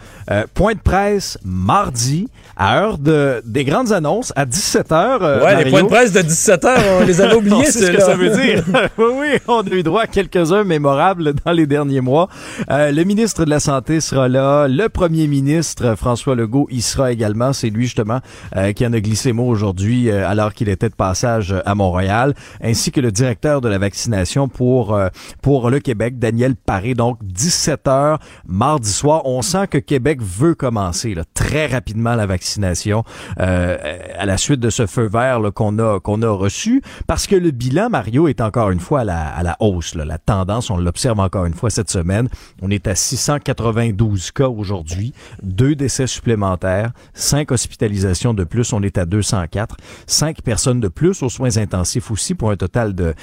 point 0.55 0.75
de 0.75 0.79
presse 0.79 1.37
mardi, 1.45 2.29
à 2.57 2.79
heure 2.79 2.97
de, 2.99 3.43
des 3.45 3.64
grandes 3.64 3.91
annonces, 3.91 4.33
à 4.37 4.47
17 4.47 4.91
h 4.91 5.43
Ouais, 5.43 5.64
les 5.64 5.70
points 5.72 5.83
de 5.83 5.89
presse 5.89 6.12
de 6.12 6.22
17 6.22 6.62
h 6.62 6.81
on 7.01 7.05
les 7.05 7.20
avait 7.20 7.35
oubliés, 7.39 7.64
c'est 7.64 7.87
ce 7.87 7.91
que 7.91 8.01
ça 8.01 8.14
veut 8.14 8.31
dire. 8.31 8.62
oui, 8.99 9.07
oui, 9.18 9.29
on 9.49 9.62
a 9.62 9.70
eu 9.70 9.83
droit 9.83 10.03
à 10.03 10.07
quelques-uns 10.07 10.62
mémorables 10.62 11.35
dans 11.45 11.51
les 11.51 11.66
derniers 11.66 12.01
mois. 12.01 12.29
le 12.68 13.03
ministre 13.03 13.45
de 13.45 13.51
la 13.51 13.59
Santé 13.65 14.03
sera 14.03 14.29
là. 14.29 14.69
Le 14.69 14.91
premier 14.91 15.27
ministre, 15.27 15.95
François 15.97 16.35
Legault, 16.35 16.69
y 16.71 16.83
sera 16.83 17.11
également. 17.11 17.55
C'est 17.55 17.71
lui, 17.71 17.85
justement, 17.85 18.21
euh, 18.57 18.73
qui 18.73 18.87
en 18.87 18.93
a 18.93 19.01
glissé 19.01 19.33
mot 19.33 19.47
aujourd'hui 19.47 20.11
euh, 20.11 20.29
alors 20.29 20.53
qu'il 20.53 20.69
était 20.69 20.91
de 20.91 20.95
passage 20.95 21.55
à 21.65 21.75
Montréal, 21.75 22.35
ainsi 22.62 22.93
que 22.93 23.01
le 23.01 23.11
directeur 23.11 23.62
de 23.62 23.69
la 23.71 23.79
vaccination 23.79 24.49
pour, 24.49 24.95
euh, 24.95 25.09
pour 25.41 25.71
le 25.71 25.81
Québec, 25.81 26.19
Daniel 26.19 26.57
Paré. 26.57 26.93
Donc, 26.93 27.17
17 27.23 27.89
heures 27.89 28.19
mardi 28.47 28.91
soir. 28.91 29.23
On 29.25 29.41
sent 29.41 29.69
que 29.69 29.79
Québec 29.79 30.21
veut 30.21 30.55
commencer 30.55 31.15
là, 31.15 31.23
très 31.33 31.67
rapidement 31.67 32.17
la 32.17 32.27
vaccination 32.27 33.03
à 33.39 34.27
la 34.27 34.37
suite 34.37 34.61
de 34.61 34.69
ce 34.69 34.85
feu 34.85 35.07
vert 35.07 35.41
qu'on 35.55 35.79
a, 35.79 36.01
qu'on 36.01 36.21
a 36.21 36.29
reçu, 36.29 36.83
parce 37.07 37.27
que 37.27 37.35
le 37.35 37.51
bilan, 37.51 37.89
Mario, 37.89 38.29
est 38.29 38.43
encore 38.43 38.71
une 38.71 38.81
fois 38.81 39.01
à 39.01 39.05
la, 39.05 39.27
à 39.29 39.43
la 39.43 39.57
hausse. 39.61 39.95
Là. 39.95 40.05
La 40.05 40.19
tendance, 40.19 40.69
on 40.69 40.77
l'observe 40.77 41.19
encore 41.19 41.47
une 41.47 41.55
fois 41.55 41.71
cette 41.71 41.91
semaine. 41.91 42.29
On 42.61 42.71
est 42.71 42.87
à 42.87 42.95
680 42.95 43.53
92 43.55 44.32
cas 44.32 44.48
aujourd'hui, 44.48 45.12
deux 45.42 45.74
décès 45.74 46.07
supplémentaires, 46.07 46.90
cinq 47.14 47.52
hospitalisations 47.52 48.34
de 48.34 48.44
plus, 48.44 48.72
on 48.72 48.82
est 48.82 48.98
à 48.98 49.07
204, 49.07 49.76
cinq 50.07 50.42
personnes 50.42 50.80
de 50.80 50.88
plus 50.88 51.22
aux 51.22 51.28
soins 51.28 51.57
intensifs 51.57 52.11
aussi 52.11 52.34
pour 52.34 52.50
un 52.50 52.57
total 52.57 52.94
de 52.94 53.14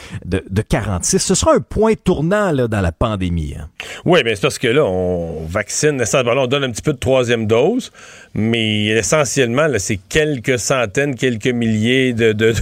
46. 0.62 1.20
Ce 1.20 1.36
sera 1.36 1.56
un 1.56 1.60
point 1.60 1.94
tournant 1.94 2.52
là, 2.52 2.68
dans 2.68 2.82
la 2.82 2.92
pandémie. 2.92 3.56
Hein. 3.60 3.68
Oui, 4.06 4.22
mais 4.24 4.36
c'est 4.36 4.42
parce 4.42 4.58
que 4.58 4.68
là, 4.68 4.86
on 4.86 5.46
vaccine, 5.46 6.02
on 6.14 6.48
donne 6.48 6.64
un 6.64 6.72
petit 6.72 6.82
peu 6.82 6.94
de 6.94 6.98
troisième 6.98 7.48
dose, 7.48 7.92
mais 8.34 8.86
essentiellement, 8.88 9.68
c'est 9.78 10.00
quelques 10.10 10.58
centaines, 10.58 11.16
quelques 11.16 11.48
milliers 11.48 12.14
de, 12.14 12.32
de, 12.32 12.54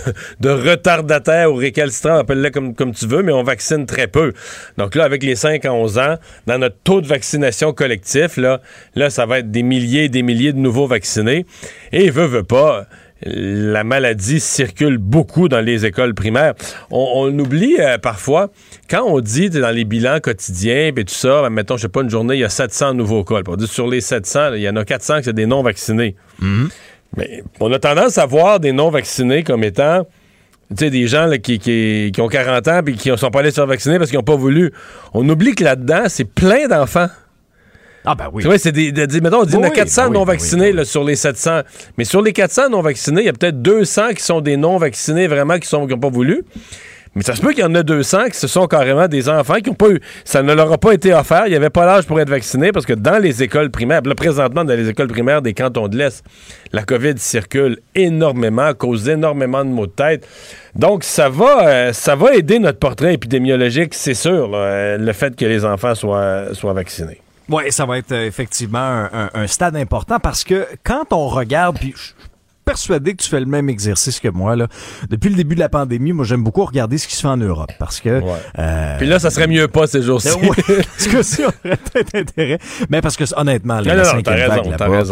retardataires 0.50 1.52
ou 1.52 1.56
récalcitrants, 1.56 2.18
appelle-les 2.18 2.52
comme, 2.52 2.74
comme 2.74 2.94
tu 2.94 3.08
veux, 3.08 3.22
mais 3.22 3.32
on 3.32 3.44
vaccine 3.44 3.86
très 3.86 4.08
peu. 4.08 4.34
Donc 4.78 4.96
là, 4.96 5.04
avec 5.04 5.24
les 5.24 5.36
5 5.36 5.64
à 5.66 5.74
11 5.74 5.98
ans, 6.00 6.16
dans 6.48 6.58
notre 6.58 6.78
taux 6.84 7.02
de 7.02 7.08
vaccination, 7.08 7.74
collectif, 7.74 8.38
là, 8.38 8.62
là, 8.96 9.10
ça 9.10 9.26
va 9.26 9.40
être 9.40 9.52
des 9.52 9.64
milliers 9.64 10.06
et 10.06 10.10
des 10.10 10.24
milliers 10.24 10.54
de 10.54 10.60
nouveaux 10.60 10.88
vaccinés. 10.88 11.46
Et 11.92 12.10
veut, 12.10 12.26
veut 12.26 12.44
pas, 12.44 12.88
la 13.22 13.84
maladie 13.84 14.40
circule 14.40 14.98
beaucoup 14.98 15.50
dans 15.50 15.60
les 15.60 15.86
écoles 15.86 16.14
primaires. 16.14 16.54
On, 16.90 17.38
oublie 17.38 17.76
euh, 17.80 17.98
parfois, 17.98 18.50
quand 18.90 19.04
on 19.06 19.20
dit 19.20 19.50
dans 19.50 19.76
les 19.76 19.86
bilans 19.86 20.20
quotidiens, 20.20 20.92
et 20.96 21.04
tout 21.04 21.14
ça, 21.14 21.42
ben, 21.42 21.50
mettons, 21.50 21.78
je 21.78 21.84
sais 21.84 21.90
pas, 21.90 22.02
une 22.02 22.10
journée, 22.10 22.36
il 22.36 22.40
y 22.40 22.46
a 22.46 22.50
700 22.50 22.94
nouveaux 22.94 23.24
cas. 23.24 23.42
On 23.48 23.56
dit 23.56 23.68
sur 23.68 23.88
les 23.88 24.02
700, 24.02 24.54
il 24.54 24.62
y 24.62 24.70
en 24.70 24.76
a 24.76 24.86
400 24.86 25.18
qui 25.18 25.24
sont 25.26 25.32
des 25.32 25.46
non-vaccinés. 25.46 26.16
Mm-hmm. 26.42 26.70
Mais 27.18 27.44
on 27.60 27.72
a 27.74 27.80
tendance 27.80 28.18
à 28.18 28.26
voir 28.26 28.60
des 28.60 28.72
non-vaccinés 28.72 29.44
comme 29.44 29.64
étant 29.64 30.06
des 30.72 31.08
gens 31.08 31.30
qui, 31.42 31.58
qui, 31.60 32.12
qui, 32.14 32.22
ont 32.22 32.28
40 32.28 32.68
ans 32.68 32.82
et 32.86 32.94
qui 32.94 33.10
ne 33.10 33.16
sont 33.16 33.32
pas 33.32 33.40
allés 33.40 33.50
se 33.50 33.56
faire 33.56 33.66
vacciner 33.66 33.98
parce 33.98 34.12
qu'ils 34.12 34.20
n'ont 34.20 34.24
pas 34.24 34.36
voulu. 34.36 34.72
On 35.14 35.28
oublie 35.28 35.56
que 35.56 35.64
là-dedans, 35.64 36.04
c'est 36.08 36.26
plein 36.26 36.68
d'enfants. 36.68 37.08
Ah 38.12 38.16
ben 38.16 38.28
oui. 38.34 38.44
c'est 38.58 38.72
des, 38.72 38.92
mettons, 39.22 39.42
on 39.42 39.46
dit 39.46 39.52
qu'il 39.52 39.62
y 39.62 39.66
a 39.66 39.70
400 39.70 40.10
non 40.10 40.24
vaccinés 40.24 40.72
là, 40.72 40.84
sur 40.84 41.04
les 41.04 41.16
700. 41.16 41.60
Mais 41.96 42.06
sur 42.06 42.24
les 42.24 42.34
400 42.34 42.70
non 42.70 42.82
vaccinés, 42.82 43.22
il 43.22 43.26
y 43.28 43.30
a 43.30 43.34
peut-être 43.34 43.62
200 43.62 44.14
qui 44.16 44.24
sont 44.24 44.42
des 44.42 44.58
non 44.58 44.80
vaccinés 44.80 45.28
vraiment 45.28 45.60
qui 45.60 45.76
n'ont 45.76 45.88
pas 45.88 46.10
voulu. 46.10 46.44
Mais 47.14 47.22
ça 47.22 47.36
se 47.36 47.42
peut 47.42 47.52
qu'il 47.52 47.62
y 47.62 47.68
en 47.68 47.76
a 47.76 47.84
200 47.84 48.30
qui 48.32 48.38
ce 48.38 48.48
sont 48.48 48.66
carrément 48.66 49.08
des 49.08 49.30
enfants 49.30 49.58
qui 49.58 49.70
n'ont 49.70 49.76
pas 49.76 49.90
eu. 49.90 50.00
Ça 50.26 50.42
ne 50.42 50.52
leur 50.54 50.72
a 50.74 50.80
pas 50.80 50.94
été 50.94 51.14
offert. 51.14 51.44
Il 51.46 51.52
n'y 51.52 51.56
avait 51.56 51.70
pas 51.70 51.86
l'âge 51.86 52.08
pour 52.08 52.20
être 52.20 52.32
vacciné 52.32 52.72
parce 52.72 52.88
que 52.88 52.94
dans 52.94 53.22
les 53.22 53.44
écoles 53.44 53.70
primaires, 53.70 54.02
là, 54.04 54.16
présentement, 54.16 54.66
dans 54.66 54.76
les 54.76 54.90
écoles 54.90 55.08
primaires 55.08 55.44
des 55.44 55.54
cantons 55.54 55.88
de 55.88 55.96
l'Est, 55.96 56.24
la 56.72 56.82
COVID 56.82 57.20
circule 57.20 57.78
énormément, 57.94 58.74
cause 58.74 59.08
énormément 59.08 59.64
de 59.64 59.70
maux 59.70 59.86
de 59.86 59.92
tête. 59.92 60.28
Donc, 60.74 61.04
ça 61.04 61.30
va, 61.30 61.68
euh, 61.68 61.94
ça 61.94 62.16
va 62.16 62.34
aider 62.34 62.58
notre 62.58 62.80
portrait 62.80 63.14
épidémiologique, 63.14 63.94
c'est 63.94 64.16
sûr, 64.16 64.50
euh, 64.56 64.98
le 64.98 65.14
fait 65.14 65.36
que 65.36 65.46
les 65.46 65.64
enfants 65.64 65.94
soient, 65.94 66.54
soient 66.54 66.74
vaccinés. 66.74 67.22
Oui, 67.50 67.72
ça 67.72 67.86
va 67.86 67.98
être 67.98 68.12
euh, 68.12 68.28
effectivement 68.28 68.78
un, 69.12 69.30
un, 69.34 69.48
stade 69.48 69.76
important 69.76 70.20
parce 70.20 70.44
que 70.44 70.68
quand 70.84 71.12
on 71.12 71.28
regarde, 71.28 71.80
puis 71.80 71.96
persuadé 72.70 73.16
que 73.16 73.24
tu 73.24 73.30
fais 73.30 73.40
le 73.40 73.48
même 73.48 73.68
exercice 73.68 74.20
que 74.20 74.28
moi. 74.28 74.56
Là. 74.56 74.68
Depuis 75.10 75.30
le 75.30 75.36
début 75.36 75.56
de 75.56 75.60
la 75.60 75.70
pandémie, 75.70 76.14
moi, 76.14 76.24
j'aime 76.24 76.44
beaucoup 76.44 76.64
regarder 76.64 77.00
ce 77.00 77.08
qui 77.08 77.16
se 77.16 77.22
fait 77.22 77.28
en 77.28 77.38
Europe 77.38 77.72
parce 77.80 78.00
que... 78.00 78.22
Euh, 78.60 78.98
Puis 79.00 79.08
là, 79.08 79.18
ça 79.18 79.32
serait 79.32 79.48
mieux 79.48 79.68
pas 79.68 79.88
ces 79.88 80.04
jours-ci. 80.04 80.30
Ouais, 80.32 80.50
parce 80.68 81.08
que 81.08 81.24
ça 81.24 81.44
aurait 81.48 81.78
peut-être 81.78 82.16
intérêt. 82.16 82.60
Mais 82.90 83.02
parce 83.02 83.18
que, 83.18 83.24
honnêtement, 83.36 83.80
la 83.82 84.04
cinquième 84.04 84.48
vague 84.48 84.66
là-bas, 84.68 85.04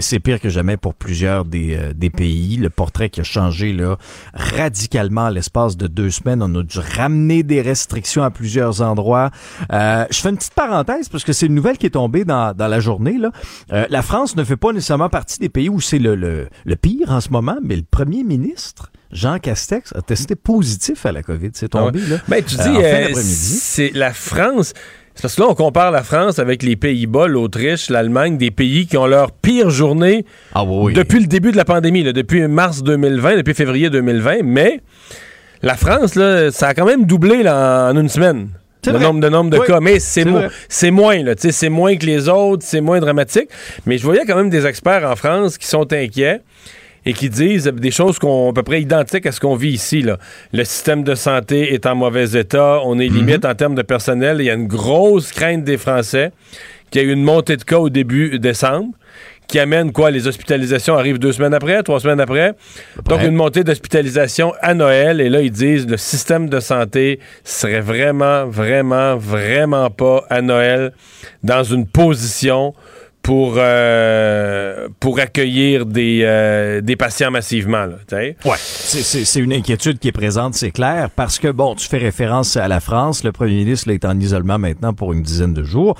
c'est 0.00 0.20
pire 0.20 0.40
que 0.40 0.48
jamais 0.48 0.76
pour 0.78 0.94
plusieurs 0.94 1.44
des, 1.44 1.76
euh, 1.76 1.92
des 1.94 2.10
pays. 2.10 2.56
Le 2.56 2.70
portrait 2.70 3.10
qui 3.10 3.20
a 3.20 3.24
changé 3.24 3.72
là 3.72 3.96
radicalement 4.32 5.26
à 5.26 5.30
l'espace 5.30 5.76
de 5.76 5.86
deux 5.86 6.10
semaines. 6.10 6.42
On 6.42 6.54
a 6.54 6.62
dû 6.62 6.78
ramener 6.78 7.42
des 7.42 7.60
restrictions 7.60 8.22
à 8.22 8.30
plusieurs 8.30 8.80
endroits. 8.80 9.30
Euh, 9.72 10.06
je 10.10 10.18
fais 10.20 10.30
une 10.30 10.36
petite 10.36 10.54
parenthèse 10.54 11.08
parce 11.08 11.24
que 11.24 11.32
c'est 11.32 11.46
une 11.46 11.54
nouvelle 11.54 11.76
qui 11.76 11.86
est 11.86 11.90
tombée 11.90 12.24
dans, 12.24 12.54
dans 12.54 12.68
la 12.68 12.80
journée. 12.80 13.18
Là. 13.18 13.30
Euh, 13.72 13.86
la 13.90 14.02
France 14.02 14.36
ne 14.36 14.44
fait 14.44 14.56
pas 14.56 14.72
nécessairement 14.72 15.08
partie 15.10 15.38
des 15.38 15.48
pays 15.48 15.68
où 15.68 15.80
c'est 15.80 15.98
le, 15.98 16.14
le, 16.14 16.48
le 16.64 16.76
pire 16.80 17.10
en 17.10 17.20
ce 17.20 17.30
moment, 17.30 17.58
mais 17.62 17.76
le 17.76 17.84
premier 17.88 18.24
ministre, 18.24 18.90
Jean 19.12 19.38
Castex, 19.38 19.94
a 19.94 20.02
testé 20.02 20.34
positif 20.36 21.06
à 21.06 21.12
la 21.12 21.22
COVID. 21.22 21.50
C'est 21.54 21.68
tombé, 21.68 22.00
là. 22.00 22.16
Ben, 22.28 22.42
tu 22.42 22.56
dis, 22.56 22.76
euh, 22.76 23.08
c'est 23.14 23.90
la 23.94 24.12
France. 24.12 24.72
Parce 25.20 25.34
que 25.34 25.40
là, 25.40 25.48
on 25.50 25.54
compare 25.54 25.90
la 25.90 26.04
France 26.04 26.38
avec 26.38 26.62
les 26.62 26.76
Pays-Bas, 26.76 27.26
l'Autriche, 27.26 27.90
l'Allemagne, 27.90 28.38
des 28.38 28.52
pays 28.52 28.86
qui 28.86 28.96
ont 28.96 29.06
leur 29.06 29.32
pire 29.32 29.68
journée 29.70 30.24
ah 30.54 30.64
depuis 30.94 31.18
le 31.18 31.26
début 31.26 31.50
de 31.50 31.56
la 31.56 31.64
pandémie, 31.64 32.04
depuis 32.04 32.46
mars 32.46 32.84
2020, 32.84 33.38
depuis 33.38 33.54
février 33.54 33.90
2020. 33.90 34.42
Mais 34.44 34.80
la 35.62 35.74
France, 35.74 36.14
là, 36.14 36.52
ça 36.52 36.68
a 36.68 36.74
quand 36.74 36.86
même 36.86 37.04
doublé 37.04 37.42
là, 37.42 37.90
en 37.90 37.96
une 37.98 38.08
semaine. 38.08 38.50
Le 38.86 38.98
nombre 38.98 39.20
de 39.20 39.28
nombre 39.28 39.50
de 39.50 39.58
cas, 39.58 39.80
mais 39.80 39.98
c'est 39.98 40.24
moins 40.24 41.22
là, 41.22 41.34
c'est 41.36 41.68
moins 41.68 41.96
que 41.96 42.06
les 42.06 42.28
autres, 42.28 42.62
c'est 42.64 42.80
moins 42.80 43.00
dramatique. 43.00 43.48
Mais 43.86 43.98
je 43.98 44.04
voyais 44.04 44.24
quand 44.26 44.36
même 44.36 44.50
des 44.50 44.66
experts 44.66 45.04
en 45.04 45.16
France 45.16 45.58
qui 45.58 45.66
sont 45.66 45.92
inquiets 45.92 46.40
et 47.04 47.12
qui 47.12 47.30
disent 47.30 47.64
des 47.64 47.90
choses 47.90 48.18
qu'on 48.18 48.50
à 48.50 48.52
peu 48.52 48.62
près 48.62 48.82
identiques 48.82 49.26
à 49.26 49.32
ce 49.32 49.40
qu'on 49.40 49.56
vit 49.56 49.70
ici. 49.70 50.02
Là. 50.02 50.18
Le 50.52 50.64
système 50.64 51.04
de 51.04 51.14
santé 51.14 51.72
est 51.74 51.86
en 51.86 51.94
mauvais 51.94 52.38
état, 52.38 52.80
on 52.84 52.98
est 52.98 53.08
limite 53.08 53.44
mhm. 53.44 53.50
en 53.50 53.54
termes 53.54 53.74
de 53.74 53.82
personnel. 53.82 54.36
Il 54.40 54.44
y 54.44 54.50
a 54.50 54.54
une 54.54 54.66
grosse 54.68 55.32
crainte 55.32 55.64
des 55.64 55.78
Français 55.78 56.32
qu'il 56.90 57.02
y 57.02 57.04
ait 57.04 57.12
une 57.12 57.22
montée 57.22 57.56
de 57.56 57.64
cas 57.64 57.78
au 57.78 57.90
début 57.90 58.38
décembre 58.38 58.92
qui 59.48 59.58
amène 59.58 59.92
quoi? 59.92 60.10
Les 60.10 60.28
hospitalisations 60.28 60.96
arrivent 60.96 61.18
deux 61.18 61.32
semaines 61.32 61.54
après, 61.54 61.82
trois 61.82 62.00
semaines 62.00 62.20
après. 62.20 62.52
Donc, 63.06 63.22
une 63.22 63.34
montée 63.34 63.64
d'hospitalisation 63.64 64.52
à 64.60 64.74
Noël. 64.74 65.20
Et 65.20 65.30
là, 65.30 65.40
ils 65.40 65.50
disent 65.50 65.88
le 65.88 65.96
système 65.96 66.48
de 66.48 66.60
santé 66.60 67.18
serait 67.44 67.80
vraiment, 67.80 68.46
vraiment, 68.46 69.16
vraiment 69.16 69.88
pas 69.90 70.24
à 70.28 70.42
Noël 70.42 70.92
dans 71.42 71.64
une 71.64 71.86
position 71.86 72.74
pour, 73.28 73.56
euh, 73.58 74.88
pour 75.00 75.18
accueillir 75.18 75.84
des, 75.84 76.20
euh, 76.22 76.80
des 76.80 76.96
patients 76.96 77.30
massivement. 77.30 77.84
Là, 77.84 77.98
ouais, 78.10 78.56
c'est 78.56 79.40
une 79.40 79.52
inquiétude 79.52 79.98
qui 79.98 80.08
est 80.08 80.12
présente, 80.12 80.54
c'est 80.54 80.70
clair, 80.70 81.10
parce 81.14 81.38
que, 81.38 81.48
bon, 81.48 81.74
tu 81.74 81.86
fais 81.86 81.98
référence 81.98 82.56
à 82.56 82.68
la 82.68 82.80
France, 82.80 83.24
le 83.24 83.32
premier 83.32 83.56
ministre 83.56 83.90
est 83.90 84.06
en 84.06 84.18
isolement 84.18 84.58
maintenant 84.58 84.94
pour 84.94 85.12
une 85.12 85.20
dizaine 85.20 85.52
de 85.52 85.62
jours, 85.62 85.94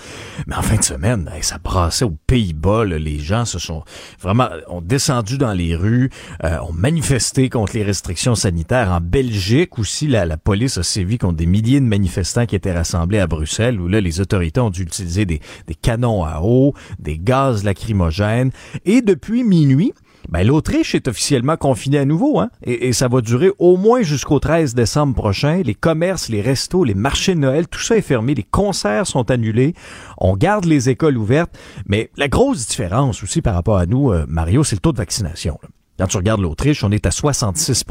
mais 0.47 0.55
en 0.55 0.63
fin 0.63 0.77
de 0.77 0.83
semaine, 0.83 1.31
ça 1.43 1.59
brassait 1.63 2.07
aux 2.07 2.17
Pays-Bas, 2.27 2.87
les 2.87 3.19
gens 3.19 3.45
se 3.45 3.59
sont 3.59 3.85
vraiment, 4.23 4.49
ont 4.69 4.81
descendu 4.81 5.37
dans 5.37 5.53
les 5.53 5.77
rues, 5.77 6.09
euh, 6.45 6.57
ont 6.61 6.73
manifesté 6.73 7.51
contre 7.51 7.77
les 7.77 7.83
restrictions 7.83 8.37
sanitaires. 8.37 8.91
En 8.91 9.03
Belgique 9.03 9.79
aussi, 9.79 10.07
la, 10.07 10.25
la 10.25 10.39
police 10.39 10.79
a 10.79 10.83
sévi 10.83 11.19
contre 11.19 11.37
des 11.37 11.45
milliers 11.45 11.81
de 11.81 11.85
manifestants 11.85 12.47
qui 12.47 12.57
étaient 12.57 12.73
rassemblés 12.73 13.19
à 13.19 13.27
Bruxelles, 13.27 13.79
où 13.79 13.87
là, 13.87 14.01
les 14.01 14.23
autorités 14.23 14.61
ont 14.61 14.71
dû 14.71 14.81
utiliser 14.81 15.27
des, 15.27 15.41
des 15.67 15.75
canons 15.75 16.25
à 16.25 16.41
eau, 16.41 16.73
des 16.99 17.18
gaz 17.19 17.65
lacrymogènes. 17.65 18.51
Et 18.85 19.03
depuis 19.03 19.45
minuit, 19.45 19.93
ben, 20.29 20.47
l'Autriche 20.47 20.95
est 20.95 21.09
officiellement 21.09 21.57
confinée 21.57 21.99
à 21.99 22.05
nouveau, 22.05 22.39
hein? 22.39 22.51
Et, 22.63 22.93
ça 22.93 23.09
va 23.09 23.21
durer 23.21 23.51
au 23.59 23.77
moins 23.77 24.03
jusqu'au 24.03 24.39
13 24.39 24.75
décembre 24.75 25.15
prochain. 25.15 25.63
Les 25.65 25.75
commerces, 25.75 26.29
les 26.29 26.43
restos, 26.43 26.85
les 26.85 26.95
marchés 26.95 27.35
de 27.35 27.41
Noël, 27.41 27.67
tout 27.67 27.81
ça 27.81 27.97
est 27.97 28.03
fermé. 28.03 28.35
Les 28.35 28.43
concerts 28.43 29.07
sont 29.07 29.31
annulés. 29.31 29.75
On 30.19 30.37
garde 30.37 30.65
les 30.65 30.91
écoles 30.91 31.17
ouvertes. 31.17 31.57
Mais 31.87 32.11
la 32.17 32.29
grosse 32.29 32.67
différence 32.67 33.23
aussi 33.23 33.41
par 33.41 33.55
rapport 33.55 33.79
à 33.79 33.87
nous, 33.87 34.13
euh, 34.13 34.27
Mario, 34.29 34.65
c'est 34.65 34.77
le 34.77 34.81
taux 34.81 34.93
de 34.93 34.99
vaccination. 34.99 35.59
Quand 35.99 36.07
tu 36.07 36.17
regardes 36.17 36.41
l'Autriche, 36.41 36.85
on 36.85 36.91
est 36.91 37.07
à 37.07 37.11
66 37.11 37.85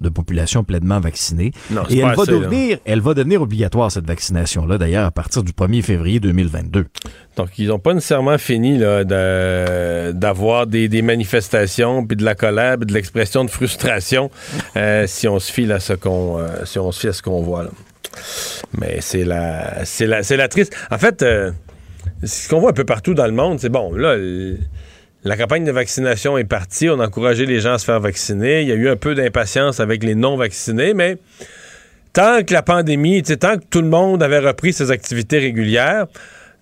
de 0.00 0.08
population 0.08 0.64
pleinement 0.64 1.00
vaccinée. 1.00 1.52
et 1.90 1.98
elle 1.98 2.14
va, 2.14 2.24
devenir, 2.24 2.78
elle 2.84 3.00
va 3.00 3.14
devenir 3.14 3.42
obligatoire, 3.42 3.92
cette 3.92 4.06
vaccination-là, 4.06 4.78
d'ailleurs, 4.78 5.06
à 5.06 5.10
partir 5.10 5.42
du 5.42 5.52
1er 5.52 5.82
février 5.82 6.20
2022. 6.20 6.86
Donc, 7.36 7.58
ils 7.58 7.68
n'ont 7.68 7.78
pas 7.78 7.94
nécessairement 7.94 8.38
fini 8.38 8.78
d'avoir 8.78 10.66
des, 10.66 10.88
des, 10.88 11.02
manifestations, 11.02 12.04
puis 12.06 12.16
de 12.16 12.24
la 12.24 12.34
colère, 12.34 12.76
puis 12.76 12.86
de 12.86 12.92
l'expression 12.92 13.44
de 13.44 13.50
frustration, 13.50 14.30
euh, 14.76 15.06
si 15.06 15.28
on 15.28 15.38
se 15.38 15.52
fie 15.52 15.70
à 15.70 15.80
ce 15.80 15.92
qu'on 15.92 16.38
euh, 16.38 16.64
si 16.64 16.78
on 16.78 16.90
se 16.92 17.00
fie 17.00 17.08
à 17.08 17.12
ce 17.12 17.22
qu'on 17.22 17.42
voit. 17.42 17.64
Là. 17.64 17.70
Mais 18.78 18.98
c'est 19.00 19.24
la, 19.24 19.84
c'est 19.84 20.06
la, 20.06 20.22
c'est 20.22 20.36
la 20.36 20.48
triste. 20.48 20.74
En 20.90 20.98
fait, 20.98 21.22
euh, 21.22 21.50
ce 22.24 22.48
qu'on 22.48 22.60
voit 22.60 22.70
un 22.70 22.74
peu 22.74 22.84
partout 22.84 23.14
dans 23.14 23.26
le 23.26 23.32
monde, 23.32 23.60
c'est 23.60 23.68
bon, 23.68 23.92
là... 23.94 24.16
La 25.22 25.36
campagne 25.36 25.64
de 25.64 25.72
vaccination 25.72 26.38
est 26.38 26.44
partie. 26.44 26.88
On 26.88 26.98
a 26.98 27.06
encouragé 27.06 27.44
les 27.44 27.60
gens 27.60 27.74
à 27.74 27.78
se 27.78 27.84
faire 27.84 28.00
vacciner. 28.00 28.62
Il 28.62 28.68
y 28.68 28.72
a 28.72 28.74
eu 28.74 28.88
un 28.88 28.96
peu 28.96 29.14
d'impatience 29.14 29.78
avec 29.78 30.02
les 30.02 30.14
non-vaccinés, 30.14 30.94
mais 30.94 31.18
tant 32.14 32.42
que 32.42 32.54
la 32.54 32.62
pandémie, 32.62 33.22
tant 33.22 33.58
que 33.58 33.64
tout 33.68 33.82
le 33.82 33.88
monde 33.88 34.22
avait 34.22 34.38
repris 34.38 34.72
ses 34.72 34.90
activités 34.90 35.38
régulières, 35.38 36.06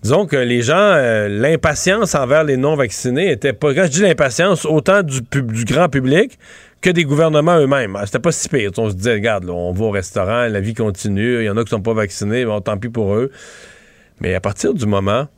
disons 0.03 0.25
que 0.25 0.35
les 0.35 0.61
gens, 0.61 0.75
euh, 0.75 1.29
l'impatience 1.29 2.15
envers 2.15 2.43
les 2.43 2.57
non-vaccinés 2.57 3.31
était 3.31 3.53
pas. 3.53 3.73
Quand 3.73 3.85
je 3.85 3.91
dis 3.91 4.01
l'impatience, 4.01 4.65
autant 4.65 5.03
du, 5.03 5.21
grand 5.63 5.87
public 5.87 6.37
que 6.81 6.89
des 6.89 7.05
gouvernements 7.05 7.59
eux-mêmes. 7.59 7.95
Ah, 7.95 8.05
c'était 8.05 8.19
pas 8.19 8.33
si 8.33 8.49
pire. 8.49 8.71
On 8.77 8.89
se 8.89 8.95
disait, 8.95 9.13
regarde, 9.13 9.49
on 9.49 9.71
va 9.71 9.85
au 9.85 9.91
restaurant, 9.91 10.47
la 10.47 10.59
vie 10.59 10.73
continue, 10.73 11.39
il 11.39 11.45
y 11.45 11.49
en 11.49 11.55
a 11.55 11.63
qui 11.63 11.69
sont 11.69 11.81
pas 11.81 11.93
vaccinés, 11.93 12.45
tant 12.65 12.77
pis 12.77 12.89
pour 12.89 13.15
eux. 13.15 13.31
Mais 14.19 14.35
à 14.35 14.41
partir 14.41 14.73
du 14.73 14.85
moment 14.85 15.29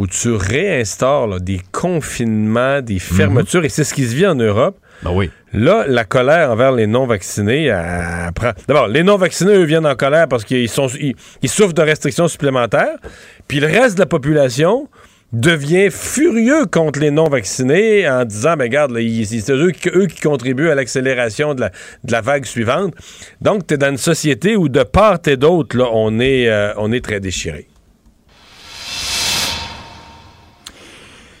où 0.00 0.06
tu 0.06 0.32
réinstaures 0.32 1.42
des 1.42 1.60
confinements, 1.72 2.80
des 2.80 2.98
fermetures, 2.98 3.66
et 3.66 3.68
c'est 3.68 3.84
ce 3.84 3.92
qui 3.92 4.06
se 4.06 4.14
vit 4.14 4.26
en 4.26 4.34
Europe. 4.34 4.78
Ben 5.02 5.10
oui. 5.12 5.28
Là, 5.52 5.84
la 5.86 6.04
colère 6.04 6.50
envers 6.50 6.72
les 6.72 6.86
non-vaccinés 6.86 7.68
D'abord, 8.66 8.88
les 8.88 9.02
non-vaccinés, 9.02 9.56
eux, 9.56 9.64
viennent 9.64 9.86
en 9.86 9.96
colère 9.96 10.26
parce 10.26 10.44
qu'ils 10.44 10.70
sont 10.70 10.86
ils, 10.88 11.48
souffrent 11.50 11.74
de 11.74 11.82
restrictions 11.82 12.28
supplémentaires. 12.28 12.96
Puis 13.46 13.60
le 13.60 13.66
reste 13.66 13.96
de 13.96 14.00
la 14.00 14.06
population 14.06 14.88
devient 15.34 15.90
furieux 15.90 16.64
contre 16.64 16.98
les 16.98 17.10
non-vaccinés 17.10 18.08
en 18.08 18.24
disant, 18.24 18.56
ben 18.56 18.64
regarde, 18.64 18.92
c'est 18.96 19.50
eux, 19.50 19.72
eux, 19.94 20.06
qui 20.06 20.20
contribuent 20.22 20.70
à 20.70 20.74
l'accélération 20.74 21.52
de 21.52 21.60
la, 21.60 21.68
de 22.04 22.12
la, 22.12 22.22
vague 22.22 22.46
suivante. 22.46 22.94
Donc, 23.42 23.66
tu 23.66 23.74
es 23.74 23.76
dans 23.76 23.90
une 23.90 23.98
société 23.98 24.56
où 24.56 24.70
de 24.70 24.82
part 24.82 25.18
et 25.26 25.36
d'autre, 25.36 25.76
on, 25.92 26.20
est, 26.20 26.48
euh, 26.48 26.72
on 26.78 26.90
est 26.90 27.04
très 27.04 27.20
déchiré. 27.20 27.68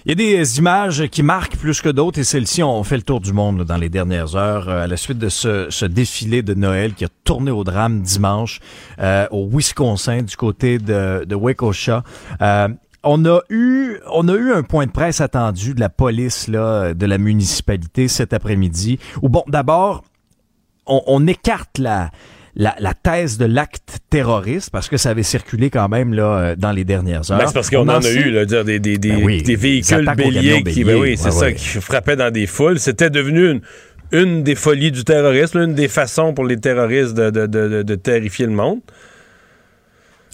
Il 0.06 0.08
y 0.08 0.12
a 0.12 0.14
des 0.14 0.58
images 0.58 1.08
qui 1.08 1.22
marquent 1.22 1.56
plus 1.56 1.82
que 1.82 1.90
d'autres 1.90 2.18
et 2.18 2.24
celles-ci 2.24 2.62
ont 2.62 2.82
fait 2.84 2.96
le 2.96 3.02
tour 3.02 3.20
du 3.20 3.34
monde 3.34 3.64
dans 3.64 3.76
les 3.76 3.90
dernières 3.90 4.34
heures 4.34 4.66
euh, 4.70 4.84
à 4.84 4.86
la 4.86 4.96
suite 4.96 5.18
de 5.18 5.28
ce, 5.28 5.84
défilé 5.84 6.42
de 6.42 6.54
Noël 6.54 6.94
qui 6.94 7.04
a 7.04 7.08
tourné 7.24 7.50
au 7.50 7.64
drame 7.64 8.00
dimanche 8.00 8.60
euh, 8.98 9.26
au 9.30 9.46
Wisconsin 9.46 10.22
du 10.22 10.36
côté 10.36 10.78
de, 10.78 11.26
de 11.28 11.34
Waukesha. 11.34 12.02
Euh, 12.40 12.68
on 13.02 13.26
a 13.26 13.40
eu 13.50 13.98
on 14.10 14.26
a 14.28 14.32
eu 14.32 14.52
un 14.52 14.62
point 14.62 14.86
de 14.86 14.90
presse 14.90 15.20
attendu 15.20 15.74
de 15.74 15.80
la 15.80 15.90
police 15.90 16.48
là 16.48 16.94
de 16.94 17.06
la 17.06 17.18
municipalité 17.18 18.08
cet 18.08 18.32
après-midi. 18.32 18.98
Ou 19.20 19.28
bon 19.28 19.44
d'abord 19.48 20.02
on, 20.86 21.02
on 21.06 21.26
écarte 21.26 21.76
la 21.76 22.10
la, 22.54 22.74
la 22.80 22.94
thèse 22.94 23.38
de 23.38 23.44
l'acte 23.44 23.98
terroriste 24.10 24.70
parce 24.70 24.88
que 24.88 24.96
ça 24.96 25.10
avait 25.10 25.22
circulé 25.22 25.70
quand 25.70 25.88
même 25.88 26.14
là 26.14 26.24
euh, 26.24 26.56
dans 26.56 26.72
les 26.72 26.84
dernières 26.84 27.30
heures. 27.30 27.38
Ben, 27.38 27.46
c'est 27.46 27.54
parce 27.54 27.70
qu'on 27.70 27.88
en 27.88 28.02
a 28.02 28.10
eu 28.10 28.30
là, 28.30 28.44
dire, 28.44 28.64
des, 28.64 28.78
des, 28.78 28.98
des, 28.98 29.12
ben 29.12 29.42
des 29.42 29.56
véhicules 29.56 30.10
béliers 30.16 30.62
qui, 30.64 30.84
ben 30.84 30.96
oui, 30.96 31.16
c'est 31.16 31.30
ça, 31.30 31.52
qui 31.52 31.64
frappaient 31.80 32.16
dans 32.16 32.32
des 32.32 32.46
foules. 32.46 32.78
C'était 32.78 33.10
devenu 33.10 33.50
une, 33.50 33.60
une 34.12 34.42
des 34.42 34.54
folies 34.54 34.92
du 34.92 35.04
terrorisme, 35.04 35.58
une 35.58 35.74
des 35.74 35.88
façons 35.88 36.34
pour 36.34 36.44
les 36.44 36.58
terroristes 36.58 37.14
de, 37.14 37.30
de, 37.30 37.46
de, 37.46 37.82
de 37.82 37.94
terrifier 37.94 38.46
le 38.46 38.52
monde. 38.52 38.80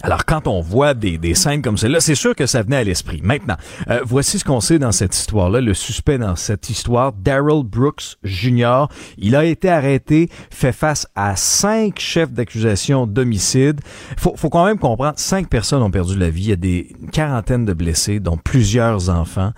Alors, 0.03 0.25
quand 0.25 0.47
on 0.47 0.61
voit 0.61 0.93
des, 0.93 1.17
des 1.17 1.33
scènes 1.33 1.61
comme 1.61 1.77
celle-là, 1.77 1.99
c'est 1.99 2.15
sûr 2.15 2.35
que 2.35 2.45
ça 2.45 2.61
venait 2.61 2.77
à 2.77 2.83
l'esprit. 2.83 3.19
Maintenant, 3.23 3.57
euh, 3.89 4.01
voici 4.05 4.37
ce 4.37 4.45
qu'on 4.45 4.59
sait 4.59 4.77
dans 4.77 4.91
cette 4.91 5.15
histoire-là. 5.15 5.59
Le 5.59 5.73
suspect 5.73 6.19
dans 6.19 6.35
cette 6.35 6.69
histoire, 6.69 7.13
Daryl 7.13 7.63
Brooks 7.63 8.17
Jr., 8.23 8.85
il 9.17 9.35
a 9.35 9.43
été 9.43 9.69
arrêté, 9.69 10.29
fait 10.51 10.71
face 10.71 11.07
à 11.15 11.35
cinq 11.35 11.99
chefs 11.99 12.31
d'accusation 12.31 13.07
d'homicide. 13.07 13.81
Faut, 14.17 14.35
faut 14.35 14.49
quand 14.49 14.65
même 14.65 14.77
comprendre, 14.77 15.17
cinq 15.17 15.49
personnes 15.49 15.81
ont 15.81 15.91
perdu 15.91 16.17
la 16.17 16.29
vie. 16.29 16.43
Il 16.43 16.49
y 16.49 16.53
a 16.53 16.57
des 16.57 16.95
quarantaines 17.11 17.65
de 17.65 17.73
blessés, 17.73 18.19
dont 18.19 18.37
plusieurs 18.37 19.09
enfants. 19.09 19.51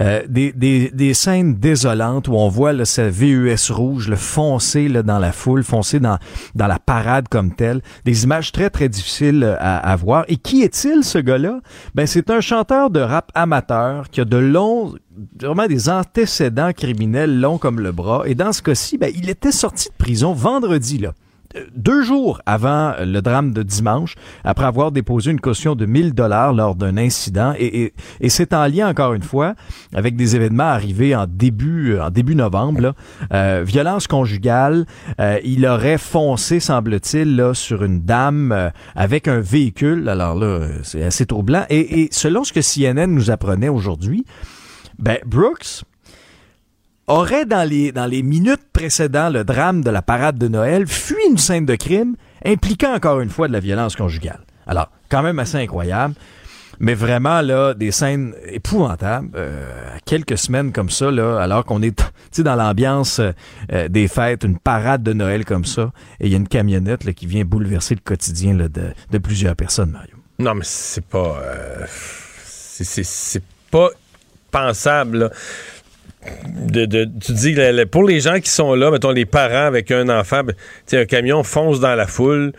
Euh, 0.00 0.22
des, 0.28 0.52
des, 0.52 0.90
des, 0.90 1.14
scènes 1.14 1.54
désolantes 1.54 2.28
où 2.28 2.34
on 2.34 2.48
voit 2.48 2.72
là, 2.72 2.84
ce 2.84 3.00
VUS 3.00 3.70
rouge 3.70 4.08
le 4.08 4.16
foncer 4.16 4.88
là, 4.88 5.02
dans 5.02 5.18
la 5.18 5.32
foule, 5.32 5.64
foncer 5.64 6.00
dans, 6.00 6.18
dans 6.54 6.66
la 6.66 6.78
parade 6.78 7.28
comme 7.28 7.54
telle. 7.54 7.80
Des 8.04 8.24
images 8.24 8.52
très, 8.52 8.68
très 8.68 8.88
difficiles 8.88 9.56
à 9.58 9.76
à, 9.76 9.96
voir. 9.96 10.24
Et 10.28 10.36
qui 10.36 10.62
est-il, 10.62 11.04
ce 11.04 11.18
gars-là? 11.18 11.60
Ben, 11.94 12.06
c'est 12.06 12.30
un 12.30 12.40
chanteur 12.40 12.90
de 12.90 13.00
rap 13.00 13.30
amateur 13.34 14.10
qui 14.10 14.20
a 14.20 14.24
de 14.24 14.36
longs, 14.36 14.94
vraiment 15.40 15.66
des 15.66 15.88
antécédents 15.88 16.72
criminels 16.72 17.40
longs 17.40 17.58
comme 17.58 17.80
le 17.80 17.92
bras. 17.92 18.22
Et 18.26 18.34
dans 18.34 18.52
ce 18.52 18.62
cas-ci, 18.62 18.98
ben, 18.98 19.10
il 19.14 19.30
était 19.30 19.52
sorti 19.52 19.88
de 19.88 19.94
prison 19.94 20.32
vendredi, 20.32 20.98
là 20.98 21.12
deux 21.74 22.02
jours 22.02 22.40
avant 22.46 22.94
le 23.00 23.20
drame 23.20 23.52
de 23.52 23.62
dimanche, 23.62 24.14
après 24.44 24.66
avoir 24.66 24.92
déposé 24.92 25.30
une 25.30 25.40
caution 25.40 25.74
de 25.74 25.86
1000 25.86 26.14
dollars 26.14 26.52
lors 26.52 26.74
d'un 26.74 26.96
incident, 26.96 27.54
et, 27.58 27.92
c'est 28.28 28.52
en 28.52 28.66
lien 28.66 28.88
encore 28.88 29.14
une 29.14 29.22
fois 29.22 29.54
avec 29.94 30.16
des 30.16 30.36
événements 30.36 30.64
arrivés 30.64 31.14
en 31.14 31.26
début 31.26 31.98
en 31.98 32.10
début 32.10 32.34
novembre. 32.34 32.94
Euh, 33.32 33.62
violence 33.64 34.06
conjugale, 34.06 34.86
euh, 35.20 35.38
il 35.44 35.66
aurait 35.66 35.98
foncé, 35.98 36.60
semble-t-il, 36.60 37.50
sur 37.54 37.84
une 37.84 38.02
dame 38.02 38.52
euh, 38.52 38.70
avec 38.94 39.28
un 39.28 39.40
véhicule. 39.40 40.08
Alors 40.08 40.34
là, 40.34 40.68
c'est 40.82 41.02
assez 41.02 41.26
troublant. 41.26 41.64
Et, 41.70 42.02
et 42.02 42.08
selon 42.10 42.44
ce 42.44 42.52
que 42.52 42.60
CNN 42.60 43.06
nous 43.06 43.30
apprenait 43.30 43.68
aujourd'hui, 43.68 44.24
ben 44.98 45.18
Brooks 45.26 45.84
aurait, 47.06 47.46
dans 47.46 47.68
les, 47.68 48.22
minutes 48.22 48.62
précédant 48.72 49.30
le 49.30 49.44
drame 49.44 49.82
de 49.82 49.90
la 49.90 50.02
parade 50.02 50.38
de 50.38 50.48
Noël, 50.48 50.86
fui 50.86 51.16
une 51.28 51.38
scène 51.38 51.66
de 51.66 51.76
crime 51.76 52.16
impliquant 52.44 52.94
encore 52.94 53.20
une 53.20 53.30
fois 53.30 53.48
de 53.48 53.52
la 53.52 53.60
violence 53.60 53.96
conjugale. 53.96 54.40
Alors, 54.66 54.90
quand 55.08 55.22
même 55.22 55.38
assez 55.38 55.58
incroyable. 55.58 56.14
Mais 56.78 56.92
vraiment, 56.92 57.40
là, 57.40 57.72
des 57.72 57.90
scènes 57.90 58.34
épouvantables, 58.44 59.30
euh, 59.34 59.96
quelques 60.04 60.36
semaines 60.36 60.72
comme 60.72 60.90
ça, 60.90 61.10
là, 61.10 61.40
alors 61.40 61.64
qu'on 61.64 61.80
est 61.80 61.98
dans 62.38 62.54
l'ambiance 62.54 63.18
euh, 63.72 63.88
des 63.88 64.08
fêtes, 64.08 64.44
une 64.44 64.58
parade 64.58 65.02
de 65.02 65.14
Noël 65.14 65.46
comme 65.46 65.64
ça, 65.64 65.92
et 66.20 66.26
il 66.26 66.32
y 66.32 66.34
a 66.34 66.36
une 66.36 66.48
camionnette 66.48 67.04
là, 67.04 67.14
qui 67.14 67.26
vient 67.26 67.46
bouleverser 67.46 67.94
le 67.94 68.02
quotidien 68.04 68.54
là, 68.54 68.68
de, 68.68 68.92
de, 69.10 69.18
plusieurs 69.18 69.56
personnes, 69.56 69.90
Mario. 69.90 70.16
Non, 70.38 70.54
mais 70.54 70.64
c'est 70.64 71.04
pas... 71.04 71.40
Euh, 71.42 71.86
c'est 71.88 73.42
pas 73.70 73.88
pensable, 74.50 75.18
là 75.18 75.30
de, 76.56 77.04
tu 77.04 77.32
dis 77.32 77.56
pour 77.90 78.04
les 78.04 78.20
gens 78.20 78.40
qui 78.40 78.50
sont 78.50 78.74
là, 78.74 78.90
mettons 78.90 79.10
les 79.10 79.26
parents 79.26 79.66
avec 79.66 79.90
un 79.90 80.08
enfant, 80.08 80.42
ben, 80.42 80.54
un 80.92 81.04
camion 81.04 81.42
fonce 81.42 81.80
dans 81.80 81.94
la 81.94 82.06
foule. 82.06 82.52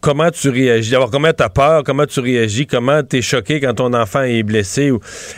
Comment 0.00 0.32
tu 0.32 0.48
réagis? 0.48 0.96
Comment 1.12 1.32
tu 1.32 1.44
as 1.44 1.48
peur? 1.48 1.84
Comment 1.84 2.06
tu 2.06 2.18
réagis? 2.18 2.66
Comment 2.66 3.04
tu 3.04 3.18
es 3.18 3.22
choqué 3.22 3.60
quand 3.60 3.74
ton 3.74 3.94
enfant 3.94 4.22
est 4.22 4.42
blessé? 4.42 4.90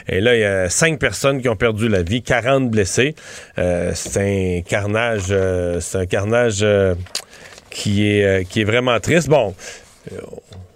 Et 0.09 0.22
là, 0.22 0.35
il 0.35 0.41
y 0.41 0.45
a 0.45 0.70
cinq 0.70 0.99
personnes 0.99 1.43
qui 1.43 1.51
ont 1.51 1.57
perdu 1.57 1.87
la 1.87 2.03
vie, 2.03 2.22
40 2.22 2.70
blessés. 2.70 3.14
Euh, 3.59 3.93
c'est 3.95 4.59
un 4.59 4.62
carnage, 4.62 5.27
euh, 5.31 5.81
c'est 5.81 5.99
un 5.99 6.07
carnage 6.07 6.61
euh, 6.62 6.95
qui, 7.68 8.09
est, 8.09 8.49
qui 8.49 8.62
est 8.62 8.64
vraiment 8.64 8.99
triste. 9.01 9.29
Bon, 9.29 9.55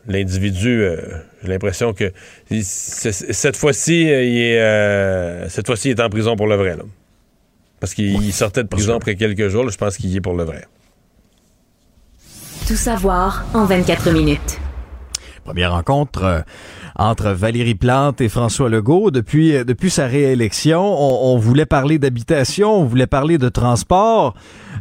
l'individu, 0.08 0.84
j'ai 1.42 1.48
l'impression 1.48 1.92
que 1.92 2.12
cette 2.62 3.56
fois-ci, 3.56 4.02
il 4.02 4.08
est, 4.08 5.48
cette 5.48 5.66
fois-ci, 5.66 5.90
il 5.90 5.92
est 5.92 6.02
en 6.02 6.08
prison 6.10 6.34
pour 6.34 6.46
le 6.46 6.56
vrai. 6.56 6.76
Là. 6.76 6.82
Parce 7.80 7.94
qu'il 7.94 8.32
sortait 8.32 8.62
de 8.62 8.68
prison 8.68 8.96
après 8.96 9.14
quelques 9.14 9.48
jours. 9.48 9.68
je 9.70 9.76
pense 9.78 9.96
qu'il 9.96 10.10
y 10.10 10.16
est 10.16 10.20
pour 10.20 10.34
le 10.34 10.44
vrai. 10.44 10.66
Tout 12.66 12.76
savoir 12.76 13.46
en 13.54 13.64
24 13.64 14.10
minutes. 14.10 14.60
Première 15.44 15.72
rencontre 15.72 16.24
euh, 16.24 16.40
entre 16.98 17.30
Valérie 17.30 17.76
Plante 17.76 18.20
et 18.20 18.28
François 18.28 18.68
Legault. 18.68 19.10
Depuis, 19.10 19.54
euh, 19.54 19.64
depuis 19.64 19.90
sa 19.90 20.06
réélection, 20.06 20.82
on, 20.82 21.38
voulait 21.38 21.66
parler 21.66 21.98
d'habitation, 21.98 22.80
on 22.80 22.84
voulait 22.84 23.06
parler 23.06 23.38
de 23.38 23.48
transport, 23.48 24.34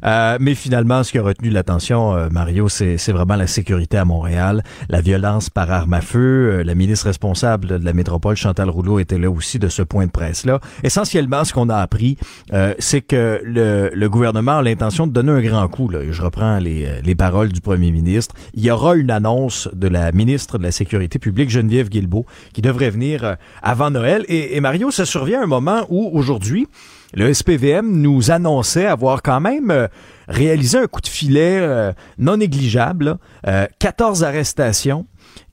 euh, 0.03 0.37
mais 0.41 0.55
finalement, 0.55 1.03
ce 1.03 1.11
qui 1.11 1.19
a 1.19 1.21
retenu 1.21 1.49
l'attention, 1.49 2.15
euh, 2.15 2.29
Mario, 2.31 2.69
c'est 2.69 3.11
vraiment 3.11 3.35
la 3.35 3.45
sécurité 3.45 3.97
à 3.97 4.05
Montréal, 4.05 4.63
la 4.89 5.01
violence 5.01 5.51
par 5.51 5.71
arme 5.71 5.93
à 5.93 6.01
feu. 6.01 6.63
la 6.63 6.75
ministre 6.75 7.05
responsable 7.05 7.79
de 7.79 7.85
la 7.85 7.93
métropole, 7.93 8.35
Chantal 8.35 8.69
Rouleau, 8.69 8.99
était 8.99 9.19
là 9.19 9.29
aussi 9.29 9.59
de 9.59 9.67
ce 9.67 9.83
point 9.83 10.07
de 10.07 10.11
presse-là. 10.11 10.59
Essentiellement, 10.83 11.43
ce 11.43 11.53
qu'on 11.53 11.69
a 11.69 11.77
appris, 11.77 12.17
c'est 12.79 13.01
que 13.01 13.41
le, 13.43 13.91
le, 13.93 14.09
gouvernement 14.09 14.57
a 14.57 14.61
l'intention 14.63 15.05
de 15.05 15.11
donner 15.11 15.31
un 15.31 15.41
grand 15.41 15.67
coup. 15.67 15.89
Là. 15.89 15.99
Je 16.09 16.21
reprends 16.21 16.57
les, 16.57 16.87
les 17.03 17.15
paroles 17.15 17.51
du 17.51 17.61
premier 17.61 17.91
ministre. 17.91 18.33
Il 18.55 18.63
y 18.63 18.71
aura 18.71 18.95
une 18.95 19.11
annonce 19.11 19.69
de 19.73 19.87
la 19.87 20.11
ministre 20.11 20.57
de 20.57 20.63
la 20.63 20.71
Sécurité 20.71 21.19
publique, 21.19 21.49
Geneviève 21.49 21.89
Qui 22.53 22.61
devrait 22.61 22.89
venir 22.89 23.23
euh, 23.23 23.35
avant 23.61 23.89
Noël. 23.89 24.25
Et, 24.27 24.59
Mario, 24.59 24.91
ça 24.91 25.05
survient 25.05 25.41
à 25.41 25.43
un 25.43 25.47
moment 25.47 25.85
où 25.89 26.09
aujourd'hui, 26.13 26.67
le 27.13 27.33
SPVM 27.33 28.01
nous 28.01 28.31
annonçait 28.31 28.85
avoir 28.85 29.21
quand 29.21 29.39
même 29.39 29.71
euh, 29.71 29.87
réalisé 30.27 30.77
un 30.77 30.87
coup 30.87 31.01
de 31.01 31.07
filet 31.07 31.59
euh, 31.59 31.93
non 32.17 32.37
négligeable, 32.37 33.17
14 33.79 34.23
arrestations 34.23 35.05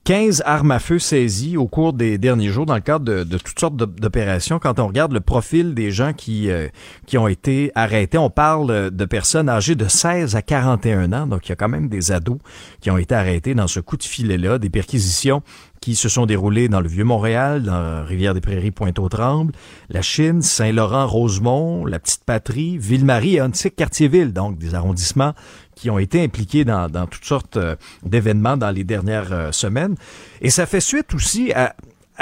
15 0.05 0.43
armes 0.45 0.71
à 0.71 0.79
feu 0.79 0.99
saisies 0.99 1.57
au 1.57 1.67
cours 1.67 1.93
des 1.93 2.19
derniers 2.19 2.49
jours 2.49 2.67
dans 2.67 2.75
le 2.75 2.81
cadre 2.81 3.23
de, 3.23 3.37
toutes 3.37 3.59
sortes 3.59 3.75
d'opérations. 3.75 4.59
Quand 4.59 4.79
on 4.79 4.87
regarde 4.87 5.13
le 5.13 5.19
profil 5.19 5.73
des 5.73 5.89
gens 5.89 6.13
qui, 6.13 6.51
euh, 6.51 6.67
qui 7.07 7.17
ont 7.17 7.27
été 7.27 7.71
arrêtés, 7.73 8.19
on 8.19 8.29
parle 8.29 8.91
de 8.91 9.05
personnes 9.05 9.49
âgées 9.49 9.73
de 9.73 9.87
16 9.87 10.35
à 10.35 10.43
41 10.43 11.11
ans. 11.13 11.25
Donc, 11.25 11.47
il 11.47 11.49
y 11.49 11.53
a 11.53 11.55
quand 11.55 11.69
même 11.69 11.89
des 11.89 12.11
ados 12.11 12.37
qui 12.81 12.91
ont 12.91 12.97
été 12.97 13.15
arrêtés 13.15 13.55
dans 13.55 13.67
ce 13.67 13.79
coup 13.79 13.97
de 13.97 14.03
filet-là, 14.03 14.59
des 14.59 14.69
perquisitions 14.69 15.41
qui 15.85 15.95
se 15.95 16.09
sont 16.09 16.25
déroulées 16.25 16.67
dans 16.67 16.81
le 16.81 16.87
Vieux-Montréal, 16.87 17.61
dans 17.61 18.03
Rivière-des-Prairies, 18.03 18.71
Pointe-aux-Trembles, 18.71 19.53
la 19.89 20.01
Chine, 20.01 20.41
Saint-Laurent, 20.41 21.05
Rosemont, 21.05 21.85
la 21.85 21.99
Petite-Patrie, 21.99 22.79
Ville-Marie 22.79 23.35
et 23.35 23.41
Antique-Cartierville. 23.41 24.33
Donc, 24.33 24.57
des 24.57 24.73
arrondissements 24.73 25.33
qui 25.75 25.89
ont 25.89 25.99
été 25.99 26.23
impliqués 26.23 26.65
dans, 26.65 26.89
toutes 27.09 27.25
sortes 27.25 27.57
euh, 27.57 27.75
d'événements 28.03 28.57
dans 28.57 28.71
les 28.71 28.83
dernières 28.83 29.31
euh, 29.31 29.51
semaines. 29.51 29.95
Et 30.41 30.49
ça 30.49 30.65
fait 30.65 30.79
suite 30.79 31.13
aussi 31.13 31.51
à, 31.53 31.75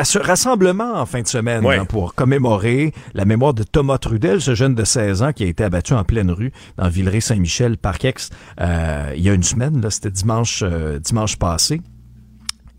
ce 0.04 0.18
rassemblement 0.18 0.96
en 0.96 1.06
fin 1.06 1.22
de 1.22 1.28
semaine 1.28 1.64
hein, 1.68 1.86
pour 1.86 2.16
commémorer 2.16 2.94
la 3.14 3.26
mémoire 3.26 3.54
de 3.54 3.62
Thomas 3.62 4.00
Trudel, 4.00 4.42
ce 4.42 4.56
jeune 4.56 4.74
de 4.74 4.84
16 4.84 5.22
ans 5.22 5.34
qui 5.34 5.44
a 5.44 5.48
été 5.48 5.64
abattu 5.64 5.94
en 5.94 6.04
pleine 6.04 6.32
rue 6.32 6.52
dans 6.78 6.90
Villeray-Saint-Michel, 6.90 7.78
Parc-Ex, 7.78 8.32
euh, 8.60 9.14
il 9.16 9.22
y 9.22 9.30
a 9.30 9.34
une 9.34 9.44
semaine, 9.44 9.86
c'était 9.92 10.10
dimanche, 10.10 10.64
dimanche 11.02 11.38
passé. 11.38 11.80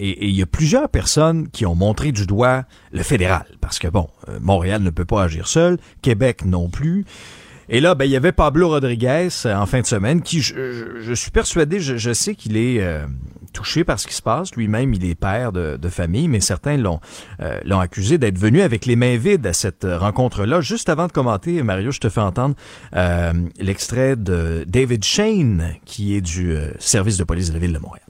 Et, 0.01 0.27
il 0.27 0.35
y 0.35 0.43
a 0.43 0.47
plusieurs 0.47 0.89
personnes 0.89 1.49
qui 1.51 1.67
ont 1.67 1.77
montré 1.77 2.11
du 2.11 2.27
doigt 2.27 2.65
le 2.91 3.05
fédéral, 3.05 3.47
parce 3.61 3.79
que 3.79 3.87
bon, 3.87 4.09
Montréal 4.41 4.83
ne 4.83 4.91
peut 4.91 5.05
pas 5.05 5.23
agir 5.23 5.47
seul, 5.47 5.79
Québec 6.03 6.45
non 6.45 6.69
plus. 6.69 7.05
Et 7.69 7.81
là, 7.81 7.95
ben, 7.95 8.05
il 8.05 8.11
y 8.11 8.17
avait 8.17 8.33
Pablo 8.33 8.69
Rodriguez 8.69 9.29
euh, 9.47 9.55
en 9.55 9.67
fin 9.67 9.81
de 9.81 9.87
semaine, 9.87 10.23
qui, 10.23 10.41
je, 10.41 11.15
suis 11.15 11.31
persuadé, 11.31 11.81
je, 11.81 12.13
sais 12.13 12.35
qu'il 12.35 12.57
est 12.57 12.83
euh, 12.83 13.07
touché 13.53 13.85
par 13.85 13.99
ce 13.99 14.07
qui 14.07 14.15
se 14.15 14.23
passe. 14.23 14.55
Lui-même, 14.55 14.93
il 14.95 15.05
est 15.05 15.15
père 15.15 15.53
de, 15.53 15.89
famille, 15.89 16.29
mais 16.29 16.41
certains 16.41 16.83
euh, 16.83 17.61
l'ont 17.65 17.81
accusé 17.81 18.19
d'être 18.19 18.39
venu 18.39 18.61
avec 18.61 18.87
les 18.87 18.97
mains 18.97 19.17
vides 19.17 19.47
à 19.47 19.53
cette 19.53 19.87
rencontre-là. 19.89 20.61
Juste 20.61 20.89
avant 20.89 21.07
de 21.07 21.13
commenter, 21.13 21.63
Mario, 21.63 21.91
je 21.91 22.01
te 22.01 22.09
fais 22.09 22.21
entendre 22.21 22.55
l'extrait 23.59 24.17
de 24.17 24.65
David 24.67 25.05
Shane, 25.05 25.75
qui 25.85 26.17
est 26.17 26.21
du 26.21 26.57
service 26.79 27.17
de 27.17 27.25
police 27.25 27.49
de 27.49 27.55
la 27.55 27.61
ville 27.61 27.73
de 27.73 27.79
Montréal. 27.79 28.07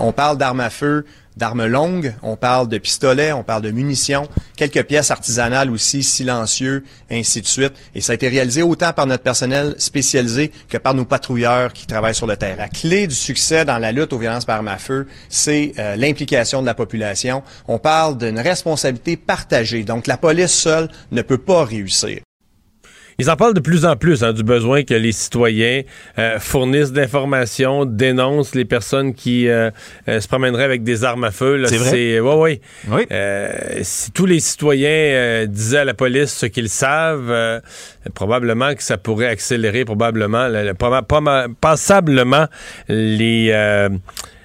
on 0.00 0.12
parle 0.12 0.38
d'armes 0.38 0.60
à 0.60 0.70
feu, 0.70 1.04
d'armes 1.36 1.66
longues, 1.66 2.14
on 2.22 2.36
parle 2.36 2.68
de 2.68 2.78
pistolets, 2.78 3.32
on 3.32 3.42
parle 3.42 3.62
de 3.62 3.70
munitions, 3.70 4.28
quelques 4.56 4.84
pièces 4.84 5.10
artisanales 5.10 5.70
aussi, 5.70 6.02
silencieux, 6.02 6.84
ainsi 7.10 7.40
de 7.40 7.46
suite. 7.46 7.72
Et 7.94 8.00
ça 8.00 8.12
a 8.12 8.14
été 8.14 8.28
réalisé 8.28 8.62
autant 8.62 8.92
par 8.92 9.06
notre 9.06 9.22
personnel 9.22 9.74
spécialisé 9.78 10.52
que 10.68 10.78
par 10.78 10.94
nos 10.94 11.04
patrouilleurs 11.04 11.72
qui 11.72 11.86
travaillent 11.86 12.14
sur 12.14 12.26
le 12.26 12.36
terrain. 12.36 12.56
La 12.56 12.68
clé 12.68 13.06
du 13.06 13.14
succès 13.14 13.64
dans 13.64 13.78
la 13.78 13.92
lutte 13.92 14.12
aux 14.12 14.18
violences 14.18 14.44
par 14.44 14.56
armes 14.56 14.68
à 14.68 14.78
feu, 14.78 15.06
c'est 15.28 15.72
euh, 15.78 15.96
l'implication 15.96 16.60
de 16.60 16.66
la 16.66 16.74
population. 16.74 17.42
On 17.68 17.78
parle 17.78 18.18
d'une 18.18 18.38
responsabilité 18.38 19.16
partagée. 19.16 19.84
Donc 19.84 20.06
la 20.06 20.16
police 20.16 20.52
seule 20.52 20.88
ne 21.10 21.22
peut 21.22 21.38
pas 21.38 21.64
réussir. 21.64 22.23
Ils 23.18 23.30
en 23.30 23.36
parlent 23.36 23.54
de 23.54 23.60
plus 23.60 23.84
en 23.84 23.96
plus 23.96 24.24
hein, 24.24 24.32
du 24.32 24.42
besoin 24.42 24.82
que 24.82 24.94
les 24.94 25.12
citoyens 25.12 25.82
euh, 26.18 26.38
fournissent 26.38 26.92
d'informations, 26.92 27.84
dénoncent 27.84 28.54
les 28.54 28.64
personnes 28.64 29.14
qui 29.14 29.48
euh, 29.48 29.70
euh, 30.08 30.20
se 30.20 30.28
promèneraient 30.28 30.64
avec 30.64 30.82
des 30.82 31.04
armes 31.04 31.24
à 31.24 31.30
feu. 31.30 31.62
C'est 31.66 31.76
vrai? 31.76 32.20
Ouais, 32.20 32.60
oui. 32.88 33.06
si 33.82 34.10
tous 34.12 34.26
les 34.26 34.40
citoyens 34.40 35.46
disaient 35.46 35.78
à 35.78 35.84
la 35.84 35.94
police 35.94 36.32
ce 36.32 36.46
qu'ils 36.46 36.68
savent, 36.68 37.60
probablement 38.14 38.74
que 38.74 38.82
ça 38.82 38.98
pourrait 38.98 39.28
accélérer 39.28 39.84
probablement, 39.84 40.48
passablement 41.60 42.46
les 42.88 43.52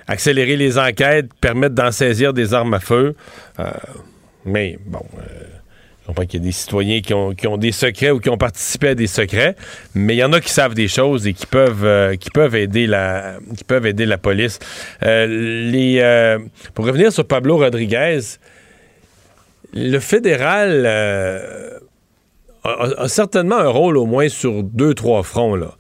accélérer 0.08 0.58
les 0.58 0.80
enquêtes, 0.80 1.28
permettre 1.40 1.76
d'en 1.76 1.92
saisir 1.92 2.34
des 2.34 2.54
armes 2.54 2.74
à 2.74 2.80
feu. 2.80 3.16
mais 4.46 4.78
bon 4.86 5.06
comprends 6.10 6.26
qu'il 6.26 6.40
y 6.40 6.44
a 6.44 6.46
des 6.46 6.52
citoyens 6.52 7.02
qui 7.02 7.14
ont, 7.14 7.58
des 7.58 7.72
secrets 7.72 8.10
ou 8.12 8.20
qui 8.20 8.30
ont 8.30 8.38
participé 8.38 8.90
à 8.90 8.96
des 8.96 9.08
secrets, 9.08 9.56
mais 9.94 10.16
il 10.16 10.18
y 10.18 10.24
en 10.24 10.34
a 10.34 10.42
qui 10.42 10.52
savent 10.52 10.74
des 10.74 10.88
choses 10.88 11.28
et 11.28 11.34
qui 11.34 11.46
peuvent, 11.46 11.86
euh, 11.86 12.16
qui 12.16 12.32
peuvent, 12.32 12.56
aider, 12.56 12.88
la, 12.88 13.36
qui 13.56 13.64
peuvent 13.64 13.86
aider 13.86 14.06
la 14.06 14.18
police. 14.18 14.60
Euh, 15.04 15.72
euh, 15.74 16.40
pour 16.74 16.86
revenir 16.86 17.12
sur 17.12 17.26
Pablo 17.26 17.58
Rodriguez, 17.58 18.20
le 19.74 20.00
fédéral 20.00 20.88
a, 22.64 23.08
certainement 23.08 23.58
un 23.58 23.70
rôle 23.70 23.98
au 23.98 24.06
moins 24.06 24.30
sur 24.30 24.64
deux, 24.64 24.96
trois 24.96 25.22
fronts. 25.22 25.56
Là. 25.56 25.76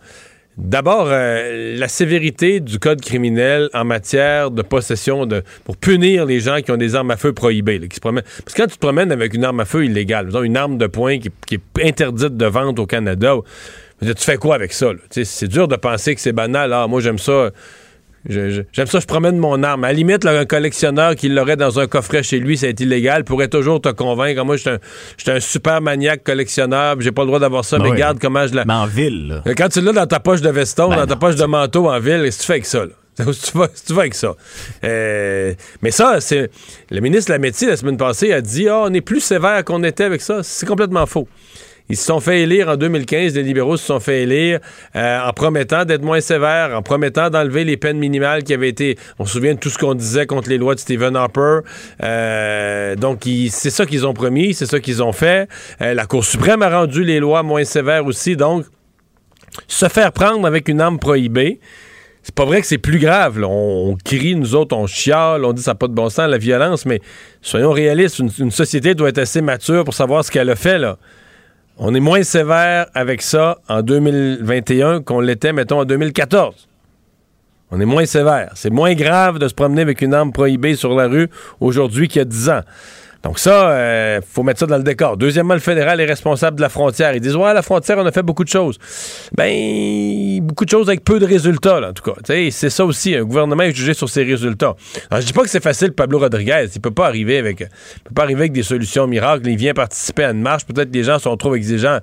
D'abord, 0.60 1.07
euh, 1.07 1.77
la 1.77 1.88
sévérité 1.88 2.60
du 2.60 2.80
code 2.80 2.99
criminel 2.99 3.69
en 3.73 3.86
matière 3.86 4.52
de 4.52 4.61
possession 4.61 5.26
de 5.26 5.41
pour 5.64 5.77
punir 5.77 6.26
les 6.26 6.41
gens 6.41 6.60
qui 6.60 6.69
ont 6.72 6.77
des 6.77 6.95
armes 6.95 7.11
à 7.11 7.15
feu 7.18 7.31
prohibées, 7.31 7.80
qui 7.88 7.95
se 7.95 8.02
promènent. 8.02 8.26
Parce 8.44 8.53
que 8.53 8.61
quand 8.61 8.68
tu 8.68 8.76
te 8.76 8.80
promènes 8.80 9.14
avec 9.14 9.34
une 9.34 9.45
arme 9.45 9.61
à 9.61 9.65
feu 9.65 9.86
illégale, 9.86 10.26
disons 10.27 10.44
une 10.44 10.57
arme 10.57 10.77
de 10.77 10.88
poing 10.88 11.18
qui, 11.18 11.30
qui 11.48 11.56
est 11.56 11.88
interdite 11.88 12.36
de 12.36 12.45
vente 12.45 12.77
au 12.77 12.86
Canada, 12.86 13.36
tu 14.02 14.14
fais 14.18 14.36
quoi 14.36 14.56
avec 14.56 14.73
ça? 14.73 14.91
C'est 15.10 15.48
dur 15.48 15.69
de 15.69 15.77
penser 15.77 16.14
que 16.14 16.19
c'est 16.19 16.34
banal. 16.34 16.73
Ah, 16.73 16.88
moi 16.88 16.99
j'aime 16.99 17.19
ça 17.19 17.52
J'aime 18.30 18.86
ça, 18.86 19.00
je 19.00 19.08
promène 19.08 19.38
mon 19.38 19.64
arme. 19.64 19.84
À 19.84 19.88
la 19.88 19.94
limite, 19.94 20.26
un 20.26 20.46
collectionneur 20.46 21.16
qui 21.16 21.30
l'aurait 21.30 21.56
dans 21.56 21.80
un 21.80 21.88
coffret 21.88 22.22
chez 22.22 22.40
lui, 22.40 22.58
c'est 22.58 22.80
illégal, 22.80 23.24
pourrait 23.24 23.48
toujours 23.48 23.82
te 23.82 23.90
convaincre. 23.90 24.46
Moi, 24.46 24.58
je 24.58 24.78
suis 25.18 25.32
un, 25.32 25.40
super 25.40 25.82
maniaque 25.82 26.24
collectionneur, 26.24 26.96
j'ai 27.00 27.12
pas 27.12 27.24
le 27.24 27.28
droit 27.28 27.40
d'avoir 27.40 27.66
ça, 27.66 27.78
ben 27.78 27.86
mais 27.86 27.90
regarde 27.92 28.20
comment 28.20 28.46
je 28.46 28.54
la. 28.54 28.66
Mais 28.66 28.74
en 28.74 28.86
ville, 28.86 29.42
là. 29.46 29.54
Quand 29.56 29.70
tu 29.70 29.82
l'as 29.82 29.94
dans 29.94 30.06
ta 30.06 30.20
poche 30.20 30.42
de 30.42 30.50
veston, 30.50 30.90
ben 30.90 30.98
dans 30.98 31.08
ta 31.08 31.16
poche 31.16 31.36
de 31.36 31.46
manteau 31.46 31.90
en 31.90 32.00
ville, 32.00 32.24
que 32.24 32.30
tu 32.30 32.46
fais 32.46 32.54
avec 32.54 32.66
ça, 32.66 32.86
là? 32.86 32.92
Tu 33.26 33.58
vas, 33.58 33.68
tu 33.68 33.94
vas 33.94 34.02
avec 34.02 34.16
ça? 34.16 34.34
Euh, 34.86 35.54
mais 35.82 35.92
ça, 35.92 36.22
c'est. 36.22 36.50
Le 36.90 37.02
ministre 37.02 37.32
Lametti, 37.32 37.66
la 37.66 37.76
semaine 37.76 37.98
passée, 37.98 38.32
a 38.32 38.40
dit 38.40 38.68
oh, 38.70 38.86
on 38.86 38.94
est 38.94 39.02
plus 39.02 39.20
sévère 39.20 39.66
qu'on 39.66 39.84
était 39.84 40.06
avec 40.06 40.22
ça. 40.22 40.42
C'est 40.42 40.66
complètement 40.66 41.06
faux. 41.06 41.28
Ils 41.91 41.98
se 41.98 42.06
sont 42.06 42.20
fait 42.20 42.41
élire 42.41 42.70
en 42.70 42.76
2015, 42.76 43.34
les 43.34 43.41
libéraux 43.41 43.76
se 43.76 43.88
sont 43.88 43.99
fait 43.99 44.22
élire 44.22 44.60
euh, 44.95 45.20
en 45.22 45.34
promettant 45.34 45.86
d'être 45.86 46.03
moins 46.03 46.22
sévères, 46.22 46.78
en 46.78 46.84
promettant 46.84 47.32
d'enlever 47.32 47.64
les 47.64 47.78
peines 47.78 47.98
minimales 47.98 48.44
qui 48.44 48.53
avaient 48.53 48.70
été. 48.70 48.95
On 49.18 49.26
se 49.26 49.34
souvient 49.34 49.56
de 49.56 49.60
tout 49.60 49.70
ce 49.70 49.80
qu'on 49.80 49.95
disait 49.95 50.28
contre 50.28 50.49
les 50.49 50.60
lois 50.60 50.76
de 50.76 50.80
Stephen 50.80 51.16
Harper. 51.16 51.61
Euh, 52.03 52.95
donc, 52.95 53.24
c'est 53.49 53.72
ça 53.72 53.88
qu'ils 53.88 54.06
ont 54.06 54.14
promis, 54.14 54.53
c'est 54.53 54.68
ça 54.68 54.80
qu'ils 54.80 55.02
ont 55.02 55.14
fait. 55.14 55.49
Euh, 55.82 55.95
la 55.95 56.06
Cour 56.06 56.24
suprême 56.24 56.61
a 56.61 56.70
rendu 56.70 57.03
les 57.03 57.20
lois 57.20 57.41
moins 57.41 57.64
sévères 57.64 58.06
aussi. 58.06 58.36
Donc, 58.36 58.66
se 59.68 59.88
faire 59.90 60.11
prendre 60.11 60.45
avec 60.45 60.70
une 60.70 60.82
arme 60.82 60.99
prohibée, 60.99 61.60
c'est 62.22 62.36
pas 62.36 62.45
vrai 62.45 62.61
que 62.61 62.68
c'est 62.68 62.78
plus 62.78 62.99
grave. 62.99 63.44
On, 63.44 63.98
crie, 64.06 64.36
nous 64.36 64.53
autres, 64.53 64.78
on 64.78 64.86
chiale, 64.86 65.44
on 65.44 65.53
dit 65.53 65.64
ça 65.64 65.72
n'a 65.72 65.76
pas 65.76 65.88
de 65.88 65.94
bon 65.94 66.10
sens, 66.10 66.30
la 66.30 66.38
violence, 66.38 66.86
mais 66.86 67.02
soyons 67.41 67.72
réalistes, 67.72 68.20
une, 68.20 68.30
une, 68.38 68.52
société 68.52 68.94
doit 68.94 69.10
être 69.10 69.18
assez 69.18 69.41
mature 69.41 69.84
pour 69.84 69.95
savoir 69.95 70.24
ce 70.24 70.30
qu'elle 70.30 70.52
a 70.52 70.56
fait, 70.56 70.78
là. 70.78 70.99
On 71.82 71.96
est 71.96 72.02
moins 72.02 72.24
sévère 72.24 72.88
avec 72.94 73.22
ça 73.22 73.60
en 73.70 73.82
2021 73.82 75.02
qu'on 75.02 75.22
l'était, 75.22 75.54
mettons, 75.54 75.80
en 75.80 75.86
2014. 75.86 76.68
On 77.72 77.80
est 77.80 77.86
moins 77.86 78.06
sévère. 78.06 78.52
C'est 78.56 78.70
moins 78.70 78.94
grave 78.96 79.40
de 79.40 79.48
se 79.48 79.54
promener 79.54 79.82
avec 79.82 80.02
une 80.02 80.14
arme 80.14 80.34
prohibée 80.34 80.76
sur 80.76 80.94
la 80.94 81.08
rue 81.08 81.30
aujourd'hui 81.62 82.10
qu'il 82.10 82.20
y 82.20 82.22
a 82.22 82.26
10 82.26 82.50
ans. 82.50 82.62
Donc 83.24 83.38
ça, 83.38 83.72
euh, 83.72 84.22
faut 84.26 84.44
mettre 84.44 84.62
ça 84.62 84.66
dans 84.66 84.78
le 84.78 84.84
décor. 84.84 85.18
Deuxièmement, 85.18 85.54
le 85.54 85.60
fédéral 85.60 86.00
est 86.00 86.06
responsable 86.06 86.56
de 86.56 86.62
la 86.62 86.70
frontière. 86.70 87.14
Ils 87.14 87.20
disent 87.20 87.36
ouais, 87.36 87.54
la 87.54 87.62
frontière, 87.62 87.98
on 87.98 88.06
a 88.06 88.14
fait 88.14 88.24
beaucoup 88.24 88.46
de 88.46 88.50
choses. 88.50 88.78
Ben, 89.36 90.40
beaucoup 90.41 90.64
de 90.64 90.70
choses 90.70 90.88
avec 90.88 91.04
peu 91.04 91.20
de 91.20 91.26
résultats, 91.26 91.90
en 91.90 91.91
tout 91.91 92.04
cas. 92.04 92.14
C'est 92.26 92.70
ça 92.70 92.86
aussi. 92.86 93.16
Un 93.16 93.24
gouvernement 93.24 93.64
est 93.64 93.74
jugé 93.74 93.94
sur 93.94 94.08
ses 94.08 94.24
résultats. 94.24 94.76
Alors, 95.12 95.22
je 95.22 95.28
dis 95.28 95.34
pas 95.34 95.44
que 95.44 95.50
c'est 95.50 95.62
facile, 95.62 95.91
Pablo 95.91 96.20
Rodriguez. 96.20 96.68
Il 96.74 96.80
peut 96.80 96.91
pas 96.91 97.08
arriver 97.08 97.38
avec, 97.38 97.58
peut 97.58 98.14
pas 98.16 98.24
arriver 98.24 98.41
avec 98.41 98.54
des 98.54 98.64
solutions 98.64 99.06
miracles. 99.06 99.48
Il 99.48 99.58
vient 99.58 99.74
participer 99.74 100.24
à 100.24 100.32
une 100.32 100.41
marche. 100.41 100.66
Peut-être 100.66 100.90
que 100.90 100.98
les 100.98 101.04
gens 101.04 101.20
sont 101.20 101.36
trop 101.36 101.56
exigeants, 101.56 102.00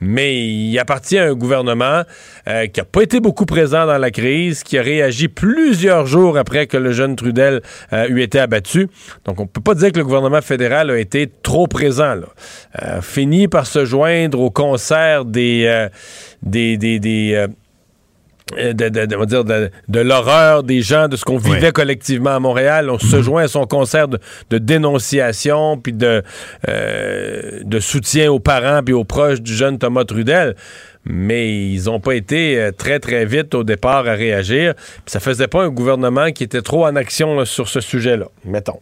mais 0.00 0.38
il 0.38 0.78
appartient 0.78 1.18
à 1.18 1.24
un 1.24 1.34
gouvernement 1.34 2.02
euh, 2.46 2.66
qui 2.68 2.80
a 2.80 2.84
pas 2.84 3.02
été 3.02 3.18
beaucoup 3.18 3.44
présent 3.44 3.86
dans 3.86 3.98
la 3.98 4.12
crise, 4.12 4.62
qui 4.62 4.78
a 4.78 4.82
réagi 4.82 5.26
plusieurs 5.26 6.06
jours 6.06 6.38
après 6.38 6.68
que 6.68 6.76
le 6.76 6.92
jeune 6.92 7.16
Trudel 7.16 7.60
euh, 7.92 8.06
eut 8.08 8.22
été 8.22 8.38
abattu. 8.38 8.88
Donc, 9.24 9.40
on 9.40 9.48
peut 9.48 9.60
pas 9.60 9.74
dire 9.74 9.90
que 9.90 9.98
le 9.98 10.04
gouvernement 10.04 10.40
fédéral 10.40 10.59
a 10.60 10.98
été 10.98 11.30
trop 11.42 11.66
présent. 11.66 12.14
Là. 12.14 12.26
Euh, 12.82 13.00
fini 13.02 13.48
par 13.48 13.66
se 13.66 13.84
joindre 13.84 14.40
au 14.40 14.50
concert 14.50 15.24
des, 15.24 15.64
euh, 15.66 15.88
des, 16.42 16.76
des, 16.76 16.98
euh, 17.34 18.72
de, 18.72 20.00
l'horreur 20.00 20.62
des 20.62 20.82
gens, 20.82 21.08
de 21.08 21.16
ce 21.16 21.24
qu'on 21.24 21.38
vivait 21.38 21.72
collectivement 21.72 22.30
à 22.30 22.40
Montréal. 22.40 22.90
On 22.90 22.98
se 22.98 23.16
mhm. 23.16 23.22
joint 23.22 23.42
à 23.44 23.48
son 23.48 23.66
concert 23.66 24.08
de, 24.08 24.18
dénonciation 24.58 25.76
puis 25.78 25.92
de, 25.92 26.22
de 26.66 27.80
soutien 27.80 28.30
aux 28.32 28.40
parents 28.40 28.82
puis 28.84 28.94
aux 28.94 29.04
proches 29.04 29.40
du 29.40 29.54
jeune 29.54 29.78
Thomas 29.78 30.04
Trudel. 30.04 30.56
Mais 31.04 31.70
ils 31.70 31.84
n'ont 31.84 32.00
pas 32.00 32.14
été 32.14 32.70
très, 32.76 32.98
très 32.98 33.24
vite 33.24 33.54
au 33.54 33.64
départ 33.64 34.06
à 34.06 34.12
réagir. 34.12 34.74
Ça 35.06 35.20
faisait 35.20 35.48
pas 35.48 35.62
un 35.62 35.70
gouvernement 35.70 36.30
qui 36.32 36.44
était 36.44 36.62
trop 36.62 36.84
en 36.84 36.96
action 36.96 37.44
sur 37.44 37.68
ce 37.68 37.80
sujet-là, 37.80 38.26
mettons. 38.44 38.80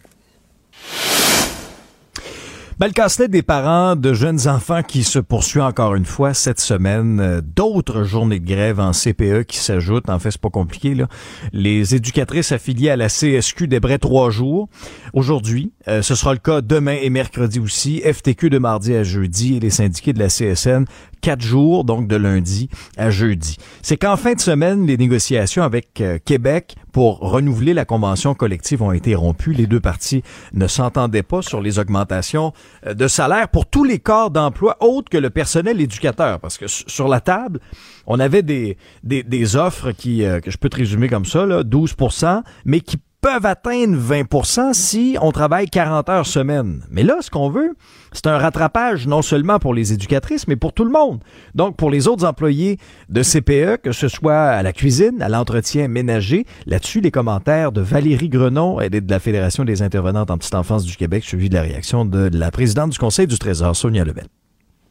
Ben, 2.79 2.87
le 2.87 2.93
casse 2.93 3.21
des 3.21 3.43
parents 3.43 3.97
de 3.97 4.15
jeunes 4.15 4.47
enfants 4.47 4.85
qui 4.85 5.03
se 5.03 5.19
poursuit 5.19 5.61
encore 5.61 5.97
une 5.97 6.05
fois 6.05 6.33
cette 6.33 6.61
semaine. 6.61 7.19
Euh, 7.19 7.41
d'autres 7.41 8.05
journées 8.05 8.39
de 8.39 8.47
grève 8.47 8.79
en 8.79 8.93
CPE 8.93 9.43
qui 9.49 9.59
s'ajoutent. 9.59 10.09
En 10.09 10.21
fait, 10.21 10.31
c'est 10.31 10.41
pas 10.41 10.49
compliqué. 10.49 10.95
Là. 10.95 11.09
Les 11.53 11.97
éducatrices 11.97 12.53
affiliées 12.53 12.91
à 12.91 12.97
la 12.97 13.09
CSQ 13.09 13.67
débraient 13.67 13.99
trois 13.99 14.31
jours. 14.31 14.69
Aujourd'hui, 15.13 15.73
euh, 15.89 16.03
ce 16.03 16.15
sera 16.15 16.33
le 16.35 16.39
cas 16.39 16.61
demain 16.61 16.97
et 17.03 17.11
mercredi 17.11 17.59
aussi. 17.59 18.01
FTQ 18.01 18.49
de 18.49 18.59
mardi 18.59 18.95
à 18.95 19.03
jeudi 19.03 19.57
et 19.57 19.61
les 19.61 19.71
syndiqués 19.71 20.13
de 20.13 20.21
la 20.21 20.29
CSN 20.29 20.85
quatre 21.21 21.43
jours, 21.43 21.85
donc 21.85 22.09
de 22.09 22.17
lundi 22.17 22.69
à 22.97 23.11
jeudi. 23.11 23.57
C'est 23.83 23.97
qu'en 23.97 24.17
fin 24.17 24.35
de 24.35 24.41
semaine, 24.41 24.87
les 24.87 24.97
négociations 24.97 25.63
avec 25.63 26.01
euh, 26.01 26.19
Québec 26.25 26.77
pour 26.93 27.19
renouveler 27.21 27.75
la 27.75 27.85
convention 27.85 28.35
collective 28.35 28.83
ont 28.83 28.93
été 28.93 29.15
rompues. 29.15 29.53
Les 29.53 29.67
deux 29.67 29.81
parties 29.81 30.23
ne 30.53 30.67
s'entendaient 30.67 31.23
pas 31.23 31.43
sur 31.43 31.61
les 31.61 31.79
augmentations 31.79 32.53
euh, 32.87 32.95
de 32.95 33.09
salaire 33.09 33.49
pour 33.49 33.67
tous 33.67 33.85
les 33.85 33.99
corps 33.99 34.31
d'emploi 34.31 34.77
autres 34.81 35.11
que 35.11 35.19
le 35.19 35.31
personnel 35.31 35.81
éducateur. 35.81 36.41
Parce 36.41 36.59
que 36.59 36.67
sur 36.67 37.09
la 37.09 37.21
table, 37.21 37.61
on 38.07 38.19
avait 38.21 38.43
des, 38.43 38.77
des, 39.05 39.57
offres 39.57 39.93
qui, 39.93 40.25
euh, 40.25 40.41
que 40.41 40.51
je 40.51 40.59
peux 40.59 40.69
te 40.69 40.77
résumer 40.77 41.09
comme 41.09 41.25
ça, 41.25 41.47
là, 41.47 41.63
12% 41.63 42.43
mais 42.65 42.81
qui 42.81 42.99
peuvent 43.21 43.47
atteindre 43.47 43.97
20% 43.97 44.75
si 44.75 45.17
on 45.21 45.33
travaille 45.33 45.69
40 45.69 46.09
heures 46.09 46.27
semaine. 46.27 46.83
Mais 46.91 47.03
là, 47.03 47.17
ce 47.21 47.31
qu'on 47.31 47.51
veut, 47.51 47.75
c'est 48.13 48.27
un 48.27 48.39
rattrapage 48.39 49.07
non 49.07 49.23
seulement 49.23 49.59
pour 49.59 49.75
les 49.75 49.93
éducatrices, 49.93 50.47
mais 50.47 50.57
pour 50.57 50.73
tout 50.73 50.85
le 50.85 50.91
monde. 50.91 51.21
Donc, 51.55 51.77
pour 51.77 51.91
les 51.91 52.07
autres 52.07 52.25
employés 52.25 52.79
de 53.09 53.23
CPE, 53.23 53.83
que 53.83 53.93
ce 53.93 54.09
soit 54.09 54.41
à 54.41 54.63
la 54.63 54.73
cuisine, 54.73 55.21
à 55.21 55.29
l'entretien 55.29 55.89
ménager, 55.89 56.47
là-dessus, 56.67 57.01
les 57.01 57.11
commentaires 57.11 57.73
de 57.73 57.81
Valérie 57.81 58.29
Grenon 58.29 58.81
et 58.81 58.89
de 58.89 59.11
la 59.11 59.19
Fédération 59.19 59.65
des 59.65 59.83
intervenantes 59.83 60.31
en 60.31 60.39
petite 60.39 60.55
enfance 60.55 60.85
du 60.85 60.97
Québec, 60.97 61.25
suivi 61.25 61.49
de 61.49 61.55
la 61.55 61.63
réaction 61.63 62.05
de 62.05 62.31
la 62.33 62.51
présidente 62.51 62.91
du 62.91 62.99
Conseil 62.99 63.27
du 63.27 63.39
Trésor, 63.39 63.75
Sonia 63.75 64.05
Lebel 64.05 64.27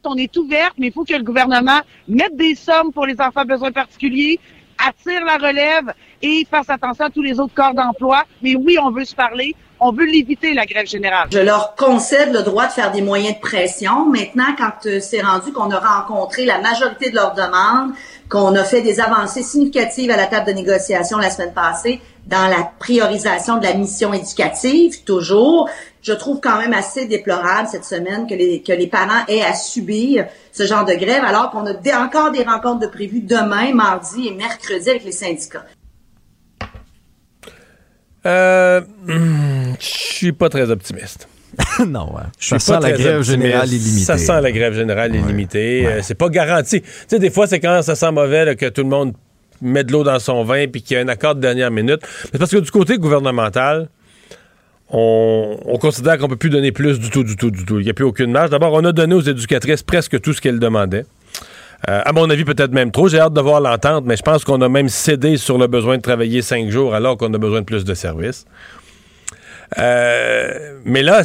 on 0.04 0.16
est 0.16 0.34
ouverte, 0.38 0.74
mais 0.78 0.86
il 0.86 0.92
faut 0.92 1.04
que 1.04 1.12
le 1.12 1.22
gouvernement 1.22 1.80
mette 2.08 2.34
des 2.36 2.54
sommes 2.54 2.92
pour 2.92 3.04
les 3.04 3.20
enfants 3.20 3.40
à 3.40 3.44
besoins 3.44 3.72
particuliers, 3.72 4.40
attire 4.78 5.24
la 5.24 5.36
relève 5.36 5.92
et 6.22 6.46
fasse 6.50 6.70
attention 6.70 7.06
à 7.06 7.10
tous 7.10 7.22
les 7.22 7.38
autres 7.40 7.54
corps 7.54 7.74
d'emploi. 7.74 8.24
Mais 8.42 8.54
oui, 8.54 8.78
on 8.82 8.90
veut 8.90 9.04
se 9.04 9.14
parler. 9.14 9.54
On 9.80 9.92
veut 9.92 10.06
l'éviter, 10.06 10.54
la 10.54 10.66
grève 10.66 10.86
générale. 10.88 11.28
Je 11.30 11.38
leur 11.38 11.76
concède 11.76 12.32
le 12.32 12.42
droit 12.42 12.66
de 12.66 12.72
faire 12.72 12.90
des 12.90 13.00
moyens 13.00 13.36
de 13.36 13.40
pression. 13.40 14.06
Maintenant, 14.06 14.56
quand 14.58 14.86
euh, 14.86 14.98
c'est 14.98 15.20
rendu 15.20 15.52
qu'on 15.52 15.70
a 15.70 15.78
rencontré 15.78 16.44
la 16.44 16.58
majorité 16.58 17.10
de 17.10 17.14
leurs 17.14 17.34
demandes, 17.34 17.92
qu'on 18.28 18.56
a 18.56 18.64
fait 18.64 18.82
des 18.82 18.98
avancées 18.98 19.44
significatives 19.44 20.10
à 20.10 20.16
la 20.16 20.26
table 20.26 20.48
de 20.48 20.52
négociation 20.52 21.18
la 21.18 21.30
semaine 21.30 21.54
passée 21.54 22.00
dans 22.26 22.46
la 22.48 22.70
priorisation 22.78 23.56
de 23.56 23.64
la 23.64 23.74
mission 23.74 24.12
éducative, 24.12 25.02
toujours, 25.04 25.70
je 26.02 26.12
trouve 26.12 26.40
quand 26.40 26.58
même 26.58 26.74
assez 26.74 27.06
déplorable 27.06 27.68
cette 27.68 27.86
semaine 27.86 28.26
que 28.26 28.34
les, 28.34 28.62
que 28.62 28.72
les 28.72 28.86
parents 28.86 29.24
aient 29.28 29.42
à 29.42 29.54
subir 29.54 30.26
ce 30.52 30.64
genre 30.64 30.84
de 30.84 30.92
grève 30.92 31.24
alors 31.24 31.50
qu'on 31.50 31.66
a 31.66 32.04
encore 32.04 32.30
des 32.30 32.42
rencontres 32.42 32.80
de 32.80 32.86
prévues 32.86 33.20
demain, 33.20 33.72
mardi 33.72 34.28
et 34.28 34.34
mercredi 34.34 34.90
avec 34.90 35.04
les 35.04 35.12
syndicats. 35.12 35.64
Euh, 38.28 38.80
je 39.08 39.74
suis 39.80 40.32
pas 40.32 40.48
très 40.48 40.70
optimiste. 40.70 41.28
non, 41.86 42.14
ouais. 42.14 42.22
ça 42.38 42.58
sent 42.58 42.78
la 42.80 42.92
grève 42.92 43.22
générale 43.22 43.72
illimitée. 43.72 44.04
Ça 44.04 44.18
sent 44.18 44.40
la 44.40 44.52
grève 44.52 44.74
générale 44.74 45.14
illimitée. 45.14 45.86
Euh, 45.86 46.00
c'est 46.02 46.14
pas 46.14 46.28
garanti. 46.28 46.82
Tu 46.82 46.88
sais, 47.08 47.18
des 47.18 47.30
fois, 47.30 47.46
c'est 47.46 47.58
quand 47.58 47.82
ça 47.82 47.94
sent 47.94 48.12
mauvais 48.12 48.54
que 48.54 48.66
tout 48.66 48.82
le 48.82 48.88
monde 48.88 49.14
met 49.62 49.82
de 49.82 49.92
l'eau 49.92 50.04
dans 50.04 50.18
son 50.18 50.44
vin 50.44 50.66
puis 50.68 50.82
qu'il 50.82 50.96
y 50.96 51.00
a 51.00 51.02
un 51.02 51.08
accord 51.08 51.34
de 51.34 51.40
dernière 51.40 51.70
minute. 51.70 52.00
Mais 52.32 52.38
parce 52.38 52.50
que 52.50 52.58
du 52.58 52.70
côté 52.70 52.98
gouvernemental, 52.98 53.88
on, 54.90 55.78
considère 55.80 56.18
qu'on 56.18 56.28
peut 56.28 56.36
plus 56.36 56.50
donner 56.50 56.72
plus 56.72 56.98
du 56.98 57.10
tout, 57.10 57.24
du 57.24 57.36
tout, 57.36 57.50
du 57.50 57.64
tout. 57.64 57.78
Il 57.78 57.84
n'y 57.84 57.90
a 57.90 57.94
plus 57.94 58.04
aucune 58.04 58.30
marge. 58.30 58.50
D'abord, 58.50 58.72
on 58.74 58.84
a 58.84 58.92
donné 58.92 59.14
aux 59.14 59.20
éducatrices 59.20 59.82
presque 59.82 60.20
tout 60.20 60.32
ce 60.32 60.40
qu'elles 60.40 60.60
demandaient. 60.60 61.04
Euh, 61.86 62.02
à 62.04 62.12
mon 62.12 62.28
avis, 62.28 62.44
peut-être 62.44 62.72
même 62.72 62.90
trop. 62.90 63.08
J'ai 63.08 63.20
hâte 63.20 63.34
de 63.34 63.40
voir 63.40 63.60
l'entente, 63.60 64.04
mais 64.04 64.16
je 64.16 64.22
pense 64.22 64.44
qu'on 64.44 64.60
a 64.62 64.68
même 64.68 64.88
cédé 64.88 65.36
sur 65.36 65.58
le 65.58 65.68
besoin 65.68 65.96
de 65.96 66.02
travailler 66.02 66.42
cinq 66.42 66.70
jours 66.70 66.94
alors 66.94 67.16
qu'on 67.16 67.32
a 67.32 67.38
besoin 67.38 67.60
de 67.60 67.66
plus 67.66 67.84
de 67.84 67.94
services. 67.94 68.46
Euh, 69.78 70.78
mais 70.84 71.02
là, 71.02 71.22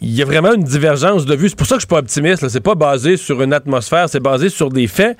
il 0.00 0.10
y 0.10 0.22
a 0.22 0.24
vraiment 0.24 0.52
une 0.52 0.62
divergence 0.62 1.26
de 1.26 1.34
vue. 1.34 1.48
C'est 1.48 1.56
pour 1.56 1.66
ça 1.66 1.76
que 1.76 1.80
je 1.80 1.86
suis 1.86 1.88
pas 1.88 1.98
optimiste. 1.98 2.48
C'est 2.48 2.60
pas 2.60 2.76
basé 2.76 3.16
sur 3.16 3.42
une 3.42 3.52
atmosphère, 3.52 4.08
c'est 4.08 4.20
basé 4.20 4.48
sur 4.48 4.68
des 4.68 4.86
faits. 4.86 5.16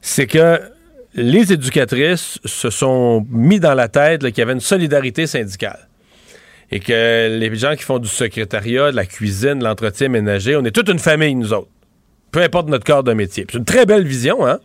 C'est 0.00 0.26
que 0.26 0.60
les 1.14 1.52
éducatrices 1.52 2.38
se 2.44 2.70
sont 2.70 3.26
mis 3.30 3.60
dans 3.60 3.74
la 3.74 3.88
tête 3.88 4.20
qu'il 4.20 4.38
y 4.38 4.42
avait 4.42 4.52
une 4.52 4.60
solidarité 4.60 5.26
syndicale 5.26 5.88
et 6.70 6.80
que 6.80 7.38
les 7.38 7.54
gens 7.56 7.74
qui 7.74 7.82
font 7.82 7.98
du 7.98 8.08
secrétariat, 8.08 8.90
de 8.90 8.96
la 8.96 9.06
cuisine, 9.06 9.58
de 9.58 9.64
l'entretien 9.64 10.08
ménager, 10.08 10.54
on 10.56 10.64
est 10.64 10.70
toute 10.70 10.88
une 10.88 10.98
famille, 10.98 11.34
nous 11.34 11.52
autres. 11.52 11.68
Peu 12.30 12.42
importe 12.42 12.68
notre 12.68 12.84
corps 12.84 13.04
de 13.04 13.12
métier. 13.12 13.46
C'est 13.50 13.58
une 13.58 13.64
très 13.64 13.86
belle 13.86 14.06
vision, 14.06 14.46
hein? 14.46 14.58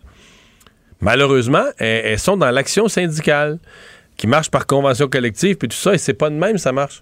Malheureusement, 1.02 1.66
elles, 1.80 2.18
sont 2.18 2.38
dans 2.38 2.50
l'action 2.50 2.88
syndicale, 2.88 3.60
qui 4.16 4.26
marche 4.26 4.50
par 4.50 4.66
convention 4.66 5.08
collective, 5.10 5.58
puis 5.58 5.68
tout 5.68 5.76
ça, 5.76 5.94
et 5.94 5.98
c'est 5.98 6.14
pas 6.14 6.30
de 6.30 6.36
même, 6.36 6.58
ça 6.58 6.72
marche. 6.72 7.02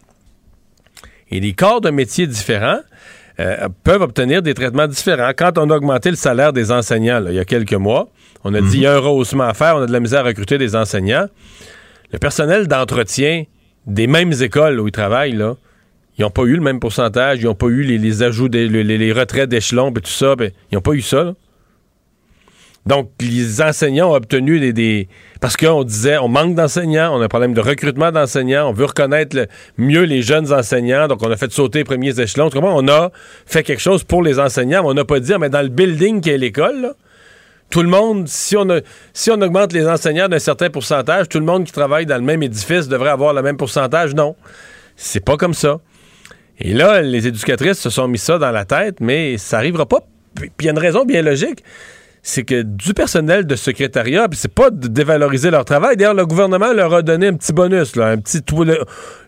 Et 1.30 1.40
les 1.40 1.54
corps 1.54 1.82
de 1.82 1.92
métiers 1.92 2.26
différents 2.26 2.80
euh, 3.40 3.70
peuvent 3.84 4.02
obtenir 4.02 4.42
des 4.42 4.56
traitements 4.56 4.88
différents. 4.88 5.32
Quand 5.38 5.58
on 5.58 5.70
a 5.70 5.76
augmenté 5.76 6.10
le 6.10 6.16
salaire 6.16 6.52
des 6.52 6.72
enseignants, 6.72 7.24
il 7.28 7.36
y 7.36 7.40
a 7.40 7.46
quelques 7.46 7.74
mois, 7.74 8.10
on 8.44 8.54
a 8.56 8.62
dit, 8.62 8.78
il 8.78 8.82
y 8.82 8.86
a 8.88 8.96
un 8.96 9.00
rehaussement 9.00 9.44
à 9.44 9.54
faire, 9.54 9.76
on 9.76 9.84
a 9.84 9.86
de 9.86 9.92
la 9.92 10.00
misère 10.00 10.22
à 10.22 10.24
recruter 10.24 10.58
des 10.58 10.76
enseignants. 10.76 11.28
Le 12.12 12.18
personnel 12.18 12.68
d'entretien 12.68 13.44
des 13.86 14.08
mêmes 14.08 14.34
écoles 14.42 14.80
où 14.80 14.88
ils 14.88 14.92
travaillent, 14.92 15.34
là, 15.34 15.56
ils 16.18 16.22
n'ont 16.22 16.30
pas 16.30 16.44
eu 16.44 16.56
le 16.56 16.62
même 16.62 16.80
pourcentage, 16.80 17.40
ils 17.42 17.46
n'ont 17.46 17.56
pas 17.56 17.68
eu 17.68 17.84
les, 17.84 18.24
ajouts, 18.24 18.50
des, 18.50 18.68
les, 18.68 19.12
retraits 19.12 19.50
d'échelon 19.50 19.92
et 19.92 20.02
tout 20.02 20.12
ça. 20.12 20.36
Ils 20.72 20.76
n'ont 20.76 20.82
pas 20.82 20.92
eu 20.92 21.02
ça. 21.02 21.34
Donc, 22.86 23.12
les 23.20 23.62
enseignants 23.62 24.12
ont 24.12 24.16
obtenu 24.16 24.74
des. 24.74 25.08
parce 25.40 25.56
qu'on 25.56 25.84
disait, 25.84 26.18
on 26.18 26.28
manque 26.28 26.56
d'enseignants, 26.56 27.16
on 27.16 27.22
a 27.22 27.26
un 27.26 27.28
problème 27.28 27.54
de 27.54 27.62
recrutement 27.62 28.12
d'enseignants, 28.12 28.70
on 28.70 28.74
veut 28.74 28.86
reconnaître 28.86 29.48
mieux 29.78 30.02
les 30.02 30.24
jeunes 30.24 30.52
enseignants, 30.52 31.08
donc 31.08 31.22
on 31.22 31.30
a 31.30 31.38
fait 31.38 31.52
sauter 31.52 31.80
les 31.80 31.84
premiers 31.84 32.20
échelons. 32.20 32.50
Comment 32.50 32.76
on 32.76 32.88
a 32.88 33.12
fait 33.46 33.62
quelque 33.62 33.82
chose 33.82 34.04
pour 34.04 34.24
les 34.24 34.40
enseignants, 34.40 34.82
mais 34.82 34.90
on 34.90 34.94
n'a 34.96 35.06
pas 35.06 35.20
dit, 35.20 35.32
ah, 35.32 35.38
mais 35.38 35.50
dans 35.50 35.62
le 35.62 35.70
building 35.70 36.22
qui 36.22 36.32
est 36.32 36.40
l'école, 36.40 36.96
tout 37.70 37.84
le 37.84 37.90
monde, 37.90 38.28
si 38.28 38.58
on, 38.58 38.68
si 39.14 39.30
on 39.30 39.40
augmente 39.42 39.74
les 39.74 39.88
enseignants 39.88 40.28
d'un 40.28 40.40
certain 40.40 40.72
pourcentage, 40.72 41.30
tout 41.30 41.40
le 41.40 41.46
monde 41.46 41.66
qui 41.66 41.72
travaille 41.72 42.08
dans 42.08 42.18
le 42.18 42.24
même 42.24 42.42
édifice 42.42 42.88
devrait 42.88 43.12
avoir 43.12 43.34
le 43.34 43.44
même 43.44 43.58
pourcentage. 43.58 44.16
Non. 44.16 44.36
C'est 44.96 45.24
pas 45.24 45.38
comme 45.38 45.54
ça. 45.54 45.80
Et 46.62 46.74
là, 46.74 47.02
les 47.02 47.28
éducatrices 47.28 47.80
se 47.80 47.90
sont 47.90 48.08
mis 48.08 48.20
ça 48.20 48.38
dans 48.38 48.52
la 48.52 48.66
tête, 48.66 49.00
mais 49.00 49.38
ça 49.38 49.58
n'arrivera 49.58 49.86
pas. 49.88 50.02
Puis 50.36 50.50
il 50.60 50.66
y 50.66 50.70
a 50.70 50.72
une 50.72 50.80
raison 50.80 51.06
bien 51.06 51.22
logique. 51.22 51.64
C'est 52.24 52.44
que 52.44 52.62
du 52.62 52.94
personnel 52.94 53.48
de 53.48 53.56
secrétariat, 53.56 54.30
puis 54.30 54.38
c'est 54.38 54.54
pas 54.54 54.70
de 54.70 54.88
dévaloriser 54.88 55.50
leur 55.50 55.66
travail. 55.66 55.98
D'ailleurs, 55.98 56.14
le 56.14 56.28
gouvernement 56.28 56.72
leur 56.72 56.94
a 56.94 57.02
donné 57.02 57.28
un 57.28 57.34
petit 57.34 57.52
bonus, 57.52 57.98
un 57.98 58.18
petit. 58.18 58.42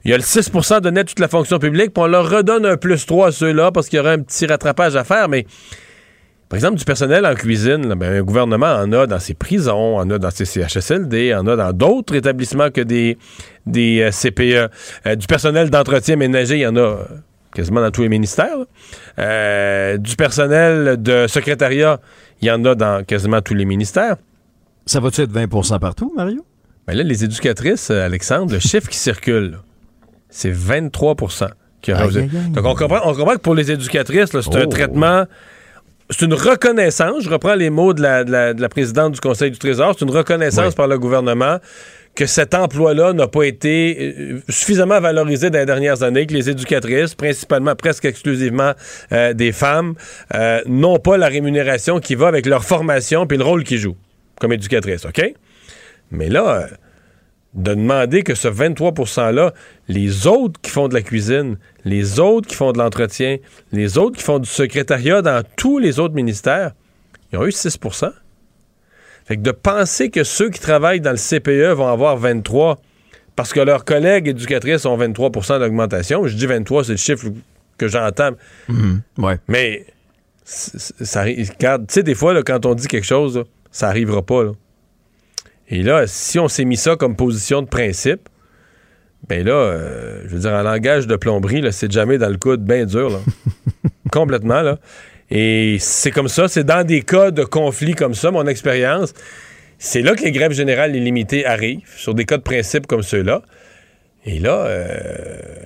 Il 0.05 0.11
y 0.11 0.13
a 0.13 0.17
le 0.17 0.21
6 0.21 0.51
de 0.83 0.89
net 0.91 1.07
toute 1.07 1.19
la 1.19 1.27
fonction 1.27 1.57
publique, 1.57 1.91
puis 1.91 2.03
on 2.03 2.07
leur 2.07 2.29
redonne 2.29 2.67
un 2.67 2.77
plus 2.77 3.03
3 3.07 3.29
à 3.29 3.31
ceux-là 3.31 3.71
parce 3.71 3.89
qu'il 3.89 3.97
y 3.97 3.99
aura 3.99 4.11
un 4.11 4.19
petit 4.19 4.45
rattrapage 4.45 4.95
à 4.95 5.03
faire, 5.03 5.27
mais 5.27 5.47
par 6.53 6.57
exemple, 6.57 6.77
du 6.77 6.85
personnel 6.85 7.25
en 7.25 7.33
cuisine, 7.33 7.95
ben, 7.95 8.17
un 8.17 8.21
gouvernement 8.21 8.75
en 8.75 8.91
a 8.91 9.07
dans 9.07 9.17
ses 9.17 9.33
prisons, 9.33 9.97
en 9.97 10.07
a 10.11 10.19
dans 10.19 10.29
ses 10.29 10.45
CHSLD, 10.45 11.33
en 11.33 11.47
a 11.47 11.55
dans 11.55 11.73
d'autres 11.73 12.13
établissements 12.13 12.69
que 12.69 12.81
des, 12.81 13.17
des 13.65 14.01
euh, 14.01 14.11
CPE. 14.11 14.69
Euh, 15.07 15.15
du 15.15 15.25
personnel 15.25 15.71
d'entretien 15.71 16.15
ménager, 16.15 16.57
il 16.57 16.61
y 16.61 16.67
en 16.67 16.75
a 16.75 16.79
euh, 16.79 17.05
quasiment 17.55 17.81
dans 17.81 17.89
tous 17.89 18.03
les 18.03 18.09
ministères. 18.09 18.55
du 19.97 20.15
personnel 20.15 21.01
de 21.01 21.25
secrétariat, 21.25 21.99
il 22.39 22.49
y 22.49 22.51
en 22.51 22.63
a 22.65 22.75
dans 22.75 23.03
quasiment 23.03 23.41
tous 23.41 23.55
les 23.55 23.65
ministères. 23.65 24.17
Ça 24.85 24.99
va-tu 24.99 25.21
être 25.21 25.33
20% 25.33 25.79
partout, 25.79 26.13
Mario? 26.15 26.45
Ben 26.85 26.95
là, 26.95 27.01
les 27.01 27.23
éducatrices, 27.23 27.89
Alexandre, 27.89 28.53
le 28.53 28.59
chiffre 28.59 28.89
qui 28.89 28.99
circule, 28.99 29.57
c'est 30.29 30.53
23 30.53 31.15
qui 31.81 31.91
Donc, 31.91 32.63
on 32.63 32.75
comprend, 32.75 32.99
on 33.05 33.15
comprend 33.15 33.33
que 33.33 33.41
pour 33.41 33.55
les 33.55 33.71
éducatrices, 33.71 34.29
c'est 34.29 34.55
un 34.55 34.65
oh. 34.65 34.67
traitement 34.67 35.25
c'est 36.09 36.25
une 36.25 36.33
reconnaissance, 36.33 37.23
je 37.23 37.29
reprends 37.29 37.55
les 37.55 37.69
mots 37.69 37.93
de 37.93 38.01
la, 38.01 38.69
présidente 38.69 39.13
du 39.13 39.19
Conseil 39.19 39.51
du 39.51 39.57
Trésor, 39.57 39.95
c'est 39.97 40.05
une 40.05 40.11
reconnaissance 40.11 40.75
par 40.75 40.87
le 40.87 40.99
gouvernement 40.99 41.59
que 42.15 42.25
cet 42.27 42.53
emploi-là 42.53 43.13
n'a 43.13 43.27
pas 43.27 43.43
été 43.43 43.97
euh, 43.99 44.39
suffisamment 44.47 44.99
valorisé 44.99 45.49
dans 45.49 45.57
les 45.57 45.65
dernières 45.65 46.03
années, 46.03 46.27
que 46.27 46.33
les 46.33 46.47
éducatrices, 46.47 47.15
principalement, 47.15 47.75
presque 47.75 48.05
exclusivement 48.05 48.73
euh, 49.11 49.33
des 49.33 49.51
femmes, 49.51 49.95
euh, 50.35 50.61
n'ont 50.67 50.99
pas 50.99 51.17
la 51.17 51.27
rémunération 51.27 51.99
qui 51.99 52.13
va 52.13 52.27
avec 52.27 52.45
leur 52.45 52.63
formation 52.65 53.25
et 53.25 53.37
le 53.37 53.43
rôle 53.43 53.63
qu'ils 53.63 53.79
jouent 53.79 53.97
comme 54.39 54.53
éducatrices, 54.53 55.05
OK? 55.05 55.33
Mais 56.11 56.29
là, 56.29 56.67
de 57.53 57.73
demander 57.73 58.23
que 58.23 58.35
ce 58.35 58.47
23 58.47 58.91
%-là, 58.91 59.53
les 59.87 60.27
autres 60.27 60.59
qui 60.61 60.71
font 60.71 60.87
de 60.87 60.93
la 60.93 61.01
cuisine, 61.01 61.57
les 61.85 62.19
autres 62.19 62.47
qui 62.47 62.55
font 62.55 62.71
de 62.71 62.77
l'entretien, 62.77 63.37
les 63.71 63.97
autres 63.97 64.17
qui 64.17 64.23
font 64.23 64.39
du 64.39 64.49
secrétariat 64.49 65.21
dans 65.21 65.43
tous 65.55 65.77
les 65.79 65.99
autres 65.99 66.15
ministères, 66.15 66.71
ils 67.31 67.37
ont 67.37 67.45
eu 67.45 67.49
6% 67.49 68.11
Fait 69.25 69.37
que 69.37 69.41
de 69.41 69.51
penser 69.51 70.09
que 70.09 70.23
ceux 70.23 70.49
qui 70.49 70.59
travaillent 70.59 71.01
dans 71.01 71.11
le 71.11 71.17
CPE 71.17 71.75
vont 71.75 71.87
avoir 71.87 72.19
23% 72.19 72.77
parce 73.35 73.51
que 73.51 73.59
leurs 73.59 73.83
collègues 73.83 74.27
éducatrices 74.27 74.85
ont 74.85 74.97
23% 74.97 75.59
d'augmentation, 75.59 76.27
je 76.27 76.35
dis 76.35 76.45
23, 76.45 76.83
c'est 76.83 76.91
le 76.91 76.97
chiffre 76.97 77.27
que 77.77 77.87
j'entends. 77.87 78.31
Mhm. 78.67 79.01
ouais. 79.17 79.39
Mais 79.47 79.87
ça, 80.43 81.25
tu 81.25 81.45
sais, 81.87 82.03
des 82.03 82.15
fois, 82.15 82.41
quand 82.43 82.65
on 82.65 82.75
dit 82.75 82.87
quelque 82.87 83.05
chose, 83.05 83.43
ça 83.71 83.87
arrivera 83.87 84.21
pas. 84.21 84.51
Et 85.69 85.83
là, 85.83 86.05
si 86.07 86.39
on 86.39 86.47
s'est 86.47 86.65
mis 86.65 86.77
ça 86.77 86.95
comme 86.95 87.15
position 87.15 87.61
de 87.61 87.67
principe, 87.67 88.29
ben 89.27 89.45
là, 89.45 89.53
euh, 89.53 90.21
je 90.25 90.35
veux 90.35 90.39
dire, 90.39 90.51
en 90.51 90.63
langage 90.63 91.07
de 91.07 91.15
plomberie, 91.15 91.63
c'est 91.71 91.91
jamais 91.91 92.17
dans 92.17 92.29
le 92.29 92.37
coude 92.37 92.63
bien 92.63 92.85
dur, 92.85 93.09
là. 93.09 93.19
Complètement, 94.11 94.61
là. 94.61 94.79
Et 95.31 95.77
c'est 95.79 96.11
comme 96.11 96.27
ça, 96.27 96.47
c'est 96.47 96.65
dans 96.65 96.85
des 96.85 97.01
cas 97.01 97.31
de 97.31 97.43
conflit 97.43 97.95
comme 97.95 98.13
ça, 98.13 98.31
mon 98.31 98.45
expérience, 98.45 99.13
c'est 99.79 100.01
là 100.01 100.15
que 100.15 100.23
les 100.23 100.31
grèves 100.31 100.51
générales 100.51 100.95
illimitées 100.95 101.45
arrivent, 101.45 101.89
sur 101.95 102.13
des 102.13 102.25
cas 102.25 102.37
de 102.37 102.43
principe 102.43 102.85
comme 102.85 103.01
ceux-là. 103.01 103.41
Et 104.25 104.39
là, 104.39 104.65
euh, 104.67 104.85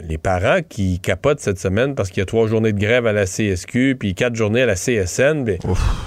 les 0.07 0.17
parents 0.17 0.59
qui 0.67 0.99
capotent 0.99 1.39
cette 1.39 1.59
semaine 1.59 1.93
parce 1.93 2.09
qu'il 2.09 2.21
y 2.21 2.23
a 2.23 2.25
trois 2.25 2.47
journées 2.47 2.73
de 2.73 2.79
grève 2.79 3.05
à 3.05 3.13
la 3.13 3.25
CSQ, 3.25 3.97
puis 3.99 4.15
quatre 4.15 4.35
journées 4.35 4.63
à 4.63 4.65
la 4.65 4.73
CSN, 4.73 5.43
ben, 5.43 5.59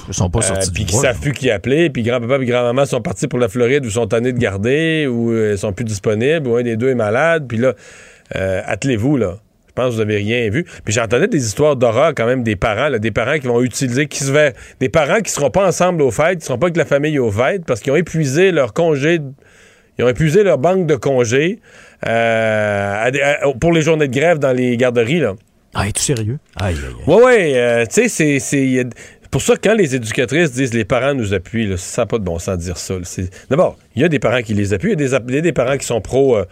ils 0.09 0.15
sont 0.15 0.31
pas 0.31 0.43
sortis. 0.43 0.69
Euh, 0.69 0.73
puis 0.75 0.85
qui 0.85 0.97
savent 0.97 1.21
plus 1.21 1.33
qui 1.33 1.49
appeler, 1.49 1.91
puis 1.91 2.03
grand-papa 2.03 2.43
et 2.43 2.47
grand-maman 2.47 2.87
sont 2.87 3.01
partis 3.01 3.29
pour 3.29 3.39
la 3.39 3.49
Floride 3.49 3.87
ou 3.87 3.91
sont 3.91 4.09
tannés 4.09 4.33
de 4.33 4.39
garder, 4.39 5.07
ou 5.07 5.31
euh, 5.31 5.57
sont 5.57 5.73
plus 5.73 5.85
disponibles, 5.85 6.49
ou 6.49 6.57
un 6.57 6.63
des 6.63 6.77
deux 6.77 6.91
est 6.91 6.97
malade, 6.97 7.47
puis 7.49 7.59
là, 7.59 7.75
attelez-vous, 8.67 9.17
là. 9.17 9.37
Je 9.69 9.73
pense 9.75 9.91
que 9.91 9.95
vous 9.95 10.01
avez 10.01 10.17
rien 10.17 10.51
vu. 10.51 10.65
Puis 10.85 10.93
j'entendais 10.93 11.29
des 11.29 11.47
histoires 11.47 11.77
d'horreur 11.77 12.13
quand 12.17 12.27
même 12.27 12.43
des 12.43 12.57
parents, 12.57 12.89
là, 12.89 12.99
des 12.99 13.13
parents 13.13 13.39
qui 13.39 13.47
vont 13.47 13.63
utiliser, 13.63 14.09
qui 14.09 14.25
se 14.25 14.33
verrent, 14.33 14.53
des 14.81 14.89
parents 14.89 15.21
qui 15.21 15.31
seront 15.31 15.51
pas 15.51 15.65
ensemble 15.65 16.03
aux 16.03 16.11
fêtes, 16.11 16.41
qui 16.41 16.47
seront 16.47 16.59
pas 16.59 16.67
avec 16.67 16.77
la 16.77 16.85
famille 16.85 17.21
aux 17.21 17.31
fêtes, 17.31 17.65
parce 17.65 17.81
qu'ils 17.81 17.93
ont 17.93 17.97
épuisé 17.97 18.51
leur 18.51 18.73
congé, 18.73 19.21
ils 20.01 20.05
ont 20.05 20.09
épuisé 20.09 20.43
leur 20.43 20.59
banque 20.59 20.87
de 20.87 20.97
congés. 20.97 21.61
Euh, 22.07 23.11
pour 23.61 23.73
les 23.73 23.83
journées 23.83 24.09
de 24.09 24.15
grève 24.15 24.39
dans 24.39 24.53
les 24.53 24.77
garderies. 24.77 25.21
Là. 25.21 25.35
Ah, 25.75 25.87
es-tu 25.89 26.03
sérieux? 26.03 26.39
Aïe, 26.57 26.75
aïe, 26.75 26.95
Oui, 27.07 27.17
oui. 27.25 27.53
Euh, 27.55 27.85
tu 27.87 28.09
sais, 28.09 28.39
c'est. 28.39 28.89
Pour 29.31 29.43
ça, 29.43 29.55
quand 29.63 29.75
les 29.75 29.95
éducatrices 29.95 30.51
disent 30.51 30.75
les 30.75 30.85
parents 30.85 31.15
nous 31.15 31.35
appuient, 31.35 31.69
là, 31.69 31.77
ça 31.77 32.03
n'a 32.03 32.07
pas 32.07 32.19
de 32.19 32.25
bon 32.25 32.41
sens 32.41 32.59
de 32.59 32.63
dire 32.63 32.77
ça. 32.77 32.95
D'abord, 33.49 33.77
il 33.95 34.03
y 34.03 34.05
a 34.05 34.09
des 34.09 34.19
parents 34.19 34.43
qui 34.43 34.55
les 34.55 34.73
appuient, 34.73 34.95
il 34.95 35.01
y 35.01 35.39
a 35.39 35.41
des, 35.41 35.53
parents 35.53 35.77
qui 35.77 35.87
sont 35.87 36.01
pro. 36.01 36.37
Euh, 36.37 36.47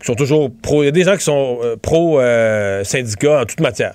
qui 0.00 0.06
sont 0.06 0.14
toujours 0.14 0.50
pro. 0.62 0.82
Il 0.82 0.86
y 0.86 0.88
a 0.88 0.92
des 0.92 1.04
gens 1.04 1.16
qui 1.16 1.24
sont 1.24 1.60
pro 1.82 2.20
syndicat 2.84 3.42
en 3.42 3.44
toute 3.44 3.60
matière. 3.60 3.94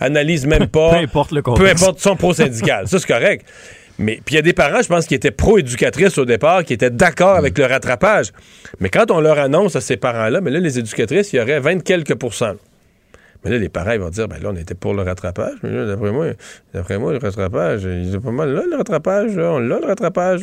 analysent 0.00 0.46
même 0.46 0.66
pas. 0.68 0.92
peu 0.92 0.96
importe 0.96 1.32
le 1.32 1.42
contexte. 1.42 1.64
Peu 1.64 1.70
importe, 1.70 2.00
sont 2.00 2.16
pro 2.16 2.32
syndical. 2.32 2.88
ça, 2.88 2.98
c'est 2.98 3.06
correct. 3.06 3.44
Mais 3.98 4.20
puis 4.24 4.34
il 4.34 4.36
y 4.36 4.38
a 4.38 4.42
des 4.42 4.52
parents, 4.52 4.80
je 4.80 4.88
pense, 4.88 5.06
qui 5.06 5.14
étaient 5.14 5.30
pro-éducatrices 5.30 6.18
au 6.18 6.24
départ, 6.24 6.64
qui 6.64 6.72
étaient 6.72 6.90
d'accord 6.90 7.36
avec 7.36 7.58
le 7.58 7.64
rattrapage. 7.64 8.32
Mais 8.80 8.88
quand 8.88 9.10
on 9.10 9.20
leur 9.20 9.38
annonce 9.38 9.74
à 9.76 9.80
ces 9.80 9.96
parents-là, 9.96 10.40
mais 10.40 10.50
là, 10.50 10.60
les 10.60 10.78
éducatrices, 10.78 11.32
il 11.32 11.36
y 11.36 11.40
aurait 11.40 11.60
20 11.60 11.82
quelques 11.82 12.14
pourcents. 12.14 12.54
Mais 13.44 13.50
là, 13.52 13.58
les 13.58 13.68
parents 13.68 13.92
ils 13.92 14.00
vont 14.00 14.10
dire, 14.10 14.26
ben 14.26 14.40
là, 14.42 14.50
on 14.52 14.56
était 14.56 14.74
pour 14.74 14.94
le 14.94 15.02
rattrapage. 15.02 15.54
Mais 15.62 15.70
là, 15.70 15.86
d'après 15.86 16.10
moi, 16.10 16.26
d'après 16.74 16.98
moi, 16.98 17.12
le 17.12 17.18
rattrapage, 17.18 17.84
il 17.84 18.14
est 18.14 18.20
pas 18.20 18.30
mal 18.30 18.52
là, 18.52 18.62
le 18.68 18.76
rattrapage, 18.76 19.36
là, 19.36 19.52
on 19.52 19.58
l'a, 19.58 19.78
le 19.78 19.86
rattrapage. 19.86 20.42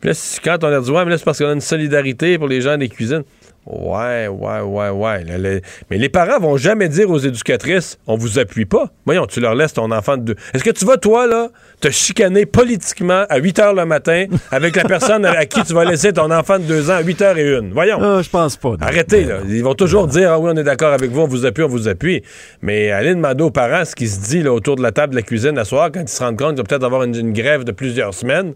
Puis 0.00 0.10
là, 0.10 0.14
quand 0.44 0.64
on 0.64 0.68
leur 0.68 0.82
dit, 0.82 0.90
ouais, 0.90 1.04
mais 1.04 1.10
là, 1.10 1.18
c'est 1.18 1.24
parce 1.24 1.38
qu'on 1.38 1.48
a 1.48 1.52
une 1.52 1.60
solidarité 1.60 2.36
pour 2.38 2.48
les 2.48 2.60
gens 2.60 2.76
des 2.76 2.88
cuisines. 2.88 3.24
Ouais, 3.70 4.28
ouais, 4.28 4.60
ouais, 4.60 4.88
ouais. 4.88 5.60
Mais 5.90 5.98
les 5.98 6.08
parents 6.08 6.40
vont 6.40 6.56
jamais 6.56 6.88
dire 6.88 7.10
aux 7.10 7.18
éducatrices, 7.18 7.98
on 8.06 8.16
vous 8.16 8.38
appuie 8.38 8.64
pas. 8.64 8.90
Voyons, 9.04 9.26
tu 9.26 9.40
leur 9.40 9.54
laisses 9.54 9.74
ton 9.74 9.90
enfant 9.90 10.16
de 10.16 10.22
deux. 10.22 10.36
Est-ce 10.54 10.64
que 10.64 10.70
tu 10.70 10.86
vas, 10.86 10.96
toi, 10.96 11.26
là, 11.26 11.48
te 11.80 11.90
chicaner 11.90 12.46
politiquement 12.46 13.24
à 13.28 13.36
8 13.36 13.58
heures 13.58 13.74
le 13.74 13.84
matin 13.84 14.24
avec 14.50 14.74
la 14.74 14.84
personne 14.84 15.26
à 15.26 15.44
qui 15.44 15.62
tu 15.64 15.74
vas 15.74 15.84
laisser 15.84 16.14
ton 16.14 16.30
enfant 16.30 16.58
de 16.58 16.64
deux 16.64 16.90
ans 16.90 16.94
à 16.94 17.02
8 17.02 17.20
heures 17.22 17.36
et 17.36 17.58
une? 17.58 17.72
Voyons. 17.72 17.98
Ah, 18.00 18.22
je 18.22 18.30
pense 18.30 18.56
pas. 18.56 18.74
Arrêtez, 18.80 19.24
là. 19.24 19.40
Ils 19.46 19.62
vont 19.62 19.74
toujours 19.74 20.06
dire, 20.06 20.32
ah 20.32 20.38
oui, 20.38 20.50
on 20.54 20.56
est 20.56 20.64
d'accord 20.64 20.94
avec 20.94 21.10
vous, 21.10 21.20
on 21.20 21.28
vous 21.28 21.44
appuie, 21.44 21.64
on 21.64 21.68
vous 21.68 21.88
appuie. 21.88 22.22
Mais 22.62 22.90
allez 22.90 23.14
demander 23.14 23.44
aux 23.44 23.50
parents 23.50 23.84
ce 23.84 23.94
qui 23.94 24.08
se 24.08 24.20
dit 24.20 24.42
là, 24.42 24.52
autour 24.52 24.76
de 24.76 24.82
la 24.82 24.92
table 24.92 25.10
de 25.12 25.16
la 25.18 25.22
cuisine 25.22 25.54
la 25.54 25.66
soir 25.66 25.90
quand 25.92 26.00
ils 26.00 26.08
se 26.08 26.22
rendent 26.22 26.38
compte 26.38 26.50
qu'ils 26.50 26.58
vont 26.58 26.64
peut-être 26.64 26.84
avoir 26.84 27.02
une 27.02 27.32
grève 27.34 27.64
de 27.64 27.72
plusieurs 27.72 28.14
semaines. 28.14 28.54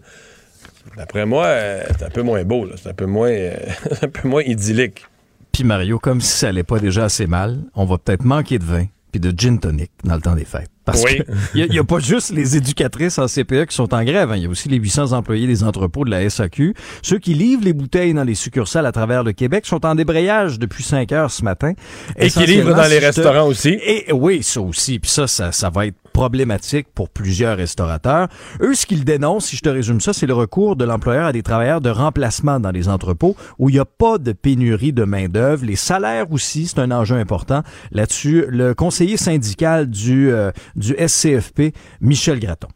D'après 0.97 1.25
moi, 1.25 1.45
euh, 1.45 1.83
c'est 1.97 2.05
un 2.05 2.09
peu 2.09 2.21
moins 2.21 2.43
beau, 2.43 2.67
c'est 2.75 2.89
un 2.89 2.93
peu 2.93 3.05
moins, 3.05 3.29
euh, 3.29 3.55
un 4.01 4.07
peu 4.07 4.27
moins 4.27 4.43
idyllique. 4.43 5.05
Puis 5.51 5.63
Mario, 5.63 5.99
comme 5.99 6.21
si 6.21 6.37
ça 6.37 6.49
allait 6.49 6.63
pas 6.63 6.79
déjà 6.79 7.05
assez 7.05 7.27
mal, 7.27 7.59
on 7.75 7.85
va 7.85 7.97
peut-être 7.97 8.23
manquer 8.23 8.59
de 8.59 8.63
vin 8.63 8.85
puis 9.13 9.19
de 9.19 9.31
gin 9.37 9.59
tonic 9.59 9.91
dans 10.03 10.15
le 10.15 10.21
temps 10.21 10.33
des 10.33 10.43
fêtes. 10.43 10.71
Parce 10.85 11.03
oui. 11.03 11.21
qu'il 11.53 11.69
n'y 11.69 11.79
a, 11.79 11.83
pas 11.83 11.99
juste 11.99 12.31
les 12.31 12.57
éducatrices 12.57 13.19
en 13.19 13.27
CPE 13.27 13.67
qui 13.67 13.75
sont 13.75 13.93
en 13.93 14.03
grève. 14.03 14.31
Hein. 14.31 14.37
Il 14.37 14.43
y 14.43 14.45
a 14.47 14.49
aussi 14.49 14.67
les 14.67 14.77
800 14.77 15.13
employés 15.13 15.45
des 15.45 15.63
entrepôts 15.63 16.03
de 16.03 16.09
la 16.09 16.27
SAQ. 16.27 16.73
Ceux 17.03 17.19
qui 17.19 17.35
livrent 17.35 17.63
les 17.63 17.73
bouteilles 17.73 18.13
dans 18.13 18.23
les 18.23 18.33
succursales 18.33 18.87
à 18.87 18.91
travers 18.91 19.23
le 19.23 19.31
Québec 19.31 19.65
sont 19.67 19.85
en 19.85 19.93
débrayage 19.93 20.57
depuis 20.57 20.83
5 20.83 21.11
heures 21.11 21.31
ce 21.31 21.43
matin. 21.43 21.73
Et 22.17 22.29
qui 22.29 22.45
livrent 22.47 22.75
dans 22.75 22.89
les 22.89 22.99
restaurants 22.99 23.47
aussi. 23.47 23.79
Et 23.85 24.11
oui, 24.11 24.41
ça 24.41 24.61
aussi. 24.61 24.99
Puis 24.99 25.11
ça, 25.11 25.27
ça, 25.27 25.69
va 25.69 25.85
être 25.85 25.95
problématique 26.13 26.87
pour 26.93 27.09
plusieurs 27.09 27.57
restaurateurs. 27.57 28.27
Eux, 28.61 28.75
ce 28.75 28.85
qu'ils 28.85 29.03
dénoncent, 29.03 29.47
si 29.47 29.57
je 29.57 29.61
te 29.61 29.69
résume 29.69 29.99
ça, 29.99 30.13
c'est 30.13 30.27
le 30.27 30.33
recours 30.33 30.75
de 30.75 30.85
l'employeur 30.85 31.25
à 31.25 31.33
des 31.33 31.43
travailleurs 31.43 31.81
de 31.81 31.89
remplacement 31.89 32.59
dans 32.59 32.71
les 32.71 32.87
entrepôts 32.87 33.35
où 33.59 33.69
il 33.69 33.73
n'y 33.73 33.79
a 33.79 33.85
pas 33.85 34.17
de 34.17 34.31
pénurie 34.31 34.93
de 34.93 35.03
main-d'œuvre. 35.03 35.65
Les 35.65 35.75
salaires 35.75 36.31
aussi, 36.31 36.67
c'est 36.67 36.79
un 36.79 36.91
enjeu 36.91 37.17
important. 37.17 37.63
Là-dessus, 37.91 38.45
le 38.47 38.73
conseiller 38.73 39.17
syndical 39.17 39.89
du, 39.89 40.31
euh, 40.31 40.51
du 40.75 40.95
SCFP, 40.95 41.73
Michel 41.99 42.39
Graton. 42.39 42.69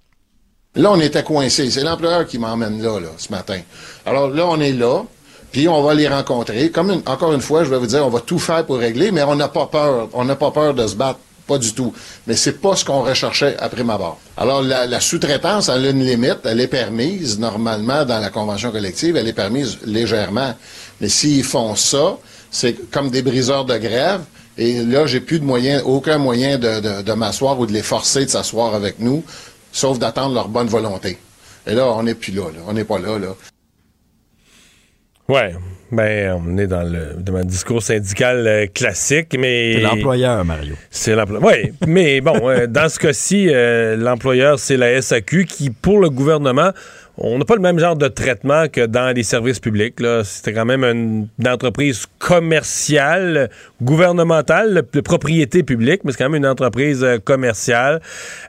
Là, 0.76 0.92
on 0.92 1.00
était 1.00 1.24
coincé. 1.24 1.70
C'est 1.72 1.84
l'employeur 1.84 2.26
qui 2.26 2.38
m'emmène 2.38 2.82
là, 2.82 3.00
là, 3.00 3.10
ce 3.18 3.32
matin. 3.32 3.60
Alors 4.06 4.30
là, 4.30 4.46
on 4.48 4.60
est 4.60 4.74
là. 4.74 5.04
Puis 5.52 5.68
on 5.68 5.82
va 5.82 5.94
les 5.94 6.08
rencontrer. 6.08 6.72
Encore 7.06 7.34
une 7.34 7.42
fois, 7.42 7.64
je 7.64 7.70
vais 7.70 7.80
vous 7.80 7.88
dire, 7.88 8.06
on 8.06 8.10
va 8.10 8.20
tout 8.20 8.38
faire 8.38 8.66
pour 8.66 8.78
régler, 8.78 9.12
mais 9.12 9.24
on 9.24 9.36
n'a 9.36 9.48
pas 9.48 9.66
peur. 9.68 10.10
On 10.14 10.26
n'a 10.26 10.36
pas 10.36 10.52
peur 10.52 10.74
de 10.74 10.86
se 10.86 10.96
battre. 10.96 11.20
Pas 11.48 11.58
du 11.58 11.74
tout. 11.74 11.94
Mais 12.28 12.36
c'est 12.36 12.60
pas 12.60 12.76
ce 12.76 12.84
qu'on 12.84 13.04
recherchait 13.04 13.56
après 13.58 13.84
ma 13.84 13.98
barre. 13.98 14.18
Alors, 14.36 14.62
la, 14.62 15.00
sous-traitance, 15.00 15.70
elle 15.70 15.86
a 15.86 15.90
une 15.92 16.04
limite. 16.04 16.40
Elle 16.44 16.60
est 16.60 16.68
permise, 16.68 17.40
normalement, 17.40 18.04
dans 18.04 18.20
la 18.20 18.30
convention 18.30 18.72
collective. 18.72 19.16
Elle 19.16 19.28
est 19.28 19.34
permise 19.34 19.80
légèrement. 19.86 20.54
Mais 21.00 21.08
s'ils 21.08 21.46
font 21.46 21.76
ça, 21.76 22.18
c'est 22.52 22.92
comme 22.92 23.10
des 23.10 23.22
briseurs 23.22 23.66
de 23.66 23.78
grève. 23.78 24.22
Et 24.58 24.84
là, 24.84 25.06
j'ai 25.06 25.22
plus 25.22 25.40
de 25.40 25.46
moyen, 25.46 25.82
aucun 25.84 26.18
moyen 26.18 26.58
de, 26.58 27.02
de 27.02 27.14
m'asseoir 27.14 27.60
ou 27.60 27.66
de 27.66 27.72
les 27.72 27.84
forcer 27.84 28.26
de 28.26 28.30
s'asseoir 28.30 28.76
avec 28.76 29.00
nous, 29.00 29.24
sauf 29.72 30.00
d'attendre 30.00 30.34
leur 30.34 30.50
bonne 30.50 30.68
volonté. 30.68 31.18
Et 31.66 31.74
là, 31.74 31.88
on 31.88 32.04
n'est 32.04 32.16
plus 32.16 32.34
là, 32.34 32.46
là. 32.46 32.60
On 32.68 32.74
n'est 32.74 32.84
pas 32.84 32.98
là, 32.98 33.20
là. 33.20 33.36
Ouais, 35.30 35.56
ben 35.92 36.42
on 36.46 36.58
est 36.58 36.68
dans 36.68 36.84
le, 36.84 37.22
dans 37.22 37.42
discours 37.44 37.82
syndical 37.82 38.46
euh, 38.46 38.66
classique, 38.68 39.36
mais 39.40 39.76
c'est 39.76 39.82
l'employeur 39.82 40.44
Mario. 40.44 40.76
C'est 40.90 41.16
l'employeur. 41.16 41.46
Oui, 41.46 41.72
mais 41.88 42.20
bon, 42.20 42.50
euh, 42.50 42.68
dans 42.68 42.90
ce 42.90 43.00
cas-ci, 43.00 43.48
euh, 43.50 43.96
l'employeur 43.96 44.60
c'est 44.60 44.78
la 44.78 45.02
SAQ 45.02 45.46
qui, 45.46 45.70
pour 45.70 46.00
le 46.00 46.10
gouvernement, 46.10 46.72
on 47.20 47.40
n'a 47.40 47.46
pas 47.46 47.56
le 47.56 47.62
même 47.62 47.80
genre 47.80 47.96
de 47.96 48.08
traitement 48.08 48.68
que 48.68 48.86
dans 48.86 49.16
les 49.16 49.24
services 49.24 49.60
publics. 49.60 49.96
C'était 50.24 50.54
quand 50.54 50.66
même 50.66 50.84
une, 50.84 51.28
entreprise 51.48 52.06
commerciale, 52.20 53.50
gouvernementale, 53.82 54.84
de 54.92 55.02
propriété 55.02 55.64
publique, 55.64 56.02
mais 56.04 56.12
c'est 56.12 56.20
quand 56.20 56.30
même 56.30 56.44
une 56.44 56.48
entreprise 56.50 57.04
euh, 57.04 57.18
commerciale. 57.18 58.02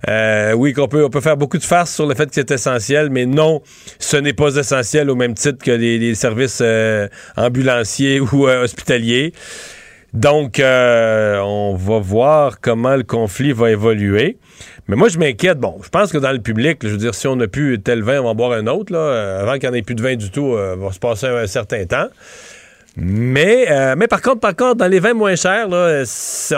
Euh, 0.09 0.53
oui, 0.53 0.75
qu'on 0.75 0.89
peut, 0.89 1.05
on 1.05 1.11
peut 1.11 1.23
faire 1.23 1.39
beaucoup 1.39 1.57
de 1.57 1.65
farces 1.65 1.95
sur 1.95 2.07
le 2.07 2.15
fait 2.15 2.27
que 2.27 2.35
c'est 2.35 2.51
essentiel, 2.51 3.09
mais 3.11 3.25
non, 3.25 3.63
ce 3.99 4.19
n'est 4.19 4.35
pas 4.35 4.55
essentiel 4.57 5.09
au 5.09 5.15
même 5.15 5.35
titre 5.35 5.65
que 5.65 5.71
les, 5.71 6.15
services 6.15 6.61
euh, 6.61 7.09
ambulanciers 7.37 8.21
ou 8.33 8.49
hospitaliers. 8.49 9.33
Donc, 10.13 10.59
on 10.59 11.77
va 11.79 11.99
voir 11.99 12.61
comment 12.61 12.97
le 12.97 13.03
conflit 13.03 13.53
va 13.53 13.71
évoluer. 13.71 14.39
Mais 14.89 14.97
moi, 14.97 15.09
je 15.09 15.19
m'inquiète. 15.19 15.59
Bon, 15.59 15.79
je 15.83 15.91
pense 15.91 16.11
que 16.11 16.19
dans 16.19 16.33
le 16.33 16.39
public, 16.39 16.79
je 16.83 16.89
veux 16.89 16.97
dire, 16.97 17.15
si 17.15 17.27
on 17.27 17.37
n'a 17.37 17.47
plus 17.47 17.79
tel 17.79 18.03
vin, 18.03 18.21
on 18.21 18.25
va 18.25 18.31
en 18.31 18.35
boire 18.35 18.53
un 18.53 18.67
autre. 18.67 18.91
Là. 18.93 18.99
Euh, 18.99 19.43
avant 19.43 19.53
qu'il 19.59 19.69
n'y 19.69 19.77
en 19.77 19.79
ait 19.79 19.83
plus 19.83 19.95
de 19.95 20.03
vin 20.03 20.17
du 20.17 20.31
tout, 20.31 20.55
euh, 20.55 20.77
va 20.79 20.91
se 20.93 20.99
passer 20.99 21.27
un, 21.27 21.47
certain 21.47 21.85
temps. 21.85 22.07
Mais, 22.97 23.71
euh, 23.71 23.95
mais 23.97 24.09
par 24.09 24.23
contre, 24.23 24.41
par 24.41 24.57
contre, 24.57 24.77
dans 24.77 24.89
les 24.89 24.99
vins 24.99 25.13
moins 25.13 25.37
chers, 25.37 25.69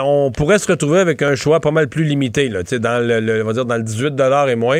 on 0.01 0.31
pourrait 0.31 0.59
se 0.59 0.71
retrouver 0.71 0.99
avec 0.99 1.21
un 1.21 1.35
choix 1.35 1.59
pas 1.59 1.71
mal 1.71 1.89
plus 1.89 2.05
limité. 2.05 2.47
Là. 2.47 2.63
Dans, 2.63 3.05
le, 3.05 3.43
on 3.43 3.45
va 3.45 3.53
dire 3.53 3.65
dans 3.65 3.75
le 3.75 3.83
18 3.83 4.13
et 4.47 4.55
moins, 4.55 4.79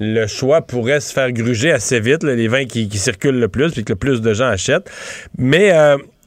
le 0.00 0.26
choix 0.26 0.60
pourrait 0.60 1.00
se 1.00 1.12
faire 1.12 1.30
gruger 1.30 1.70
assez 1.70 2.00
vite, 2.00 2.24
les 2.24 2.48
vins 2.48 2.66
qui, 2.66 2.88
qui, 2.88 2.98
circulent 2.98 3.38
le 3.38 3.48
plus, 3.48 3.70
puis 3.70 3.84
que 3.84 3.92
le 3.92 3.98
plus 3.98 4.20
de 4.20 4.34
gens 4.34 4.48
achètent. 4.48 4.90
Mais 5.38 5.70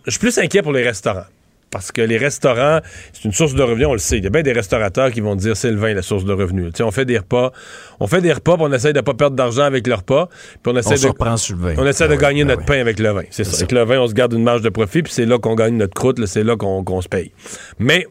je 0.06 0.12
suis 0.12 0.20
plus 0.20 0.38
inquiet 0.40 0.62
pour 0.62 0.72
les 0.72 0.84
restaurants. 0.84 1.26
Parce 1.72 1.92
que 1.92 2.02
les 2.02 2.18
restaurants, 2.18 2.80
c'est 3.14 3.24
une 3.24 3.32
source 3.32 3.56
de 3.56 3.64
revenus, 3.64 3.88
on 3.88 3.94
le 3.94 4.00
sait. 4.00 4.18
Il 4.18 4.24
y 4.26 4.28
a 4.28 4.30
bien 4.30 4.42
des 4.42 4.52
restaurateurs 4.52 5.10
qui 5.12 5.22
vont 5.22 5.36
dire 5.36 5.56
c'est 5.56 5.72
le 5.72 5.78
vin 5.78 5.94
la 5.94 6.02
source 6.02 6.26
de 6.26 6.34
revenus. 6.34 6.74
on 6.82 6.92
fait 6.92 7.06
des 7.06 7.18
repas, 7.18 7.54
on 8.02 8.08
fait 8.08 8.22
des 8.22 8.34
repas, 8.34 8.56
puis 8.56 8.66
on 8.68 8.74
essaie 8.74 8.92
de 8.92 9.00
pas 9.00 9.14
perdre 9.14 9.38
d'argent 9.38 9.64
avec 9.64 9.88
le 9.88 9.96
repas, 9.96 10.28
puis 10.62 10.74
on 10.74 10.78
essaie 10.78 10.96
de 10.96 11.80
on 11.80 11.88
essaie 11.88 12.08
de 12.10 12.14
ah 12.14 12.18
gagner 12.18 12.42
ah 12.42 12.46
notre 12.46 12.66
pain 12.66 12.80
avec 12.80 13.00
le 13.00 13.10
vin. 13.12 13.24
C'est 13.30 13.46
ça. 13.46 13.56
Avec 13.56 13.72
le 13.72 13.84
vin, 13.84 14.00
on 14.00 14.08
se 14.08 14.14
garde 14.14 14.34
une 14.34 14.44
marge 14.44 14.62
de 14.62 14.70
profit, 14.70 15.02
puis 15.02 15.14
c'est 15.14 15.26
là 15.26 15.40
qu'on 15.40 15.56
gagne 15.56 15.78
notre 15.78 15.94
croûte, 15.94 16.24
c'est 16.26 16.44
là 16.44 16.58
qu'on 16.58 17.02
se 17.02 17.08
paye. 17.08 17.32
Mais 17.80 18.06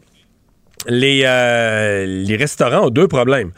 les, 0.89 1.23
euh, 1.27 2.07
les 2.07 2.37
restaurants 2.37 2.87
ont 2.87 2.91
deux 2.91 3.09
problèmes 3.09 3.53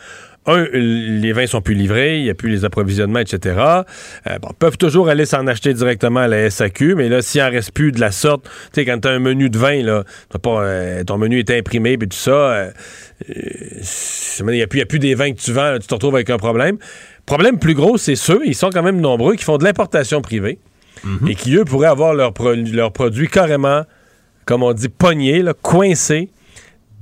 un, 0.47 0.65
les 0.73 1.33
vins 1.33 1.47
sont 1.47 1.61
plus 1.61 1.75
livrés, 1.75 2.19
il 2.19 2.25
n'y 2.25 2.31
a 2.31 2.35
plus 2.35 2.49
les 2.49 2.65
approvisionnements, 2.65 3.21
etc. 3.21 3.57
Euh, 4.27 4.39
bon, 4.41 4.49
peuvent 4.59 4.77
toujours 4.77 5.09
aller 5.09 5.25
s'en 5.25 5.47
acheter 5.47 5.73
directement 5.73 6.21
à 6.21 6.29
la 6.29 6.51
SAQ, 6.51 6.97
mais 6.97 7.09
là, 7.09 7.23
s'il 7.23 7.43
en 7.43 7.51
reste 7.51 7.73
plus 7.73 7.93
de 7.93 8.01
la 8.01 8.11
sorte, 8.11 8.45
tu 8.45 8.51
sais, 8.75 8.85
quand 8.85 8.99
tu 9.01 9.09
as 9.09 9.13
un 9.13 9.21
menu 9.21 9.51
de 9.51 9.59
vin, 9.59 9.83
là, 9.83 10.05
pas, 10.43 10.63
euh, 10.63 11.05
ton 11.05 11.17
menu 11.17 11.39
est 11.39 11.51
imprimé, 11.51 11.97
puis 11.97 12.09
tout 12.09 12.17
ça, 12.17 12.33
euh, 12.33 12.71
il 13.29 14.47
n'y 14.47 14.63
a, 14.63 14.67
plus, 14.67 14.81
a 14.81 14.87
plus 14.87 14.99
des 14.99 15.15
vins 15.15 15.33
que 15.33 15.41
tu 15.41 15.53
vends, 15.53 15.77
tu 15.81 15.87
te 15.87 15.95
retrouves 15.95 16.17
avec 16.17 16.31
un 16.31 16.39
problème. 16.39 16.77
Problème 17.25 17.59
plus 17.59 17.75
gros, 17.75 17.97
c'est 17.97 18.17
ceux, 18.17 18.41
ils 18.45 18.57
sont 18.57 18.71
quand 18.71 18.83
même 18.83 19.01
nombreux, 19.01 19.37
qui 19.37 19.45
font 19.45 19.59
de 19.59 19.65
l'importation 19.65 20.23
privée 20.23 20.59
mhm. 21.05 21.29
et 21.29 21.35
qui, 21.37 21.55
eux, 21.55 21.65
pourraient 21.65 21.87
avoir 21.87 22.15
leurs 22.15 22.33
leur 22.73 22.93
produits 22.93 23.29
carrément, 23.29 23.83
comme 24.45 24.65
on 24.65 24.73
dit, 24.73 24.89
pognés, 24.89 25.45
coincés 25.63 26.31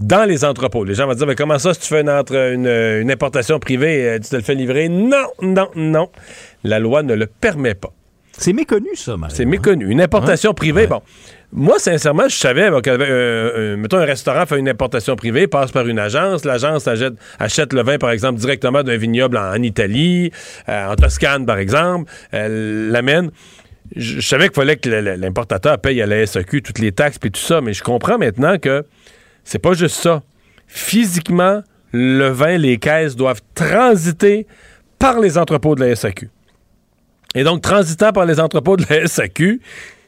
dans 0.01 0.29
les 0.29 0.45
entrepôts. 0.45 0.85
Les 0.85 0.95
gens 0.95 1.07
vont 1.07 1.15
dire, 1.15 1.27
mais 1.27 1.35
comment 1.35 1.59
ça, 1.59 1.75
si 1.75 1.81
tu 1.81 1.89
fais 1.89 2.01
une, 2.01 2.67
une, 2.67 3.11
importation 3.11 3.59
privée, 3.59 4.09
euh, 4.09 4.19
tu 4.19 4.31
te 4.31 4.37
le 4.37 4.43
fais 4.43 4.55
livrer? 4.55 4.89
Non, 4.89 5.29
non, 5.43 5.69
non. 5.77 6.11
La 6.65 6.79
loi 6.79 7.03
ne 7.03 7.15
le 7.15 7.27
permet 7.27 7.75
pas. 7.75 7.93
C'est 8.33 8.55
méconnu, 8.55 8.89
ça. 8.95 9.17
C'est 9.29 9.45
méconnu. 9.45 9.91
Une 9.91 10.01
importation 10.01 10.55
privée, 10.55 10.87
bon. 10.87 11.03
Moi, 11.53 11.79
sincèrement, 11.79 12.29
je 12.29 12.37
savais, 12.37 12.71
bon, 12.71 12.81
mettons, 13.77 13.99
un 13.99 14.05
restaurant 14.05 14.47
fait 14.47 14.59
une 14.59 14.69
importation 14.69 15.17
privée, 15.17 15.49
passe 15.49 15.73
par 15.73 15.87
une 15.89 15.99
agence, 15.99 16.45
l'agence 16.45 16.89
achète, 16.89 17.73
le 17.73 17.83
vin, 17.83 17.99
par 17.99 18.13
exemple, 18.13 18.39
directement 18.39 18.83
d'un 18.85 18.97
vignoble 18.97 19.37
en, 19.37 19.61
Italie, 19.63 20.31
euh, 20.69 20.93
en 20.93 20.95
Toscane, 20.95 21.45
par 21.45 21.59
exemple, 21.59 22.11
l'amène. 22.33 23.31
Je, 23.97 24.21
savais 24.21 24.47
qu'il 24.47 24.55
fallait 24.55 24.77
que 24.77 24.89
l'importateur 24.89 25.79
paye 25.79 26.01
à 26.01 26.07
la 26.07 26.25
SAQ 26.25 26.63
toutes 26.63 26.79
les 26.79 26.93
taxes 26.93 27.19
et 27.25 27.31
tout 27.31 27.41
ça, 27.41 27.61
mais 27.61 27.73
je 27.73 27.83
comprends 27.83 28.19
maintenant 28.19 28.57
que 28.59 28.85
c'est 29.51 29.59
pas 29.59 29.73
juste 29.73 29.97
ça. 29.97 30.23
Physiquement, 30.69 31.63
le 31.91 32.29
vin, 32.29 32.57
les 32.57 32.79
caisses 32.79 33.17
doivent 33.17 33.41
transiter 33.57 34.47
par 34.97 35.19
les 35.19 35.39
entrepôts 35.39 35.75
de 35.75 35.85
la 35.85 35.97
SAQ. 35.97 36.31
Et 37.35 37.43
donc, 37.43 37.61
transitant 37.61 38.13
par 38.13 38.27
les 38.27 38.39
entrepôts 38.39 38.77
de 38.77 38.85
la 38.89 39.07
SAQ, 39.09 39.61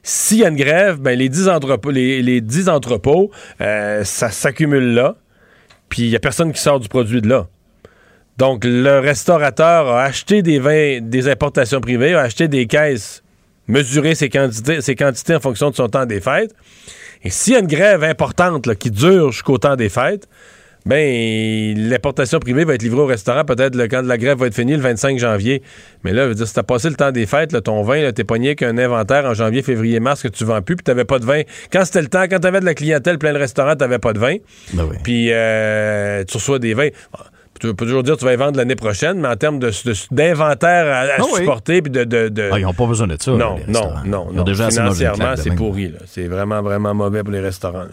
s'il 0.04 0.38
y 0.38 0.44
a 0.44 0.48
une 0.48 0.54
grève, 0.54 1.00
ben, 1.00 1.18
les 1.18 1.28
10 1.28 1.48
entrepôts, 1.48 1.90
les, 1.90 2.40
euh, 3.60 4.04
ça 4.04 4.30
s'accumule 4.30 4.94
là, 4.94 5.16
puis 5.88 6.02
il 6.02 6.10
n'y 6.10 6.16
a 6.16 6.20
personne 6.20 6.52
qui 6.52 6.60
sort 6.60 6.78
du 6.78 6.88
produit 6.88 7.20
de 7.20 7.28
là. 7.28 7.48
Donc, 8.38 8.62
le 8.64 9.00
restaurateur 9.00 9.88
a 9.88 10.04
acheté 10.04 10.42
des 10.42 10.60
vins, 10.60 11.00
des 11.00 11.28
importations 11.28 11.80
privées, 11.80 12.14
a 12.14 12.20
acheté 12.20 12.46
des 12.46 12.66
caisses, 12.66 13.24
mesuré 13.66 14.14
ses 14.14 14.28
quantités, 14.28 14.80
ses 14.82 14.94
quantités 14.94 15.34
en 15.34 15.40
fonction 15.40 15.70
de 15.70 15.74
son 15.74 15.88
temps 15.88 16.06
des 16.06 16.20
fêtes. 16.20 16.54
Et 17.24 17.30
s'il 17.30 17.52
y 17.52 17.56
a 17.56 17.60
une 17.60 17.66
grève 17.66 18.02
importante 18.04 18.74
qui 18.76 18.90
dure 18.90 19.32
jusqu'au 19.32 19.58
temps 19.58 19.76
des 19.76 19.88
fêtes, 19.88 20.28
ben 20.84 21.76
l'importation 21.76 22.40
privée 22.40 22.64
va 22.64 22.74
être 22.74 22.82
livrée 22.82 23.02
au 23.02 23.06
restaurant 23.06 23.44
peut-être 23.44 23.80
quand 23.86 24.02
la 24.02 24.18
grève 24.18 24.38
va 24.38 24.48
être 24.48 24.54
finie 24.54 24.74
le 24.74 24.80
25 24.80 25.18
janvier. 25.18 25.62
Mais 26.02 26.12
là, 26.12 26.24
je 26.24 26.28
veux 26.30 26.34
dire, 26.34 26.48
si 26.48 26.54
t'as 26.54 26.64
passé 26.64 26.88
le 26.88 26.96
temps 26.96 27.12
des 27.12 27.26
fêtes, 27.26 27.62
ton 27.62 27.82
vin, 27.82 28.10
t'es 28.10 28.24
pogné 28.24 28.56
qu'un 28.56 28.76
inventaire 28.78 29.24
en 29.24 29.34
janvier, 29.34 29.62
février, 29.62 30.00
mars 30.00 30.22
que 30.22 30.28
tu 30.28 30.44
vends 30.44 30.60
plus, 30.60 30.74
puis 30.74 30.82
t'avais 30.82 31.04
pas 31.04 31.20
de 31.20 31.24
vin. 31.24 31.42
Quand 31.72 31.84
c'était 31.84 32.02
le 32.02 32.08
temps, 32.08 32.24
quand 32.28 32.40
t'avais 32.40 32.58
de 32.58 32.64
la 32.64 32.74
clientèle 32.74 33.18
plein 33.18 33.32
de 33.32 33.38
restaurants, 33.38 33.76
t'avais 33.76 34.00
pas 34.00 34.12
de 34.12 34.18
vin. 34.18 34.36
Ben 34.74 34.88
puis 35.04 35.28
euh, 35.30 36.24
tu 36.24 36.36
reçois 36.36 36.58
des 36.58 36.74
vins 36.74 36.88
tu 37.68 37.74
peux 37.74 37.86
toujours 37.86 38.02
dire 38.02 38.14
que 38.14 38.18
tu 38.18 38.24
vas 38.24 38.32
y 38.32 38.36
vendre 38.36 38.56
l'année 38.56 38.74
prochaine, 38.74 39.20
mais 39.20 39.28
en 39.28 39.36
termes 39.36 39.60
d'inventaire 40.10 40.86
à, 40.86 41.04
ah 41.18 41.22
supporter, 41.22 41.80
puis 41.80 41.92
de... 41.92 42.02
de, 42.02 42.50
Ah, 42.52 42.58
ils 42.58 42.62
n'ont 42.62 42.74
pas 42.74 42.86
besoin 42.86 43.06
de 43.06 43.16
ça. 43.20 43.30
Non, 43.30 43.56
non, 43.68 43.92
non, 44.04 44.32
non. 44.32 44.42
Déjà 44.42 44.68
Financièrement, 44.68 45.34
c'est 45.36 45.54
pourri. 45.54 45.92
C'est 46.06 46.26
vraiment, 46.26 46.60
vraiment 46.60 46.92
mauvais 46.92 47.22
pour 47.22 47.32
les 47.32 47.40
restaurants. 47.40 47.86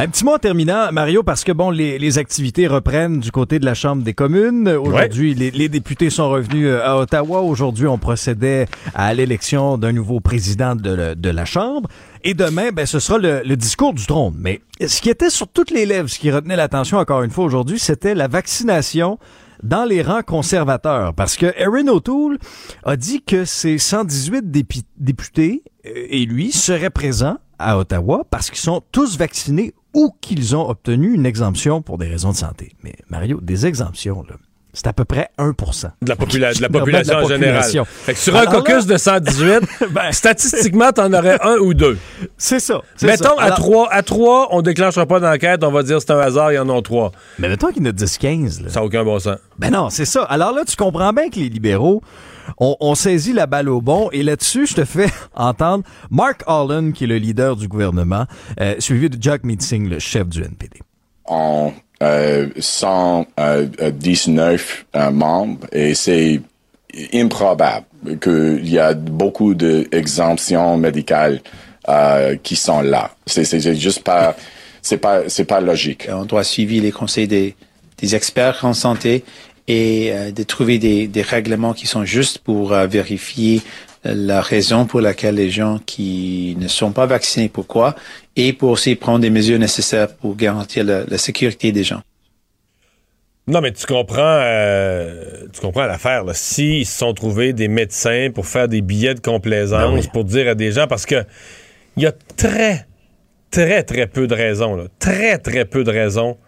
Un 0.00 0.08
petit 0.08 0.24
mot 0.24 0.32
en 0.32 0.38
terminant, 0.38 0.90
Mario, 0.92 1.22
parce 1.22 1.44
que 1.44 1.52
bon, 1.52 1.68
les, 1.68 2.16
activités 2.16 2.66
reprennent 2.66 3.20
du 3.20 3.30
côté 3.30 3.58
de 3.58 3.66
la 3.66 3.74
Chambre 3.74 4.02
des 4.02 4.14
communes. 4.14 4.66
Aujourd'hui, 4.66 5.34
les, 5.34 5.68
députés 5.68 6.08
sont 6.08 6.30
revenus 6.30 6.68
euh, 6.68 6.80
à 6.82 6.96
Ottawa. 6.96 7.42
Aujourd'hui, 7.42 7.86
on 7.86 7.98
procédait 7.98 8.64
à 8.94 9.12
l'élection 9.12 9.76
d'un 9.76 9.92
nouveau 9.92 10.20
président 10.20 10.74
de, 10.74 11.28
la 11.28 11.44
Chambre. 11.44 11.90
Et 12.24 12.32
demain, 12.32 12.70
ben, 12.72 12.86
ce 12.86 12.98
sera 12.98 13.18
le, 13.18 13.54
discours 13.56 13.92
du 13.92 14.06
trône. 14.06 14.36
Mais 14.38 14.62
ce 14.80 15.02
qui 15.02 15.10
était 15.10 15.28
sur 15.28 15.48
toutes 15.48 15.70
les 15.70 15.84
lèvres, 15.84 16.08
ce 16.08 16.18
qui 16.18 16.30
retenait 16.30 16.56
l'attention 16.56 16.96
encore 16.96 17.22
une 17.22 17.30
fois 17.30 17.44
aujourd'hui, 17.44 17.78
c'était 17.78 18.14
la 18.14 18.26
vaccination 18.26 19.18
dans 19.62 19.84
les 19.84 20.00
rangs 20.00 20.22
conservateurs. 20.22 21.12
Parce 21.12 21.36
que 21.36 21.52
Erin 21.58 21.88
O'Toole 21.88 22.38
a 22.84 22.96
dit 22.96 23.20
que 23.20 23.44
ces 23.44 23.76
118 23.76 24.50
députés 24.96 25.62
euh, 25.84 25.90
et 26.08 26.24
lui 26.24 26.52
seraient 26.52 26.88
présents 26.88 27.36
à 27.60 27.78
Ottawa 27.78 28.24
parce 28.30 28.50
qu'ils 28.50 28.58
sont 28.58 28.82
tous 28.90 29.16
vaccinés 29.16 29.74
ou 29.94 30.12
qu'ils 30.20 30.56
ont 30.56 30.68
obtenu 30.68 31.12
une 31.12 31.26
exemption 31.26 31.82
pour 31.82 31.98
des 31.98 32.08
raisons 32.08 32.30
de 32.30 32.36
santé. 32.36 32.72
Mais 32.82 32.94
Mario, 33.08 33.40
des 33.40 33.66
exemptions, 33.66 34.24
là. 34.28 34.36
C'est 34.72 34.86
à 34.86 34.92
peu 34.92 35.04
près 35.04 35.28
1 35.38 35.50
de 36.02 36.08
la, 36.08 36.16
popula 36.16 36.52
de 36.54 36.62
la 36.62 36.68
population 36.70 37.16
en 37.16 37.28
général. 37.28 37.64
Fait 37.86 38.14
que 38.14 38.18
sur 38.18 38.36
un 38.36 38.46
caucus 38.46 38.86
de 38.86 38.96
118, 38.96 39.60
ben, 39.90 40.12
statistiquement, 40.12 40.92
t'en 40.92 41.12
aurais 41.12 41.38
un 41.42 41.56
ou 41.56 41.74
deux. 41.74 41.98
C'est 42.36 42.60
ça. 42.60 42.80
Mettons, 43.02 43.36
à, 43.38 43.50
trois, 43.52 43.92
à 43.92 44.02
trois, 44.02 44.48
on 44.52 44.62
déclenchera 44.62 45.06
pas 45.06 45.20
d'enquête, 45.20 45.64
on 45.64 45.72
va 45.72 45.82
dire 45.82 46.00
c'est 46.00 46.12
un 46.12 46.20
hasard, 46.20 46.52
il 46.52 46.56
y 46.56 46.58
en 46.58 46.68
a 46.68 46.82
trois. 46.82 47.12
Mais 47.38 47.48
mettons 47.48 47.68
qu'il 47.68 47.84
y 47.84 47.86
en 47.86 47.90
a 47.90 47.94
10-15. 47.94 48.68
Ça 48.68 48.80
n'a 48.80 48.86
aucun 48.86 49.04
bon 49.04 49.18
sens. 49.18 49.38
Ben 49.58 49.70
non, 49.70 49.90
c'est 49.90 50.04
ça. 50.04 50.22
Alors 50.24 50.52
là, 50.52 50.64
tu 50.66 50.76
comprends 50.76 51.12
bien 51.12 51.28
que 51.30 51.36
les 51.36 51.48
libéraux 51.48 52.02
on, 52.58 52.94
saisit 52.94 53.32
la 53.32 53.46
balle 53.46 53.68
au 53.68 53.80
bon 53.80 54.08
et 54.12 54.22
là-dessus, 54.22 54.66
je 54.66 54.74
te 54.74 54.84
fais 54.84 55.08
entendre 55.34 55.84
Mark 56.10 56.42
Allen, 56.46 56.92
qui 56.92 57.04
est 57.04 57.06
le 57.06 57.16
leader 57.16 57.56
du 57.56 57.68
gouvernement, 57.68 58.26
euh, 58.60 58.74
suivi 58.78 59.08
de 59.08 59.16
Jack 59.20 59.44
Meeting, 59.44 59.88
le 59.88 59.98
chef 59.98 60.28
du 60.28 60.42
NPD. 60.42 60.80
En 61.24 61.72
119 62.00 63.34
euh, 63.38 63.66
euh, 64.96 65.10
membres 65.10 65.66
et 65.72 65.94
c'est 65.94 66.40
improbable 67.12 67.86
qu'il 68.20 68.68
y 68.68 68.78
a 68.78 68.94
beaucoup 68.94 69.54
d'exemptions 69.54 70.76
médicales 70.76 71.40
qui 72.42 72.56
sont 72.56 72.82
là. 72.82 73.10
C'est 73.26 73.74
juste 73.76 74.02
pas, 74.04 74.36
c'est 74.82 74.98
pas, 74.98 75.28
c'est 75.28 75.44
pas 75.44 75.60
logique. 75.60 76.08
On 76.10 76.24
doit 76.24 76.44
suivre 76.44 76.82
les 76.82 76.92
conseils 76.92 77.28
des, 77.28 77.54
experts 78.14 78.64
en 78.64 78.72
santé 78.72 79.24
et 79.68 80.10
euh, 80.10 80.30
de 80.30 80.42
trouver 80.42 80.78
des, 80.78 81.22
règlements 81.22 81.74
qui 81.74 81.86
sont 81.86 82.04
justes 82.04 82.38
pour 82.38 82.72
euh, 82.72 82.86
vérifier 82.86 83.60
la 84.04 84.40
raison 84.40 84.86
pour 84.86 85.00
laquelle 85.00 85.34
les 85.34 85.50
gens 85.50 85.78
qui 85.84 86.56
ne 86.58 86.68
sont 86.68 86.92
pas 86.92 87.06
vaccinés, 87.06 87.48
pourquoi, 87.48 87.94
et 88.36 88.52
pour 88.52 88.70
aussi 88.70 88.94
prendre 88.94 89.20
des 89.20 89.30
mesures 89.30 89.58
nécessaires 89.58 90.14
pour 90.14 90.36
garantir 90.36 90.84
la, 90.84 91.04
la 91.04 91.18
sécurité 91.18 91.72
des 91.72 91.84
gens. 91.84 92.00
Non, 93.46 93.60
mais 93.60 93.72
tu 93.72 93.84
comprends, 93.84 94.38
euh, 94.42 95.46
tu 95.52 95.60
comprends 95.60 95.86
l'affaire. 95.86 96.24
S'ils 96.34 96.86
se 96.86 96.98
sont 96.98 97.14
trouvés 97.14 97.52
des 97.52 97.68
médecins 97.68 98.28
pour 98.32 98.46
faire 98.46 98.68
des 98.68 98.80
billets 98.80 99.14
de 99.14 99.20
complaisance, 99.20 100.04
ben 100.04 100.12
pour 100.12 100.24
dire 100.24 100.48
à 100.48 100.54
des 100.54 100.72
gens, 100.72 100.86
parce 100.86 101.04
que 101.04 101.24
il 101.96 102.04
y 102.04 102.06
a 102.06 102.12
très, 102.36 102.86
très, 103.50 103.82
très 103.82 104.06
peu 104.06 104.26
de 104.26 104.34
raisons, 104.34 104.76
là, 104.76 104.84
très, 105.00 105.38
très 105.38 105.64
peu 105.64 105.82
de 105.82 105.90
raisons 105.90 106.38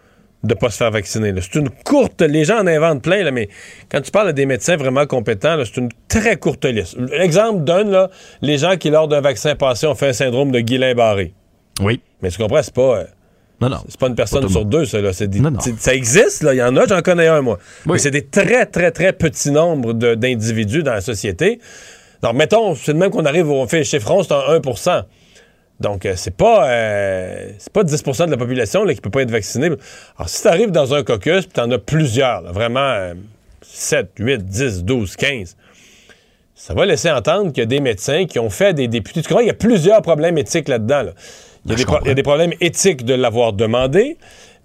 de 0.43 0.53
pas 0.53 0.69
se 0.69 0.77
faire 0.77 0.91
vacciner. 0.91 1.33
C'est 1.39 1.55
une 1.55 1.69
courte... 1.69 2.21
Les 2.21 2.43
gens 2.43 2.59
en 2.59 2.67
inventent 2.67 3.01
plein, 3.01 3.23
là, 3.23 3.31
mais 3.31 3.49
quand 3.89 4.01
tu 4.01 4.11
parles 4.11 4.29
à 4.29 4.33
des 4.33 4.45
médecins 4.45 4.75
vraiment 4.75 5.05
compétents, 5.05 5.57
c'est 5.63 5.77
une 5.77 5.89
très 6.07 6.37
courte 6.37 6.65
liste. 6.65 6.97
Exemple 7.13 7.63
donne, 7.63 7.91
là, 7.91 8.09
les 8.41 8.57
gens 8.57 8.75
qui, 8.75 8.89
lors 8.89 9.07
d'un 9.07 9.21
vaccin 9.21 9.55
passé, 9.55 9.87
ont 9.87 9.95
fait 9.95 10.09
un 10.09 10.13
syndrome 10.13 10.51
de 10.51 10.59
Guillain-Barré. 10.59 11.33
Oui. 11.81 12.01
Mais 12.21 12.29
tu 12.29 12.37
comprends, 12.37 12.61
c'est 12.61 12.73
pas... 12.73 12.99
Euh, 12.99 13.03
non, 13.61 13.69
non. 13.69 13.77
C'est 13.87 13.99
pas 13.99 14.07
une 14.07 14.15
personne 14.15 14.49
sur 14.49 14.65
deux, 14.65 14.85
ça. 14.85 14.99
Là. 14.99 15.13
Ça 15.13 15.93
existe, 15.95 16.43
là. 16.43 16.53
Il 16.53 16.57
y 16.57 16.63
en 16.63 16.75
a, 16.75 16.85
j'en 16.85 17.01
connais 17.01 17.27
un, 17.27 17.41
moi. 17.41 17.59
Mais 17.85 17.97
c'est 17.97 18.11
des 18.11 18.25
très, 18.25 18.65
très, 18.65 18.91
très 18.91 19.13
petits 19.13 19.51
nombres 19.51 19.93
d'individus 19.93 20.83
dans 20.83 20.93
la 20.93 21.01
société. 21.01 21.59
Donc, 22.21 22.33
mettons, 22.33 22.75
c'est 22.75 22.93
de 22.93 22.97
même 22.97 23.09
qu'on 23.09 23.25
arrive, 23.25 23.49
on 23.49 23.67
fait 23.67 23.79
le 23.79 23.83
chiffron, 23.83 24.23
c'est 24.23 24.33
un 24.33 24.41
1 24.49 24.61
donc, 25.79 26.05
euh, 26.05 26.13
c'est 26.15 26.35
pas 26.35 26.69
euh, 26.69 27.49
c'est 27.57 27.73
pas 27.73 27.83
10% 27.83 28.25
de 28.27 28.31
la 28.31 28.37
population 28.37 28.83
là, 28.83 28.93
qui 28.93 29.01
peut 29.01 29.09
pas 29.09 29.21
être 29.21 29.31
vaccinée. 29.31 29.67
Alors, 30.17 30.29
si 30.29 30.41
tu 30.41 30.47
arrives 30.47 30.71
dans 30.71 30.93
un 30.93 31.03
caucus, 31.03 31.45
puis 31.45 31.53
tu 31.53 31.59
en 31.59 31.71
as 31.71 31.79
plusieurs, 31.79 32.43
vraiment 32.53 33.13
7, 33.61 34.11
8, 34.19 34.45
10, 34.45 34.83
12, 34.83 35.15
15, 35.15 35.57
ça 36.55 36.73
va 36.73 36.85
laisser 36.85 37.11
entendre 37.11 37.51
qu'il 37.51 37.59
y 37.59 37.63
a 37.63 37.65
des 37.65 37.81
médecins 37.81 38.25
qui 38.25 38.39
ont 38.39 38.49
fait 38.49 38.73
des 38.73 38.87
députés. 38.87 39.21
Tu 39.21 39.27
comprends, 39.27 39.41
il 39.41 39.47
y 39.47 39.51
a 39.51 39.55
plusieurs 39.55 40.01
problèmes 40.01 40.37
éthiques 40.37 40.69
là-dedans. 40.69 41.11
Il, 41.65 41.77
y 41.77 41.83
a 41.83 41.99
ah, 42.05 42.13
des 42.13 42.23
problèmes 42.23 42.53
éthiques 42.61 43.03
de 43.03 43.13
l'avoir 43.13 43.53
demandé. 43.53 44.17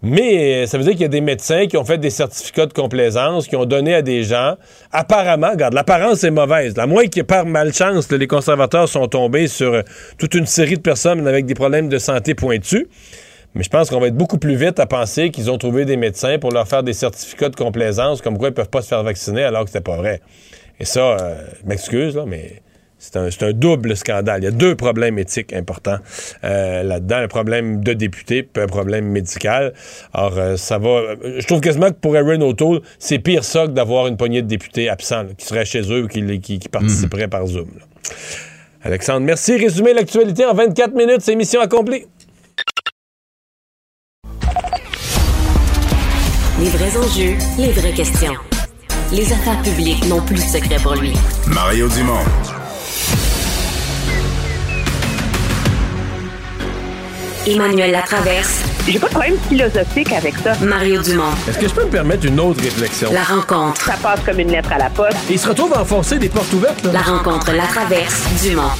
Mais 0.02 0.66
ça 0.66 0.78
veut 0.78 0.84
dire 0.84 0.92
qu'il 0.92 1.02
y 1.02 1.06
a 1.06 1.08
des 1.08 1.20
médecins 1.20 1.66
qui 1.66 1.76
ont 1.76 1.84
fait 1.84 1.98
des 1.98 2.10
certificats 2.10 2.66
de 2.66 2.72
complaisance, 2.72 3.48
qui 3.48 3.56
ont 3.56 3.64
donné 3.64 3.94
à 3.94 4.02
des 4.02 4.22
gens. 4.22 4.54
Apparemment, 4.92 5.50
regarde, 5.50 5.74
l'apparence 5.74 6.22
est 6.22 6.30
mauvaise. 6.30 6.76
La 6.76 6.86
moins 6.86 7.06
qui 7.06 7.22
par 7.24 7.46
malchance, 7.46 8.10
les 8.10 8.26
conservateurs 8.28 8.88
sont 8.88 9.08
tombés 9.08 9.48
sur 9.48 9.74
euh, 9.74 9.82
toute 10.16 10.34
une 10.34 10.46
série 10.46 10.76
de 10.76 10.82
personnes 10.82 11.26
avec 11.26 11.46
des 11.46 11.54
problèmes 11.54 11.88
de 11.88 11.98
santé 11.98 12.36
pointus. 12.36 12.86
Mais 13.54 13.64
je 13.64 13.70
pense 13.70 13.90
qu'on 13.90 13.98
va 13.98 14.06
être 14.06 14.16
beaucoup 14.16 14.38
plus 14.38 14.54
vite 14.54 14.78
à 14.78 14.86
penser 14.86 15.30
qu'ils 15.30 15.50
ont 15.50 15.58
trouvé 15.58 15.84
des 15.84 15.96
médecins 15.96 16.38
pour 16.38 16.52
leur 16.52 16.68
faire 16.68 16.84
des 16.84 16.92
certificats 16.92 17.48
de 17.48 17.56
complaisance, 17.56 18.22
comme 18.22 18.38
quoi 18.38 18.48
ils 18.48 18.54
peuvent 18.54 18.68
pas 18.68 18.82
se 18.82 18.88
faire 18.88 19.02
vacciner 19.02 19.42
alors 19.42 19.64
que 19.64 19.70
c'est 19.70 19.80
pas 19.80 19.96
vrai. 19.96 20.20
Et 20.78 20.84
ça, 20.84 21.00
euh, 21.00 21.42
m'excuse, 21.64 22.14
là, 22.14 22.24
mais 22.24 22.62
c'est 22.98 23.42
un, 23.42 23.52
double 23.52 23.96
scandale. 23.96 24.42
Il 24.42 24.44
y 24.44 24.48
a 24.48 24.52
deux 24.52 24.74
problèmes 24.74 25.18
éthiques 25.18 25.52
importants 25.52 25.98
euh, 26.42 26.82
là-dedans. 26.82 27.16
Un 27.18 27.28
problème 27.28 27.82
de 27.82 27.92
député, 27.92 28.42
puis 28.42 28.62
un 28.62 28.66
problème 28.66 29.06
médical. 29.06 29.72
Alors, 30.12 30.36
euh, 30.36 30.56
ça 30.56 30.78
va... 30.78 31.14
Je 31.22 31.46
trouve 31.46 31.60
quasiment 31.60 31.88
que 31.88 31.98
pour 32.00 32.16
Aaron 32.16 32.40
O'Toole, 32.40 32.80
c'est 32.98 33.20
pire 33.20 33.44
ça 33.44 33.66
que 33.66 33.72
d'avoir 33.72 34.08
une 34.08 34.16
poignée 34.16 34.42
de 34.42 34.48
députés 34.48 34.88
absents 34.88 35.26
qui 35.36 35.46
seraient 35.46 35.64
chez 35.64 35.82
eux 35.92 36.04
ou 36.04 36.08
qui, 36.08 36.40
qui, 36.40 36.68
participeraient 36.68 37.28
par 37.28 37.46
Zoom. 37.46 37.68
Alexandre, 38.82 39.20
merci. 39.20 39.56
Résumé 39.56 39.92
l'actualité 39.94 40.44
en 40.44 40.54
24 40.54 40.94
minutes. 40.94 41.20
C'est 41.20 41.36
mission 41.36 41.60
accomplie. 41.60 42.06
Les 46.60 46.70
vrais 46.70 46.96
enjeux, 46.96 47.36
les 47.56 47.70
vraies 47.70 47.92
questions. 47.92 48.34
Les 49.12 49.32
affaires 49.32 49.62
publiques 49.62 50.04
n'ont 50.06 50.20
plus 50.20 50.34
de 50.34 50.40
secret 50.40 50.76
pour 50.82 50.96
lui. 50.96 51.12
Mario 51.46 51.88
Dumont. 51.88 52.57
Emmanuel 57.48 57.92
Latraverse. 57.92 58.62
J'ai 58.86 58.98
pas 58.98 59.06
de 59.06 59.12
problème 59.12 59.38
philosophique 59.48 60.12
avec 60.12 60.36
ça. 60.36 60.52
Mario 60.60 61.00
Dumont. 61.00 61.32
Est-ce 61.48 61.58
que 61.58 61.66
je 61.66 61.74
peux 61.74 61.84
me 61.84 61.90
permettre 61.90 62.26
une 62.26 62.38
autre 62.40 62.62
réflexion? 62.62 63.10
La 63.12 63.22
rencontre. 63.22 63.80
Ça 63.80 63.94
passe 64.02 64.20
comme 64.20 64.38
une 64.38 64.50
lettre 64.50 64.70
à 64.72 64.78
la 64.78 64.90
poste. 64.90 65.16
il 65.30 65.38
se 65.38 65.48
retrouve 65.48 65.72
à 65.72 65.80
enfoncer 65.80 66.18
des 66.18 66.28
portes 66.28 66.52
ouvertes. 66.52 66.84
La 66.92 67.00
rencontre 67.00 67.52
Latraverse. 67.52 68.42
Dumont. 68.42 68.70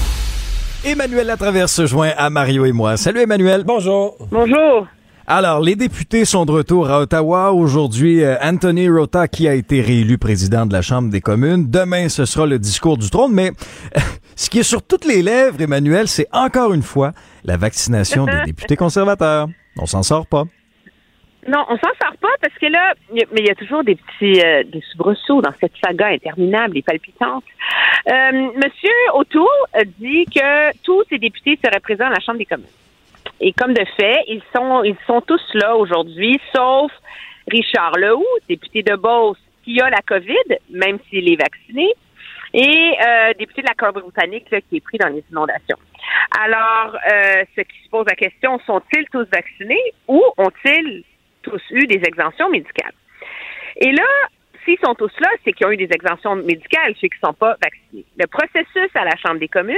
Emmanuel 0.84 1.26
Latraverse 1.26 1.72
se 1.72 1.86
joint 1.86 2.12
à 2.16 2.28
Mario 2.28 2.66
et 2.66 2.72
moi. 2.72 2.96
Salut 2.98 3.20
Emmanuel. 3.22 3.64
Bonjour. 3.64 4.16
Bonjour. 4.30 4.86
Alors, 5.30 5.60
les 5.60 5.76
députés 5.76 6.24
sont 6.24 6.46
de 6.46 6.52
retour 6.52 6.90
à 6.90 7.00
Ottawa. 7.00 7.52
Aujourd'hui, 7.52 8.24
euh, 8.24 8.36
Anthony 8.42 8.88
Rota, 8.88 9.28
qui 9.28 9.46
a 9.46 9.52
été 9.52 9.82
réélu 9.82 10.16
président 10.16 10.64
de 10.64 10.72
la 10.72 10.80
Chambre 10.80 11.10
des 11.10 11.20
communes. 11.20 11.70
Demain, 11.70 12.08
ce 12.08 12.24
sera 12.24 12.46
le 12.46 12.58
discours 12.58 12.96
du 12.96 13.10
trône. 13.10 13.34
Mais 13.34 13.50
ce 14.36 14.48
qui 14.48 14.60
est 14.60 14.62
sur 14.62 14.82
toutes 14.82 15.04
les 15.04 15.20
lèvres, 15.20 15.60
Emmanuel, 15.60 16.08
c'est 16.08 16.28
encore 16.32 16.72
une 16.72 16.80
fois 16.80 17.12
la 17.44 17.58
vaccination 17.58 18.24
des 18.24 18.40
députés 18.46 18.76
conservateurs. 18.76 19.48
On 19.78 19.84
s'en 19.84 20.02
sort 20.02 20.26
pas. 20.26 20.44
Non, 21.46 21.62
on 21.68 21.76
s'en 21.76 21.92
sort 22.02 22.16
pas 22.22 22.34
parce 22.40 22.54
que 22.54 22.66
là, 22.66 22.94
mais 23.12 23.26
il 23.36 23.46
y 23.46 23.50
a 23.50 23.54
toujours 23.54 23.84
des 23.84 23.96
petits 23.96 24.40
euh, 24.40 24.64
des 24.64 24.82
soubresauts 24.90 25.42
dans 25.42 25.52
cette 25.60 25.72
saga 25.84 26.06
interminable 26.06 26.78
et 26.78 26.82
palpitante. 26.82 27.44
Euh, 28.06 28.32
Monsieur 28.56 28.94
O'Toole 29.12 29.84
dit 29.98 30.24
que 30.24 30.74
tous 30.84 31.04
ces 31.10 31.18
députés 31.18 31.58
seraient 31.62 31.80
présents 31.80 32.06
à 32.06 32.10
la 32.14 32.20
Chambre 32.20 32.38
des 32.38 32.46
communes. 32.46 32.66
Et 33.40 33.52
comme 33.52 33.72
de 33.72 33.84
fait, 33.98 34.24
ils 34.26 34.42
sont, 34.54 34.82
ils 34.82 34.96
sont 35.06 35.20
tous 35.20 35.42
là 35.54 35.76
aujourd'hui, 35.76 36.40
sauf 36.54 36.90
Richard 37.50 37.92
Lehoux, 37.92 38.26
député 38.48 38.82
de 38.82 38.96
Beauce, 38.96 39.38
qui 39.64 39.80
a 39.80 39.90
la 39.90 40.02
COVID, 40.06 40.58
même 40.70 40.98
s'il 41.08 41.30
est 41.30 41.36
vacciné, 41.36 41.94
et 42.54 42.94
euh, 43.06 43.34
député 43.38 43.62
de 43.62 43.68
la 43.68 43.74
Colombie-Britannique 43.74 44.46
qui 44.68 44.76
est 44.76 44.80
pris 44.80 44.98
dans 44.98 45.08
les 45.08 45.22
inondations. 45.30 45.78
Alors, 46.40 46.96
euh, 47.12 47.44
ce 47.54 47.60
qui 47.62 47.84
se 47.84 47.90
pose 47.90 48.06
la 48.06 48.16
question, 48.16 48.58
sont-ils 48.66 49.04
tous 49.12 49.26
vaccinés 49.30 49.92
ou 50.06 50.22
ont-ils 50.38 51.04
tous 51.42 51.62
eu 51.70 51.86
des 51.86 52.02
exemptions 52.06 52.48
médicales? 52.48 52.94
Et 53.76 53.92
là, 53.92 54.04
s'ils 54.64 54.78
sont 54.84 54.94
tous 54.94 55.12
là, 55.20 55.28
c'est 55.44 55.52
qu'ils 55.52 55.66
ont 55.66 55.70
eu 55.70 55.76
des 55.76 55.90
exemptions 55.92 56.36
médicales, 56.36 56.94
ceux 57.00 57.08
qui 57.08 57.18
ne 57.22 57.28
sont 57.28 57.34
pas 57.34 57.56
vaccinés. 57.62 58.04
Le 58.18 58.26
processus 58.26 58.90
à 58.94 59.04
la 59.04 59.16
Chambre 59.16 59.40
des 59.40 59.48
communes, 59.48 59.76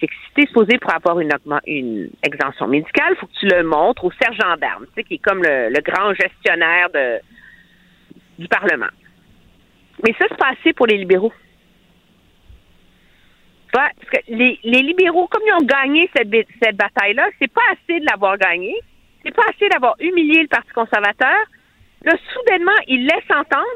c'est 0.00 0.06
que 0.06 0.14
si 0.14 0.34
tu 0.34 0.42
es 0.42 0.46
supposé 0.46 0.78
pour 0.78 0.94
avoir 0.94 1.20
une, 1.20 1.30
une 1.66 2.10
exemption 2.22 2.66
médicale, 2.66 3.14
faut 3.16 3.26
que 3.26 3.38
tu 3.38 3.46
le 3.46 3.62
montres 3.62 4.04
au 4.04 4.10
sergent 4.12 4.56
d'armes, 4.56 4.86
tu 4.86 4.92
sais, 4.94 5.04
qui 5.04 5.14
est 5.14 5.18
comme 5.18 5.42
le, 5.42 5.80
grand 5.82 6.14
gestionnaire 6.14 6.88
du 8.38 8.48
Parlement. 8.48 8.90
Mais 10.02 10.14
ça, 10.18 10.24
c'est 10.28 10.38
pas 10.38 10.52
assez 10.58 10.72
pour 10.72 10.86
les 10.86 10.96
libéraux. 10.96 11.32
Parce 13.72 13.92
que 14.10 14.18
les, 14.28 14.58
libéraux, 14.64 15.28
comme 15.28 15.42
ils 15.46 15.52
ont 15.52 15.66
gagné 15.66 16.10
cette, 16.16 16.30
cette 16.62 16.76
bataille-là, 16.76 17.28
c'est 17.38 17.52
pas 17.52 17.60
assez 17.72 18.00
de 18.00 18.06
l'avoir 18.10 18.38
gagné. 18.38 18.74
C'est 19.22 19.34
pas 19.34 19.44
assez 19.54 19.68
d'avoir 19.68 19.94
humilié 20.00 20.42
le 20.42 20.48
Parti 20.48 20.70
conservateur. 20.70 21.36
Là, 22.04 22.12
soudainement, 22.32 22.72
ils 22.88 23.04
laissent 23.04 23.30
entendre 23.30 23.66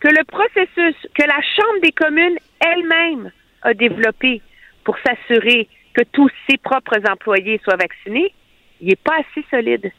que 0.00 0.08
le 0.08 0.24
processus 0.24 0.94
que 1.14 1.22
la 1.22 1.40
Chambre 1.40 1.80
des 1.82 1.92
communes 1.92 2.36
elle-même 2.60 3.32
a 3.62 3.72
développé 3.72 4.42
pour 4.84 4.96
s'assurer 5.04 5.68
que 5.94 6.02
tous 6.12 6.30
ses 6.48 6.56
propres 6.56 6.98
employés 7.08 7.60
soient 7.64 7.76
vaccinés, 7.76 8.32
il 8.80 8.88
n'est 8.88 8.96
pas 8.96 9.16
assez 9.20 9.44
solide. 9.50 9.92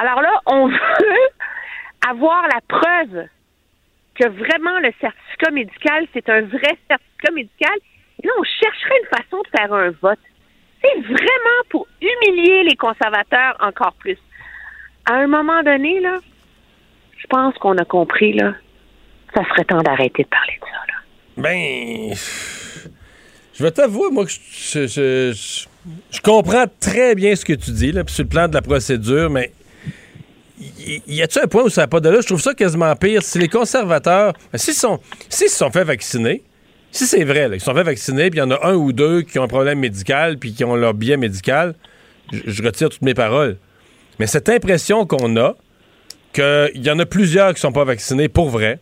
Alors 0.00 0.22
là, 0.22 0.32
on 0.46 0.68
veut 0.68 1.28
avoir 2.08 2.42
la 2.48 2.60
preuve 2.66 3.26
que 4.14 4.28
vraiment 4.28 4.78
le 4.80 4.92
certificat 5.00 5.50
médical, 5.50 6.06
c'est 6.12 6.28
un 6.28 6.42
vrai 6.42 6.76
certificat 6.88 7.32
médical. 7.32 7.78
Et 8.22 8.26
là, 8.26 8.32
on 8.38 8.42
chercherait 8.42 9.00
une 9.02 9.18
façon 9.18 9.42
de 9.42 9.58
faire 9.58 9.72
un 9.72 9.90
vote. 10.02 10.18
C'est 10.82 11.00
vraiment 11.00 11.62
pour 11.70 11.86
humilier 12.00 12.64
les 12.64 12.76
conservateurs 12.76 13.56
encore 13.60 13.94
plus. 13.94 14.18
À 15.06 15.14
un 15.14 15.26
moment 15.26 15.62
donné, 15.62 16.00
là, 16.00 16.18
je 17.16 17.26
pense 17.26 17.56
qu'on 17.58 17.76
a 17.78 17.84
compris, 17.84 18.32
là, 18.32 18.54
ça 19.34 19.44
serait 19.44 19.64
temps 19.64 19.82
d'arrêter 19.82 20.22
de 20.24 20.28
parler 20.28 20.58
de 20.60 20.66
ça, 20.66 20.82
là. 20.86 20.94
Ben, 21.36 22.14
je 23.58 23.64
vais 23.64 23.70
t'avouer, 23.72 24.10
moi, 24.12 24.24
que 24.24 24.30
je, 24.30 24.86
je- 24.86 26.20
comprends 26.20 26.66
très 26.78 27.16
bien 27.16 27.34
ce 27.34 27.44
que 27.44 27.54
tu 27.54 27.72
dis, 27.72 27.90
là, 27.90 28.04
sur 28.06 28.22
le 28.22 28.28
plan 28.28 28.46
de 28.46 28.54
la 28.54 28.62
procédure, 28.62 29.30
mais 29.30 29.52
y, 30.60 31.02
y 31.08 31.22
a-tu 31.22 31.40
un 31.40 31.48
point 31.48 31.64
où 31.64 31.68
ça 31.68 31.82
n'a 31.82 31.86
pas 31.88 31.98
de 31.98 32.08
là? 32.08 32.20
Je 32.20 32.26
trouve 32.26 32.40
ça 32.40 32.54
quasiment 32.54 32.94
pire. 32.94 33.22
Si 33.22 33.38
les 33.38 33.48
conservateurs, 33.48 34.32
ben, 34.52 34.58
s'ils 34.58 34.74
sont, 34.74 35.00
s'ils 35.28 35.48
se 35.48 35.56
sont 35.56 35.72
fait 35.72 35.82
vacciner, 35.82 36.42
si 36.92 37.06
c'est 37.06 37.24
vrai, 37.24 37.48
là, 37.48 37.50
qu'ils 37.50 37.60
se 37.60 37.66
sont 37.66 37.74
fait 37.74 37.82
vacciner, 37.82 38.30
puis 38.30 38.38
il 38.38 38.42
y 38.42 38.44
en 38.44 38.50
a 38.52 38.64
un 38.64 38.74
ou 38.74 38.92
deux 38.92 39.22
qui 39.22 39.40
ont 39.40 39.42
un 39.42 39.48
problème 39.48 39.80
médical, 39.80 40.38
puis 40.38 40.52
qui 40.52 40.62
ont 40.64 40.76
leur 40.76 40.94
biais 40.94 41.16
médical, 41.16 41.74
je, 42.32 42.62
retire 42.62 42.90
toutes 42.90 43.02
mes 43.02 43.14
paroles. 43.14 43.56
Mais 44.20 44.28
cette 44.28 44.48
impression 44.48 45.04
qu'on 45.04 45.36
a, 45.36 45.56
qu'il 46.32 46.84
y 46.86 46.90
en 46.90 46.98
a 47.00 47.06
plusieurs 47.06 47.54
qui 47.54 47.60
sont 47.60 47.72
pas 47.72 47.84
vaccinés 47.84 48.28
pour 48.28 48.50
vrai, 48.50 48.78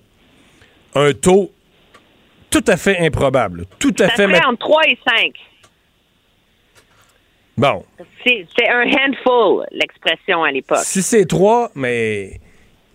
un 0.94 1.12
taux 1.14 1.50
tout 2.50 2.64
à 2.66 2.76
fait 2.76 2.98
improbable. 2.98 3.66
Tout 3.78 3.94
à 4.00 4.08
Ça 4.08 4.14
fait. 4.16 4.22
serait 4.26 4.44
entre 4.46 4.58
3 4.60 4.82
et 4.88 4.98
5. 5.06 5.32
Bon, 7.56 7.84
C'est 8.24 8.68
un 8.68 8.82
handful, 8.84 9.64
l'expression 9.72 10.44
à 10.44 10.50
l'époque. 10.50 10.78
si 10.82 11.00
c'est 11.02 11.24
trois, 11.24 11.70
mais 11.74 12.38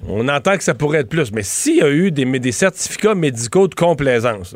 on 0.08 0.28
entend 0.30 0.56
que 0.56 0.64
ça 0.64 0.76
pourrait 0.76 1.00
être 1.00 1.10
plus. 1.10 1.32
Mais 1.32 1.42
s'il 1.42 1.78
y 1.78 1.82
a 1.82 1.90
eu 1.90 2.12
des, 2.12 2.26
des 2.26 2.52
certificats 2.52 3.16
médicaux 3.16 3.68
de 3.68 3.74
complaisance, 3.74 4.56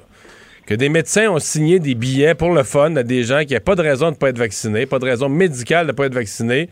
que 0.68 0.76
des 0.76 0.90
médecins 0.90 1.30
ont 1.30 1.40
signé 1.40 1.80
des 1.80 1.96
billets 1.96 2.36
pour 2.36 2.52
le 2.52 2.64
fun 2.64 2.96
à 2.98 3.04
des 3.04 3.24
gens 3.24 3.44
qui 3.46 3.54
n'ont 3.56 3.60
pas 3.60 3.76
de 3.76 3.82
raison 3.82 4.08
de 4.08 4.12
ne 4.12 4.16
pas 4.20 4.30
être 4.30 4.38
vaccinés, 4.38 4.86
pas 4.86 5.00
de 5.00 5.06
raison 5.06 5.28
médicale 5.28 5.88
de 5.88 5.92
ne 5.92 5.96
pas 5.98 6.06
être 6.06 6.14
vaccinés, 6.14 6.70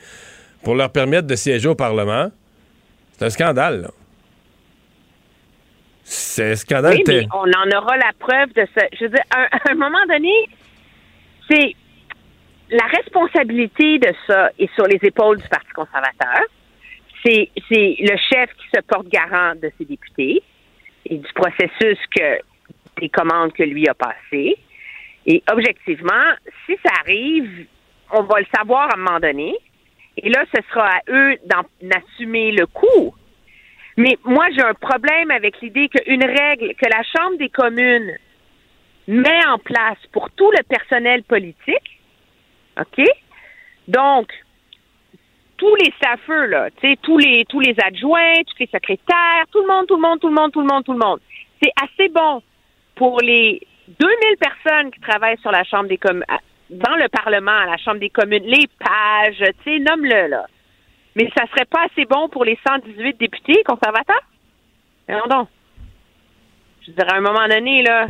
pour 0.63 0.75
leur 0.75 0.91
permettre 0.91 1.27
de 1.27 1.35
siéger 1.35 1.67
au 1.67 1.75
Parlement, 1.75 2.29
c'est 3.17 3.25
un 3.25 3.29
scandale. 3.31 3.81
là. 3.81 3.89
C'est 6.13 6.51
un 6.51 6.55
scandale. 6.55 6.93
Oui, 6.93 7.03
mais 7.07 7.21
ter- 7.21 7.27
on 7.33 7.49
en 7.51 7.77
aura 7.77 7.97
la 7.97 8.11
preuve 8.19 8.53
de 8.53 8.67
ça. 8.77 8.85
Je 8.93 9.05
veux 9.05 9.09
dire, 9.09 9.23
à, 9.31 9.71
un 9.71 9.73
moment 9.73 10.05
donné, 10.07 10.33
c'est 11.49 11.75
la 12.69 12.85
responsabilité 12.85 13.97
de 13.97 14.13
ça 14.27 14.49
est 14.59 14.73
sur 14.75 14.85
les 14.85 14.99
épaules 15.01 15.37
du 15.37 15.47
Parti 15.47 15.69
conservateur. 15.73 16.41
C'est 17.25 17.49
le 17.55 18.17
chef 18.31 18.49
qui 18.57 18.67
se 18.75 18.81
porte 18.81 19.07
garant 19.07 19.55
de 19.55 19.71
ses 19.77 19.85
députés 19.85 20.43
et 21.05 21.17
du 21.17 21.33
processus 21.33 21.97
que 22.15 22.39
des 22.99 23.09
commandes 23.09 23.53
que 23.53 23.63
lui 23.63 23.87
a 23.87 23.93
passées. 23.93 24.57
Et 25.25 25.41
objectivement, 25.51 26.33
si 26.65 26.75
ça 26.85 26.91
arrive, 27.01 27.65
on 28.11 28.23
va 28.23 28.39
le 28.39 28.45
savoir 28.55 28.89
à 28.89 28.95
un 28.95 28.97
moment 28.97 29.19
donné. 29.19 29.55
Et 30.17 30.29
là, 30.29 30.43
ce 30.53 30.61
sera 30.69 30.87
à 30.87 30.99
eux 31.09 31.37
d'en 31.45 31.63
assumer 31.95 32.51
le 32.51 32.67
coût. 32.67 33.15
Mais 33.97 34.17
moi, 34.23 34.45
j'ai 34.51 34.63
un 34.63 34.73
problème 34.73 35.31
avec 35.31 35.61
l'idée 35.61 35.89
qu'une 35.89 36.23
règle 36.23 36.73
que 36.75 36.89
la 36.89 37.03
Chambre 37.03 37.37
des 37.37 37.49
communes 37.49 38.13
met 39.07 39.45
en 39.47 39.59
place 39.59 39.97
pour 40.11 40.29
tout 40.31 40.49
le 40.51 40.63
personnel 40.63 41.23
politique, 41.23 41.99
OK? 42.79 43.05
Donc, 43.87 44.31
tous 45.57 45.75
les 45.75 45.91
staffeurs, 45.97 46.47
là, 46.47 46.69
tous 47.01 47.17
les, 47.17 47.45
tous 47.45 47.59
les 47.59 47.75
adjoints, 47.85 48.41
tous 48.47 48.59
les 48.59 48.69
secrétaires, 48.73 49.45
tout 49.51 49.61
le 49.61 49.67
monde, 49.67 49.87
tout 49.87 49.95
le 49.95 50.01
monde, 50.01 50.19
tout 50.19 50.29
le 50.29 50.35
monde, 50.35 50.51
tout 50.51 50.61
le 50.61 50.67
monde, 50.67 50.83
tout 50.83 50.93
le 50.93 50.99
monde. 50.99 51.19
C'est 51.61 51.71
assez 51.81 52.09
bon 52.09 52.41
pour 52.95 53.19
les 53.21 53.61
2000 53.87 54.37
personnes 54.39 54.91
qui 54.91 54.99
travaillent 55.01 55.39
sur 55.39 55.51
la 55.51 55.63
Chambre 55.63 55.87
des 55.87 55.97
communes, 55.97 56.25
dans 56.69 56.95
le 56.95 57.07
Parlement, 57.09 57.51
à 57.51 57.65
la 57.65 57.77
Chambre 57.77 57.99
des 57.99 58.09
communes, 58.09 58.43
les 58.43 58.67
pages, 58.79 59.43
tu 59.63 59.71
sais, 59.71 59.79
nomme-le, 59.79 60.27
là. 60.27 60.45
Mais 61.15 61.29
ça 61.37 61.43
serait 61.51 61.65
pas 61.65 61.85
assez 61.91 62.05
bon 62.05 62.29
pour 62.29 62.43
les 62.43 62.57
118 62.67 63.19
députés 63.19 63.61
conservateurs? 63.65 64.23
Non, 65.09 65.21
donc. 65.29 65.47
Je 66.85 66.91
dirais, 66.91 67.11
à 67.11 67.15
un 67.15 67.21
moment 67.21 67.47
donné, 67.47 67.81
là, 67.81 68.07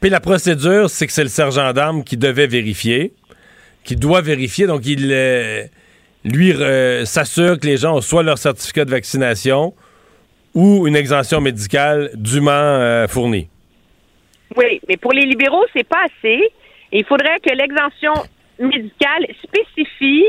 Puis 0.00 0.10
la 0.10 0.18
procédure, 0.18 0.90
c'est 0.90 1.06
que 1.06 1.12
c'est 1.12 1.22
le 1.22 1.28
sergent 1.28 1.72
d'armes 1.72 2.02
qui 2.02 2.16
devait 2.16 2.48
vérifier, 2.48 3.12
qui 3.84 3.94
doit 3.94 4.20
vérifier. 4.20 4.66
Donc, 4.66 4.84
il 4.84 5.12
euh, 5.12 5.62
lui 6.24 6.52
euh, 6.52 7.04
s'assure 7.04 7.58
que 7.60 7.66
les 7.66 7.76
gens 7.76 7.96
ont 7.96 8.00
soit 8.00 8.24
leur 8.24 8.38
certificat 8.38 8.84
de 8.84 8.90
vaccination 8.90 9.74
ou 10.54 10.88
une 10.88 10.96
exemption 10.96 11.40
médicale 11.40 12.10
dûment 12.14 12.50
euh, 12.50 13.06
fournie. 13.06 13.48
Oui, 14.56 14.80
mais 14.88 14.96
pour 14.96 15.12
les 15.12 15.22
libéraux, 15.22 15.64
c'est 15.72 15.86
pas 15.86 16.04
assez. 16.04 16.50
Il 16.90 17.04
faudrait 17.04 17.38
que 17.40 17.54
l'exemption 17.54 18.12
médicale 18.58 19.26
spécifie 19.44 20.24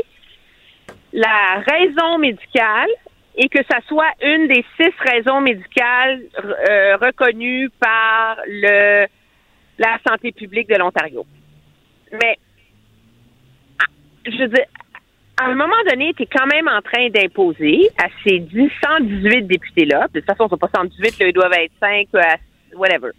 la 1.12 1.62
raison 1.66 2.18
médicale 2.18 2.88
et 3.36 3.48
que 3.48 3.60
ça 3.70 3.78
soit 3.86 4.10
une 4.22 4.48
des 4.48 4.64
six 4.80 4.92
raisons 5.00 5.40
médicales 5.40 6.20
euh, 6.68 6.96
reconnues 6.96 7.70
par 7.80 8.38
le 8.46 9.06
la 9.78 9.96
santé 10.06 10.32
publique 10.32 10.68
de 10.68 10.74
l'Ontario. 10.76 11.24
Mais 12.12 12.36
je 14.26 14.36
veux 14.38 14.48
dire, 14.48 14.64
à 15.40 15.44
un 15.46 15.54
moment 15.54 15.76
donné, 15.88 16.12
tu 16.14 16.24
es 16.24 16.26
quand 16.26 16.46
même 16.46 16.66
en 16.68 16.82
train 16.82 17.08
d'imposer 17.10 17.88
à 18.02 18.08
ces 18.24 18.40
10, 18.40 18.70
118 18.82 19.42
députés-là, 19.46 20.08
de 20.12 20.18
toute 20.20 20.26
façon, 20.28 20.46
ils 20.46 20.50
sont 20.50 20.58
pas 20.58 20.68
118, 20.74 21.20
là, 21.20 21.26
ils 21.28 21.32
doivent 21.32 21.52
être 21.52 21.72
5, 21.78 22.08
euh, 22.14 22.20
whatever, 22.74 23.10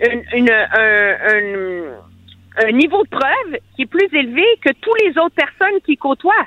une, 0.00 0.22
une- 0.32 0.50
un, 0.50 1.16
un- 1.34 2.66
un 2.68 2.72
niveau 2.72 3.02
de 3.02 3.08
preuve 3.08 3.58
qui 3.74 3.82
est 3.82 3.86
plus 3.86 4.08
élevé 4.12 4.44
que 4.64 4.70
tous 4.80 4.94
les 5.04 5.10
autres 5.18 5.34
personnes 5.34 5.80
qui 5.84 5.96
côtoient. 5.96 6.46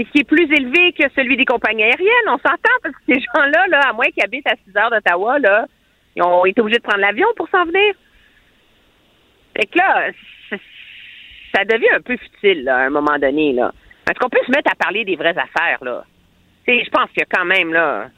Puis 0.00 0.12
qui 0.12 0.20
est 0.20 0.24
plus 0.24 0.50
élevé 0.50 0.94
que 0.94 1.04
celui 1.14 1.36
des 1.36 1.44
compagnies 1.44 1.82
aériennes, 1.82 2.28
on 2.28 2.38
s'entend, 2.38 2.72
parce 2.82 2.94
que 2.94 3.00
ces 3.06 3.20
gens-là, 3.20 3.66
là, 3.68 3.80
à 3.90 3.92
moins 3.92 4.06
qu'ils 4.06 4.24
habitent 4.24 4.46
à 4.46 4.54
6 4.66 4.74
heures 4.74 4.90
d'Ottawa, 4.90 5.38
là, 5.38 5.66
ils 6.16 6.22
ont 6.22 6.46
été 6.46 6.62
obligés 6.62 6.78
de 6.78 6.82
prendre 6.82 7.00
l'avion 7.02 7.26
pour 7.36 7.46
s'en 7.50 7.66
venir. 7.66 7.94
Fait 9.54 9.66
que 9.66 9.76
là, 9.76 10.10
ça 11.54 11.66
devient 11.66 11.90
un 11.94 12.00
peu 12.00 12.16
futile, 12.16 12.64
là, 12.64 12.78
à 12.78 12.80
un 12.86 12.88
moment 12.88 13.18
donné, 13.18 13.52
là. 13.52 13.74
Est-ce 14.08 14.18
qu'on 14.18 14.30
peut 14.30 14.40
se 14.46 14.50
mettre 14.50 14.72
à 14.72 14.74
parler 14.74 15.04
des 15.04 15.16
vraies 15.16 15.36
affaires, 15.36 15.84
là? 15.84 16.02
Je 16.66 16.88
pense 16.88 17.10
qu'il 17.10 17.20
y 17.20 17.22
a 17.22 17.26
quand 17.30 17.44
même, 17.44 17.74
là, 17.74 18.08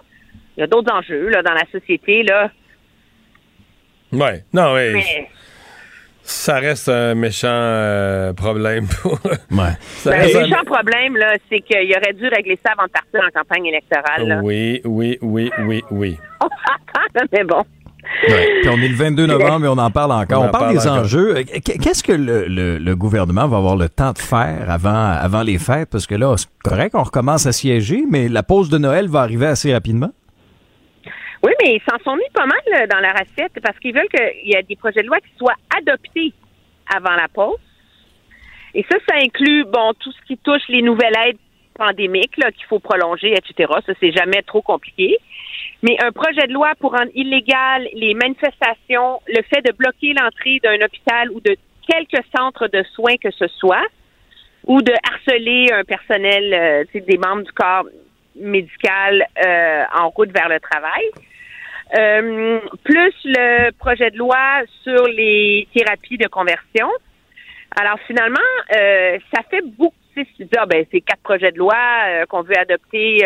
il 0.57 0.61
y 0.61 0.63
a 0.63 0.69
d'autres 0.69 0.95
enjeux, 0.95 1.31
là, 1.31 1.43
dans 1.43 1.55
la 1.55 1.67
société, 1.73 2.23
là. 2.23 2.53
Ouais. 4.13 4.45
Non, 4.53 4.75
oui. 4.75 4.93
Mais, 4.93 5.31
Ça 6.33 6.59
reste 6.59 6.89
un 6.89 7.15
méchant 7.15 7.47
euh, 7.51 8.33
problème. 8.33 8.87
pour- 9.03 9.19
Ça 9.21 10.11
ben, 10.11 10.17
reste 10.21 10.35
le 10.35 10.41
un- 10.41 10.43
méchant 10.49 10.65
problème, 10.65 11.17
là, 11.17 11.35
c'est 11.49 11.61
qu'il 11.61 11.95
aurait 11.97 12.13
dû 12.15 12.27
régler 12.29 12.59
ça 12.65 12.73
avant 12.77 12.87
de 12.87 12.91
partir 12.93 13.21
en 13.21 13.39
campagne 13.41 13.67
électorale, 13.67 14.27
là. 14.29 14.41
Oui, 14.43 14.81
oui, 14.85 15.19
oui, 15.21 15.51
oui, 15.67 15.83
oui. 15.91 16.17
Mais 17.33 17.45
bon. 17.45 17.63
Puis 18.27 18.69
on 18.69 18.77
est 18.83 18.89
le 18.89 18.97
22 18.97 19.27
novembre 19.27 19.67
et 19.67 19.69
on 19.69 19.79
en 19.79 19.91
parle 19.91 20.13
encore. 20.13 20.41
On 20.43 20.45
On, 20.45 20.49
en 20.49 20.51
parle 20.51 20.65
parle 20.65 20.79
des 20.79 20.89
encore. 20.89 21.01
enjeux. 21.05 21.37
Euh, 21.37 21.43
qu- 21.45 21.79
Qu'est-ce 21.79 22.03
que 22.03 22.13
le, 22.13 22.47
le- 22.49 22.79
le 22.79 22.97
gouvernement 22.97 23.47
va 23.47 23.59
avoir 23.59 23.77
le 23.77 23.89
temps 23.89 24.13
de 24.13 24.19
faire 24.19 24.69
avant, 24.69 24.91
avant 25.13 25.43
les 25.43 25.59
fêtes? 25.59 25.89
Parce 25.91 26.07
que 26.07 26.15
là, 26.17 26.35
c'est 26.37 26.49
correct, 26.65 26.95
on 26.95 27.03
recommence 27.05 27.47
à 27.47 27.53
siéger, 27.53 28.05
mais 28.11 28.29
la 28.29 28.43
pause 28.43 28.69
de 28.71 28.79
Noël 28.79 29.09
va 29.09 29.21
arriver 29.21 29.47
assez 29.47 29.73
rapidement. 29.73 30.11
Oui, 31.43 31.53
mais 31.61 31.75
ils 31.75 31.83
s'en 31.91 31.99
sont 32.05 32.17
mis 32.17 32.31
pas 32.33 32.47
mal 32.47 32.61
là, 32.71 32.87
dans 32.87 33.01
la 33.01 33.13
recette 33.13 33.59
parce 33.63 33.79
qu'ils 33.79 33.95
veulent 33.95 34.09
qu'il 34.09 34.49
y 34.49 34.55
ait 34.55 34.63
des 34.63 34.77
projets 34.77 35.03
de 35.03 35.09
loi 35.09 35.19
qui 35.19 35.37
soient 35.37 35.57
adoptés 35.77 36.33
avant 36.95 37.15
la 37.17 37.29
pause. 37.29 37.59
Et 38.75 38.85
ça, 38.91 38.97
ça 39.09 39.17
inclut, 39.17 39.65
bon, 39.65 39.93
tout 39.99 40.13
ce 40.13 40.27
qui 40.27 40.39
touche 40.39 40.63
les 40.69 40.83
nouvelles 40.83 41.17
aides 41.27 41.39
pandémiques 41.75 42.35
qu'il 42.35 42.67
faut 42.69 42.79
prolonger, 42.79 43.35
etc. 43.35 43.73
Ça, 43.87 43.93
c'est 44.01 44.13
jamais 44.13 44.43
trop 44.43 44.63
compliqué. 44.63 45.19
Mais 45.83 45.97
un 46.03 46.13
projet 46.13 46.47
de 46.47 46.53
loi 46.53 46.73
pour 46.79 46.93
rendre 46.93 47.11
illégal 47.15 47.89
les 47.95 48.15
manifestations, 48.15 49.21
le 49.27 49.43
fait 49.43 49.63
de 49.63 49.73
bloquer 49.73 50.15
l'entrée 50.15 50.61
d'un 50.63 50.81
hôpital 50.85 51.31
ou 51.33 51.41
de 51.41 51.57
quelque 51.89 52.19
centre 52.37 52.69
de 52.69 52.85
soins 52.95 53.17
que 53.17 53.31
ce 53.33 53.49
soit, 53.49 53.87
ou 54.65 54.81
de 54.81 54.93
harceler 55.11 55.73
un 55.73 55.83
personnel, 55.83 56.55
euh, 56.55 57.01
des 57.01 57.19
membres 57.19 57.43
du 57.43 57.53
corps 57.53 57.87
médical 58.37 59.27
euh, 59.45 59.85
en 59.99 60.09
route 60.11 60.31
vers 60.31 60.49
le 60.49 60.61
travail. 60.61 61.03
Euh, 61.95 62.59
plus 62.85 63.15
le 63.25 63.71
projet 63.73 64.11
de 64.11 64.17
loi 64.17 64.63
sur 64.83 65.05
les 65.09 65.69
thérapies 65.75 66.17
de 66.19 66.27
conversion. 66.29 66.89
Alors 67.79 67.99
finalement, 68.07 68.39
euh, 68.75 69.19
ça 69.35 69.43
fait 69.51 69.63
beaucoup. 69.63 69.95
tu 70.15 70.27
ah, 70.57 70.67
ben, 70.67 70.85
c'est 70.91 71.01
quatre 71.03 71.23
projets 71.23 71.53
de 71.53 71.59
loi 71.59 71.75
euh, 72.07 72.27
qu'on 72.27 72.43
veut 72.43 72.57
adopter 72.59 73.19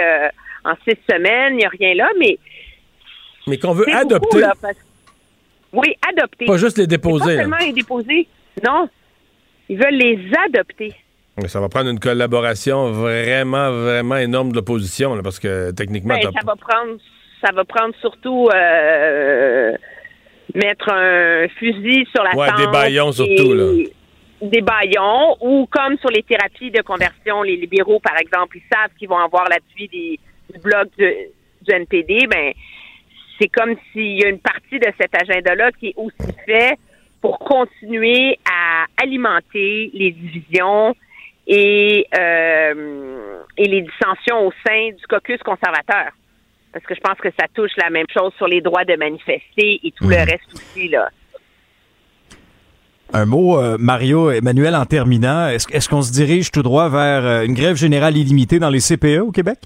en 0.66 0.74
six 0.84 0.98
semaines, 1.08 1.54
il 1.54 1.58
n'y 1.58 1.64
a 1.64 1.68
rien 1.68 1.94
là, 1.94 2.08
mais 2.18 2.38
Mais 3.46 3.58
qu'on 3.58 3.72
veut 3.72 3.88
adopter, 3.88 4.18
beaucoup, 4.18 4.38
là, 4.38 4.52
parce- 4.60 4.76
Oui, 5.72 5.94
adopter. 6.08 6.46
pas 6.46 6.56
juste 6.56 6.78
les 6.78 6.86
déposer. 6.86 7.24
Pas 7.24 7.30
là. 7.34 7.40
seulement 7.42 7.56
les 7.58 7.72
déposer. 7.72 8.26
Non. 8.64 8.88
Ils 9.68 9.78
veulent 9.78 9.94
les 9.94 10.18
adopter. 10.46 10.94
Mais 11.40 11.48
Ça 11.48 11.60
va 11.60 11.68
prendre 11.68 11.90
une 11.90 12.00
collaboration 12.00 12.92
vraiment, 12.92 13.70
vraiment 13.70 14.16
énorme 14.16 14.50
de 14.50 14.56
l'opposition, 14.56 15.20
parce 15.22 15.38
que 15.38 15.70
techniquement, 15.70 16.14
Ben, 16.14 16.22
ça 16.32 16.44
va 16.44 16.56
prendre 16.56 16.98
ça 17.44 17.52
va 17.52 17.64
prendre 17.64 17.94
surtout 18.00 18.48
euh, 18.54 19.72
mettre 20.54 20.90
un 20.90 21.48
fusil 21.58 22.06
sur 22.14 22.22
la 22.22 22.34
Ouais, 22.34 22.48
tempe 22.48 22.58
des 22.58 22.66
baillons 22.68 23.12
surtout, 23.12 23.54
là. 23.54 23.84
Des 24.42 24.60
baillons 24.60 25.36
ou 25.40 25.66
comme 25.70 25.96
sur 25.98 26.10
les 26.10 26.22
thérapies 26.22 26.70
de 26.70 26.82
conversion, 26.82 27.42
les 27.42 27.56
libéraux, 27.56 28.00
par 28.00 28.18
exemple, 28.18 28.58
ils 28.58 28.64
savent 28.70 28.90
qu'ils 28.98 29.08
vont 29.08 29.18
avoir 29.18 29.48
l'appui 29.48 29.88
des 29.88 30.20
du 30.52 30.60
bloc 30.60 30.88
du, 30.96 31.12
du 31.62 31.74
NPD, 31.74 32.26
ben 32.28 32.52
c'est 33.40 33.48
comme 33.48 33.74
s'il 33.92 34.20
y 34.20 34.24
a 34.24 34.28
une 34.28 34.38
partie 34.38 34.78
de 34.78 34.88
cet 34.98 35.14
agenda-là 35.14 35.70
qui 35.72 35.88
est 35.88 35.94
aussi 35.96 36.32
fait 36.46 36.78
pour 37.20 37.38
continuer 37.38 38.38
à 38.50 38.86
alimenter 39.02 39.90
les 39.92 40.10
divisions 40.12 40.94
et, 41.46 42.06
euh, 42.18 43.42
et 43.56 43.64
les 43.64 43.82
dissensions 43.82 44.46
au 44.46 44.52
sein 44.66 44.90
du 44.90 45.06
caucus 45.08 45.42
conservateur. 45.42 46.12
Parce 46.76 46.84
que 46.84 46.94
je 46.94 47.00
pense 47.00 47.16
que 47.16 47.30
ça 47.40 47.46
touche 47.54 47.70
la 47.78 47.88
même 47.88 48.04
chose 48.12 48.34
sur 48.36 48.46
les 48.46 48.60
droits 48.60 48.84
de 48.84 48.96
manifester 48.96 49.80
et 49.82 49.90
tout 49.92 50.06
le 50.06 50.16
reste 50.16 50.52
aussi, 50.52 50.90
là. 50.90 51.08
Un 53.14 53.24
mot, 53.24 53.58
euh, 53.58 53.78
Mario, 53.80 54.30
Emmanuel, 54.30 54.74
en 54.74 54.84
terminant, 54.84 55.48
est-ce 55.48 55.72
est 55.72 55.88
qu'on 55.88 56.02
se 56.02 56.12
dirige 56.12 56.50
tout 56.50 56.62
droit 56.62 56.90
vers 56.90 57.24
euh, 57.24 57.46
une 57.46 57.54
grève 57.54 57.76
générale 57.76 58.14
illimitée 58.18 58.58
dans 58.58 58.68
les 58.68 58.80
CPE 58.80 59.20
au 59.20 59.32
Québec? 59.32 59.60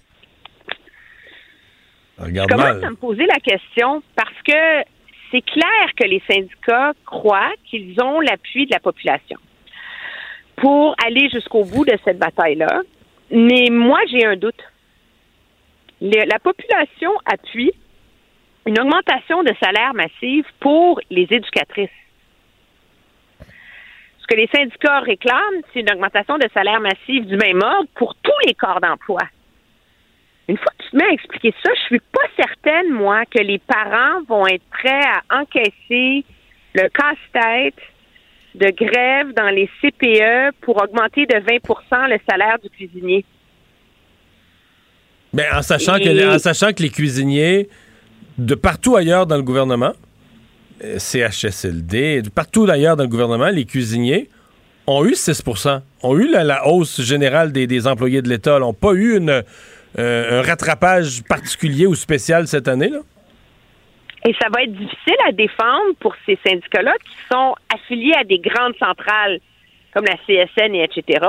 Je 2.20 2.47
commence 2.47 2.85
à 2.85 2.91
me 2.91 2.95
poser 2.95 3.27
la 3.27 3.41
question 3.41 4.05
parce 4.15 4.43
que 4.47 4.89
c'est 5.32 5.43
clair 5.43 5.89
que 5.97 6.07
les 6.07 6.23
syndicats 6.31 6.93
croient 7.05 7.55
qu'ils 7.65 8.01
ont 8.01 8.20
l'appui 8.20 8.66
de 8.66 8.70
la 8.70 8.78
population 8.78 9.39
pour 10.55 10.95
aller 11.05 11.28
jusqu'au 11.28 11.65
bout 11.65 11.85
de 11.85 11.99
cette 12.05 12.20
bataille-là. 12.20 12.82
Mais 13.32 13.66
moi, 13.69 13.99
j'ai 14.12 14.24
un 14.24 14.37
doute. 14.37 14.62
La 16.01 16.39
population 16.39 17.12
appuie 17.27 17.72
une 18.66 18.81
augmentation 18.81 19.43
de 19.43 19.52
salaire 19.62 19.93
massive 19.94 20.47
pour 20.59 21.01
les 21.10 21.27
éducatrices. 21.31 21.90
Ce 23.40 24.27
que 24.27 24.35
les 24.35 24.48
syndicats 24.55 25.01
réclament, 25.01 25.62
c'est 25.72 25.81
une 25.81 25.90
augmentation 25.93 26.39
de 26.39 26.48
salaire 26.55 26.81
massive 26.81 27.27
du 27.27 27.36
même 27.36 27.60
ordre 27.62 27.89
pour 27.97 28.14
tous 28.16 28.47
les 28.47 28.55
corps 28.55 28.81
d'emploi. 28.81 29.22
Une 30.48 30.56
fois 30.56 30.72
que 30.78 30.85
tu 30.85 30.90
te 30.90 30.97
mets 30.97 31.05
à 31.05 31.12
expliquer 31.12 31.55
ça, 31.62 31.70
je 31.74 31.81
suis 31.82 32.01
pas 32.01 32.27
certaine, 32.36 32.90
moi, 32.90 33.24
que 33.27 33.40
les 33.40 33.59
parents 33.59 34.22
vont 34.27 34.47
être 34.47 34.64
prêts 34.70 35.05
à 35.05 35.40
encaisser 35.40 36.24
le 36.74 36.89
casse-tête 36.89 37.81
de 38.55 38.70
grève 38.70 39.32
dans 39.35 39.51
les 39.51 39.68
CPE 39.81 40.56
pour 40.62 40.82
augmenter 40.82 41.27
de 41.27 41.36
20% 41.36 42.09
le 42.09 42.18
salaire 42.28 42.59
du 42.59 42.70
cuisinier. 42.70 43.24
Ben, 45.32 45.47
en, 45.55 45.62
sachant 45.62 45.98
que, 45.98 46.35
en 46.35 46.39
sachant 46.39 46.73
que 46.73 46.82
les 46.82 46.90
cuisiniers, 46.90 47.69
de 48.39 48.55
partout 48.55 48.97
ailleurs 48.97 49.27
dans 49.27 49.36
le 49.36 49.43
gouvernement, 49.43 49.93
euh, 50.85 50.98
CHSLD, 50.98 52.23
de 52.23 52.31
partout 52.31 52.66
ailleurs 52.69 52.97
dans 52.97 53.05
le 53.05 53.09
gouvernement, 53.09 53.48
les 53.48 53.65
cuisiniers 53.65 54.28
ont 54.86 55.05
eu 55.05 55.12
6% 55.12 55.82
ont 56.02 56.19
eu 56.19 56.28
la, 56.28 56.44
la 56.44 56.66
hausse 56.66 57.01
générale 57.02 57.52
des, 57.52 57.66
des 57.66 57.86
employés 57.86 58.23
de 58.23 58.28
l'État, 58.28 58.59
n'ont 58.59 58.74
pas 58.74 58.93
eu 58.93 59.16
une, 59.16 59.43
euh, 59.98 60.40
un 60.40 60.43
rattrapage 60.43 61.23
particulier 61.28 61.86
ou 61.86 61.94
spécial 61.94 62.47
cette 62.47 62.69
année. 62.69 62.89
Là. 62.89 63.01
Et 64.27 64.35
ça 64.40 64.48
va 64.55 64.62
être 64.62 64.73
difficile 64.73 65.16
à 65.27 65.32
défendre 65.32 65.94
pour 66.01 66.15
ces 66.27 66.39
syndicats-là 66.47 66.93
qui 67.05 67.16
sont 67.32 67.55
affiliés 67.74 68.15
à 68.15 68.24
des 68.24 68.39
grandes 68.39 68.74
centrales 68.78 69.40
comme 69.94 70.05
la 70.05 70.16
CSN 70.27 70.74
et 70.74 70.85
etc. 70.85 71.27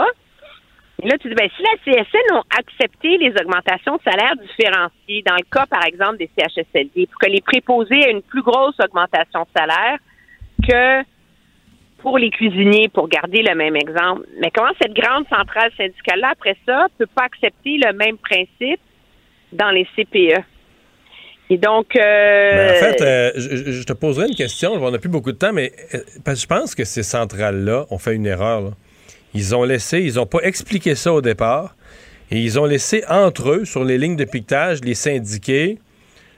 Et 1.04 1.08
là, 1.08 1.18
tu 1.18 1.30
dis, 1.30 1.36
ben, 1.36 1.50
si 1.56 1.64
la 1.64 1.78
CSN 1.84 2.36
ont 2.36 2.44
accepté 2.58 3.18
les 3.18 3.32
augmentations 3.32 3.98
de 3.98 4.02
salaire 4.04 4.34
différenciées, 4.36 5.24
dans 5.26 5.36
le 5.36 5.46
cas, 5.52 5.66
par 5.66 5.84
exemple, 5.86 6.18
des 6.18 6.30
CHSLD, 6.38 7.08
pour 7.08 7.20
que 7.20 7.30
les 7.30 7.42
préposés 7.42 8.00
aient 8.02 8.12
une 8.12 8.22
plus 8.22 8.44
grosse 8.44 8.76
augmentation 8.80 9.42
de 9.42 9.60
salaire 9.60 9.98
que 10.68 11.04
pour 12.00 12.18
les 12.18 12.30
cuisiniers, 12.30 12.90
pour 12.90 13.08
garder 13.08 13.42
le 13.42 13.56
même 13.56 13.76
exemple. 13.76 14.28
Mais 14.40 14.52
comment 14.54 14.72
cette 14.82 14.94
grande 14.94 15.26
centrale 15.28 15.72
syndicale-là, 15.78 16.30
après 16.32 16.58
ça, 16.68 16.88
peut 16.98 17.08
pas 17.08 17.24
accepter 17.24 17.78
le 17.78 17.94
même 17.94 18.18
principe 18.18 18.80
dans 19.54 19.72
les 19.72 19.88
CPE? 19.96 20.44
Et 21.50 21.58
donc, 21.58 21.96
euh, 21.96 22.00
Ben, 22.00 22.72
en 22.72 22.80
fait, 22.80 23.02
euh, 23.02 23.32
je, 23.36 23.72
je 23.72 23.84
te 23.84 23.94
poserai 23.94 24.28
une 24.28 24.36
question. 24.36 24.72
On 24.74 24.92
n'a 24.92 25.00
plus 25.00 25.10
beaucoup 25.10 25.34
de 25.34 25.38
temps, 25.38 25.52
mais 25.52 25.74
euh, 25.94 26.00
parce 26.24 26.38
que 26.38 26.42
je 26.44 26.48
pense 26.48 26.76
que 26.76 26.86
ces 26.86 27.04
centrales-là 27.04 27.86
ont 27.90 27.98
fait 27.98 28.16
une 28.16 28.26
erreur. 28.26 28.62
là. 28.62 28.70
Ils 29.34 29.56
ont 29.56 29.64
laissé, 29.64 30.00
ils 30.00 30.16
n'ont 30.16 30.26
pas 30.26 30.42
expliqué 30.42 30.96
ça 30.96 31.14
au 31.14 31.22
départ, 31.22 31.76
et 32.32 32.40
ils 32.40 32.60
ont 32.60 32.66
laissé 32.66 33.04
entre 33.10 33.50
eux, 33.50 33.66
sur 33.66 33.84
les 33.84 33.98
lignes 33.98 34.16
de 34.16 34.26
piquetage, 34.26 34.82
les 34.82 34.96
syndiqués 34.96 35.80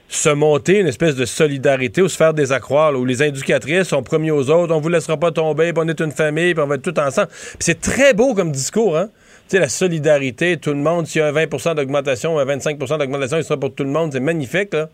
se 0.08 0.28
monter 0.28 0.80
une 0.80 0.86
espèce 0.86 1.16
de 1.16 1.24
solidarité 1.24 2.02
ou 2.02 2.08
se 2.08 2.16
faire 2.16 2.34
des 2.34 2.52
accroires, 2.52 2.92
où 2.94 3.04
les 3.04 3.22
éducatrices 3.22 3.88
sont 3.88 4.02
premiers 4.02 4.30
aux 4.30 4.50
autres, 4.50 4.74
on 4.74 4.80
vous 4.80 4.88
laissera 4.88 5.16
pas 5.16 5.32
tomber, 5.32 5.72
puis 5.72 5.82
on 5.84 5.88
est 5.88 6.00
une 6.00 6.12
famille, 6.12 6.54
puis 6.54 6.62
on 6.62 6.66
va 6.66 6.76
être 6.76 6.82
tout 6.82 6.98
ensemble. 6.98 7.28
C'est 7.58 7.80
très 7.80 8.14
beau 8.14 8.34
comme 8.34 8.52
discours, 8.52 8.96
hein? 8.96 9.08
Tu 9.48 9.56
sais, 9.56 9.58
la 9.58 9.68
solidarité, 9.68 10.56
tout 10.56 10.70
le 10.70 10.76
monde, 10.76 11.06
s'il 11.06 11.20
y 11.20 11.22
a 11.22 11.28
un 11.28 11.32
20% 11.32 11.74
d'augmentation 11.74 12.38
un 12.38 12.44
25% 12.46 12.98
d'augmentation, 12.98 13.38
il 13.38 13.44
sera 13.44 13.58
pour 13.58 13.74
tout 13.74 13.84
le 13.84 13.90
monde, 13.90 14.12
c'est 14.12 14.20
magnifique, 14.20 14.72
là. 14.72 14.88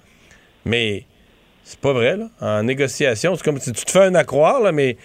Mais 0.65 1.05
c'est 1.65 1.79
pas 1.79 1.93
vrai, 1.93 2.17
là. 2.17 2.29
En 2.41 2.63
négociation, 2.63 3.37
c'est 3.37 3.45
comme 3.45 3.61
si 3.61 3.73
tu 3.73 3.85
te 3.85 3.91
fais 3.91 4.05
un 4.05 4.15
accroire, 4.15 4.61
là, 4.61 4.73
mais 4.73 4.97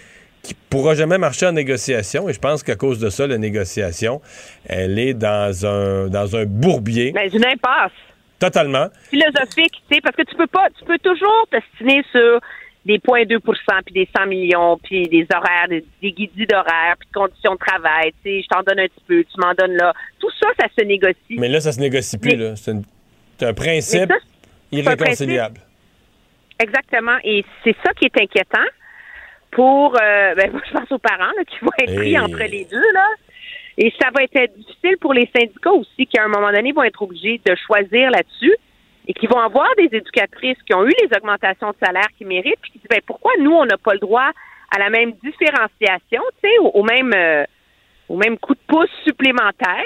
qui 0.46 0.54
pourra 0.54 0.94
jamais 0.94 1.18
marcher 1.18 1.46
en 1.46 1.52
négociation. 1.52 2.28
Et 2.28 2.32
je 2.32 2.38
pense 2.38 2.62
qu'à 2.62 2.76
cause 2.76 2.98
de 2.98 3.10
ça, 3.10 3.26
la 3.26 3.38
négociation, 3.38 4.20
elle 4.66 4.98
est 4.98 5.14
dans 5.14 5.66
un, 5.66 6.08
dans 6.08 6.36
un 6.36 6.44
bourbier. 6.46 7.12
ben, 7.12 7.28
une 7.32 7.44
impasse. 7.44 7.92
Totalement. 8.38 8.88
philosophique, 9.10 9.82
tu 9.88 9.94
sais, 9.94 10.00
parce 10.02 10.14
que 10.14 10.22
tu 10.22 10.36
peux 10.36 10.46
pas, 10.46 10.66
tu 10.78 10.84
peux 10.84 10.98
toujours 10.98 11.48
t'ostiner 11.50 12.02
sur 12.12 12.38
des 12.84 12.98
points 12.98 13.24
2 13.24 13.38
puis 13.40 13.94
des 13.94 14.08
100 14.16 14.26
millions, 14.26 14.78
puis 14.82 15.08
des 15.08 15.26
horaires, 15.34 15.68
des, 15.68 15.84
des 16.02 16.12
guidis 16.12 16.46
d'horaires, 16.46 16.96
puis 17.00 17.08
de 17.08 17.18
conditions 17.18 17.54
de 17.54 17.58
travail, 17.58 18.12
tu 18.22 18.30
sais, 18.30 18.42
je 18.42 18.46
t'en 18.48 18.62
donne 18.62 18.78
un 18.78 18.86
petit 18.86 19.04
peu, 19.08 19.24
tu 19.24 19.40
m'en 19.40 19.54
donnes 19.54 19.76
là. 19.76 19.92
Tout 20.20 20.30
ça, 20.38 20.48
ça 20.60 20.66
se 20.78 20.84
négocie. 20.84 21.16
Mais 21.30 21.48
là, 21.48 21.60
ça 21.60 21.72
se 21.72 21.80
négocie 21.80 22.18
plus, 22.18 22.36
là. 22.36 22.54
C'est 22.56 22.72
une- 22.72 22.84
c'est 23.38 23.46
un 23.46 23.54
principe 23.54 24.00
Mais 24.10 24.14
ça, 24.14 24.20
c'est 24.20 24.76
un 24.76 24.78
irréconciliable. 24.92 25.60
Exactement. 26.58 27.16
Et 27.24 27.44
c'est 27.64 27.76
ça 27.84 27.92
qui 27.94 28.06
est 28.06 28.20
inquiétant 28.22 28.64
pour, 29.50 29.94
euh, 29.94 30.34
ben, 30.34 30.50
je 30.66 30.72
pense 30.72 30.90
aux 30.92 30.98
parents 30.98 31.32
là, 31.36 31.44
qui 31.46 31.58
vont 31.62 31.70
être 31.78 31.94
pris 31.94 32.10
Hey. 32.10 32.18
entre 32.18 32.38
les 32.44 32.64
deux. 32.64 32.92
Là. 32.92 33.08
Et 33.78 33.92
ça 34.00 34.08
va 34.14 34.22
être 34.24 34.56
difficile 34.56 34.96
pour 34.98 35.12
les 35.12 35.28
syndicats 35.36 35.72
aussi, 35.72 36.06
qui 36.06 36.18
à 36.18 36.24
un 36.24 36.28
moment 36.28 36.50
donné 36.50 36.72
vont 36.72 36.82
être 36.82 37.02
obligés 37.02 37.40
de 37.44 37.54
choisir 37.66 38.10
là-dessus 38.10 38.54
et 39.08 39.12
qui 39.12 39.26
vont 39.26 39.38
avoir 39.38 39.68
des 39.76 39.88
éducatrices 39.92 40.58
qui 40.66 40.74
ont 40.74 40.84
eu 40.84 40.92
les 41.02 41.16
augmentations 41.16 41.70
de 41.70 41.76
salaire 41.84 42.08
qu'ils 42.16 42.26
méritent, 42.26 42.58
puis 42.60 42.72
qui 42.72 42.78
disent 42.78 42.88
ben, 42.88 43.00
pourquoi 43.06 43.32
nous, 43.38 43.52
on 43.52 43.64
n'a 43.64 43.76
pas 43.78 43.92
le 43.92 44.00
droit 44.00 44.30
à 44.74 44.78
la 44.78 44.90
même 44.90 45.12
différenciation, 45.22 46.22
tu 46.42 46.48
sais, 46.48 46.58
au, 46.60 46.68
au 46.68 46.82
même, 46.82 47.12
euh, 47.14 47.44
au 48.08 48.16
même 48.16 48.36
coup 48.38 48.54
de 48.54 48.60
pouce 48.66 48.90
supplémentaire 49.04 49.84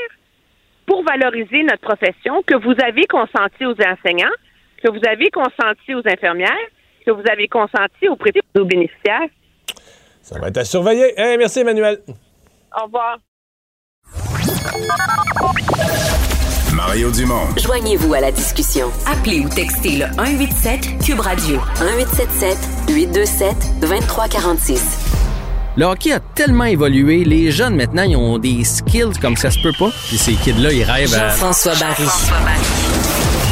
pour 0.87 1.05
valoriser 1.05 1.63
notre 1.63 1.83
profession 1.83 2.43
que 2.43 2.57
vous 2.57 2.75
avez 2.83 3.05
consenti 3.07 3.67
aux 3.67 3.77
enseignants, 3.81 4.35
que 4.83 4.91
vous 4.91 5.01
avez 5.07 5.31
consenti 5.31 5.95
aux 5.95 6.07
infirmières, 6.07 6.69
que 7.05 7.11
vous 7.11 7.23
avez 7.31 7.49
consenti 7.49 8.09
aux 8.09 8.17
prêtés 8.17 8.41
aux 8.59 8.65
bénéficiaires? 8.65 9.29
Ça 10.23 10.39
va 10.39 10.49
être 10.49 10.59
à 10.59 10.65
surveiller. 10.65 11.19
Hey, 11.19 11.37
merci, 11.39 11.61
Emmanuel. 11.61 12.01
Au 12.79 12.85
revoir. 12.85 13.19
Mario 16.75 17.11
Dumont. 17.11 17.49
Joignez-vous 17.57 18.15
à 18.15 18.21
la 18.21 18.33
discussion. 18.33 18.91
Appelez 19.07 19.41
ou 19.41 19.49
textez 19.49 19.97
le 19.99 20.07
187 20.17 21.05
Cube 21.05 21.21
Radio 21.21 21.57
1877 21.81 22.59
827 22.89 23.57
2346. 23.81 25.11
Le 25.77 25.85
hockey 25.85 26.13
a 26.13 26.21
tellement 26.21 26.65
évolué, 26.65 27.25
les 27.25 27.51
jeunes 27.51 27.77
maintenant, 27.77 28.03
ils 28.03 28.17
ont 28.17 28.39
des 28.39 28.65
skills 28.65 29.19
comme 29.21 29.37
ça 29.37 29.51
se 29.51 29.59
peut 29.63 29.73
pas. 29.79 29.91
Puis 30.09 30.19
ces 30.19 30.35
kids-là, 30.35 30.73
ils 30.73 30.83
rêvent 30.85 31.15
à... 31.15 31.29
Jean-François 31.31 31.75
Barry. 31.77 32.07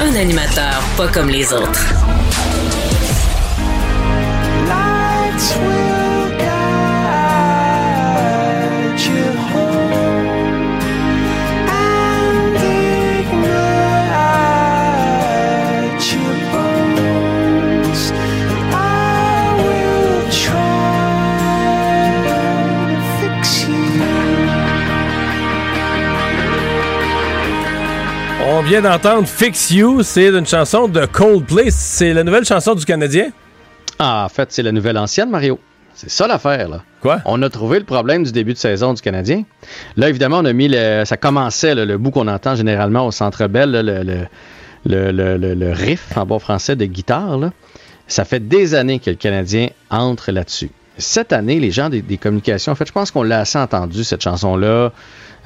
Un 0.01 0.15
animateur 0.17 0.83
pas 0.97 1.09
comme 1.09 1.29
les 1.29 1.53
autres. 1.53 1.87
On 28.59 28.63
vient 28.63 28.83
d'entendre 28.83 29.29
Fix 29.29 29.71
You, 29.71 30.03
c'est 30.03 30.31
une 30.31 30.45
chanson 30.45 30.89
de 30.89 31.07
Coldplay. 31.07 31.71
C'est 31.71 32.13
la 32.13 32.25
nouvelle 32.25 32.45
chanson 32.45 32.75
du 32.75 32.85
Canadien? 32.85 33.29
Ah, 34.01 34.25
en 34.25 34.29
fait, 34.29 34.51
c'est 34.51 34.65
la 34.65 34.73
nouvelle 34.73 34.99
ancienne, 34.99 35.31
Mario. 35.31 35.61
C'est 35.95 36.11
ça 36.11 36.27
l'affaire, 36.27 36.69
là. 36.69 36.83
Quoi? 37.01 37.21
On 37.25 37.41
a 37.43 37.51
trouvé 37.51 37.79
le 37.79 37.85
problème 37.85 38.25
du 38.25 38.33
début 38.33 38.55
de 38.55 38.59
saison 38.59 38.95
du 38.95 39.01
Canadien. 39.01 39.45
Là, 39.97 40.09
évidemment, 40.09 40.39
on 40.39 40.45
a 40.45 40.53
mis 40.53 40.67
le. 40.67 41.05
Ça 41.05 41.17
commençait, 41.17 41.77
là, 41.77 41.85
le 41.85 41.99
bout 41.99 42.11
qu'on 42.11 42.27
entend 42.27 42.57
généralement 42.57 43.07
au 43.07 43.13
centre 43.13 43.47
belle, 43.47 43.71
là, 43.71 43.83
le, 43.85 44.03
le, 44.03 44.27
le, 44.87 45.13
le- 45.13 45.37
le- 45.37 45.55
le 45.55 45.71
riff 45.73 46.17
en 46.17 46.27
bon 46.27 46.41
français 46.41 46.75
de 46.75 46.85
guitare. 46.85 47.39
Là. 47.39 47.53
Ça 48.09 48.25
fait 48.25 48.41
des 48.41 48.75
années 48.75 48.99
que 48.99 49.11
le 49.11 49.17
Canadien 49.17 49.69
entre 49.89 50.33
là-dessus. 50.33 50.71
Cette 50.97 51.33
année, 51.33 51.61
les 51.61 51.71
gens 51.71 51.91
des, 51.91 52.03
des 52.03 52.17
communications, 52.19 52.73
en 52.73 52.75
fait, 52.75 52.89
je 52.89 52.93
pense 52.93 53.13
qu'on 53.13 53.23
l'a 53.23 53.39
assez 53.39 53.59
entendu, 53.59 54.03
cette 54.03 54.23
chanson-là. 54.23 54.91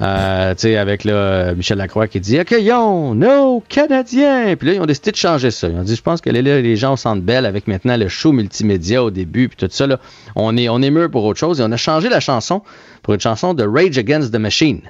Euh, 0.03 0.53
tu 0.55 0.61
sais, 0.61 0.77
avec 0.77 1.05
là, 1.05 1.53
Michel 1.53 1.77
Lacroix 1.77 2.07
qui 2.07 2.19
dit 2.19 2.37
Accueillons 2.37 3.15
nos 3.15 3.63
Canadiens. 3.69 4.55
Puis 4.57 4.67
là, 4.67 4.73
ils 4.73 4.81
ont 4.81 4.85
décidé 4.85 5.11
de 5.11 5.15
changer 5.15 5.49
ça. 5.49 5.69
Ils 5.69 5.77
ont 5.77 5.83
dit 5.83 5.95
Je 5.95 6.01
pense 6.01 6.19
que 6.19 6.29
les, 6.29 6.41
les 6.41 6.75
gens 6.75 6.93
au 6.93 6.97
centre 6.97 7.21
belle 7.21 7.45
avec 7.45 7.67
maintenant 7.67 7.95
le 7.95 8.09
show 8.09 8.33
multimédia 8.33 9.03
au 9.03 9.11
début, 9.11 9.47
puis 9.47 9.57
tout 9.57 9.67
ça, 9.71 9.87
là, 9.87 9.99
on 10.35 10.57
est, 10.57 10.67
on 10.67 10.81
est 10.81 10.91
mieux 10.91 11.09
pour 11.09 11.23
autre 11.23 11.39
chose. 11.39 11.61
Et 11.61 11.63
on 11.63 11.71
a 11.71 11.77
changé 11.77 12.09
la 12.09 12.19
chanson 12.19 12.63
pour 13.01 13.13
une 13.13 13.21
chanson 13.21 13.53
de 13.53 13.63
Rage 13.63 13.97
Against 13.97 14.33
the 14.33 14.37
Machine. 14.37 14.81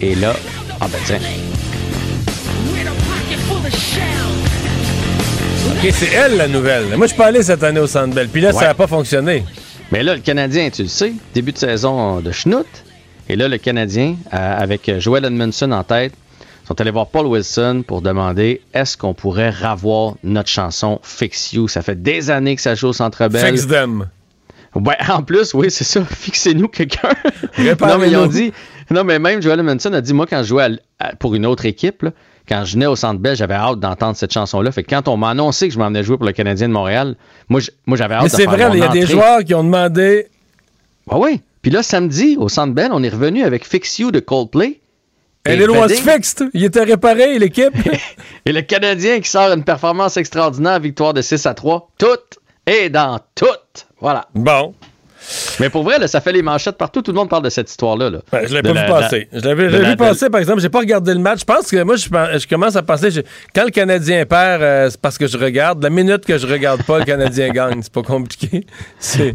Et 0.00 0.14
là, 0.14 0.34
ah 0.80 0.86
ben 0.90 0.98
tiens. 1.04 1.18
OK, 5.70 5.90
c'est 5.92 6.12
elle 6.12 6.36
la 6.36 6.48
nouvelle. 6.48 6.96
Moi, 6.96 7.06
je 7.06 7.12
suis 7.12 7.16
pas 7.16 7.26
allé 7.26 7.42
cette 7.42 7.62
année 7.62 7.80
au 7.80 7.86
Centre 7.86 8.14
Bell. 8.14 8.28
Puis 8.28 8.40
là, 8.40 8.52
ça 8.52 8.66
n'a 8.66 8.74
pas 8.74 8.86
fonctionné. 8.86 9.44
Mais 9.92 10.02
là, 10.02 10.14
le 10.14 10.20
Canadien, 10.20 10.70
tu 10.70 10.82
le 10.82 10.88
sais, 10.88 11.12
début 11.32 11.52
de 11.52 11.58
saison 11.58 12.20
de 12.20 12.32
schnout. 12.32 12.66
Et 13.30 13.36
là, 13.36 13.46
le 13.46 13.58
Canadien, 13.58 14.16
euh, 14.34 14.58
avec 14.58 14.90
Joel 14.98 15.24
Edmondson 15.24 15.70
en 15.70 15.84
tête, 15.84 16.12
sont 16.66 16.80
allés 16.80 16.90
voir 16.90 17.06
Paul 17.06 17.26
Wilson 17.26 17.84
pour 17.86 18.02
demander 18.02 18.60
est-ce 18.74 18.96
qu'on 18.96 19.14
pourrait 19.14 19.50
ravoir 19.50 20.14
notre 20.24 20.48
chanson 20.48 20.98
Fix 21.04 21.52
You? 21.52 21.68
Ça 21.68 21.82
fait 21.82 22.02
des 22.02 22.30
années 22.30 22.56
que 22.56 22.60
ça 22.62 22.74
joue 22.74 22.88
au 22.88 22.92
Centre 22.92 23.28
Bell. 23.28 23.46
Fix 23.54 23.68
them. 23.68 24.08
En 24.74 25.22
plus, 25.22 25.54
oui, 25.54 25.70
c'est 25.70 25.84
ça. 25.84 26.04
Fixez-nous 26.10 26.66
quelqu'un. 26.68 27.10
Non, 27.58 27.98
mais 27.98 28.08
ils 28.10 28.16
ont 28.16 28.26
dit. 28.26 28.52
Non, 28.90 29.04
mais 29.04 29.20
même 29.20 29.40
Joel 29.40 29.60
Edmondson 29.60 29.92
a 29.92 30.00
dit 30.00 30.12
moi, 30.12 30.26
quand 30.28 30.42
je 30.42 30.48
jouais 30.48 30.64
à- 30.98 31.06
à- 31.06 31.14
pour 31.14 31.36
une 31.36 31.46
autre 31.46 31.66
équipe, 31.66 32.02
là, 32.02 32.10
quand 32.48 32.64
je 32.64 32.72
venais 32.74 32.86
au 32.86 32.96
Centre 32.96 33.20
Bell, 33.20 33.36
j'avais 33.36 33.54
hâte 33.54 33.78
d'entendre 33.78 34.16
cette 34.16 34.32
chanson-là. 34.32 34.72
Fait 34.72 34.82
que 34.82 34.90
quand 34.90 35.06
on 35.06 35.16
m'a 35.16 35.30
annoncé 35.30 35.68
que 35.68 35.74
je 35.74 35.78
m'en 35.78 35.86
venais 35.86 36.02
jouer 36.02 36.16
pour 36.16 36.26
le 36.26 36.32
Canadien 36.32 36.66
de 36.68 36.72
Montréal, 36.72 37.14
moi, 37.48 37.60
j'avais 37.94 38.14
hâte 38.14 38.22
Mais 38.24 38.28
de 38.28 38.34
c'est 38.34 38.46
vrai, 38.46 38.68
il 38.72 38.78
y 38.80 38.82
a 38.82 38.88
des 38.88 39.06
joueurs 39.06 39.44
qui 39.44 39.54
ont 39.54 39.62
demandé. 39.62 40.26
Ah 41.08 41.18
oui. 41.18 41.40
Puis 41.62 41.70
là, 41.70 41.82
samedi, 41.82 42.36
au 42.38 42.48
Centre 42.48 42.72
Bell, 42.74 42.90
on 42.92 43.02
est 43.02 43.08
revenu 43.10 43.42
avec 43.44 43.66
Fix 43.66 43.98
You 43.98 44.10
de 44.10 44.20
Coldplay. 44.20 44.80
Elle 45.44 45.60
Et 45.60 45.64
est 45.64 45.66
Redding- 45.66 45.96
fixed. 46.14 46.50
Il 46.54 46.64
était 46.64 46.82
réparé, 46.84 47.38
l'équipe. 47.38 47.72
Et 48.46 48.52
le 48.52 48.62
Canadien 48.62 49.20
qui 49.20 49.28
sort 49.28 49.50
une 49.52 49.64
performance 49.64 50.16
extraordinaire, 50.16 50.80
victoire 50.80 51.14
de 51.14 51.22
6 51.22 51.46
à 51.46 51.54
3. 51.54 51.90
Tout 51.98 52.06
est 52.66 52.90
dans 52.90 53.18
tout. 53.34 53.46
Voilà. 54.00 54.26
Bon. 54.34 54.74
Mais 55.60 55.68
pour 55.70 55.82
vrai, 55.82 55.98
là, 55.98 56.08
ça 56.08 56.20
fait 56.20 56.32
les 56.32 56.42
manchettes 56.42 56.76
partout. 56.76 57.02
Tout 57.02 57.12
le 57.12 57.16
monde 57.16 57.28
parle 57.28 57.42
de 57.44 57.50
cette 57.50 57.70
histoire-là. 57.70 58.10
là. 58.10 58.18
Ben, 58.32 58.46
je 58.48 58.54
l'ai 58.54 58.62
pas 58.62 58.72
la- 58.72 58.82
vu 58.84 58.88
passer. 58.88 59.28
la- 59.32 59.38
Je 59.40 59.44
l'avais 59.44 59.68
la- 59.68 59.90
vu 59.90 59.96
passer, 59.96 60.30
par 60.30 60.40
exemple. 60.40 60.60
J'ai 60.60 60.68
pas 60.68 60.78
regardé 60.80 61.12
le 61.12 61.20
match. 61.20 61.40
Je 61.40 61.44
pense 61.44 61.70
que 61.70 61.82
moi, 61.82 61.96
je, 61.96 62.46
commence 62.48 62.76
à 62.76 62.82
penser. 62.82 63.10
je- 63.10 63.20
quand 63.54 63.64
le 63.64 63.70
Canadien 63.70 64.24
perd, 64.26 64.62
euh, 64.62 64.88
c'est 64.90 65.00
parce 65.00 65.18
que 65.18 65.26
je 65.26 65.36
regarde. 65.38 65.82
La 65.82 65.90
minute 65.90 66.24
que 66.24 66.38
je 66.38 66.46
regarde 66.46 66.82
pas, 66.84 66.98
le 66.98 67.04
Canadien 67.04 67.48
gagne. 67.52 67.80
C'est 67.82 67.92
pas 67.92 68.02
compliqué. 68.02 68.66
C'est 68.98 69.32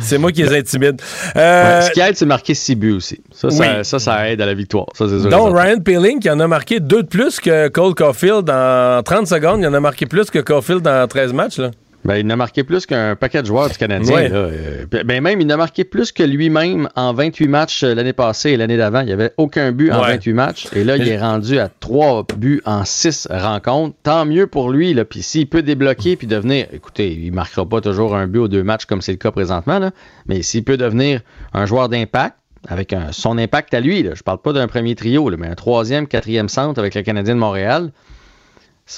c'est 0.00 0.18
moi 0.18 0.32
qui 0.32 0.42
les 0.42 0.54
intimide. 0.56 1.00
Euh, 1.36 1.80
Ouais, 1.80 1.86
Ce 1.86 1.90
qui 1.92 2.00
aide, 2.00 2.16
c'est 2.16 2.26
marquer 2.26 2.54
6 2.54 2.74
buts 2.76 2.92
aussi. 2.92 3.20
Ça, 3.32 3.50
ça, 3.50 3.60
Oui. 3.60 3.84
ça, 3.84 3.98
ça 3.98 4.28
aide 4.30 4.40
à 4.40 4.46
la 4.46 4.54
victoire. 4.54 4.86
Ça, 4.94 5.06
sûr 5.08 5.28
Donc. 5.28 5.56
Ryan 5.56 5.78
Peeling, 5.80 6.20
qui 6.20 6.30
en 6.30 6.40
a 6.40 6.46
marqué 6.46 6.80
deux 6.80 7.02
de 7.02 7.08
plus 7.08 7.40
que 7.40 7.68
Cole 7.68 7.94
Caulfield 7.94 8.48
en 8.50 9.02
30 9.02 9.26
secondes, 9.26 9.60
il 9.60 9.66
en 9.66 9.74
a 9.74 9.80
marqué 9.80 10.06
plus 10.06 10.30
que 10.30 10.38
Caulfield 10.38 10.82
dans 10.82 11.06
13 11.06 11.32
matchs. 11.32 11.58
Là. 11.58 11.70
Ben, 12.06 12.16
il 12.16 12.26
en 12.26 12.30
a 12.30 12.36
marqué 12.36 12.62
plus 12.64 12.86
qu'un 12.86 13.16
paquet 13.16 13.42
de 13.42 13.46
joueurs 13.46 13.68
du 13.68 13.76
Canadien. 13.76 14.14
Ouais. 14.14 14.28
là. 14.28 14.36
Euh, 14.36 14.86
ben, 15.04 15.20
même, 15.20 15.40
il 15.40 15.46
en 15.48 15.54
a 15.54 15.56
marqué 15.56 15.84
plus 15.84 16.12
que 16.12 16.22
lui-même 16.22 16.88
en 16.94 17.12
28 17.12 17.48
matchs 17.48 17.82
euh, 17.82 17.94
l'année 17.94 18.12
passée 18.12 18.50
et 18.50 18.56
l'année 18.56 18.76
d'avant. 18.76 19.00
Il 19.00 19.06
n'y 19.06 19.12
avait 19.12 19.32
aucun 19.36 19.72
but 19.72 19.90
en 19.92 20.00
Ouais. 20.02 20.12
28 20.12 20.32
matchs. 20.32 20.68
Et 20.74 20.84
là, 20.84 20.96
il 20.96 21.08
est 21.08 21.18
rendu 21.18 21.58
à 21.58 21.68
3 21.68 22.26
buts 22.36 22.62
en 22.64 22.84
6 22.84 23.28
rencontres. 23.30 23.96
Tant 24.02 24.24
mieux 24.24 24.46
pour 24.46 24.70
lui. 24.70 24.94
Là. 24.94 25.04
Puis 25.04 25.22
s'il 25.22 25.48
peut 25.48 25.62
débloquer 25.62 26.16
puis 26.16 26.26
devenir... 26.26 26.66
Écoutez, 26.72 27.12
il 27.12 27.30
ne 27.30 27.34
marquera 27.34 27.68
pas 27.68 27.80
toujours 27.80 28.14
un 28.16 28.26
but 28.26 28.38
aux 28.38 28.48
deux 28.48 28.62
matchs 28.62 28.84
comme 28.86 29.02
c'est 29.02 29.12
le 29.12 29.18
cas 29.18 29.30
présentement. 29.32 29.78
Là. 29.78 29.90
Mais 30.26 30.42
s'il 30.42 30.64
peut 30.64 30.76
devenir 30.76 31.20
un 31.52 31.66
joueur 31.66 31.88
d'impact, 31.88 32.36
avec 32.68 32.92
un- 32.92 33.12
son 33.12 33.38
impact 33.38 33.74
à 33.74 33.80
lui, 33.80 34.02
là. 34.02 34.10
je 34.14 34.22
parle 34.22 34.38
pas 34.38 34.52
d'un 34.52 34.66
premier 34.66 34.94
trio, 34.96 35.28
là, 35.30 35.36
mais 35.38 35.46
un 35.46 35.54
troisième, 35.54 36.06
quatrième 36.08 36.48
centre 36.48 36.80
avec 36.80 36.94
le 36.96 37.02
Canadien 37.02 37.34
de 37.34 37.40
Montréal, 37.40 37.90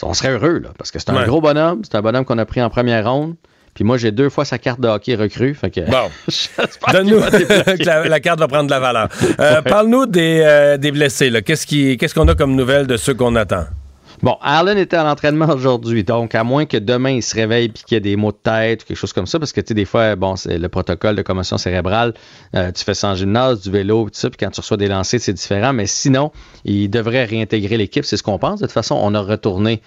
on 0.03 0.15
serait 0.15 0.31
heureux, 0.31 0.59
là, 0.59 0.71
parce 0.79 0.91
que 0.91 0.99
c'est 0.99 1.11
un 1.11 1.17
Ouais. 1.17 1.25
gros 1.27 1.41
bonhomme, 1.41 1.83
c'est 1.85 1.97
un 1.97 2.03
bonhomme 2.03 2.25
qu'on 2.25 2.39
a 2.39 2.45
pris 2.47 2.61
en 2.63 2.71
première 2.71 3.11
ronde. 3.11 3.35
Puis 3.75 3.85
moi, 3.85 3.97
j'ai 3.97 4.11
deux 4.11 4.29
fois 4.29 4.45
sa 4.45 4.59
carte 4.59 4.81
de 4.81 4.89
hockey 4.89 5.15
recrue. 5.15 5.55
Fait 5.55 5.71
que 5.71 5.81
Bon. 5.89 6.11
Donne-nous 6.93 7.21
que 7.31 7.85
la, 7.85 8.09
la 8.09 8.21
carte 8.21 8.41
va 8.41 8.49
prendre 8.49 8.65
de 8.67 8.71
la 8.71 8.81
valeur. 8.81 9.09
Euh, 9.39 9.57
Ouais. 9.57 9.63
Parle-nous 9.63 10.07
des, 10.07 10.41
euh, 10.45 10.77
des 10.79 10.91
blessés. 10.91 11.31
Qu'est-ce 11.45 12.13
qu'on 12.15 12.27
a 12.27 12.35
comme 12.35 12.57
nouvelles 12.57 12.87
de 12.89 12.97
ceux 12.97 13.15
qu'on 13.15 13.37
attend? 13.37 13.67
Bon, 14.23 14.37
Allen 14.41 14.77
était 14.79 14.97
à 14.97 15.05
l'entraînement 15.05 15.47
aujourd'hui, 15.55 16.03
donc 16.03 16.35
à 16.35 16.43
moins 16.43 16.67
que 16.67 16.77
demain 16.77 17.11
il 17.11 17.23
se 17.23 17.35
réveille 17.35 17.67
et 17.67 17.71
qu'il 17.71 17.95
y 17.95 17.97
ait 17.97 18.01
des 18.01 18.17
maux 18.17 18.33
de 18.33 18.37
tête 18.37 18.83
ou 18.83 18.87
quelque 18.87 18.97
chose 18.97 19.13
comme 19.13 19.27
ça, 19.27 19.39
parce 19.39 19.53
que 19.53 19.61
tu 19.61 19.69
sais, 19.69 19.75
des 19.75 19.85
fois, 19.85 20.17
bon, 20.17 20.37
c'est 20.37 20.59
le 20.59 20.69
protocole 20.69 21.15
de 21.15 21.23
commotion 21.23 21.59
cérébrale, 21.59 22.15
euh, 22.55 22.73
tu 22.73 22.85
fais 22.85 22.95
ça 22.95 23.09
en 23.09 23.15
gymnase, 23.15 23.63
du 23.63 23.71
vélo, 23.71 24.05
tout 24.05 24.19
ça, 24.19 24.29
puis 24.31 24.39
quand 24.39 24.51
tu 24.51 24.61
reçois 24.61 24.77
des 24.77 24.89
lancers, 24.89 25.21
c'est 25.21 25.33
différent, 25.33 25.73
mais 25.73 25.87
sinon, 25.87 26.33
il 26.65 26.89
devrait 26.89 27.25
réintégrer 27.25 27.77
l'équipe, 27.77 28.05
c'est 28.05 28.17
ce 28.17 28.23
qu'on 28.23 28.39
pense. 28.39 28.61
De 28.61 28.67
toute 28.67 28.73
façon, 28.73 28.99
on 29.01 29.15
a 29.15 29.21
retourné 29.21 29.83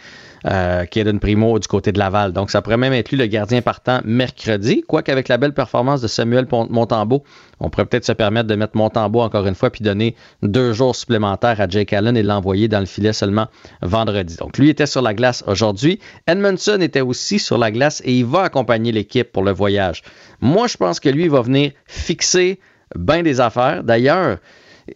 euh, 0.45 0.85
Kaden 0.85 1.19
Primo 1.19 1.59
du 1.59 1.67
côté 1.67 1.91
de 1.91 1.99
Laval, 1.99 2.33
donc 2.33 2.51
ça 2.51 2.61
pourrait 2.61 2.77
même 2.77 2.93
être 2.93 3.11
lui 3.11 3.17
le 3.17 3.27
gardien 3.27 3.61
partant 3.61 4.01
mercredi, 4.03 4.83
quoique 4.87 5.11
avec 5.11 5.27
la 5.27 5.37
belle 5.37 5.53
performance 5.53 6.01
de 6.01 6.07
Samuel 6.07 6.47
Montembeau, 6.51 7.23
on 7.59 7.69
pourrait 7.69 7.85
peut-être 7.85 8.05
se 8.05 8.11
permettre 8.11 8.47
de 8.47 8.55
mettre 8.55 8.75
Montembeau 8.75 9.21
encore 9.21 9.45
une 9.45 9.55
fois, 9.55 9.69
puis 9.69 9.83
donner 9.83 10.15
deux 10.41 10.73
jours 10.73 10.95
supplémentaires 10.95 11.61
à 11.61 11.67
Jake 11.67 11.93
Allen 11.93 12.17
et 12.17 12.23
l'envoyer 12.23 12.67
dans 12.67 12.79
le 12.79 12.85
filet 12.85 13.13
seulement 13.13 13.47
vendredi. 13.81 14.35
Donc, 14.37 14.57
lui 14.57 14.69
était 14.69 14.87
sur 14.87 15.01
la 15.01 15.13
glace 15.13 15.43
aujourd'hui. 15.47 15.99
Edmondson 16.27 16.79
était 16.81 17.01
aussi 17.01 17.37
sur 17.37 17.57
la 17.57 17.71
glace 17.71 18.01
et 18.03 18.17
il 18.17 18.25
va 18.25 18.41
accompagner 18.41 18.91
l'équipe 18.91 19.31
pour 19.31 19.43
le 19.43 19.51
voyage. 19.51 20.01
Moi, 20.41 20.67
je 20.67 20.77
pense 20.77 20.99
que 20.99 21.09
lui, 21.09 21.27
va 21.27 21.41
venir 21.41 21.71
fixer 21.85 22.59
bien 22.95 23.23
des 23.23 23.39
affaires. 23.39 23.83
D'ailleurs, 23.83 24.37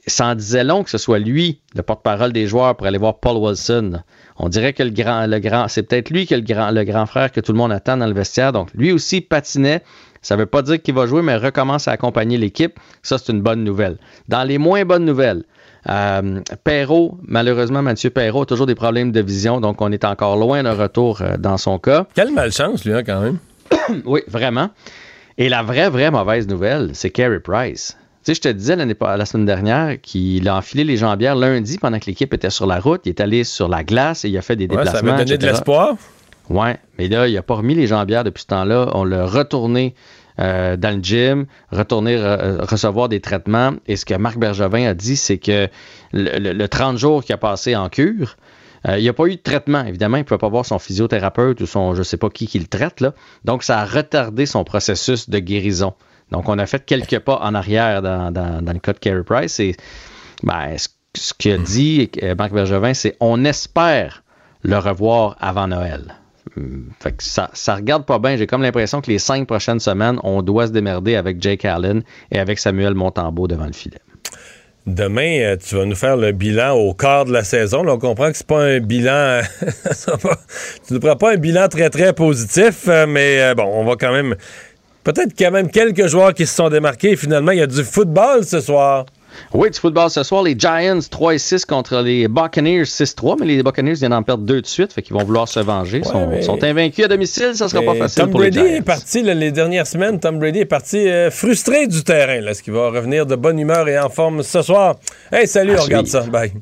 ça 0.07 0.27
en 0.27 0.35
disait 0.35 0.63
long 0.63 0.83
que 0.83 0.89
ce 0.89 0.97
soit 0.97 1.19
lui, 1.19 1.61
le 1.75 1.83
porte-parole 1.83 2.33
des 2.33 2.47
joueurs, 2.47 2.75
pour 2.75 2.87
aller 2.87 2.97
voir 2.97 3.19
Paul 3.19 3.37
Wilson. 3.37 4.01
On 4.37 4.49
dirait 4.49 4.73
que 4.73 4.83
le 4.83 4.89
grand, 4.89 5.27
le 5.27 5.39
grand, 5.39 5.67
c'est 5.67 5.83
peut-être 5.83 6.09
lui 6.09 6.27
que 6.27 6.35
le 6.35 6.41
grand, 6.41 6.71
le 6.71 6.83
grand 6.83 7.05
frère 7.05 7.31
que 7.31 7.39
tout 7.39 7.51
le 7.51 7.57
monde 7.57 7.71
attend 7.71 7.97
dans 7.97 8.07
le 8.07 8.13
vestiaire. 8.13 8.51
Donc, 8.51 8.69
lui 8.73 8.91
aussi 8.91 9.21
patinait. 9.21 9.81
Ça 10.21 10.35
ne 10.35 10.41
veut 10.41 10.45
pas 10.47 10.61
dire 10.63 10.81
qu'il 10.81 10.95
va 10.95 11.05
jouer, 11.05 11.21
mais 11.21 11.37
recommence 11.37 11.87
à 11.87 11.91
accompagner 11.91 12.37
l'équipe. 12.37 12.79
Ça, 13.03 13.17
c'est 13.17 13.31
une 13.31 13.41
bonne 13.41 13.63
nouvelle. 13.63 13.97
Dans 14.27 14.43
les 14.43 14.57
moins 14.57 14.83
bonnes 14.83 15.05
nouvelles, 15.05 15.43
euh, 15.87 16.41
Perrault, 16.63 17.19
malheureusement, 17.21 17.83
Mathieu 17.83 18.09
Perrault 18.09 18.41
a 18.41 18.45
toujours 18.45 18.65
des 18.65 18.75
problèmes 18.75 19.11
de 19.11 19.21
vision, 19.21 19.61
donc 19.61 19.81
on 19.81 19.91
est 19.91 20.03
encore 20.03 20.35
loin 20.35 20.63
d'un 20.63 20.73
retour 20.73 21.21
euh, 21.21 21.37
dans 21.37 21.57
son 21.57 21.77
cas. 21.77 22.07
Quelle 22.15 22.33
malchance, 22.33 22.85
lui, 22.85 22.93
hein, 22.93 23.03
quand 23.05 23.21
même. 23.21 23.37
oui, 24.05 24.21
vraiment. 24.27 24.71
Et 25.37 25.47
la 25.47 25.61
vraie, 25.61 25.89
vraie 25.89 26.11
mauvaise 26.11 26.47
nouvelle, 26.47 26.89
c'est 26.93 27.11
Carey 27.11 27.39
Price. 27.39 27.95
Tu 28.25 28.31
sais, 28.31 28.35
je 28.35 28.41
te 28.41 28.47
disais 28.47 28.75
la 28.75 29.25
semaine 29.25 29.45
dernière 29.45 30.01
qu'il 30.01 30.47
a 30.49 30.55
enfilé 30.57 30.83
les 30.83 30.97
jambières 30.97 31.35
lundi 31.35 31.77
pendant 31.77 31.99
que 31.99 32.05
l'équipe 32.07 32.33
était 32.33 32.49
sur 32.49 32.65
la 32.65 32.79
route. 32.79 33.01
Il 33.05 33.09
est 33.09 33.21
allé 33.21 33.43
sur 33.43 33.67
la 33.67 33.83
glace 33.83 34.25
et 34.25 34.29
il 34.29 34.37
a 34.37 34.41
fait 34.41 34.55
des 34.55 34.65
Ouais, 34.67 34.77
ça 34.77 34.83
déplacements. 34.83 35.13
avait 35.13 35.25
donné 35.25 35.37
de 35.37 35.45
l'espoir. 35.45 35.95
Ouais, 36.49 36.77
mais 36.97 37.07
là, 37.07 37.27
il 37.27 37.35
n'a 37.35 37.43
pas 37.43 37.53
remis 37.55 37.75
les 37.75 37.85
jambières 37.87 38.23
depuis 38.23 38.41
ce 38.41 38.47
temps-là. 38.47 38.89
On 38.95 39.03
l'a 39.03 39.27
retourné 39.27 39.93
euh, 40.39 40.75
dans 40.75 40.95
le 40.97 41.03
gym, 41.03 41.45
retourné 41.71 42.17
re- 42.17 42.65
recevoir 42.67 43.09
des 43.09 43.19
traitements. 43.21 43.73
Et 43.87 43.95
ce 43.95 44.05
que 44.05 44.15
Marc 44.15 44.37
Bergevin 44.39 44.87
a 44.87 44.93
dit, 44.95 45.17
c'est 45.17 45.37
que 45.37 45.67
le, 46.11 46.39
le- 46.39 46.53
le 46.53 46.67
30 46.67 46.97
jours 46.97 47.23
qu'il 47.23 47.33
a 47.33 47.37
passé 47.37 47.75
en 47.75 47.89
cure, 47.89 48.37
euh, 48.87 48.97
il 48.97 49.03
n'y 49.03 49.09
a 49.09 49.13
pas 49.13 49.25
eu 49.27 49.35
de 49.35 49.41
traitement. 49.41 49.83
Évidemment, 49.85 50.17
il 50.17 50.21
ne 50.21 50.25
peut 50.25 50.37
pas 50.39 50.49
voir 50.49 50.65
son 50.65 50.79
physiothérapeute 50.79 51.61
ou 51.61 51.67
son 51.67 51.93
je 51.93 51.99
ne 51.99 52.03
sais 52.03 52.17
pas 52.17 52.29
qui 52.31 52.47
qui 52.47 52.57
le 52.57 52.65
traite. 52.67 53.01
Là. 53.01 53.13
Donc, 53.43 53.61
ça 53.63 53.79
a 53.79 53.85
retardé 53.85 54.47
son 54.47 54.63
processus 54.63 55.29
de 55.29 55.37
guérison. 55.39 55.93
Donc, 56.31 56.49
on 56.49 56.57
a 56.57 56.65
fait 56.65 56.83
quelques 56.85 57.19
pas 57.19 57.39
en 57.41 57.53
arrière 57.53 58.01
dans, 58.01 58.33
le 58.33 58.79
cas 58.79 58.93
de 58.93 58.99
Carey 58.99 59.23
Price. 59.23 59.59
Et 59.59 59.75
ben, 60.43 60.75
ce, 60.77 60.89
ce 61.15 61.57
dit 61.57 62.09
euh, 62.23 62.35
Marc 62.35 62.53
Bergevin, 62.53 62.93
c'est 62.93 63.15
on 63.19 63.45
espère 63.45 64.23
le 64.63 64.77
revoir 64.77 65.37
avant 65.39 65.67
Noël. 65.67 66.15
Que 66.55 67.09
ça, 67.19 67.49
ça 67.53 67.75
regarde 67.75 68.05
pas 68.05 68.19
bien. 68.19 68.37
J'ai 68.37 68.47
comme 68.47 68.61
l'impression 68.61 69.01
que 69.01 69.09
les 69.09 69.19
cinq 69.19 69.47
prochaines 69.47 69.79
semaines, 69.79 70.19
on 70.23 70.41
doit 70.41 70.67
se 70.67 70.71
démerder 70.71 71.15
avec 71.15 71.41
Jake 71.41 71.65
Allen 71.65 72.03
et 72.31 72.39
avec 72.39 72.59
Samuel 72.59 72.93
Montembeau 72.93 73.47
devant 73.47 73.65
le 73.65 73.73
filet. 73.73 73.99
Demain, 74.85 75.39
euh, 75.41 75.57
tu 75.57 75.75
vas 75.75 75.85
nous 75.85 75.95
faire 75.95 76.15
le 76.15 76.31
bilan 76.31 76.73
au 76.73 76.93
quart 76.93 77.25
de 77.25 77.33
la 77.33 77.43
saison. 77.43 77.87
On 77.87 77.97
comprend 77.97 78.29
que 78.29 78.37
c'est 78.37 78.45
pas 78.45 78.63
un 78.63 78.79
bilan. 78.79 79.41
tu 80.87 80.93
ne 80.93 80.99
prends 80.99 81.15
pas 81.15 81.33
un 81.33 81.37
bilan 81.37 81.67
très, 81.67 81.89
très 81.89 82.13
positif, 82.13 82.87
euh, 82.87 83.07
mais 83.07 83.55
bon, 83.55 83.65
on 83.65 83.83
va 83.83 83.95
quand 83.95 84.11
même. 84.11 84.35
Peut-être 85.05 85.33
quand 85.37 85.51
même 85.51 85.69
quelques 85.69 86.07
joueurs 86.07 86.33
qui 86.33 86.45
se 86.45 86.55
sont 86.55 86.67
démarqués. 86.69 87.15
Finalement, 87.15 87.51
il 87.51 87.59
y 87.59 87.61
a 87.61 87.67
du 87.67 87.83
football 87.83 88.43
ce 88.43 88.59
soir. 88.59 89.05
Oui, 89.53 89.69
du 89.69 89.77
football 89.79 90.09
ce 90.09 90.23
soir, 90.23 90.43
les 90.43 90.57
Giants 90.57 90.99
3 91.09 91.33
et 91.35 91.37
6 91.37 91.65
contre 91.65 91.97
les 92.01 92.27
Buccaneers 92.27 92.83
6-3, 92.85 93.35
mais 93.39 93.45
les 93.45 93.61
Buccaneers 93.63 93.93
viennent 93.95 94.11
d'en 94.11 94.23
perdre 94.23 94.43
deux 94.45 94.61
de 94.61 94.65
suite, 94.65 94.93
fait 94.93 95.01
qu'ils 95.01 95.13
vont 95.15 95.23
vouloir 95.25 95.47
se 95.47 95.59
venger. 95.59 95.97
Ils 95.99 96.05
sont, 96.05 96.27
mais- 96.27 96.41
sont 96.41 96.63
invaincus 96.63 97.05
à 97.05 97.07
domicile, 97.09 97.51
ça 97.53 97.67
sera 97.67 97.83
pas 97.83 97.95
facile 97.95 98.23
Tom 98.23 98.31
pour 98.31 98.39
Brady 98.39 98.57
les 98.59 98.65
Giants. 98.69 98.75
est 98.77 98.81
parti 98.81 99.21
là, 99.23 99.33
les 99.33 99.51
dernières 99.51 99.87
semaines. 99.87 100.19
Tom 100.21 100.39
Brady 100.39 100.59
est 100.59 100.65
parti 100.65 100.97
euh, 101.09 101.29
frustré 101.31 101.85
du 101.85 102.03
terrain. 102.03 102.47
Est-ce 102.47 102.63
qu'il 102.63 102.73
va 102.73 102.89
revenir 102.89 103.25
de 103.25 103.35
bonne 103.35 103.59
humeur 103.59 103.87
et 103.89 103.99
en 103.99 104.09
forme 104.09 104.41
ce 104.41 104.61
soir? 104.61 104.95
Hey, 105.31 105.47
salut, 105.47 105.75
À 105.75 105.81
on 105.81 105.83
regarde 105.83 106.07
ça. 106.07 106.21
Bye. 106.21 106.53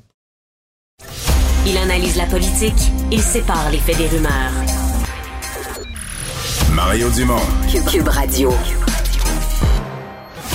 Il 1.67 1.77
analyse 1.77 2.17
la 2.17 2.25
politique, 2.25 2.73
il 3.11 3.21
sépare 3.21 3.69
les 3.71 3.77
faits 3.77 3.97
des 3.97 4.07
rumeurs. 4.07 4.82
Mario 6.75 7.07
Dumont. 7.11 7.37
Cube, 7.71 7.85
Cube 7.85 8.07
Radio. 8.07 8.49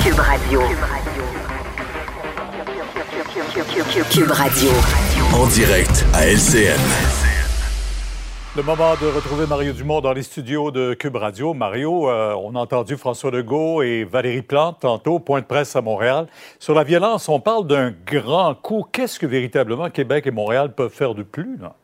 Cube 0.02 0.18
Radio. 0.18 0.60
Cube 4.10 4.30
Radio. 4.32 4.70
En 5.32 5.46
direct 5.46 6.04
à 6.12 6.26
LCN. 6.26 6.80
Le 8.56 8.62
moment 8.64 8.94
de 9.00 9.06
retrouver 9.06 9.46
Mario 9.46 9.72
Dumont 9.72 10.00
dans 10.00 10.12
les 10.12 10.24
studios 10.24 10.72
de 10.72 10.94
Cube 10.94 11.14
Radio. 11.14 11.54
Mario, 11.54 12.10
euh, 12.10 12.34
on 12.34 12.56
a 12.56 12.58
entendu 12.58 12.96
François 12.96 13.30
Legault 13.30 13.82
et 13.82 14.02
Valérie 14.02 14.42
Plante 14.42 14.80
tantôt, 14.80 15.20
point 15.20 15.40
de 15.40 15.46
presse 15.46 15.76
à 15.76 15.82
Montréal. 15.82 16.26
Sur 16.58 16.74
la 16.74 16.82
violence, 16.82 17.28
on 17.28 17.38
parle 17.38 17.68
d'un 17.68 17.94
grand 18.04 18.56
coup. 18.56 18.84
Qu'est-ce 18.90 19.20
que 19.20 19.26
véritablement 19.26 19.88
Québec 19.88 20.26
et 20.26 20.32
Montréal 20.32 20.74
peuvent 20.74 20.92
faire 20.92 21.14
de 21.14 21.22
plus? 21.22 21.58
Là? 21.58 21.76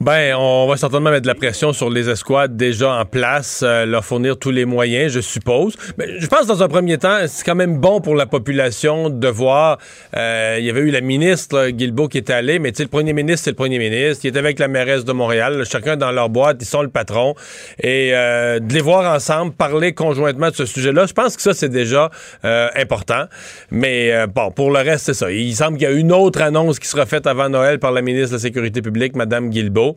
Ben, 0.00 0.36
on 0.36 0.68
va 0.68 0.76
certainement 0.76 1.10
mettre 1.10 1.22
de 1.22 1.26
la 1.26 1.34
pression 1.34 1.72
sur 1.72 1.90
les 1.90 2.08
escouades 2.08 2.56
déjà 2.56 2.92
en 2.92 3.04
place, 3.04 3.64
euh, 3.66 3.84
leur 3.84 4.04
fournir 4.04 4.38
tous 4.38 4.52
les 4.52 4.64
moyens, 4.64 5.12
je 5.12 5.18
suppose. 5.18 5.74
Mais 5.98 6.20
je 6.20 6.26
pense 6.28 6.46
dans 6.46 6.62
un 6.62 6.68
premier 6.68 6.98
temps, 6.98 7.18
c'est 7.26 7.44
quand 7.44 7.56
même 7.56 7.78
bon 7.78 8.00
pour 8.00 8.14
la 8.14 8.26
population 8.26 9.10
de 9.10 9.26
voir. 9.26 9.78
Euh, 10.16 10.56
il 10.60 10.64
y 10.64 10.70
avait 10.70 10.82
eu 10.82 10.92
la 10.92 11.00
ministre 11.00 11.56
là, 11.56 11.72
Guilbeault 11.72 12.06
qui 12.06 12.18
était 12.18 12.32
allée, 12.32 12.60
mais 12.60 12.70
tu 12.70 12.76
sais, 12.76 12.82
le 12.84 12.90
premier 12.90 13.12
ministre, 13.12 13.42
c'est 13.42 13.50
le 13.50 13.56
premier 13.56 13.80
ministre. 13.80 14.24
Il 14.24 14.28
était 14.28 14.38
avec 14.38 14.60
la 14.60 14.68
mairesse 14.68 15.04
de 15.04 15.10
Montréal, 15.10 15.64
chacun 15.68 15.96
dans 15.96 16.12
leur 16.12 16.28
boîte, 16.28 16.58
ils 16.60 16.64
sont 16.64 16.82
le 16.82 16.90
patron. 16.90 17.34
Et 17.82 18.12
euh, 18.14 18.60
de 18.60 18.72
les 18.72 18.80
voir 18.80 19.12
ensemble, 19.12 19.52
parler 19.52 19.94
conjointement 19.94 20.50
de 20.50 20.54
ce 20.54 20.64
sujet-là, 20.64 21.06
je 21.06 21.12
pense 21.12 21.34
que 21.34 21.42
ça, 21.42 21.54
c'est 21.54 21.68
déjà 21.68 22.08
important. 22.44 23.24
Mais 23.72 24.26
bon, 24.28 24.52
pour 24.52 24.70
le 24.70 24.78
reste, 24.78 25.06
c'est 25.06 25.14
ça. 25.14 25.32
Il 25.32 25.56
semble 25.56 25.76
qu'il 25.76 25.88
y 25.88 25.92
a 25.92 25.94
une 25.94 26.12
autre 26.12 26.40
annonce 26.40 26.78
qui 26.78 26.86
sera 26.86 27.04
faite 27.04 27.26
avant 27.26 27.48
Noël 27.48 27.80
par 27.80 27.90
la 27.90 28.00
ministre 28.00 28.28
de 28.28 28.34
la 28.34 28.40
Sécurité 28.40 28.80
publique, 28.80 29.16
Mme 29.16 29.50
Guilbeault. 29.50 29.87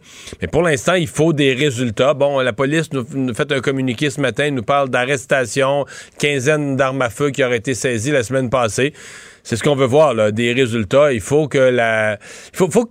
Mais 0.42 0.48
pour 0.48 0.62
l'instant, 0.62 0.94
il 0.94 1.08
faut 1.08 1.34
des 1.34 1.54
résultats. 1.54 2.14
Bon, 2.14 2.40
la 2.40 2.54
police 2.54 2.92
nous, 2.94 3.34
fait 3.34 3.52
un 3.52 3.60
communiqué 3.60 4.10
ce 4.10 4.22
matin, 4.22 4.52
nous 4.52 4.64
parle 4.64 4.90
d'arrestation, 4.90 5.86
quinzaine 6.20 6.76
d'armes 6.76 7.02
à 7.02 7.10
feu 7.10 7.30
qui 7.32 7.44
auraient 7.44 7.58
été 7.58 7.74
saisies 7.74 8.12
la 8.12 8.24
semaine 8.24 8.50
passée 8.50 8.94
c'est 9.44 9.56
ce 9.56 9.64
qu'on 9.64 9.76
veut 9.76 9.86
voir, 9.86 10.32
des 10.32 10.54
résultats. 10.54 11.14
Il 11.14 11.22
faut 11.22 11.48
que 11.48 11.58
la, 11.58 12.18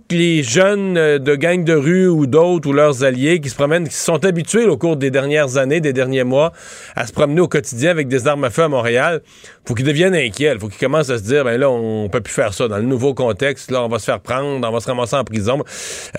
les 0.09 0.43
jeunes 0.43 0.97
euh, 0.97 1.19
de 1.19 1.35
gangs 1.35 1.63
de 1.63 1.73
rue 1.73 2.07
ou 2.07 2.27
d'autres 2.27 2.69
ou 2.69 2.73
leurs 2.73 3.03
alliés 3.03 3.39
qui 3.39 3.49
se 3.49 3.55
promènent, 3.55 3.87
qui 3.87 3.95
se 3.95 4.03
sont 4.03 4.23
habitués 4.25 4.65
au 4.65 4.77
cours 4.77 4.97
des 4.97 5.11
dernières 5.11 5.57
années, 5.57 5.79
des 5.79 5.93
derniers 5.93 6.23
mois, 6.23 6.51
à 6.95 7.07
se 7.07 7.13
promener 7.13 7.41
au 7.41 7.47
quotidien 7.47 7.91
avec 7.91 8.07
des 8.07 8.27
armes 8.27 8.43
à 8.43 8.49
feu 8.49 8.63
à 8.63 8.67
Montréal, 8.67 9.21
faut 9.65 9.75
qu'ils 9.75 9.85
deviennent 9.85 10.15
inquiets. 10.15 10.57
Faut 10.59 10.67
qu'ils 10.67 10.79
commencent 10.79 11.09
à 11.09 11.17
se 11.17 11.23
dire, 11.23 11.43
ben 11.43 11.59
là, 11.59 11.69
on 11.69 12.09
peut 12.09 12.21
plus 12.21 12.33
faire 12.33 12.53
ça 12.53 12.67
dans 12.67 12.77
le 12.77 12.83
nouveau 12.83 13.13
contexte. 13.13 13.71
Là, 13.71 13.83
on 13.83 13.87
va 13.87 13.99
se 13.99 14.05
faire 14.05 14.19
prendre, 14.19 14.67
on 14.67 14.71
va 14.71 14.79
se 14.79 14.87
ramasser 14.87 15.15
en 15.15 15.23
prison. 15.23 15.63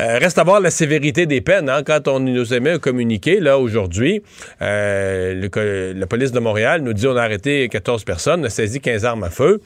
Euh, 0.01 0.19
reste 0.19 0.39
à 0.39 0.45
voir 0.45 0.61
la 0.61 0.71
sévérité 0.71 1.27
des 1.27 1.41
peines. 1.41 1.69
Hein, 1.69 1.83
quand 1.85 2.07
on 2.09 2.21
nous 2.21 2.55
émet 2.55 2.71
un 2.71 2.79
communiqué 2.79 3.41
là 3.41 3.59
aujourd'hui, 3.59 4.23
euh, 4.61 5.95
la 5.95 6.07
police 6.07 6.33
de 6.33 6.41
Montréal 6.41 6.83
nous 6.83 6.93
dit 6.93 7.07
on 7.07 7.17
a 7.17 7.23
arrêté 7.23 7.69
14 7.69 8.05
personnes, 8.05 8.41
on 8.41 8.45
a 8.45 8.51
saisi 8.51 8.81
15 8.81 9.05
armes 9.05 9.25
à 9.25 9.31
feu. 9.31 9.61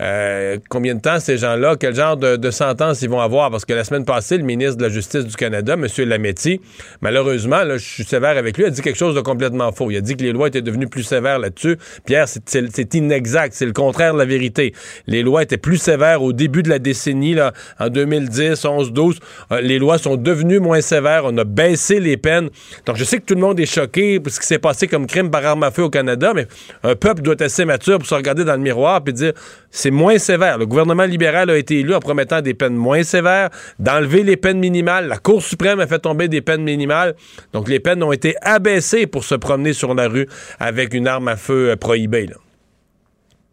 Euh, 0.00 0.58
combien 0.68 0.94
de 0.94 1.00
temps 1.00 1.20
ces 1.20 1.36
gens-là, 1.36 1.76
quel 1.78 1.94
genre 1.94 2.16
de, 2.16 2.50
sentence 2.50 3.02
ils 3.02 3.10
vont 3.10 3.20
avoir? 3.20 3.50
Parce 3.50 3.64
que 3.64 3.74
la 3.74 3.84
semaine 3.84 4.04
passée, 4.04 4.38
le 4.38 4.44
ministre 4.44 4.76
de 4.76 4.82
la 4.82 4.88
Justice 4.88 5.24
du 5.24 5.36
Canada, 5.36 5.74
M. 5.74 5.86
Lametti, 5.98 6.60
malheureusement, 7.00 7.62
là, 7.62 7.76
je 7.76 7.86
suis 7.86 8.04
sévère 8.04 8.36
avec 8.36 8.56
lui, 8.58 8.64
a 8.64 8.70
dit 8.70 8.82
quelque 8.82 8.98
chose 8.98 9.14
de 9.14 9.20
complètement 9.20 9.70
faux. 9.72 9.90
Il 9.90 9.96
a 9.96 10.00
dit 10.00 10.16
que 10.16 10.22
les 10.22 10.32
lois 10.32 10.48
étaient 10.48 10.62
devenues 10.62 10.88
plus 10.88 11.04
sévères 11.04 11.38
là-dessus. 11.38 11.76
Pierre, 12.04 12.26
c'est 12.28 12.94
inexact. 13.20 13.54
C'est 13.54 13.66
le 13.66 13.72
contraire 13.72 14.14
de 14.14 14.18
la 14.18 14.24
vérité. 14.24 14.74
Les 15.06 15.22
lois 15.22 15.42
étaient 15.42 15.58
plus 15.58 15.76
sévères 15.76 16.22
au 16.22 16.32
début 16.32 16.62
de 16.62 16.68
la 16.68 16.78
décennie, 16.78 17.36
en 17.78 17.88
2010, 17.88 18.64
11, 18.64 18.92
12. 18.92 19.18
les 19.62 19.78
lois 19.78 19.98
sont 19.98 20.16
devenues 20.16 20.58
moins 20.58 20.80
sévères. 20.80 21.22
On 21.24 21.36
a 21.38 21.44
baissé 21.44 22.00
les 22.00 22.16
peines. 22.16 22.50
Donc, 22.86 22.96
je 22.96 23.04
sais 23.04 23.18
que 23.18 23.24
tout 23.24 23.34
le 23.34 23.40
monde 23.40 23.60
est 23.60 23.66
choqué 23.66 24.20
pour 24.20 24.32
ce 24.32 24.40
qui 24.40 24.46
s'est 24.46 24.58
passé 24.58 24.88
comme 24.88 25.06
crime 25.06 25.30
par 25.30 25.44
arme 25.44 25.62
à 25.62 25.70
feu 25.70 25.84
au 25.84 25.90
Canada, 25.90 26.32
mais 26.34 26.46
un 26.82 26.96
peuple 26.96 27.22
doit 27.22 27.34
être 27.34 27.42
assez 27.42 27.64
mature 27.64 27.98
pour 27.98 28.08
se 28.08 28.14
regarder 28.14 28.44
dans 28.44 28.54
le 28.54 28.58
miroir 28.58 29.00
et 29.06 29.12
dire 29.12 29.32
c'est 29.70 29.90
moins 29.90 30.18
sévère. 30.18 30.58
Le 30.58 30.66
gouvernement 30.66 31.04
libéral 31.04 31.50
a 31.50 31.56
été 31.56 31.80
élu 31.80 31.94
en 31.94 32.00
promettant 32.00 32.40
des 32.40 32.54
peines 32.54 32.74
moins 32.74 33.02
sévères, 33.02 33.50
d'enlever 33.78 34.22
les 34.22 34.36
peines 34.36 34.58
minimales. 34.58 35.06
La 35.06 35.18
Cour 35.18 35.42
suprême 35.42 35.80
a 35.80 35.86
fait 35.86 36.00
tomber 36.00 36.28
des 36.28 36.40
peines 36.40 36.62
minimales. 36.62 37.14
Donc, 37.52 37.68
les 37.68 37.80
peines 37.80 38.02
ont 38.02 38.12
été 38.12 38.34
abaissées 38.42 39.06
pour 39.06 39.24
se 39.24 39.34
promener 39.34 39.72
sur 39.72 39.94
la 39.94 40.08
rue 40.08 40.26
avec 40.58 40.94
une 40.94 41.06
arme 41.06 41.28
à 41.28 41.36
feu 41.36 41.70
euh, 41.70 41.76
prohibée. 41.76 42.30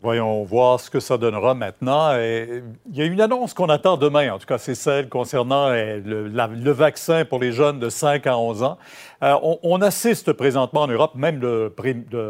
Voyons 0.07 0.41
voir 0.45 0.79
ce 0.79 0.89
que 0.89 1.01
ça 1.01 1.17
donnera 1.17 1.53
maintenant. 1.53 2.13
il 2.15 2.63
y 2.93 3.01
a 3.01 3.03
une 3.03 3.19
annonce 3.19 3.53
qu'on 3.53 3.67
attend 3.67 3.97
demain, 3.97 4.31
en 4.31 4.39
tout 4.39 4.45
cas 4.45 4.57
c'est 4.57 4.73
celle 4.73 5.09
concernant 5.09 5.67
euh, 5.67 5.99
le, 5.99 6.71
vaccin 6.71 7.25
pour 7.25 7.39
les 7.39 7.51
jeunes 7.51 7.77
de 7.77 7.89
5 7.89 8.25
à 8.25 8.37
11 8.37 8.63
ans. 8.63 8.77
Euh, 9.21 9.35
on, 9.63 9.81
assiste 9.81 10.31
présentement 10.31 10.83
en 10.83 10.87
Europe, 10.87 11.15
même 11.15 11.41
le, 11.41 11.73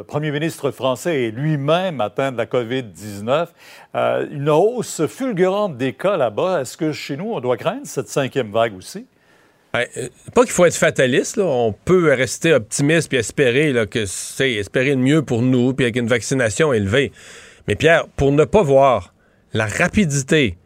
premier 0.07 0.31
ministre 0.31 0.71
français 0.71 1.25
est 1.25 1.29
lui-même 1.29 2.01
atteint 2.01 2.31
de 2.31 2.37
la 2.37 2.47
COVID-19, 2.47 3.49
euh, 3.93 4.25
une 4.31 4.49
hausse 4.49 5.05
fulgurante 5.05 5.77
des 5.77 5.93
cas 5.93 6.17
là-bas. 6.17 6.61
Est-ce 6.61 6.77
que 6.77 6.91
chez 6.91 7.15
nous, 7.15 7.31
on 7.31 7.39
doit 7.41 7.57
craindre 7.57 7.85
cette 7.85 8.09
cinquième 8.09 8.51
vague 8.51 8.75
aussi? 8.75 9.05
pas 10.33 10.41
qu'il 10.41 10.51
faut 10.51 10.65
être 10.65 10.75
fataliste, 10.75 11.37
on 11.37 11.71
peut 11.85 12.11
rester 12.11 12.51
optimiste 12.53 13.13
et 13.13 13.17
espérer 13.17 13.75
que 13.85 14.07
c'est 14.07 14.53
espérer 14.53 14.95
le 14.95 14.95
mieux 14.95 15.21
pour 15.21 15.43
nous, 15.43 15.75
puis 15.75 15.85
avec 15.85 15.97
une 15.97 16.07
vaccination 16.07 16.73
élevée. 16.73 17.11
Mais 17.67 17.75
Pierre, 17.75 18.07
pour 18.15 18.31
ne 18.31 18.45
pas 18.45 18.63
voir 18.63 19.13
la 19.53 19.65
rapidité, 19.65 20.57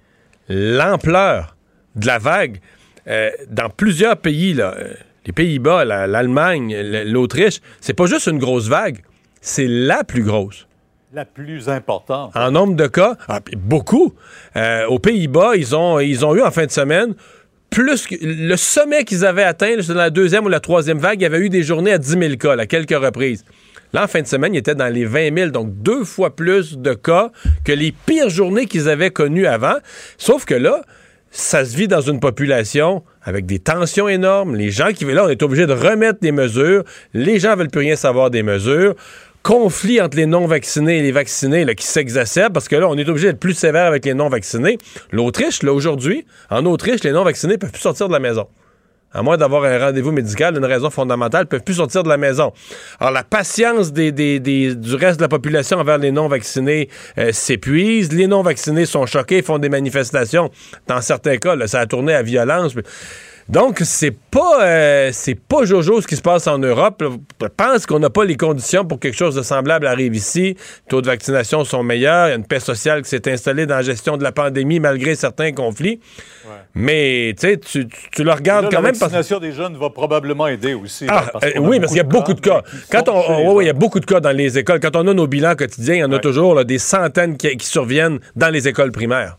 l'ampleur 0.48 1.56
de 1.96 2.08
la 2.08 2.20
vague 2.20 2.60
euh, 3.08 3.32
dans 3.50 3.70
plusieurs 3.70 4.18
pays, 4.18 4.54
là, 4.54 4.76
euh, 4.78 4.94
les 5.26 5.34
Pays-Bas, 5.34 5.86
l'Allemagne, 5.86 6.76
l'Autriche, 7.06 7.60
c'est 7.80 7.94
pas 7.94 8.06
juste 8.06 8.28
une 8.28 8.40
grosse 8.40 8.68
vague, 8.68 9.00
c'est 9.40 9.68
la 9.68 10.04
plus 10.04 10.24
grosse. 10.24 10.68
La 11.14 11.26
plus 11.26 11.68
importante. 11.68 12.32
En 12.36 12.52
nombre 12.52 12.76
de 12.76 12.88
cas, 12.88 13.18
ah, 13.28 13.40
beaucoup. 13.58 14.14
Euh, 14.56 14.86
aux 14.88 15.00
Pays-Bas, 15.00 15.56
ils 15.56 15.76
ont, 15.76 16.00
ils 16.00 16.26
ont 16.26 16.36
eu 16.36 16.42
en 16.42 16.52
fin 16.52 16.66
de 16.66 16.72
semaine 16.72 17.16
plus 17.72 18.06
que 18.06 18.16
le 18.22 18.56
sommet 18.58 19.06
qu'ils 19.06 19.26
avaient 19.26 19.44
atteint, 19.44 19.78
c'est 19.80 19.94
dans 19.94 20.00
la 20.00 20.10
deuxième 20.10 20.46
ou 20.46 20.50
la 20.50 20.60
troisième 20.60 21.00
vague, 21.00 21.22
il 21.22 21.24
y 21.24 21.26
avait 21.26 21.40
eu 21.40 21.50
des 21.50 21.64
journées 21.64 21.94
à 21.94 21.98
10 21.98 22.10
000 22.10 22.36
cas, 22.36 22.58
à 22.58 22.66
quelques 22.68 22.92
reprises. 22.92 23.46
Là, 23.94 24.04
en 24.04 24.08
fin 24.08 24.22
de 24.22 24.28
semaine, 24.28 24.54
il 24.54 24.58
était 24.58 24.76
dans 24.76 24.88
les 24.88 25.06
20 25.06 25.38
000, 25.38 25.50
donc 25.52 25.70
deux 25.82 26.04
fois 26.04 26.36
plus 26.36 26.78
de 26.78 26.94
cas 26.94 27.32
que 27.66 27.72
les 27.72 27.92
pires 27.92 28.30
journées 28.30 28.66
qu'ils 28.66 28.90
avaient 28.90 29.12
connues 29.12 29.46
avant. 29.46 29.76
Sauf 30.18 30.46
que 30.46 30.56
là, 30.56 30.82
ça 31.32 31.66
se 31.66 31.76
vit 31.76 31.88
dans 31.88 32.02
une 32.02 32.20
population 32.20 33.04
avec 33.24 33.46
des 33.46 33.60
tensions 33.60 34.08
énormes. 34.08 34.56
Les 34.56 34.72
gens 34.72 34.92
qui... 34.94 35.06
Là, 35.06 35.26
on 35.26 35.30
est 35.30 35.44
obligé 35.44 35.66
de 35.66 35.74
remettre 35.74 36.20
des 36.22 36.32
mesures. 36.32 36.84
Les 37.14 37.40
gens 37.40 37.56
veulent 37.56 37.70
plus 37.70 37.82
rien 37.82 37.96
savoir 37.96 38.30
des 38.30 38.44
mesures 38.44 38.96
conflit 39.44 40.00
entre 40.00 40.18
les 40.18 40.28
non-vaccinés 40.28 41.00
et 41.00 41.02
les 41.02 41.12
vaccinés 41.12 41.66
qui 41.76 41.86
s'exacerbe 41.86 42.54
parce 42.54 42.68
que 42.68 42.76
là, 42.76 42.88
on 42.88 42.96
est 42.98 43.10
obligé 43.10 43.28
d'être 43.28 43.40
plus 43.40 43.54
sévère 43.54 43.86
avec 43.86 44.06
les 44.06 44.14
non-vaccinés. 44.14 44.78
L'Autriche, 45.12 45.64
là, 45.64 45.74
aujourd'hui, 45.74 46.26
en 46.50 46.66
Autriche, 46.66 47.04
les 47.04 47.12
non-vaccinés 47.12 47.58
peuvent 47.58 47.72
plus 47.72 47.82
sortir 47.82 48.08
de 48.08 48.14
la 48.14 48.20
maison 48.20 48.48
à 49.14 49.22
moins 49.22 49.38
d'avoir 49.38 49.64
un 49.64 49.78
rendez-vous 49.78 50.12
médical, 50.12 50.58
une 50.58 50.66
raison 50.66 50.90
fondamentale, 50.90 51.48
peuvent 51.48 51.64
plus 51.64 51.76
sortir 51.76 52.04
de 52.04 52.10
la 52.10 52.18
maison. 52.18 52.54
Alors, 53.00 53.12
la 53.12 53.24
patience 53.24 53.92
des, 53.92 54.12
du 54.12 54.96
reste 54.96 55.18
de 55.18 55.24
la 55.24 55.30
population 55.30 55.78
envers 55.78 55.98
les 55.98 56.12
non-vaccinés 56.12 56.90
euh, 57.18 57.32
s'épuise. 57.32 58.12
Les 58.14 58.28
non-vaccinés 58.28 58.86
sont 58.86 59.06
choqués, 59.06 59.42
font 59.42 59.60
des 59.60 59.70
manifestations. 59.70 60.50
Dans 60.88 61.02
certains 61.02 61.38
cas, 61.38 61.56
là, 61.56 61.68
ça 61.68 61.80
a 61.80 61.86
tourné 61.86 62.14
à 62.14 62.24
violence. 62.24 62.74
Donc, 63.50 63.80
c'est 63.84 64.12
pas, 64.12 64.64
euh, 64.64 65.10
c'est 65.12 65.36
pas 65.36 65.66
Jojo 65.66 66.02
ce 66.02 66.08
qui 66.08 66.16
se 66.16 66.22
passe 66.22 66.48
en 66.48 66.58
Europe. 66.58 67.04
Je 67.42 67.48
pense 67.48 67.86
qu'on 67.86 68.00
n'a 68.00 68.10
pas 68.10 68.26
les 68.26 68.38
conditions 68.38 68.86
pour 68.86 69.00
quelque 69.00 69.18
chose 69.18 69.36
de 69.36 69.42
semblable 69.42 69.88
arrive 69.88 70.16
ici. 70.16 70.42
Les 70.42 70.58
taux 70.90 71.02
de 71.02 71.08
vaccination 71.08 71.64
sont 71.66 71.84
meilleurs. 71.84 72.28
Il 72.28 72.32
y 72.32 72.34
a 72.34 72.36
une 72.36 72.46
paix 72.46 72.60
sociale 72.60 73.02
qui 73.02 73.10
s'est 73.10 73.32
installée 73.32 73.66
dans 73.66 73.76
la 73.76 73.82
gestion 73.82 74.18
de 74.18 74.24
la 74.24 74.32
pandémie 74.32 74.80
malgré 74.80 75.16
certains 75.16 75.52
conflits. 75.52 76.00
Mais 76.74 77.36
tu, 77.40 77.88
tu 78.12 78.24
le 78.24 78.32
regardes 78.32 78.72
quand 78.72 78.82
même. 78.82 78.94
La 78.94 79.00
vaccination 79.00 79.40
des 79.40 79.52
jeunes 79.52 79.78
va 79.78 79.90
probablement 79.90 80.48
aider 80.48 80.74
aussi. 80.74 81.06
Ah, 81.10 81.26
euh, 81.44 81.60
oui, 81.60 81.80
parce 81.80 81.92
qu'il 81.92 81.98
y 81.98 82.02
a 82.02 82.04
beaucoup 82.04 82.34
de 82.34 82.42
cas. 82.42 82.62
Quand 82.90 83.10
on, 83.10 83.60
il 83.62 83.68
y 83.68 83.70
a 83.70 83.74
beaucoup 83.74 84.00
de 84.00 84.06
cas 84.06 84.20
dans 84.20 84.36
les 84.36 84.58
écoles. 84.58 84.80
Quand 84.80 84.96
on 84.96 85.08
a 85.08 85.14
nos 85.14 85.28
bilans 85.28 85.56
quotidiens, 85.56 85.96
il 85.96 86.00
y 86.00 86.04
en 86.04 86.12
a 86.12 86.20
toujours 86.20 86.64
des 86.64 86.80
centaines 86.80 87.38
qui 87.38 87.66
surviennent 87.66 88.20
dans 88.36 88.50
les 88.50 88.68
écoles 88.68 88.92
primaires. 88.92 89.38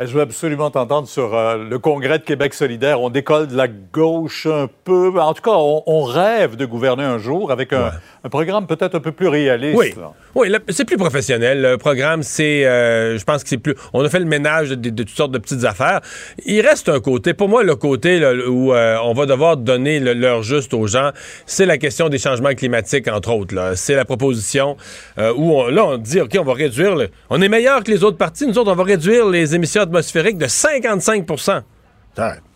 Je 0.00 0.14
veux 0.14 0.22
absolument 0.22 0.70
t'entendre 0.70 1.06
sur 1.06 1.34
euh, 1.34 1.58
le 1.68 1.78
congrès 1.78 2.18
de 2.18 2.24
Québec 2.24 2.54
solidaire. 2.54 3.00
On 3.00 3.10
décolle 3.10 3.46
de 3.46 3.56
la 3.56 3.68
gauche 3.68 4.46
un 4.46 4.68
peu. 4.84 5.12
En 5.20 5.34
tout 5.34 5.42
cas, 5.42 5.52
on, 5.52 6.02
rêve 6.02 6.56
de 6.56 6.64
gouverner 6.64 7.04
un 7.04 7.18
jour 7.18 7.52
avec 7.52 7.72
un, 7.72 7.92
programme 8.30 8.66
peut-être 8.66 8.96
un 8.96 9.00
peu 9.00 9.12
plus 9.12 9.28
réaliste. 9.28 9.78
Oui, 9.78 9.94
oui 10.34 10.56
c'est 10.70 10.84
plus 10.86 10.96
professionnel. 10.96 11.62
Le 11.62 11.78
programme, 11.78 12.22
c'est, 12.22 12.64
euh, 12.64 13.16
je 13.16 13.24
pense 13.24 13.44
que 13.44 13.48
c'est 13.50 13.58
plus... 13.58 13.74
On 13.92 14.02
a 14.02 14.08
fait 14.08 14.18
le 14.18 14.24
ménage 14.24 14.70
de, 14.70 14.90
toutes 14.90 15.10
sortes 15.10 15.30
de 15.30 15.38
petites 15.38 15.64
affaires. 15.64 16.00
Il 16.46 16.60
reste 16.66 16.88
un 16.88 16.98
côté, 16.98 17.34
pour 17.34 17.48
moi, 17.48 17.62
le 17.62 17.76
côté 17.76 18.20
où 18.48 18.72
euh, 18.72 18.96
on 19.04 19.12
va 19.12 19.26
devoir 19.26 19.56
donner 19.56 20.00
l'heure 20.00 20.42
juste 20.42 20.74
aux 20.74 20.86
gens, 20.86 21.10
c'est 21.46 21.66
la 21.66 21.78
question 21.78 22.08
des 22.08 22.18
changements 22.18 22.54
climatiques, 22.54 23.08
entre 23.08 23.32
autres. 23.32 23.74
C'est 23.76 23.94
la 23.94 24.04
proposition 24.04 24.76
où, 25.18 25.52
on, 25.52 25.68
là, 25.68 25.84
on 25.84 25.96
dit, 25.98 26.20
OK, 26.20 26.36
on 26.40 26.44
va 26.44 26.54
réduire... 26.54 26.96
On 27.30 27.40
est 27.40 27.48
meilleur 27.48 27.84
que 27.84 27.90
les 27.90 28.02
autres 28.02 28.18
partis. 28.18 28.46
Nous 28.46 28.58
autres, 28.58 28.72
on 28.72 28.74
va 28.74 28.84
réduire 28.84 29.28
les 29.28 29.54
émissions 29.54 29.81
atmosphérique 29.82 30.38
de 30.38 30.46
55 30.46 31.26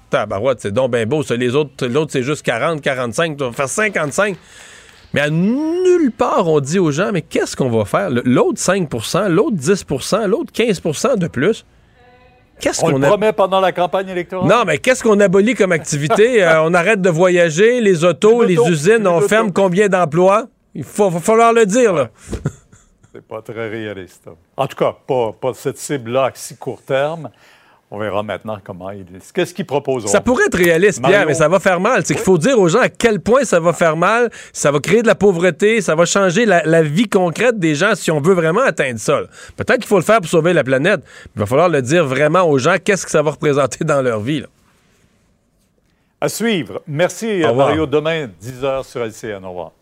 Tabarouette, 0.09 0.61
c'est 0.61 0.73
donc 0.73 0.93
bien 0.93 1.05
beau. 1.05 1.23
Les 1.37 1.55
autres, 1.55 1.87
l'autre, 1.87 2.13
c'est 2.13 2.23
juste 2.23 2.43
40, 2.45 2.81
45. 2.81 3.37
Tu 3.37 3.45
vas 3.45 3.53
faire 3.53 3.69
55. 3.69 4.37
Mais 5.15 5.21
à 5.21 5.31
nulle 5.31 6.13
part, 6.17 6.47
on 6.49 6.61
dit 6.61 6.79
aux 6.79 6.91
gens, 6.93 7.11
mais 7.13 7.23
qu'est-ce 7.23 7.57
qu'on 7.57 7.71
va 7.71 7.85
faire? 7.85 8.11
Le- 8.11 8.23
L'autre 8.25 8.61
5% 8.61 9.29
l'autre 9.29 9.57
10% 9.57 10.27
l'autre 10.27 10.53
15% 10.53 11.17
de 11.17 11.27
plus. 11.27 11.65
Qu'est-ce 12.61 12.85
On 12.85 12.91
qu'on 12.93 12.99
le 12.99 13.05
a... 13.05 13.09
promet 13.09 13.33
pendant 13.33 13.61
la 13.61 13.73
campagne 13.73 14.09
électorale? 14.09 14.49
Non, 14.49 14.65
mais 14.67 14.79
qu'est-ce 14.79 15.03
qu'on 15.03 15.19
abolit 15.21 15.55
comme 15.55 15.73
activité? 15.73 16.43
Euh, 16.47 16.63
on 16.63 16.73
arrête 16.75 17.01
de 17.03 17.11
voyager, 17.11 17.81
les 17.81 18.05
autos, 18.05 18.43
les 18.43 18.57
usines, 18.69 19.07
on 19.07 19.21
ferme 19.23 19.53
combien 19.53 19.89
d'emplois? 19.89 20.47
Il 20.75 20.85
faut, 20.85 21.11
va 21.11 21.21
falloir 21.21 21.53
le 21.53 21.67
dire, 21.67 21.93
là. 21.93 22.11
C'est 23.17 23.27
pas 23.27 23.41
très 23.41 23.71
réaliste. 23.71 24.29
En 24.59 24.67
tout 24.67 24.77
cas, 24.77 24.95
pas, 25.07 25.33
pas 25.33 25.55
cette 25.55 25.79
cible-là 25.79 26.27
à 26.27 26.31
si 26.35 26.55
court 26.55 26.83
terme. 26.83 27.31
On 27.91 27.99
verra 27.99 28.23
maintenant 28.23 28.59
comment 28.63 28.91
il 28.91 29.07
Qu'est-ce 29.33 29.55
qu'ils 29.55 29.65
proposent 29.65 30.05
Ça 30.07 30.21
pourrait 30.21 30.45
être 30.49 30.59
réaliste, 30.59 31.03
Pierre, 31.03 31.25
mais 31.25 31.33
ça 31.33 31.49
va 31.49 31.59
faire 31.61 31.81
mal. 31.81 32.05
C'est 32.05 32.13
qu'il 32.15 32.23
faut 32.23 32.37
dire 32.37 32.59
aux 32.59 32.69
gens 32.69 32.81
à 32.81 32.91
quel 32.91 33.21
point 33.21 33.45
ça 33.45 33.59
va 33.59 33.73
faire 33.73 33.97
mal, 33.97 34.29
ça 34.53 34.71
va 34.71 34.81
créer 34.81 35.01
de 35.01 35.07
la 35.07 35.15
pauvreté, 35.15 35.81
ça 35.81 35.95
va 35.95 36.05
changer 36.05 36.45
la, 36.45 36.63
la 36.65 36.83
vie 36.83 37.09
concrète 37.09 37.59
des 37.59 37.75
gens 37.75 37.95
si 37.95 38.11
on 38.11 38.21
veut 38.21 38.35
vraiment 38.35 38.61
atteindre 38.61 38.99
ça. 39.01 39.21
Peut-être 39.57 39.79
qu'il 39.79 39.87
faut 39.87 39.97
le 39.97 40.05
faire 40.05 40.21
pour 40.21 40.29
sauver 40.29 40.53
la 40.53 40.65
planète. 40.65 41.01
Il 41.37 41.39
va 41.39 41.47
falloir 41.47 41.71
le 41.71 41.81
dire 41.81 42.05
vraiment 42.05 42.43
aux 42.43 42.59
gens, 42.59 42.75
qu'est-ce 42.85 43.07
que 43.07 43.11
ça 43.11 43.23
va 43.23 43.31
représenter 43.31 43.83
dans 43.83 44.03
leur 44.03 44.21
vie. 44.21 44.41
là. 44.41 44.49
À 46.21 46.29
suivre. 46.29 46.83
Merci. 46.87 47.43
Mario. 47.55 47.87
Demain, 47.87 48.29
10h 48.43 48.85
sur 48.85 49.03
LCN. 49.03 49.43
Au 49.43 49.49
revoir. 49.51 49.73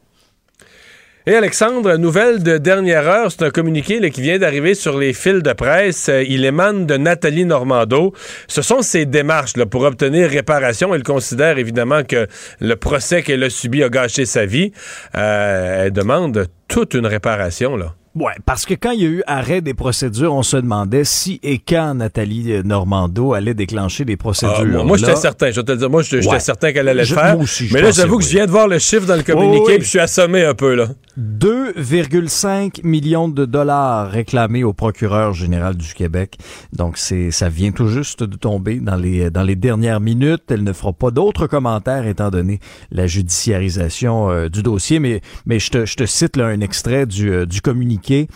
Et 1.27 1.35
Alexandre, 1.35 1.97
nouvelle 1.97 2.43
de 2.43 2.59
dernière 2.59 3.09
heure, 3.09 3.33
c'est 3.33 3.45
un 3.45 3.51
communiqué 3.51 3.99
là, 3.99 4.11
qui 4.11 4.21
vient 4.21 4.39
d'arriver 4.39 4.75
sur 4.75 4.99
les 4.99 5.15
fils 5.15 5.43
de 5.43 5.53
presse. 5.55 6.11
Euh, 6.11 6.23
il 6.29 6.45
émane 6.45 6.85
de 6.85 6.99
Nathalie 6.99 7.47
Normando. 7.47 8.13
Ce 8.47 8.61
sont 8.61 8.83
ses 8.83 9.07
démarches 9.07 9.57
là, 9.57 9.65
pour 9.65 9.85
obtenir 9.85 10.29
réparation. 10.29 10.95
Elle 10.95 11.03
considère 11.03 11.57
évidemment 11.57 12.03
que 12.05 12.27
le 12.61 12.77
procès 12.77 13.23
qu'elle 13.23 13.43
a 13.43 13.49
subi 13.49 13.83
a 13.83 13.89
gâché 13.89 14.27
sa 14.27 14.45
vie. 14.45 14.73
Euh, 15.17 15.85
elle 15.87 15.93
demande 15.93 16.47
toute 16.69 16.93
une 16.93 17.07
réparation. 17.07 17.75
Là. 17.79 17.95
Ouais, 18.15 18.35
parce 18.45 18.67
que 18.67 18.75
quand 18.75 18.91
il 18.91 19.01
y 19.01 19.07
a 19.07 19.09
eu 19.09 19.23
arrêt 19.27 19.63
des 19.63 19.73
procédures, 19.75 20.35
on 20.35 20.43
se 20.43 20.59
demandait 20.59 21.05
si 21.05 21.41
et 21.43 21.59
quand 21.59 21.95
Nathalie 21.95 22.53
euh, 22.53 22.63
Normando 22.63 23.33
allait 23.33 23.55
déclencher 23.55 24.05
des 24.05 24.19
procédures. 24.19 24.57
Ah, 24.61 24.65
moi, 24.67 24.85
moi, 24.85 24.97
j'étais 24.99 25.17
certain. 25.17 25.51
Je 25.51 25.57
vais 25.57 25.65
te 25.65 25.73
le 25.73 25.79
dire, 25.79 25.89
moi, 25.91 26.03
j'étais 26.03 26.29
Ouais. 26.29 26.39
certain 26.39 26.71
qu'elle 26.73 26.87
allait 26.89 27.01
le 27.01 27.07
faire. 27.09 27.35
moi 27.35 27.45
aussi, 27.45 27.67
je 27.67 27.73
Mais 27.75 27.81
là, 27.81 27.91
j'avoue 27.93 28.19
que 28.19 28.23
oui. 28.25 28.29
je 28.31 28.37
viens 28.37 28.47
de 28.47 28.51
voir 28.51 28.69
le 28.69 28.79
chiffre 28.79 29.07
dans 29.07 29.17
le 29.17 29.23
communiqué, 29.23 29.59
Oui, 29.59 29.67
oui. 29.69 29.75
puis 29.79 29.85
je 29.85 29.89
suis 29.91 29.99
assommé 30.01 30.45
un 30.45 30.55
peu 30.55 30.75
là. 30.75 30.89
2,5 31.19 32.85
millions 32.85 33.29
de 33.29 33.45
dollars 33.45 34.11
réclamés 34.11 34.65
au 34.65 34.73
procureur 34.73 35.33
général 35.33 35.77
du 35.77 35.95
Québec. 35.95 36.39
Donc 36.73 36.99
c'est 36.99 37.31
ça 37.31 37.49
vient 37.49 37.71
tout 37.71 37.89
juste 37.89 38.23
de 38.23 38.37
tomber 38.37 38.81
dans 38.81 38.97
les 38.97 39.31
dans 39.31 39.43
les 39.43 39.57
dernières 39.57 40.01
minutes. 40.01 40.45
Elle 40.51 40.65
ne 40.65 40.73
fera 40.73 40.93
pas 40.93 41.11
d'autres 41.11 41.47
commentaires 41.47 42.07
étant 42.07 42.31
donné 42.31 42.59
la 42.91 43.07
judiciarisation 43.07 44.31
euh, 44.31 44.49
du 44.49 44.63
dossier. 44.63 44.99
Mais 44.99 45.21
je 45.59 45.95
te 45.95 46.07
cite 46.07 46.37
là 46.37 46.47
un 46.47 46.61
extrait 46.61 47.07
du 47.07 47.31
euh, 47.31 47.47
du 47.47 47.61
communiqué. 47.61 48.29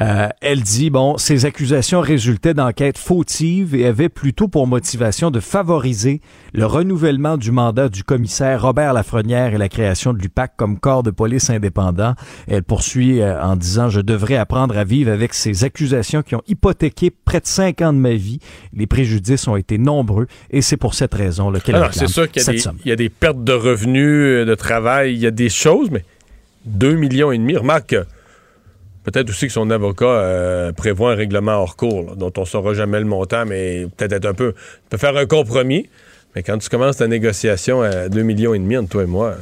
Euh, 0.00 0.28
elle 0.40 0.62
dit 0.62 0.90
bon 0.90 1.18
ces 1.18 1.44
accusations 1.44 2.00
résultaient 2.00 2.54
d'enquêtes 2.54 2.98
fautives 2.98 3.74
et 3.74 3.86
avaient 3.86 4.08
plutôt 4.08 4.48
pour 4.48 4.66
motivation 4.66 5.30
de 5.30 5.40
favoriser 5.40 6.20
le 6.54 6.66
renouvellement 6.66 7.36
du 7.36 7.50
mandat 7.50 7.88
du 7.88 8.04
commissaire 8.04 8.62
Robert 8.62 8.92
Lafrenière 8.92 9.54
et 9.54 9.58
la 9.58 9.68
création 9.68 10.12
de 10.12 10.18
l'UPAC 10.18 10.52
comme 10.56 10.78
corps 10.78 11.02
de 11.02 11.10
police 11.10 11.50
indépendant. 11.50 12.14
Elle 12.48 12.62
poursuit 12.62 13.20
euh, 13.20 13.40
en 13.42 13.56
disant 13.56 13.88
Je 13.88 14.00
devrais 14.00 14.36
apprendre 14.36 14.76
à 14.76 14.84
vivre 14.84 15.10
avec 15.10 15.34
ces 15.34 15.64
accusations 15.64 16.22
qui 16.22 16.34
ont 16.34 16.42
hypothéqué 16.46 17.10
près 17.10 17.40
de 17.40 17.46
cinq 17.46 17.82
ans 17.82 17.92
de 17.92 17.98
ma 17.98 18.14
vie. 18.14 18.38
Les 18.72 18.86
préjudices 18.86 19.46
ont 19.48 19.56
été 19.56 19.78
nombreux 19.78 20.26
et 20.50 20.62
c'est 20.62 20.76
pour 20.76 20.94
cette 20.94 21.14
raison 21.14 21.52
qu'elle 21.52 21.76
Alors, 21.76 21.92
c'est 21.92 22.06
sûr 22.06 22.30
qu'il 22.30 22.42
y, 22.42 22.88
y 22.88 22.92
a 22.92 22.96
des 22.96 23.08
pertes 23.08 23.44
de 23.44 23.52
revenus, 23.52 24.04
euh, 24.04 24.44
de 24.44 24.54
travail, 24.54 25.12
il 25.14 25.18
y 25.18 25.26
a 25.26 25.30
des 25.30 25.48
choses, 25.48 25.90
mais 25.90 26.04
2 26.66 26.94
millions 26.94 27.32
et 27.32 27.38
demi. 27.38 27.56
Remarque 27.56 27.88
que 27.88 28.06
peut-être 29.04 29.30
aussi 29.30 29.46
que 29.46 29.52
son 29.52 29.70
avocat 29.70 30.04
euh, 30.04 30.72
prévoit 30.72 31.12
un 31.12 31.14
règlement 31.14 31.52
hors 31.52 31.76
cours, 31.76 32.02
là, 32.02 32.12
dont 32.16 32.32
on 32.36 32.42
ne 32.42 32.46
saura 32.46 32.74
jamais 32.74 32.98
le 32.98 33.06
montant, 33.06 33.44
mais 33.46 33.86
peut-être 33.96 34.12
être 34.12 34.26
un 34.26 34.34
peu. 34.34 34.54
peut 34.90 34.98
faire 34.98 35.16
un 35.16 35.26
compromis. 35.26 35.88
Mais 36.34 36.42
quand 36.42 36.56
tu 36.58 36.68
commences 36.68 36.96
ta 36.96 37.08
négociation 37.08 37.82
à 37.82 38.08
2 38.08 38.22
millions 38.22 38.54
et 38.54 38.58
demi 38.58 38.76
entre 38.76 38.88
toi 38.90 39.02
et 39.02 39.06
moi, 39.06 39.36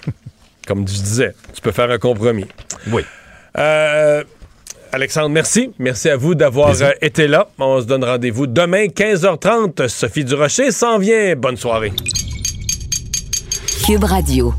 comme 0.66 0.86
je 0.86 0.94
disais, 0.94 1.34
tu 1.54 1.60
peux 1.62 1.72
faire 1.72 1.90
un 1.90 1.98
compromis. 1.98 2.46
Oui. 2.92 3.02
Euh, 3.56 4.22
Alexandre, 4.92 5.30
merci. 5.30 5.70
Merci 5.78 6.10
à 6.10 6.16
vous 6.16 6.34
d'avoir 6.34 6.80
euh, 6.82 6.90
été 7.00 7.28
là. 7.28 7.48
On 7.58 7.80
se 7.80 7.86
donne 7.86 8.04
rendez-vous 8.04 8.46
demain, 8.46 8.86
15h30. 8.86 9.88
Sophie 9.88 10.24
Durocher 10.24 10.70
s'en 10.70 10.98
vient. 10.98 11.34
Bonne 11.36 11.56
soirée. 11.56 11.92
Cube 13.86 14.04
Radio. 14.04 14.52